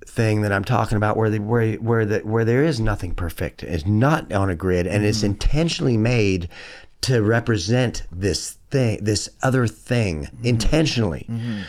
thing 0.06 0.42
that 0.42 0.52
I'm 0.52 0.64
talking 0.64 0.96
about, 0.96 1.16
where 1.16 1.30
the 1.30 1.38
where 1.40 1.74
where 1.74 2.04
the 2.06 2.20
where 2.20 2.44
there 2.44 2.64
is 2.64 2.80
nothing 2.80 3.14
perfect, 3.14 3.62
is 3.62 3.84
not 3.86 4.32
on 4.32 4.48
a 4.48 4.54
grid, 4.54 4.86
and 4.86 4.96
Mm-hmm. 4.98 5.04
it's 5.06 5.22
intentionally 5.22 5.96
made 5.96 6.48
to 7.02 7.22
represent 7.22 8.02
this 8.10 8.52
thing, 8.70 8.98
this 9.02 9.28
other 9.42 9.66
thing, 9.66 10.24
Mm-hmm. 10.24 10.46
intentionally. 10.46 11.26
Mm-hmm. 11.28 11.60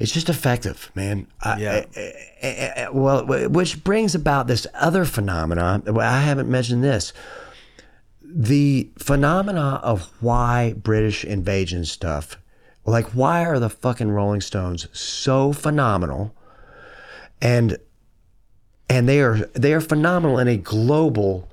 It's 0.00 0.12
just 0.12 0.28
effective, 0.28 0.90
man. 0.94 1.26
Yeah. 1.44 1.84
I- 1.96 2.12
I- 2.42 2.72
I- 2.84 2.88
well, 2.90 3.26
which 3.26 3.82
brings 3.82 4.14
about 4.14 4.46
this 4.46 4.66
other 4.74 5.04
phenomena. 5.04 5.82
Well, 5.86 6.00
I 6.08 6.20
haven't 6.20 6.48
mentioned 6.48 6.84
this. 6.84 7.12
The 8.22 8.90
phenomena 8.98 9.80
of 9.82 10.10
why 10.20 10.74
British 10.74 11.24
invasion 11.24 11.84
stuff, 11.84 12.36
like 12.84 13.06
why 13.06 13.44
are 13.44 13.58
the 13.58 13.70
fucking 13.70 14.10
Rolling 14.10 14.40
Stones 14.40 14.86
so 14.92 15.52
phenomenal, 15.52 16.34
and 17.40 17.76
and 18.88 19.08
they 19.08 19.20
are 19.20 19.38
they 19.54 19.72
are 19.72 19.80
phenomenal 19.80 20.38
in 20.38 20.46
a 20.46 20.56
global, 20.58 21.50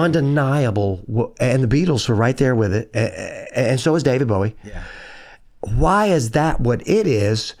undeniable. 0.00 1.32
And 1.40 1.62
the 1.62 1.68
Beatles 1.68 2.08
were 2.08 2.14
right 2.14 2.36
there 2.36 2.54
with 2.54 2.74
it, 2.74 2.90
and 3.54 3.78
so 3.78 3.94
is 3.94 4.02
David 4.02 4.28
Bowie 4.28 4.56
yeah. 4.64 4.82
why 5.60 6.06
is 6.06 6.30
that 6.32 6.60
what 6.60 6.86
it 6.88 7.06
is? 7.06 7.54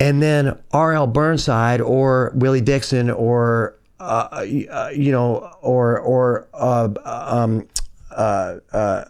And 0.00 0.20
then 0.20 0.58
R.L. 0.72 1.06
Burnside 1.06 1.80
or 1.80 2.32
Willie 2.34 2.60
Dixon 2.60 3.10
or 3.10 3.78
uh, 4.00 4.28
uh, 4.70 4.90
you 4.94 5.12
know 5.12 5.50
or 5.62 6.00
or 6.00 6.48
uh, 6.52 6.88
um, 7.04 7.68
uh, 8.10 8.56
uh, 8.72 9.04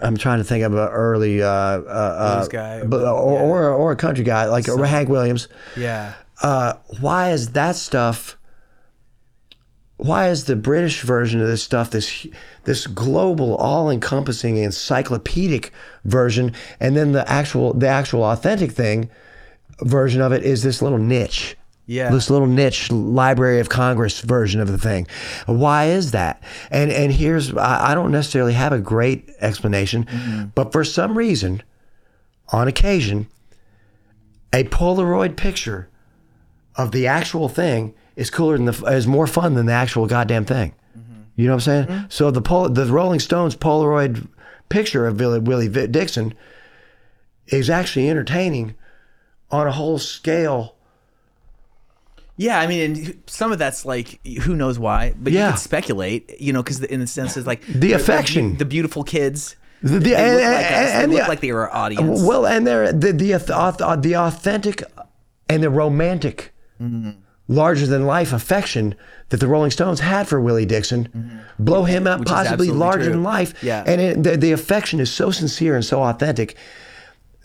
I'm 0.00 0.16
trying 0.16 0.38
to 0.38 0.44
think 0.44 0.64
of 0.64 0.72
an 0.72 0.78
early 0.78 1.42
uh, 1.42 1.48
uh, 1.48 2.36
Blues 2.36 2.48
uh, 2.48 2.50
guy, 2.50 2.84
but, 2.84 3.02
or, 3.02 3.40
or 3.40 3.70
or 3.70 3.92
a 3.92 3.96
country 3.96 4.24
guy 4.24 4.46
like 4.46 4.66
Hank 4.66 5.08
Williams. 5.08 5.48
Yeah. 5.76 6.14
Uh, 6.42 6.74
why 7.00 7.30
is 7.30 7.52
that 7.52 7.76
stuff? 7.76 8.36
Why 9.96 10.28
is 10.28 10.44
the 10.44 10.56
British 10.56 11.02
version 11.02 11.40
of 11.40 11.46
this 11.46 11.62
stuff 11.62 11.90
this 11.90 12.26
this 12.64 12.86
global, 12.86 13.56
all-encompassing, 13.56 14.56
encyclopedic 14.56 15.72
version, 16.04 16.52
and 16.80 16.96
then 16.96 17.12
the 17.12 17.28
actual 17.30 17.72
the 17.74 17.88
actual 17.88 18.24
authentic 18.24 18.72
thing 18.72 19.08
version 19.80 20.20
of 20.20 20.32
it 20.32 20.42
is 20.42 20.62
this 20.62 20.82
little 20.82 20.98
niche. 20.98 21.56
Yeah. 21.86 22.10
This 22.10 22.30
little 22.30 22.46
niche 22.46 22.90
Library 22.90 23.60
of 23.60 23.68
Congress 23.68 24.20
version 24.22 24.60
of 24.60 24.68
the 24.68 24.78
thing. 24.78 25.06
Why 25.46 25.86
is 25.86 26.12
that? 26.12 26.42
And 26.70 26.90
and 26.90 27.12
here's 27.12 27.54
I, 27.54 27.92
I 27.92 27.94
don't 27.94 28.10
necessarily 28.10 28.54
have 28.54 28.72
a 28.72 28.80
great 28.80 29.28
explanation, 29.40 30.06
mm-hmm. 30.06 30.44
but 30.54 30.72
for 30.72 30.82
some 30.82 31.16
reason, 31.16 31.62
on 32.48 32.68
occasion, 32.68 33.28
a 34.52 34.64
Polaroid 34.64 35.36
picture 35.36 35.88
of 36.76 36.90
the 36.90 37.06
actual 37.06 37.48
thing 37.48 37.94
is 38.16 38.30
cooler 38.30 38.56
than 38.56 38.66
the 38.66 38.84
is 38.86 39.06
more 39.06 39.26
fun 39.26 39.54
than 39.54 39.66
the 39.66 39.72
actual 39.72 40.06
goddamn 40.06 40.44
thing. 40.44 40.74
Mm-hmm. 40.98 41.22
You 41.36 41.46
know 41.46 41.52
what 41.52 41.56
I'm 41.56 41.60
saying? 41.60 41.86
Mm-hmm. 41.86 42.04
So 42.08 42.30
the 42.30 42.42
Pol- 42.42 42.68
the 42.68 42.86
Rolling 42.86 43.20
Stones 43.20 43.56
Polaroid 43.56 44.26
picture 44.68 45.06
of 45.06 45.18
Willie, 45.20 45.40
Willie 45.40 45.68
Dixon 45.68 46.34
is 47.48 47.68
actually 47.68 48.08
entertaining 48.08 48.74
on 49.50 49.66
a 49.66 49.72
whole 49.72 49.98
scale. 49.98 50.74
Yeah, 52.36 52.58
I 52.58 52.66
mean, 52.66 52.96
and 52.96 53.22
some 53.26 53.52
of 53.52 53.58
that's 53.58 53.84
like 53.84 54.24
who 54.42 54.56
knows 54.56 54.78
why, 54.78 55.14
but 55.16 55.32
Yeah. 55.32 55.46
you 55.46 55.52
can 55.52 55.58
speculate, 55.58 56.40
you 56.40 56.52
know, 56.52 56.62
because 56.62 56.82
in 56.82 57.00
a 57.00 57.06
sense, 57.06 57.36
it's 57.36 57.46
like 57.46 57.64
The 57.66 57.92
affection. 57.92 58.56
the, 58.56 58.64
beautiful 58.64 59.04
kids. 59.04 59.54
The- 59.82 59.98
they 60.00 60.14
and- 60.16 60.34
look 60.36 60.44
like 60.44 60.64
and- 60.72 60.86
They 60.86 61.02
and 61.04 61.12
the- 61.12 61.28
like 61.28 61.40
they 61.40 61.52
were 61.52 61.70
our 61.70 61.74
audience. 61.84 62.22
Well, 62.22 62.46
and 62.46 62.66
they're 62.66 62.92
the 62.92 63.12
the 63.12 63.98
the 64.00 64.14
authentic 64.16 64.82
and 65.48 65.62
the 65.62 65.70
romantic, 65.70 66.52
mm-hmm. 66.82 67.10
Larger 67.48 67.86
than 67.86 68.06
life 68.06 68.32
affection 68.32 68.94
that 69.28 69.40
the 69.40 69.48
Rolling 69.48 69.70
Stones 69.70 70.00
had 70.00 70.28
for 70.28 70.40
Willie 70.40 70.66
Dixon, 70.66 71.08
mm-hmm. 71.08 71.38
blow 71.58 71.84
him 71.84 72.06
up 72.06 72.20
Which 72.20 72.28
possibly 72.28 72.70
larger 72.70 73.04
true. 73.04 73.12
than 73.12 73.22
life. 73.22 73.62
Yeah. 73.62 73.84
and 73.86 74.00
it, 74.00 74.22
the, 74.22 74.36
the 74.36 74.52
affection 74.52 75.00
is 75.00 75.12
so 75.12 75.30
sincere 75.30 75.74
and 75.74 75.84
so 75.84 76.02
authentic 76.02 76.56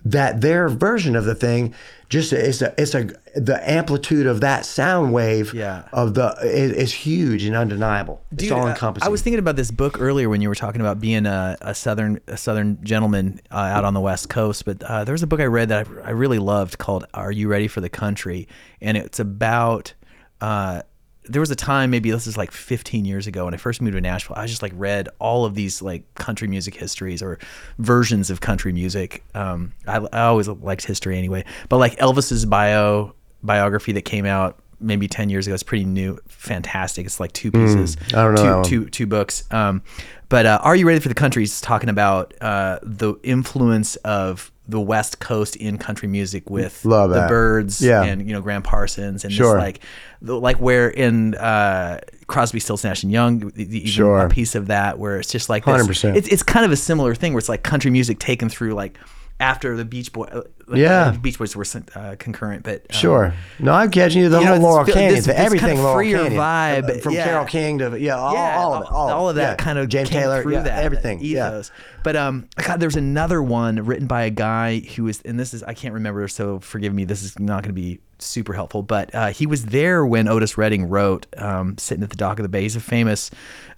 that 0.06 0.42
their 0.42 0.70
version 0.70 1.16
of 1.16 1.26
the 1.26 1.36
thing 1.36 1.74
just 2.10 2.34
it's 2.34 2.62
a 2.62 2.74
it's 2.78 2.96
a 2.96 3.10
the 3.36 3.60
amplitude 3.70 4.26
of 4.26 4.42
that 4.42 4.66
sound 4.66 5.14
wave 5.14 5.54
Yeah. 5.54 5.84
of 5.94 6.16
the 6.16 6.36
is, 6.42 6.72
is 6.72 6.94
huge 6.94 7.44
and 7.44 7.56
undeniable. 7.56 8.22
it's 8.32 8.44
Dude, 8.44 8.52
all 8.54 8.66
I- 8.66 8.72
encompassing. 8.72 9.06
I 9.06 9.10
was 9.12 9.22
thinking 9.22 9.40
about 9.40 9.56
this 9.56 9.70
book 9.70 10.02
earlier 10.02 10.28
when 10.30 10.42
you 10.42 10.50
were 10.50 10.56
talking 10.56 10.82
about 10.82 11.00
being 11.00 11.26
a, 11.28 11.56
a 11.62 11.76
southern 11.76 12.20
a 12.28 12.38
southern 12.38 12.84
gentleman 12.84 13.40
uh, 13.52 13.56
out 13.58 13.86
on 13.86 13.94
the 13.94 14.02
west 14.02 14.30
coast. 14.30 14.66
But 14.66 14.82
uh, 14.84 15.04
there 15.04 15.14
was 15.14 15.22
a 15.22 15.28
book 15.28 15.40
I 15.40 15.46
read 15.46 15.70
that 15.70 15.88
I, 16.04 16.08
I 16.08 16.10
really 16.12 16.40
loved 16.40 16.80
called 16.80 17.06
"Are 17.14 17.32
You 17.32 17.48
Ready 17.48 17.68
for 17.68 17.82
the 17.82 17.90
Country?" 17.90 18.48
and 18.82 18.98
it's 18.98 19.20
about. 19.20 19.94
Uh, 20.42 20.82
there 21.30 21.40
was 21.40 21.52
a 21.52 21.56
time, 21.56 21.90
maybe 21.92 22.12
this 22.12 22.28
is 22.28 22.38
like 22.38 22.52
15 22.52 23.06
years 23.06 23.28
ago, 23.28 23.46
when 23.46 23.54
I 23.54 23.58
first 23.58 23.82
moved 23.82 23.96
to 23.96 24.02
Nashville. 24.02 24.36
I 24.38 24.46
just 24.48 24.62
like 24.62 24.74
read 24.76 25.08
all 25.20 25.46
of 25.46 25.56
these 25.56 25.82
like 25.82 26.12
country 26.16 26.48
music 26.48 26.76
histories 26.76 27.22
or 27.22 27.40
versions 27.78 28.30
of 28.30 28.42
country 28.42 28.74
music. 28.74 29.24
Um, 29.36 29.74
I, 29.88 29.98
I 30.12 30.22
always 30.24 30.48
liked 30.48 30.86
history 30.86 31.18
anyway, 31.18 31.46
but 31.70 31.78
like 31.78 31.96
Elvis's 31.98 32.46
bio 32.46 33.14
biography 33.44 33.92
that 33.94 34.02
came 34.04 34.26
out 34.26 34.60
maybe 34.82 35.08
10 35.08 35.30
years 35.30 35.46
ago. 35.46 35.54
It's 35.54 35.64
pretty 35.64 35.86
new, 35.86 36.18
fantastic. 36.28 37.06
It's 37.06 37.20
like 37.20 37.32
two 37.34 37.52
pieces, 37.52 37.96
Hmm. 37.96 38.16
I 38.16 38.24
don't 38.24 38.36
know 38.36 38.44
that 38.44 38.56
one. 38.56 38.64
two, 38.64 38.84
two, 38.86 38.90
two 38.90 39.08
books. 39.08 39.44
Um, 39.52 39.82
but 40.30 40.46
uh, 40.46 40.60
Are 40.62 40.76
You 40.76 40.88
Ready 40.88 41.00
for 41.00 41.10
the 41.10 41.16
Country 41.16 41.44
is 41.44 41.60
talking 41.62 41.90
about 41.90 42.34
uh, 42.42 42.80
the 42.84 43.16
influence 43.24 43.96
of 43.98 44.52
the 44.70 44.80
West 44.80 45.20
Coast 45.20 45.56
in 45.56 45.78
country 45.78 46.08
music 46.08 46.50
with 46.50 46.86
Love 46.86 47.10
the 47.10 47.16
that. 47.22 47.30
Byrds 47.30 47.82
Yeah. 47.82 48.04
and, 48.04 48.26
you 48.28 48.34
know, 48.34 48.42
Gram 48.42 48.62
Parsons 48.62 49.24
and 49.24 49.34
Sure. 49.34 49.56
this 49.56 49.62
like, 49.62 49.80
the, 50.22 50.40
like 50.40 50.58
where 50.58 50.90
in 50.90 51.36
uh, 51.36 52.00
Crosby, 52.28 52.60
Stills, 52.60 52.84
Nash 52.84 53.04
and 53.04 53.12
Young, 53.12 53.40
the, 53.40 53.64
the, 53.66 53.78
even 53.80 53.88
Sure. 53.88 54.20
a 54.26 54.30
piece 54.30 54.56
of 54.56 54.68
that 54.68 55.00
where 55.00 55.18
it's 55.20 55.32
just 55.32 55.50
like 55.50 55.66
100%. 55.66 56.16
It's, 56.16 56.28
it's 56.28 56.44
kind 56.44 56.66
of 56.66 56.72
a 56.72 56.76
similar 56.78 57.16
thing 57.16 57.34
where 57.34 57.40
it's 57.40 57.50
like 57.50 57.64
country 57.64 57.90
music 57.92 58.20
taken 58.20 58.48
through 58.50 58.74
like 58.74 58.98
after 59.40 59.76
the 59.78 59.86
Beach 59.86 60.12
Boy. 60.12 60.24
uh, 60.26 60.42
Yeah. 60.74 61.12
the 61.12 61.20
Beach 61.20 61.40
Boys 61.40 61.56
were 61.56 61.66
uh, 61.96 62.16
concurrent, 62.20 62.64
but 62.64 62.82
um, 62.82 63.00
Sure. 63.00 63.34
No, 63.60 63.72
I'm 63.74 63.90
catching 63.90 64.22
you 64.22 64.30
the 64.30 64.40
You 64.40 64.46
know, 64.46 64.52
whole 64.52 64.56
it's 64.58 64.64
Laurel 64.64 64.86
Canyon, 64.86 65.16
this- 65.16 65.26
this 65.26 65.36
kind 65.36 65.46
everything 65.46 65.78
of 65.78 65.84
Laurel 65.84 65.98
freer 65.98 66.18
Canyon, 66.24 66.40
vibe, 66.40 66.98
Uh, 66.98 67.00
from 67.02 67.14
yeah. 67.14 67.24
Carole 67.24 67.46
King 67.46 67.80
to 67.80 68.00
yeah, 68.00 68.16
all, 68.18 68.34
yeah, 68.34 68.58
all 68.58 68.74
of 68.74 68.82
it, 68.84 68.90
all, 68.92 69.30
of 69.30 69.36
that 69.38 69.52
yeah. 69.52 69.56
kind 69.56 69.80
of 69.80 69.88
James 69.90 70.10
came 70.10 70.22
Taylor, 70.22 70.42
through 70.44 70.54
yeah, 70.54 70.62
that 70.64 70.84
everything, 70.84 71.20
yeah. 71.22 71.48
ethos. 71.48 71.72
But 72.04 72.16
um, 72.16 72.48
God, 72.56 72.80
there's 72.80 72.96
another 72.96 73.42
one 73.42 73.86
written 73.86 74.08
by 74.08 74.24
a 74.24 74.30
guy 74.30 74.80
who 74.80 75.04
was, 75.06 75.22
and 75.22 75.40
this 75.40 75.54
is 75.54 75.64
I 75.64 75.74
can't 75.74 75.94
remember, 75.94 76.28
so 76.28 76.60
forgive 76.60 76.94
me. 76.94 77.06
This 77.06 77.24
is 77.24 77.40
not 77.40 77.64
going 77.64 77.74
to 77.76 77.82
be 77.82 78.00
super 78.20 78.54
helpful, 78.54 78.84
but 78.84 79.14
uh, 79.16 79.28
he 79.30 79.46
was 79.46 79.68
there 79.68 80.06
when 80.06 80.28
Otis 80.28 80.58
Redding 80.58 80.90
wrote, 80.90 81.26
um, 81.38 81.78
sitting 81.78 82.04
at 82.04 82.10
the 82.10 82.16
dock 82.18 82.38
of 82.40 82.44
the 82.44 82.50
bay. 82.50 82.64
He's 82.64 82.76
a 82.76 82.82
famous 82.82 83.32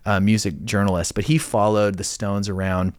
uh, 0.06 0.20
music 0.20 0.64
journalist, 0.66 1.14
but 1.14 1.26
he 1.26 1.38
followed 1.38 1.98
the 1.98 2.04
Stones 2.04 2.50
around 2.50 2.94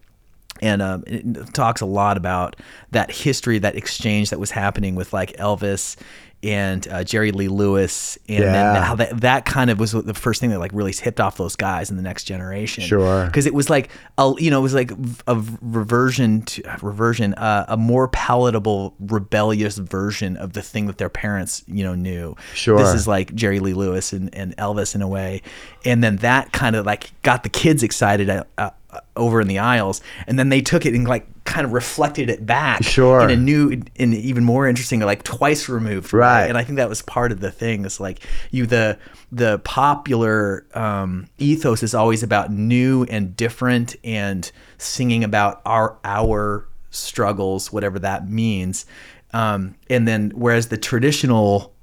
and 0.63 0.81
um, 0.81 1.03
it 1.05 1.53
talks 1.53 1.81
a 1.81 1.85
lot 1.85 2.15
about 2.15 2.55
that 2.91 3.11
history, 3.11 3.59
that 3.59 3.75
exchange 3.75 4.29
that 4.29 4.39
was 4.39 4.51
happening 4.51 4.95
with 4.95 5.11
like 5.11 5.35
Elvis 5.35 5.97
and 6.43 6.85
uh, 6.89 7.03
Jerry 7.03 7.31
Lee 7.31 7.47
Lewis, 7.47 8.17
and 8.27 8.43
then 8.43 8.53
Yeah. 8.53 8.83
how 8.83 8.95
that 8.95 9.21
that 9.21 9.45
kind 9.45 9.69
of 9.69 9.79
was 9.79 9.93
the 9.93 10.13
first 10.13 10.41
thing 10.41 10.49
that 10.49 10.59
like 10.59 10.71
really 10.73 10.91
hipped 10.91 11.19
off 11.21 11.37
those 11.37 11.55
guys 11.55 11.89
in 11.89 11.95
the 11.95 12.03
next 12.03 12.25
generation. 12.25 12.83
Sure. 12.83 13.25
because 13.25 13.45
it 13.45 13.53
was 13.53 13.69
like 13.69 13.89
a 14.17 14.33
you 14.37 14.51
know 14.51 14.59
it 14.59 14.63
was 14.63 14.73
like 14.73 14.91
a 15.27 15.41
reversion 15.61 16.41
to 16.43 16.61
reversion, 16.81 17.33
uh, 17.35 17.65
a 17.69 17.77
more 17.77 18.07
palatable, 18.09 18.95
rebellious 18.99 19.77
version 19.77 20.35
of 20.37 20.53
the 20.53 20.61
thing 20.61 20.87
that 20.87 20.97
their 20.97 21.09
parents 21.09 21.63
you 21.67 21.83
know 21.83 21.95
knew. 21.95 22.35
Sure. 22.53 22.77
this 22.77 22.93
is 22.93 23.07
like 23.07 23.33
Jerry 23.33 23.59
Lee 23.59 23.73
Lewis 23.73 24.13
and, 24.13 24.33
and 24.35 24.55
Elvis 24.57 24.95
in 24.95 25.01
a 25.01 25.07
way, 25.07 25.41
and 25.85 26.03
then 26.03 26.17
that 26.17 26.51
kind 26.51 26.75
of 26.75 26.85
like 26.85 27.11
got 27.21 27.43
the 27.43 27.49
kids 27.49 27.83
excited. 27.83 28.29
Uh, 28.29 28.43
uh, 28.57 28.69
over 29.15 29.41
in 29.41 29.47
the 29.47 29.57
aisles, 29.57 30.01
and 30.27 30.37
then 30.37 30.49
they 30.49 30.61
took 30.61 30.85
it 30.85 30.93
and 30.93 31.07
like 31.07 31.25
kind 31.53 31.65
of 31.65 31.73
reflected 31.73 32.29
it 32.29 32.45
back, 32.45 32.83
Sure. 32.83 33.21
in 33.21 33.29
a 33.29 33.35
new, 33.35 33.81
in 33.95 34.13
even 34.13 34.43
more 34.43 34.67
interesting, 34.67 34.99
like 35.01 35.21
twice 35.23 35.69
removed, 35.69 36.11
Right. 36.13 36.47
And 36.49 36.57
I 36.57 36.63
think 36.63 36.77
that 36.77 36.89
was 36.89 37.01
part 37.03 37.31
of 37.31 37.39
the 37.39 37.51
thing. 37.51 37.85
It's 37.85 37.99
like 37.99 38.19
you 38.51 38.65
the 38.65 38.97
the 39.31 39.59
popular 39.59 40.65
um, 40.73 41.27
ethos 41.37 41.83
is 41.83 41.93
always 41.93 42.23
about 42.23 42.51
new 42.51 43.03
and 43.09 43.35
different, 43.37 43.95
and 44.03 44.51
singing 44.77 45.23
about 45.23 45.61
our 45.65 45.97
our 46.03 46.67
struggles, 46.89 47.71
whatever 47.71 47.99
that 47.99 48.29
means. 48.29 48.85
Um, 49.33 49.75
and 49.89 50.07
then 50.07 50.31
whereas 50.35 50.67
the 50.67 50.77
traditional 50.77 51.73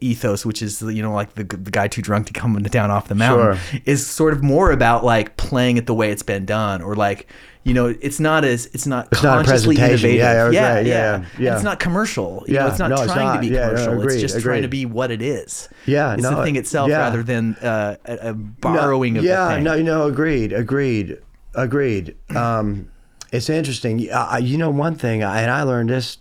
ethos, 0.00 0.46
which 0.46 0.62
is 0.62 0.80
you 0.82 1.02
know 1.02 1.12
like 1.12 1.34
the, 1.34 1.44
the 1.44 1.70
guy 1.70 1.88
too 1.88 2.02
drunk 2.02 2.26
to 2.28 2.32
come 2.32 2.54
down 2.62 2.90
off 2.90 3.08
the 3.08 3.14
mountain, 3.16 3.56
Sure. 3.56 3.80
is 3.84 4.06
sort 4.06 4.32
of 4.32 4.42
more 4.42 4.70
about 4.70 5.04
like 5.04 5.36
playing 5.36 5.76
it 5.76 5.86
the 5.86 5.94
way 5.94 6.10
it's 6.12 6.22
been 6.22 6.44
done, 6.46 6.82
or 6.82 6.94
like 6.94 7.26
you 7.64 7.74
know 7.74 7.94
it's 8.00 8.18
not 8.18 8.44
as 8.44 8.66
it's 8.66 8.86
not 8.86 9.08
It's 9.12 9.22
not 9.22 9.44
consciously 9.44 9.76
presentation. 9.76 10.10
innovative. 10.10 10.18
Yeah, 10.18 10.42
right, 10.42 10.52
yeah, 10.52 10.80
yeah, 10.80 10.84
yeah, 11.18 11.26
yeah. 11.38 11.54
It's 11.54 11.64
not 11.64 11.78
commercial. 11.78 12.44
You 12.46 12.54
know, 12.54 12.60
Yeah, 12.60 12.70
it's 12.70 12.78
not 12.78 12.88
no, 12.90 13.02
it's 13.02 13.12
trying 13.12 13.26
not. 13.26 13.34
to 13.34 13.40
be 13.40 13.46
Yeah, 13.48 13.70
no, 13.70 13.84
commercial. 13.86 14.08
it's 14.08 14.20
just 14.20 14.40
trying 14.40 14.62
to 14.62 14.68
be 14.68 14.84
what 14.86 15.10
it 15.10 15.22
is. 15.22 15.68
Yeah, 15.86 16.14
it's 16.14 16.22
no, 16.22 16.36
the 16.36 16.42
thing 16.44 16.56
itself 16.56 16.90
yeah. 16.90 16.98
rather 16.98 17.22
than 17.22 17.54
uh, 17.56 17.96
a, 18.04 18.30
a 18.30 18.34
borrowing 18.34 19.16
of 19.18 19.24
yeah, 19.24 19.48
the 19.48 19.54
thing. 19.56 19.64
no, 19.64 19.80
no, 19.82 20.06
agreed, 20.06 20.52
agreed, 20.52 21.18
agreed. 21.54 22.16
Um, 22.34 22.90
it's 23.32 23.48
interesting. 23.48 24.10
Uh, 24.10 24.38
you 24.42 24.58
know, 24.58 24.70
one 24.70 24.94
thing, 24.96 25.22
and 25.22 25.50
I 25.50 25.62
learned 25.62 25.90
this 25.90 26.18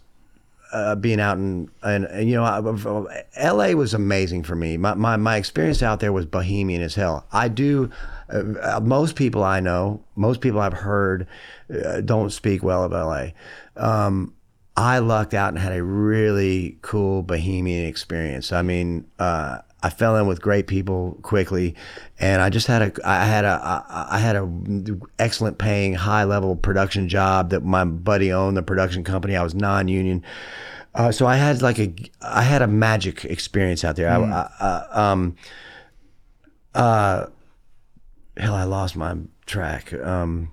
uh, 0.71 0.95
being 0.95 1.19
out 1.19 1.37
in, 1.37 1.69
and, 1.83 2.05
and 2.05 2.29
you 2.29 2.35
know, 2.35 2.43
I, 2.43 3.19
L.A. 3.35 3.75
was 3.75 3.93
amazing 3.93 4.43
for 4.43 4.55
me. 4.55 4.77
My, 4.77 4.93
my 4.93 5.17
my 5.17 5.35
experience 5.37 5.83
out 5.83 5.99
there 5.99 6.13
was 6.13 6.25
bohemian 6.25 6.81
as 6.81 6.95
hell. 6.95 7.25
I 7.31 7.47
do. 7.49 7.89
Uh, 8.31 8.79
most 8.81 9.15
people 9.15 9.43
I 9.43 9.59
know, 9.59 10.03
most 10.15 10.41
people 10.41 10.59
I've 10.59 10.73
heard, 10.73 11.27
uh, 11.73 12.01
don't 12.01 12.31
speak 12.31 12.63
well 12.63 12.83
of 12.83 12.93
L.A. 12.93 13.33
Um, 13.75 14.33
I 14.77 14.99
lucked 14.99 15.33
out 15.33 15.49
and 15.49 15.59
had 15.59 15.73
a 15.73 15.83
really 15.83 16.77
cool 16.81 17.23
bohemian 17.23 17.85
experience. 17.85 18.51
I 18.51 18.61
mean, 18.61 19.05
uh, 19.19 19.59
I 19.83 19.89
fell 19.89 20.15
in 20.15 20.27
with 20.27 20.41
great 20.41 20.67
people 20.67 21.17
quickly, 21.23 21.75
and 22.19 22.41
I 22.41 22.49
just 22.49 22.67
had 22.67 22.81
a 22.81 23.07
I 23.07 23.25
had 23.25 23.45
a 23.45 23.85
I 23.89 24.19
had 24.19 24.35
a 24.35 24.47
excellent 25.17 25.57
paying 25.57 25.93
high 25.93 26.23
level 26.23 26.55
production 26.55 27.09
job 27.09 27.49
that 27.49 27.63
my 27.63 27.83
buddy 27.83 28.31
owned 28.31 28.55
the 28.55 28.63
production 28.63 29.03
company. 29.03 29.35
I 29.35 29.43
was 29.43 29.55
non 29.55 29.87
union, 29.87 30.23
uh, 30.93 31.11
so 31.11 31.25
I 31.25 31.35
had 31.35 31.61
like 31.63 31.79
a 31.79 31.93
I 32.21 32.43
had 32.43 32.61
a 32.61 32.67
magic 32.67 33.25
experience 33.25 33.83
out 33.83 33.95
there. 33.95 34.09
I, 34.09 34.17
I, 34.17 34.49
I, 34.59 35.11
um, 35.11 35.35
uh, 36.75 37.25
hell, 38.37 38.53
I 38.55 38.63
lost 38.63 38.95
my 38.95 39.15
track. 39.45 39.93
Um, 39.93 40.51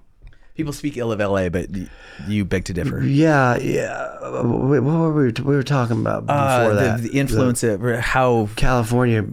People 0.55 0.73
speak 0.73 0.97
ill 0.97 1.13
of 1.13 1.21
LA, 1.21 1.49
but 1.51 1.71
y- 1.71 1.87
you 2.27 2.45
beg 2.45 2.65
to 2.65 2.73
differ. 2.73 3.01
yeah, 3.05 3.57
yeah. 3.59 4.19
What 4.21 4.83
were 4.83 5.13
we? 5.13 5.31
We 5.31 5.55
were 5.55 5.63
talking 5.63 6.01
about 6.01 6.27
before 6.27 6.37
Uh, 6.43 6.75
that. 6.75 7.03
the, 7.03 7.09
the 7.11 7.19
influence 7.19 7.63
of 7.63 7.81
how 8.01 8.49
California. 8.57 9.25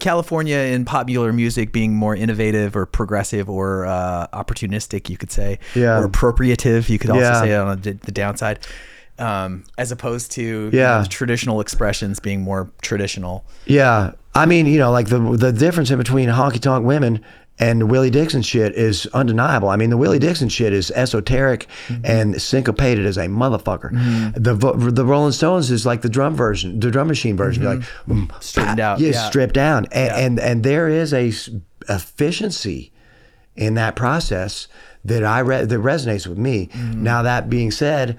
California 0.00 0.56
in 0.56 0.84
popular 0.84 1.32
music 1.32 1.70
being 1.70 1.94
more 1.94 2.16
innovative 2.16 2.74
or 2.74 2.84
progressive 2.86 3.48
or 3.48 3.86
uh, 3.86 4.26
opportunistic, 4.32 5.08
you 5.08 5.16
could 5.16 5.30
say, 5.30 5.58
Yeah. 5.74 5.98
or 6.00 6.08
appropriative, 6.08 6.88
you 6.88 6.98
could 6.98 7.10
also 7.10 7.22
Yeah. 7.22 7.40
say 7.42 7.54
on 7.54 7.80
the, 7.80 7.92
the 7.92 8.10
downside, 8.10 8.58
um, 9.20 9.62
as 9.78 9.92
opposed 9.92 10.32
to 10.32 10.42
you 10.42 10.70
Yeah. 10.72 10.96
know, 10.96 11.02
the 11.02 11.08
traditional 11.08 11.60
expressions 11.60 12.18
being 12.18 12.40
more 12.40 12.70
traditional. 12.82 13.44
Yeah, 13.66 14.12
I 14.34 14.46
mean, 14.46 14.66
you 14.66 14.78
know, 14.78 14.90
like 14.90 15.08
the 15.10 15.18
the 15.36 15.52
difference 15.52 15.90
in 15.92 15.98
between 15.98 16.28
honky 16.28 16.58
tonk 16.60 16.84
women 16.84 17.20
and 17.58 17.90
Willie 17.90 18.10
Dixon 18.10 18.42
shit 18.42 18.74
is 18.74 19.06
undeniable. 19.14 19.68
I 19.68 19.76
mean, 19.76 19.90
the 19.90 19.96
Willie 19.96 20.18
Dixon 20.18 20.48
shit 20.48 20.72
is 20.72 20.90
esoteric 20.90 21.68
mm-hmm. 21.86 22.04
and 22.04 22.42
syncopated 22.42 23.06
as 23.06 23.16
a 23.16 23.26
motherfucker. 23.26 23.92
Mm-hmm. 23.92 24.42
The 24.42 24.54
vo- 24.54 24.76
the 24.76 25.04
Rolling 25.04 25.32
Stones 25.32 25.70
is 25.70 25.86
like 25.86 26.02
the 26.02 26.08
drum 26.08 26.34
version, 26.34 26.80
the 26.80 26.90
drum 26.90 27.06
machine 27.06 27.36
version, 27.36 27.64
like 27.64 27.78
mm-hmm. 27.78 28.24
mm, 28.24 28.42
Straightened 28.42 28.80
ah, 28.80 28.92
out, 28.92 29.00
yeah, 29.00 29.10
yeah. 29.10 29.28
stripped 29.28 29.54
down, 29.54 29.86
and, 29.92 30.12
and 30.12 30.40
and 30.40 30.64
there 30.64 30.88
is 30.88 31.14
a 31.14 31.32
efficiency 31.88 32.92
in 33.54 33.74
that 33.74 33.94
process 33.94 34.66
that 35.04 35.22
I 35.22 35.38
re- 35.40 35.64
that 35.64 35.80
resonates 35.80 36.26
with 36.26 36.38
me. 36.38 36.70
Now 36.74 37.22
that 37.22 37.48
being 37.48 37.70
said, 37.70 38.18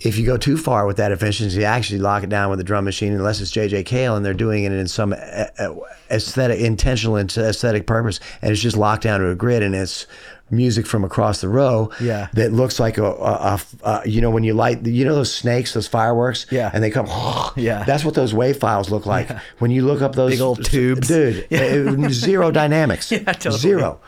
if 0.00 0.16
you 0.18 0.24
go 0.24 0.36
too 0.36 0.56
far 0.56 0.86
with 0.86 0.96
that 0.96 1.12
efficiency, 1.12 1.64
actually 1.64 1.98
lock 1.98 2.22
it 2.22 2.28
down 2.30 2.50
with 2.50 2.58
a 2.60 2.64
drum 2.64 2.84
machine, 2.84 3.12
unless 3.12 3.40
it's 3.40 3.50
JJ 3.50 3.84
Cale 3.86 4.16
and 4.16 4.24
they're 4.24 4.32
doing 4.34 4.64
it 4.64 4.72
in 4.72 4.88
some 4.88 5.12
uh, 5.12 5.16
uh, 5.58 5.74
aesthetic, 6.10 6.58
intentional 6.60 7.16
and 7.16 7.30
aesthetic 7.36 7.86
purpose, 7.86 8.18
and 8.40 8.50
it's 8.52 8.60
just 8.62 8.76
locked 8.76 9.02
down 9.02 9.20
to 9.20 9.28
a 9.28 9.34
grid 9.34 9.62
and 9.62 9.74
it's 9.74 10.06
music 10.52 10.84
from 10.84 11.04
across 11.04 11.40
the 11.42 11.48
row 11.48 11.90
Yeah. 12.00 12.26
that 12.32 12.52
looks 12.52 12.80
like 12.80 12.98
a, 12.98 13.04
a, 13.04 13.10
a, 13.54 13.60
a 13.84 14.08
you 14.08 14.20
know 14.20 14.30
when 14.30 14.42
you 14.42 14.52
light 14.52 14.84
you 14.84 15.04
know 15.04 15.14
those 15.14 15.32
snakes 15.32 15.74
those 15.74 15.86
fireworks 15.86 16.46
Yeah. 16.50 16.72
and 16.74 16.82
they 16.82 16.90
come 16.90 17.06
Yeah. 17.56 17.84
that's 17.84 18.04
what 18.04 18.14
those 18.14 18.34
wave 18.34 18.56
files 18.56 18.90
look 18.90 19.06
like 19.06 19.30
when 19.60 19.70
you 19.70 19.86
look 19.86 20.02
up 20.02 20.16
those 20.16 20.32
Big 20.32 20.40
old 20.40 20.64
tubes. 20.64 21.06
dude 21.06 21.46
uh, 21.52 22.08
zero 22.10 22.50
dynamics 22.50 23.12
Yeah, 23.12 23.20
totally. 23.32 23.58
zero 23.60 24.00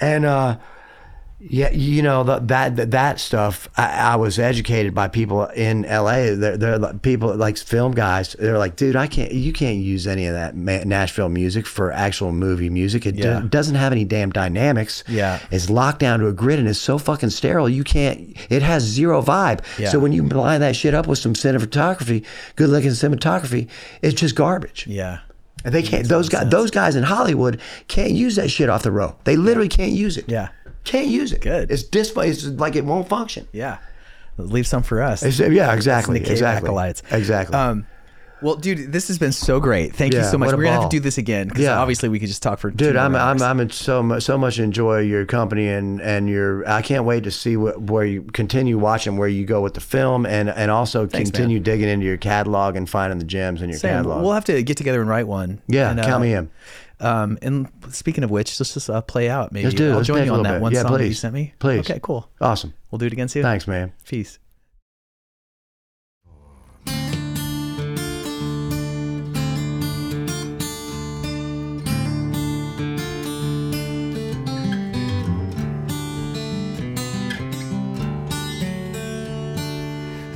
and 0.00 0.24
uh 0.24 0.56
yeah, 1.48 1.70
you 1.70 2.02
know 2.02 2.22
the, 2.22 2.38
that 2.38 2.90
that 2.92 3.18
stuff. 3.18 3.68
I, 3.76 4.12
I 4.12 4.16
was 4.16 4.38
educated 4.38 4.94
by 4.94 5.08
people 5.08 5.46
in 5.46 5.84
L.A. 5.84 6.34
They're, 6.36 6.56
they're 6.56 6.94
people 6.94 7.34
like 7.34 7.58
film 7.58 7.92
guys. 7.92 8.34
They're 8.38 8.58
like, 8.58 8.76
dude, 8.76 8.94
I 8.96 9.06
can't. 9.08 9.32
You 9.32 9.52
can't 9.52 9.78
use 9.78 10.06
any 10.06 10.26
of 10.26 10.34
that 10.34 10.56
Ma- 10.56 10.84
Nashville 10.84 11.28
music 11.28 11.66
for 11.66 11.90
actual 11.90 12.30
movie 12.32 12.70
music. 12.70 13.06
It 13.06 13.16
do- 13.16 13.48
doesn't 13.48 13.74
have 13.74 13.92
any 13.92 14.04
damn 14.04 14.30
dynamics. 14.30 15.02
Yeah. 15.08 15.40
it's 15.50 15.68
locked 15.68 15.98
down 15.98 16.20
to 16.20 16.28
a 16.28 16.32
grid 16.32 16.58
and 16.58 16.68
it's 16.68 16.78
so 16.78 16.96
fucking 16.98 17.30
sterile. 17.30 17.68
You 17.68 17.82
can't. 17.84 18.36
It 18.48 18.62
has 18.62 18.84
zero 18.84 19.20
vibe. 19.20 19.60
Yeah. 19.78 19.88
So 19.88 19.98
when 19.98 20.12
you 20.12 20.22
line 20.22 20.60
that 20.60 20.76
shit 20.76 20.94
up 20.94 21.06
with 21.06 21.18
some 21.18 21.34
cinematography, 21.34 22.24
good 22.56 22.68
looking 22.70 22.90
cinematography, 22.90 23.68
it's 24.00 24.14
just 24.18 24.36
garbage. 24.36 24.86
Yeah. 24.86 25.20
And 25.64 25.74
they 25.74 25.82
can't. 25.82 26.08
Those 26.08 26.28
guys. 26.28 26.48
Those 26.50 26.70
guys 26.70 26.96
in 26.96 27.04
Hollywood 27.04 27.60
can't 27.88 28.12
use 28.12 28.36
that 28.36 28.50
shit 28.50 28.68
off 28.68 28.82
the 28.82 28.90
row. 28.90 29.16
They 29.24 29.36
literally 29.36 29.68
can't 29.68 29.92
use 29.92 30.16
it. 30.16 30.28
Yeah. 30.28 30.48
Can't 30.84 31.08
use 31.08 31.32
it. 31.32 31.40
Good. 31.40 31.70
It's 31.70 31.82
display. 31.82 32.28
It's 32.30 32.44
like 32.44 32.76
it 32.76 32.84
won't 32.84 33.08
function. 33.08 33.46
Yeah. 33.52 33.78
Leave 34.38 34.66
some 34.66 34.82
for 34.82 35.02
us. 35.02 35.22
It's- 35.22 35.38
yeah, 35.52 35.72
exactly. 35.74 36.18
exactly. 36.18 36.66
acolytes. 36.68 37.02
Exactly. 37.10 37.54
Um, 37.54 37.86
well, 38.40 38.56
dude, 38.56 38.90
this 38.90 39.06
has 39.06 39.18
been 39.20 39.30
so 39.30 39.60
great. 39.60 39.94
Thank 39.94 40.14
you 40.14 40.24
so 40.24 40.36
much. 40.36 40.48
We're 40.50 40.64
gonna 40.64 40.80
have 40.80 40.90
to 40.90 40.96
do 40.96 40.98
this 40.98 41.16
again 41.16 41.46
because 41.46 41.62
Yeah. 41.62 41.78
obviously 41.78 42.08
we 42.08 42.18
could 42.18 42.26
just 42.26 42.42
talk 42.42 42.58
for 42.58 42.72
two 42.72 42.76
Dude, 42.76 42.96
I'm 42.96 43.14
I'm. 43.14 43.40
I'm 43.40 43.60
in 43.60 43.70
so 43.70 44.02
much 44.02 44.24
so 44.24 44.36
much 44.36 44.58
enjoy 44.58 44.98
your 45.00 45.24
company 45.26 45.68
and 45.68 46.00
and 46.00 46.28
your 46.28 46.68
I 46.68 46.82
can't 46.82 47.04
wait 47.04 47.22
to 47.22 47.30
see 47.30 47.56
what, 47.56 47.80
where 47.80 48.04
you 48.04 48.22
continue 48.32 48.78
watching 48.78 49.16
where 49.16 49.28
you 49.28 49.44
go 49.44 49.60
with 49.60 49.74
the 49.74 49.80
film 49.80 50.26
and 50.26 50.50
and 50.50 50.72
also 50.72 51.06
Thanks, 51.06 51.30
continue 51.30 51.60
digging 51.60 51.88
into 51.88 52.04
your 52.04 52.16
catalog 52.16 52.74
and 52.74 52.90
finding 52.90 53.20
the 53.20 53.24
gems 53.24 53.62
in 53.62 53.68
your 53.70 53.78
Sam, 53.78 54.02
catalog. 54.02 54.22
we'll 54.24 54.32
have 54.32 54.46
to 54.46 54.60
get 54.64 54.76
together 54.76 55.00
and 55.00 55.08
write 55.08 55.28
one. 55.28 55.60
yeah, 55.68 55.90
And, 55.92 56.00
uh, 56.00 56.04
count 56.04 56.22
me 56.22 56.34
in. 56.34 56.50
Um, 57.02 57.36
and 57.42 57.68
speaking 57.90 58.22
of 58.24 58.30
which, 58.30 58.58
let's 58.60 58.74
just 58.74 58.88
uh, 58.88 59.00
play 59.02 59.28
out. 59.28 59.50
Maybe 59.52 59.64
let's 59.64 59.74
do, 59.76 59.90
I'll 59.90 59.96
Let's 59.96 60.06
join 60.06 60.24
you 60.24 60.32
on 60.34 60.42
that 60.44 60.52
bit. 60.54 60.62
one 60.62 60.72
Yeah, 60.72 60.82
song 60.82 60.98
that 60.98 61.06
you 61.06 61.14
sent 61.14 61.34
me. 61.34 61.52
Please. 61.58 61.80
Okay, 61.80 61.98
cool. 62.02 62.30
Awesome. 62.40 62.72
We'll 62.90 62.98
do 63.00 63.06
it 63.06 63.12
again 63.12 63.28
soon. 63.28 63.42
Thanks, 63.42 63.66
man. 63.66 63.92
Peace. 64.06 64.38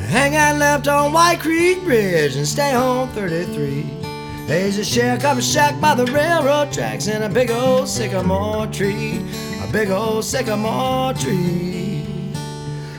Hang 0.09 0.36
out 0.36 0.56
left 0.59 0.88
on 0.88 1.12
White 1.12 1.40
Creek 1.40 1.82
Bridge 1.84 2.36
and 2.36 2.47
stay 2.47 2.72
home 2.72 3.09
33. 3.10 4.06
There's 4.47 4.78
a 4.78 4.82
sharecropper 4.82 5.43
shack 5.43 5.81
by 5.81 5.97
the 5.97 6.06
railroad 6.06 6.73
tracks 6.73 7.09
and 7.09 7.24
a 7.24 7.28
big 7.28 7.51
old 7.51 7.89
sycamore 7.89 8.68
tree. 8.68 9.20
A 9.60 9.66
big 9.73 9.90
old 9.90 10.24
sycamore 10.24 11.14
tree. 11.14 12.32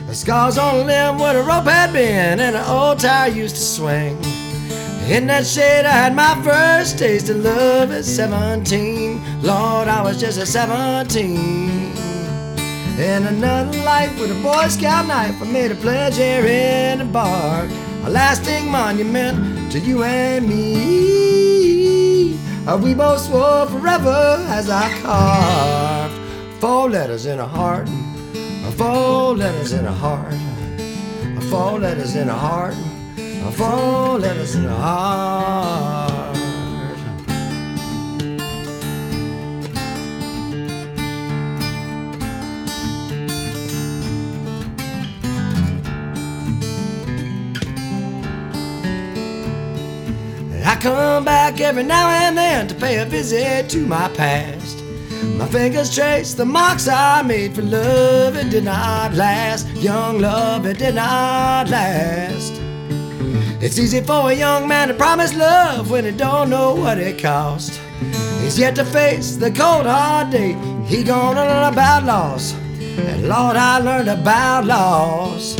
The 0.06 0.14
scars 0.14 0.58
on 0.58 0.76
the 0.76 0.84
limb 0.84 1.18
where 1.18 1.32
the 1.32 1.42
rope 1.42 1.64
had 1.64 1.94
been 1.94 2.38
and 2.38 2.54
an 2.54 2.64
old 2.68 2.98
tire 2.98 3.30
used 3.30 3.56
to 3.56 3.62
swing. 3.62 4.18
In 5.08 5.26
that 5.28 5.46
shade, 5.46 5.86
I 5.86 5.92
had 5.92 6.14
my 6.14 6.38
first 6.44 6.98
taste 6.98 7.30
of 7.30 7.38
love 7.38 7.92
at 7.92 8.04
17. 8.04 9.40
Lord, 9.40 9.88
I 9.88 10.02
was 10.02 10.20
just 10.20 10.38
a 10.38 10.44
17. 10.44 11.96
In 12.98 13.26
another 13.26 13.78
life 13.84 14.20
with 14.20 14.38
a 14.38 14.42
Boy 14.42 14.68
Scout 14.68 15.06
knife, 15.06 15.40
I 15.40 15.46
made 15.46 15.70
a 15.70 15.76
pledge 15.76 16.16
here 16.16 16.44
in 16.44 16.98
the 16.98 17.04
bar. 17.06 17.66
A 18.08 18.10
lasting 18.10 18.70
monument 18.70 19.70
to 19.70 19.78
you 19.78 20.02
and 20.02 20.48
me. 20.48 22.38
Uh, 22.66 22.78
We 22.82 22.94
both 22.94 23.20
swore 23.20 23.66
forever 23.66 24.42
as 24.48 24.70
I 24.70 24.88
carved 25.02 26.14
four 26.58 26.88
letters 26.88 27.26
in 27.26 27.38
a 27.38 27.46
heart. 27.46 27.86
uh, 27.86 28.70
Four 28.80 29.36
letters 29.36 29.72
in 29.72 29.84
a 29.84 29.92
heart. 29.92 30.32
uh, 30.32 31.40
Four 31.50 31.80
letters 31.80 32.14
in 32.16 32.30
a 32.30 32.38
heart. 32.46 32.76
Four 33.60 34.18
letters 34.24 34.54
in 34.54 34.64
a 34.64 34.74
heart. 34.74 36.17
Come 50.80 51.24
back 51.24 51.60
every 51.60 51.82
now 51.82 52.08
and 52.08 52.36
then 52.36 52.68
to 52.68 52.74
pay 52.74 52.98
a 52.98 53.04
visit 53.04 53.68
to 53.70 53.86
my 53.86 54.08
past. 54.08 54.82
My 55.36 55.46
fingers 55.46 55.94
trace 55.94 56.34
the 56.34 56.44
marks 56.44 56.88
I 56.88 57.22
made 57.22 57.54
for 57.54 57.62
love. 57.62 58.36
It 58.36 58.50
did 58.50 58.64
not 58.64 59.14
last. 59.14 59.68
Young 59.76 60.20
love, 60.20 60.66
it 60.66 60.78
did 60.78 60.94
not 60.94 61.68
last. 61.68 62.52
It's 63.60 63.78
easy 63.78 64.00
for 64.00 64.30
a 64.30 64.34
young 64.34 64.68
man 64.68 64.88
to 64.88 64.94
promise 64.94 65.34
love 65.34 65.90
when 65.90 66.04
he 66.04 66.12
don't 66.12 66.50
know 66.50 66.74
what 66.74 66.98
it 66.98 67.20
cost. 67.20 67.80
He's 68.40 68.58
yet 68.58 68.76
to 68.76 68.84
face 68.84 69.36
the 69.36 69.50
cold 69.50 69.86
hard 69.86 70.30
day. 70.30 70.52
He 70.86 71.02
gonna 71.02 71.44
learn 71.44 71.72
about 71.72 72.04
loss. 72.04 72.54
And 72.54 73.28
Lord, 73.28 73.56
I 73.56 73.78
learned 73.78 74.08
about 74.08 74.64
loss. 74.64 75.56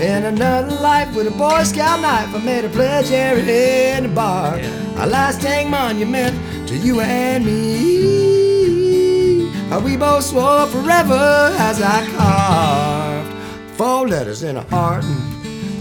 In 0.00 0.24
another 0.24 0.76
life 0.76 1.14
with 1.14 1.26
a 1.26 1.30
Boy 1.30 1.62
Scout 1.62 2.00
knife, 2.00 2.34
I 2.34 2.38
made 2.44 2.66
a 2.66 2.68
pledge 2.68 3.08
here 3.08 3.38
in 3.38 4.02
the 4.02 4.10
bar. 4.10 4.58
A 4.96 5.06
lasting 5.06 5.70
monument 5.70 6.36
to 6.68 6.76
you 6.76 7.00
and 7.00 7.46
me. 7.46 7.96
We 9.84 9.96
both 9.96 10.24
swore 10.24 10.66
forever 10.66 11.50
as 11.58 11.80
I 11.80 12.06
carved 12.16 13.32
four 13.76 14.06
letters 14.08 14.42
in 14.42 14.56
a 14.56 14.62
heart. 14.62 15.04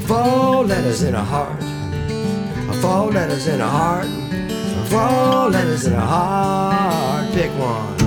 Four 0.05 0.63
letters 0.65 1.03
in 1.03 1.15
a 1.15 1.23
heart. 1.23 1.61
Four 2.81 3.11
letters 3.11 3.47
in 3.47 3.59
a 3.59 3.67
heart. 3.67 4.07
Four 4.89 5.49
letters 5.49 5.87
in 5.87 5.93
a 5.93 5.99
heart. 5.99 7.33
Pick 7.33 7.51
one. 7.59 8.04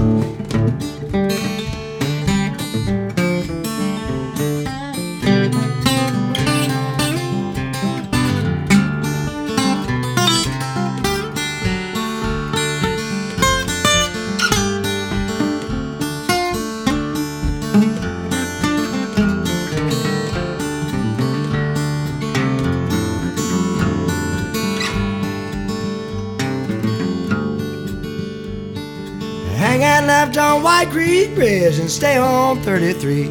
Left 30.08 30.38
on 30.38 30.62
White 30.62 30.88
Creek 30.88 31.34
Bridge 31.34 31.78
and 31.78 31.90
stay 31.90 32.16
on 32.16 32.62
33. 32.62 33.24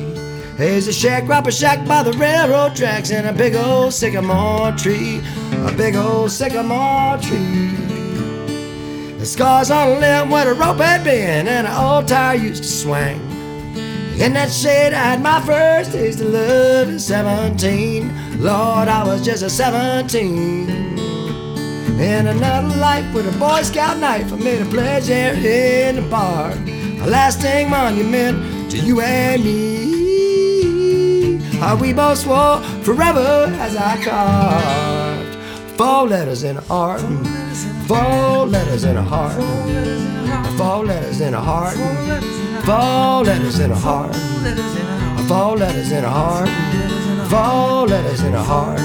There's 0.58 0.88
a 0.88 0.94
shack, 0.94 1.24
sharecropper 1.24 1.52
shack 1.52 1.88
by 1.88 2.04
the 2.04 2.14
railroad 2.14 2.76
tracks 2.76 3.10
and 3.10 3.26
a 3.28 3.34
big 3.34 3.56
old 3.56 3.94
sycamore 3.94 4.72
tree. 4.74 5.20
A 5.66 5.74
big 5.76 5.96
old 5.96 6.30
sycamore 6.30 7.18
tree. 7.18 7.74
The 9.18 9.26
scars 9.26 9.72
on 9.72 9.90
the 9.90 10.00
limb 10.02 10.30
where 10.30 10.46
the 10.46 10.54
rope 10.54 10.78
had 10.78 11.04
been 11.04 11.48
and 11.48 11.66
an 11.66 11.74
old 11.74 12.08
tire 12.08 12.38
used 12.38 12.62
to 12.62 12.70
swing. 12.70 13.20
In 14.20 14.34
that 14.34 14.52
shade, 14.52 14.94
I 14.94 15.16
had 15.16 15.22
my 15.24 15.42
first 15.42 15.94
taste 15.94 16.22
of 16.22 16.28
love 16.28 16.90
at 16.94 17.02
17. 17.02 18.40
Lord, 18.40 18.88
I 18.88 19.04
was 19.04 19.26
just 19.26 19.42
a 19.42 19.50
17. 19.50 20.97
In 22.00 22.28
another 22.28 22.76
life 22.78 23.12
with 23.12 23.28
a 23.28 23.32
Boy 23.40 23.64
Scout 23.64 23.98
knife, 23.98 24.32
I 24.32 24.36
made 24.36 24.62
a 24.62 24.66
pledge 24.66 25.08
here 25.08 25.34
in 25.34 25.96
the 25.96 26.04
bar. 26.04 26.52
A 26.52 27.08
lasting 27.08 27.72
monument 27.72 28.70
to 28.70 28.78
you 28.78 29.02
and 29.02 29.44
me. 29.44 29.98
How 31.58 31.76
we 31.76 31.94
both 31.94 32.20
swore 32.20 32.62
forever 32.84 33.52
as 33.60 33.76
I 33.76 33.98
carved 34.04 35.36
four 35.76 36.08
letters 36.08 36.44
in 36.44 36.58
a 36.58 36.62
heart. 36.62 37.02
Four 37.88 38.46
letters 38.46 38.84
in 38.84 38.96
a 38.96 39.02
heart. 39.02 39.34
Four 40.56 40.86
letters 40.86 41.20
in 41.20 41.34
a 41.34 41.40
heart. 41.42 41.76
Four 42.68 43.24
letters 43.24 43.60
in 43.60 43.72
a 43.72 43.76
heart. 43.76 44.16
Four 45.28 45.58
letters 45.58 45.92
in 45.92 46.04
a 46.04 46.10
heart. 46.10 46.48
Four 47.28 47.88
letters 47.88 48.22
in 48.22 48.36
a 48.36 48.44
heart. 48.44 48.80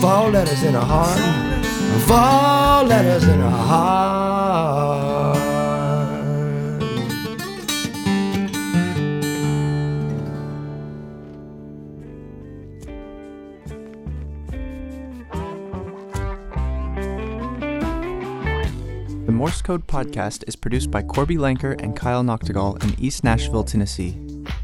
Four 0.00 0.30
letters 0.30 0.62
in 0.62 0.74
a 0.74 0.80
heart. 0.80 1.57
Four 2.06 2.84
letters 2.88 3.24
in 3.24 3.40
a 3.40 3.50
heart. 3.50 5.38
The 19.26 19.32
Morse 19.32 19.60
Code 19.62 19.86
podcast 19.86 20.44
is 20.46 20.56
produced 20.56 20.90
by 20.90 21.02
Korby 21.02 21.36
Lenker 21.36 21.80
and 21.82 21.94
Kyle 21.96 22.22
Noctegal 22.22 22.82
in 22.82 22.98
East 22.98 23.24
Nashville, 23.24 23.64
Tennessee. 23.64 24.18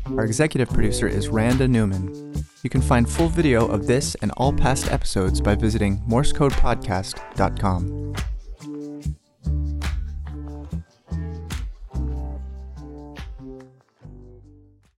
Our 0.07 0.25
executive 0.25 0.69
producer 0.71 1.07
is 1.07 1.29
Randa 1.29 1.69
Newman. 1.69 2.35
You 2.65 2.71
can 2.71 2.81
find 2.81 3.09
full 3.09 3.29
video 3.29 3.65
of 3.67 3.87
this 3.87 4.17
and 4.23 4.33
all 4.39 4.53
past 4.53 4.91
episodes 4.91 5.41
by 5.41 5.55
visiting 5.55 5.99
morsecodepodcast.com. 6.09 8.34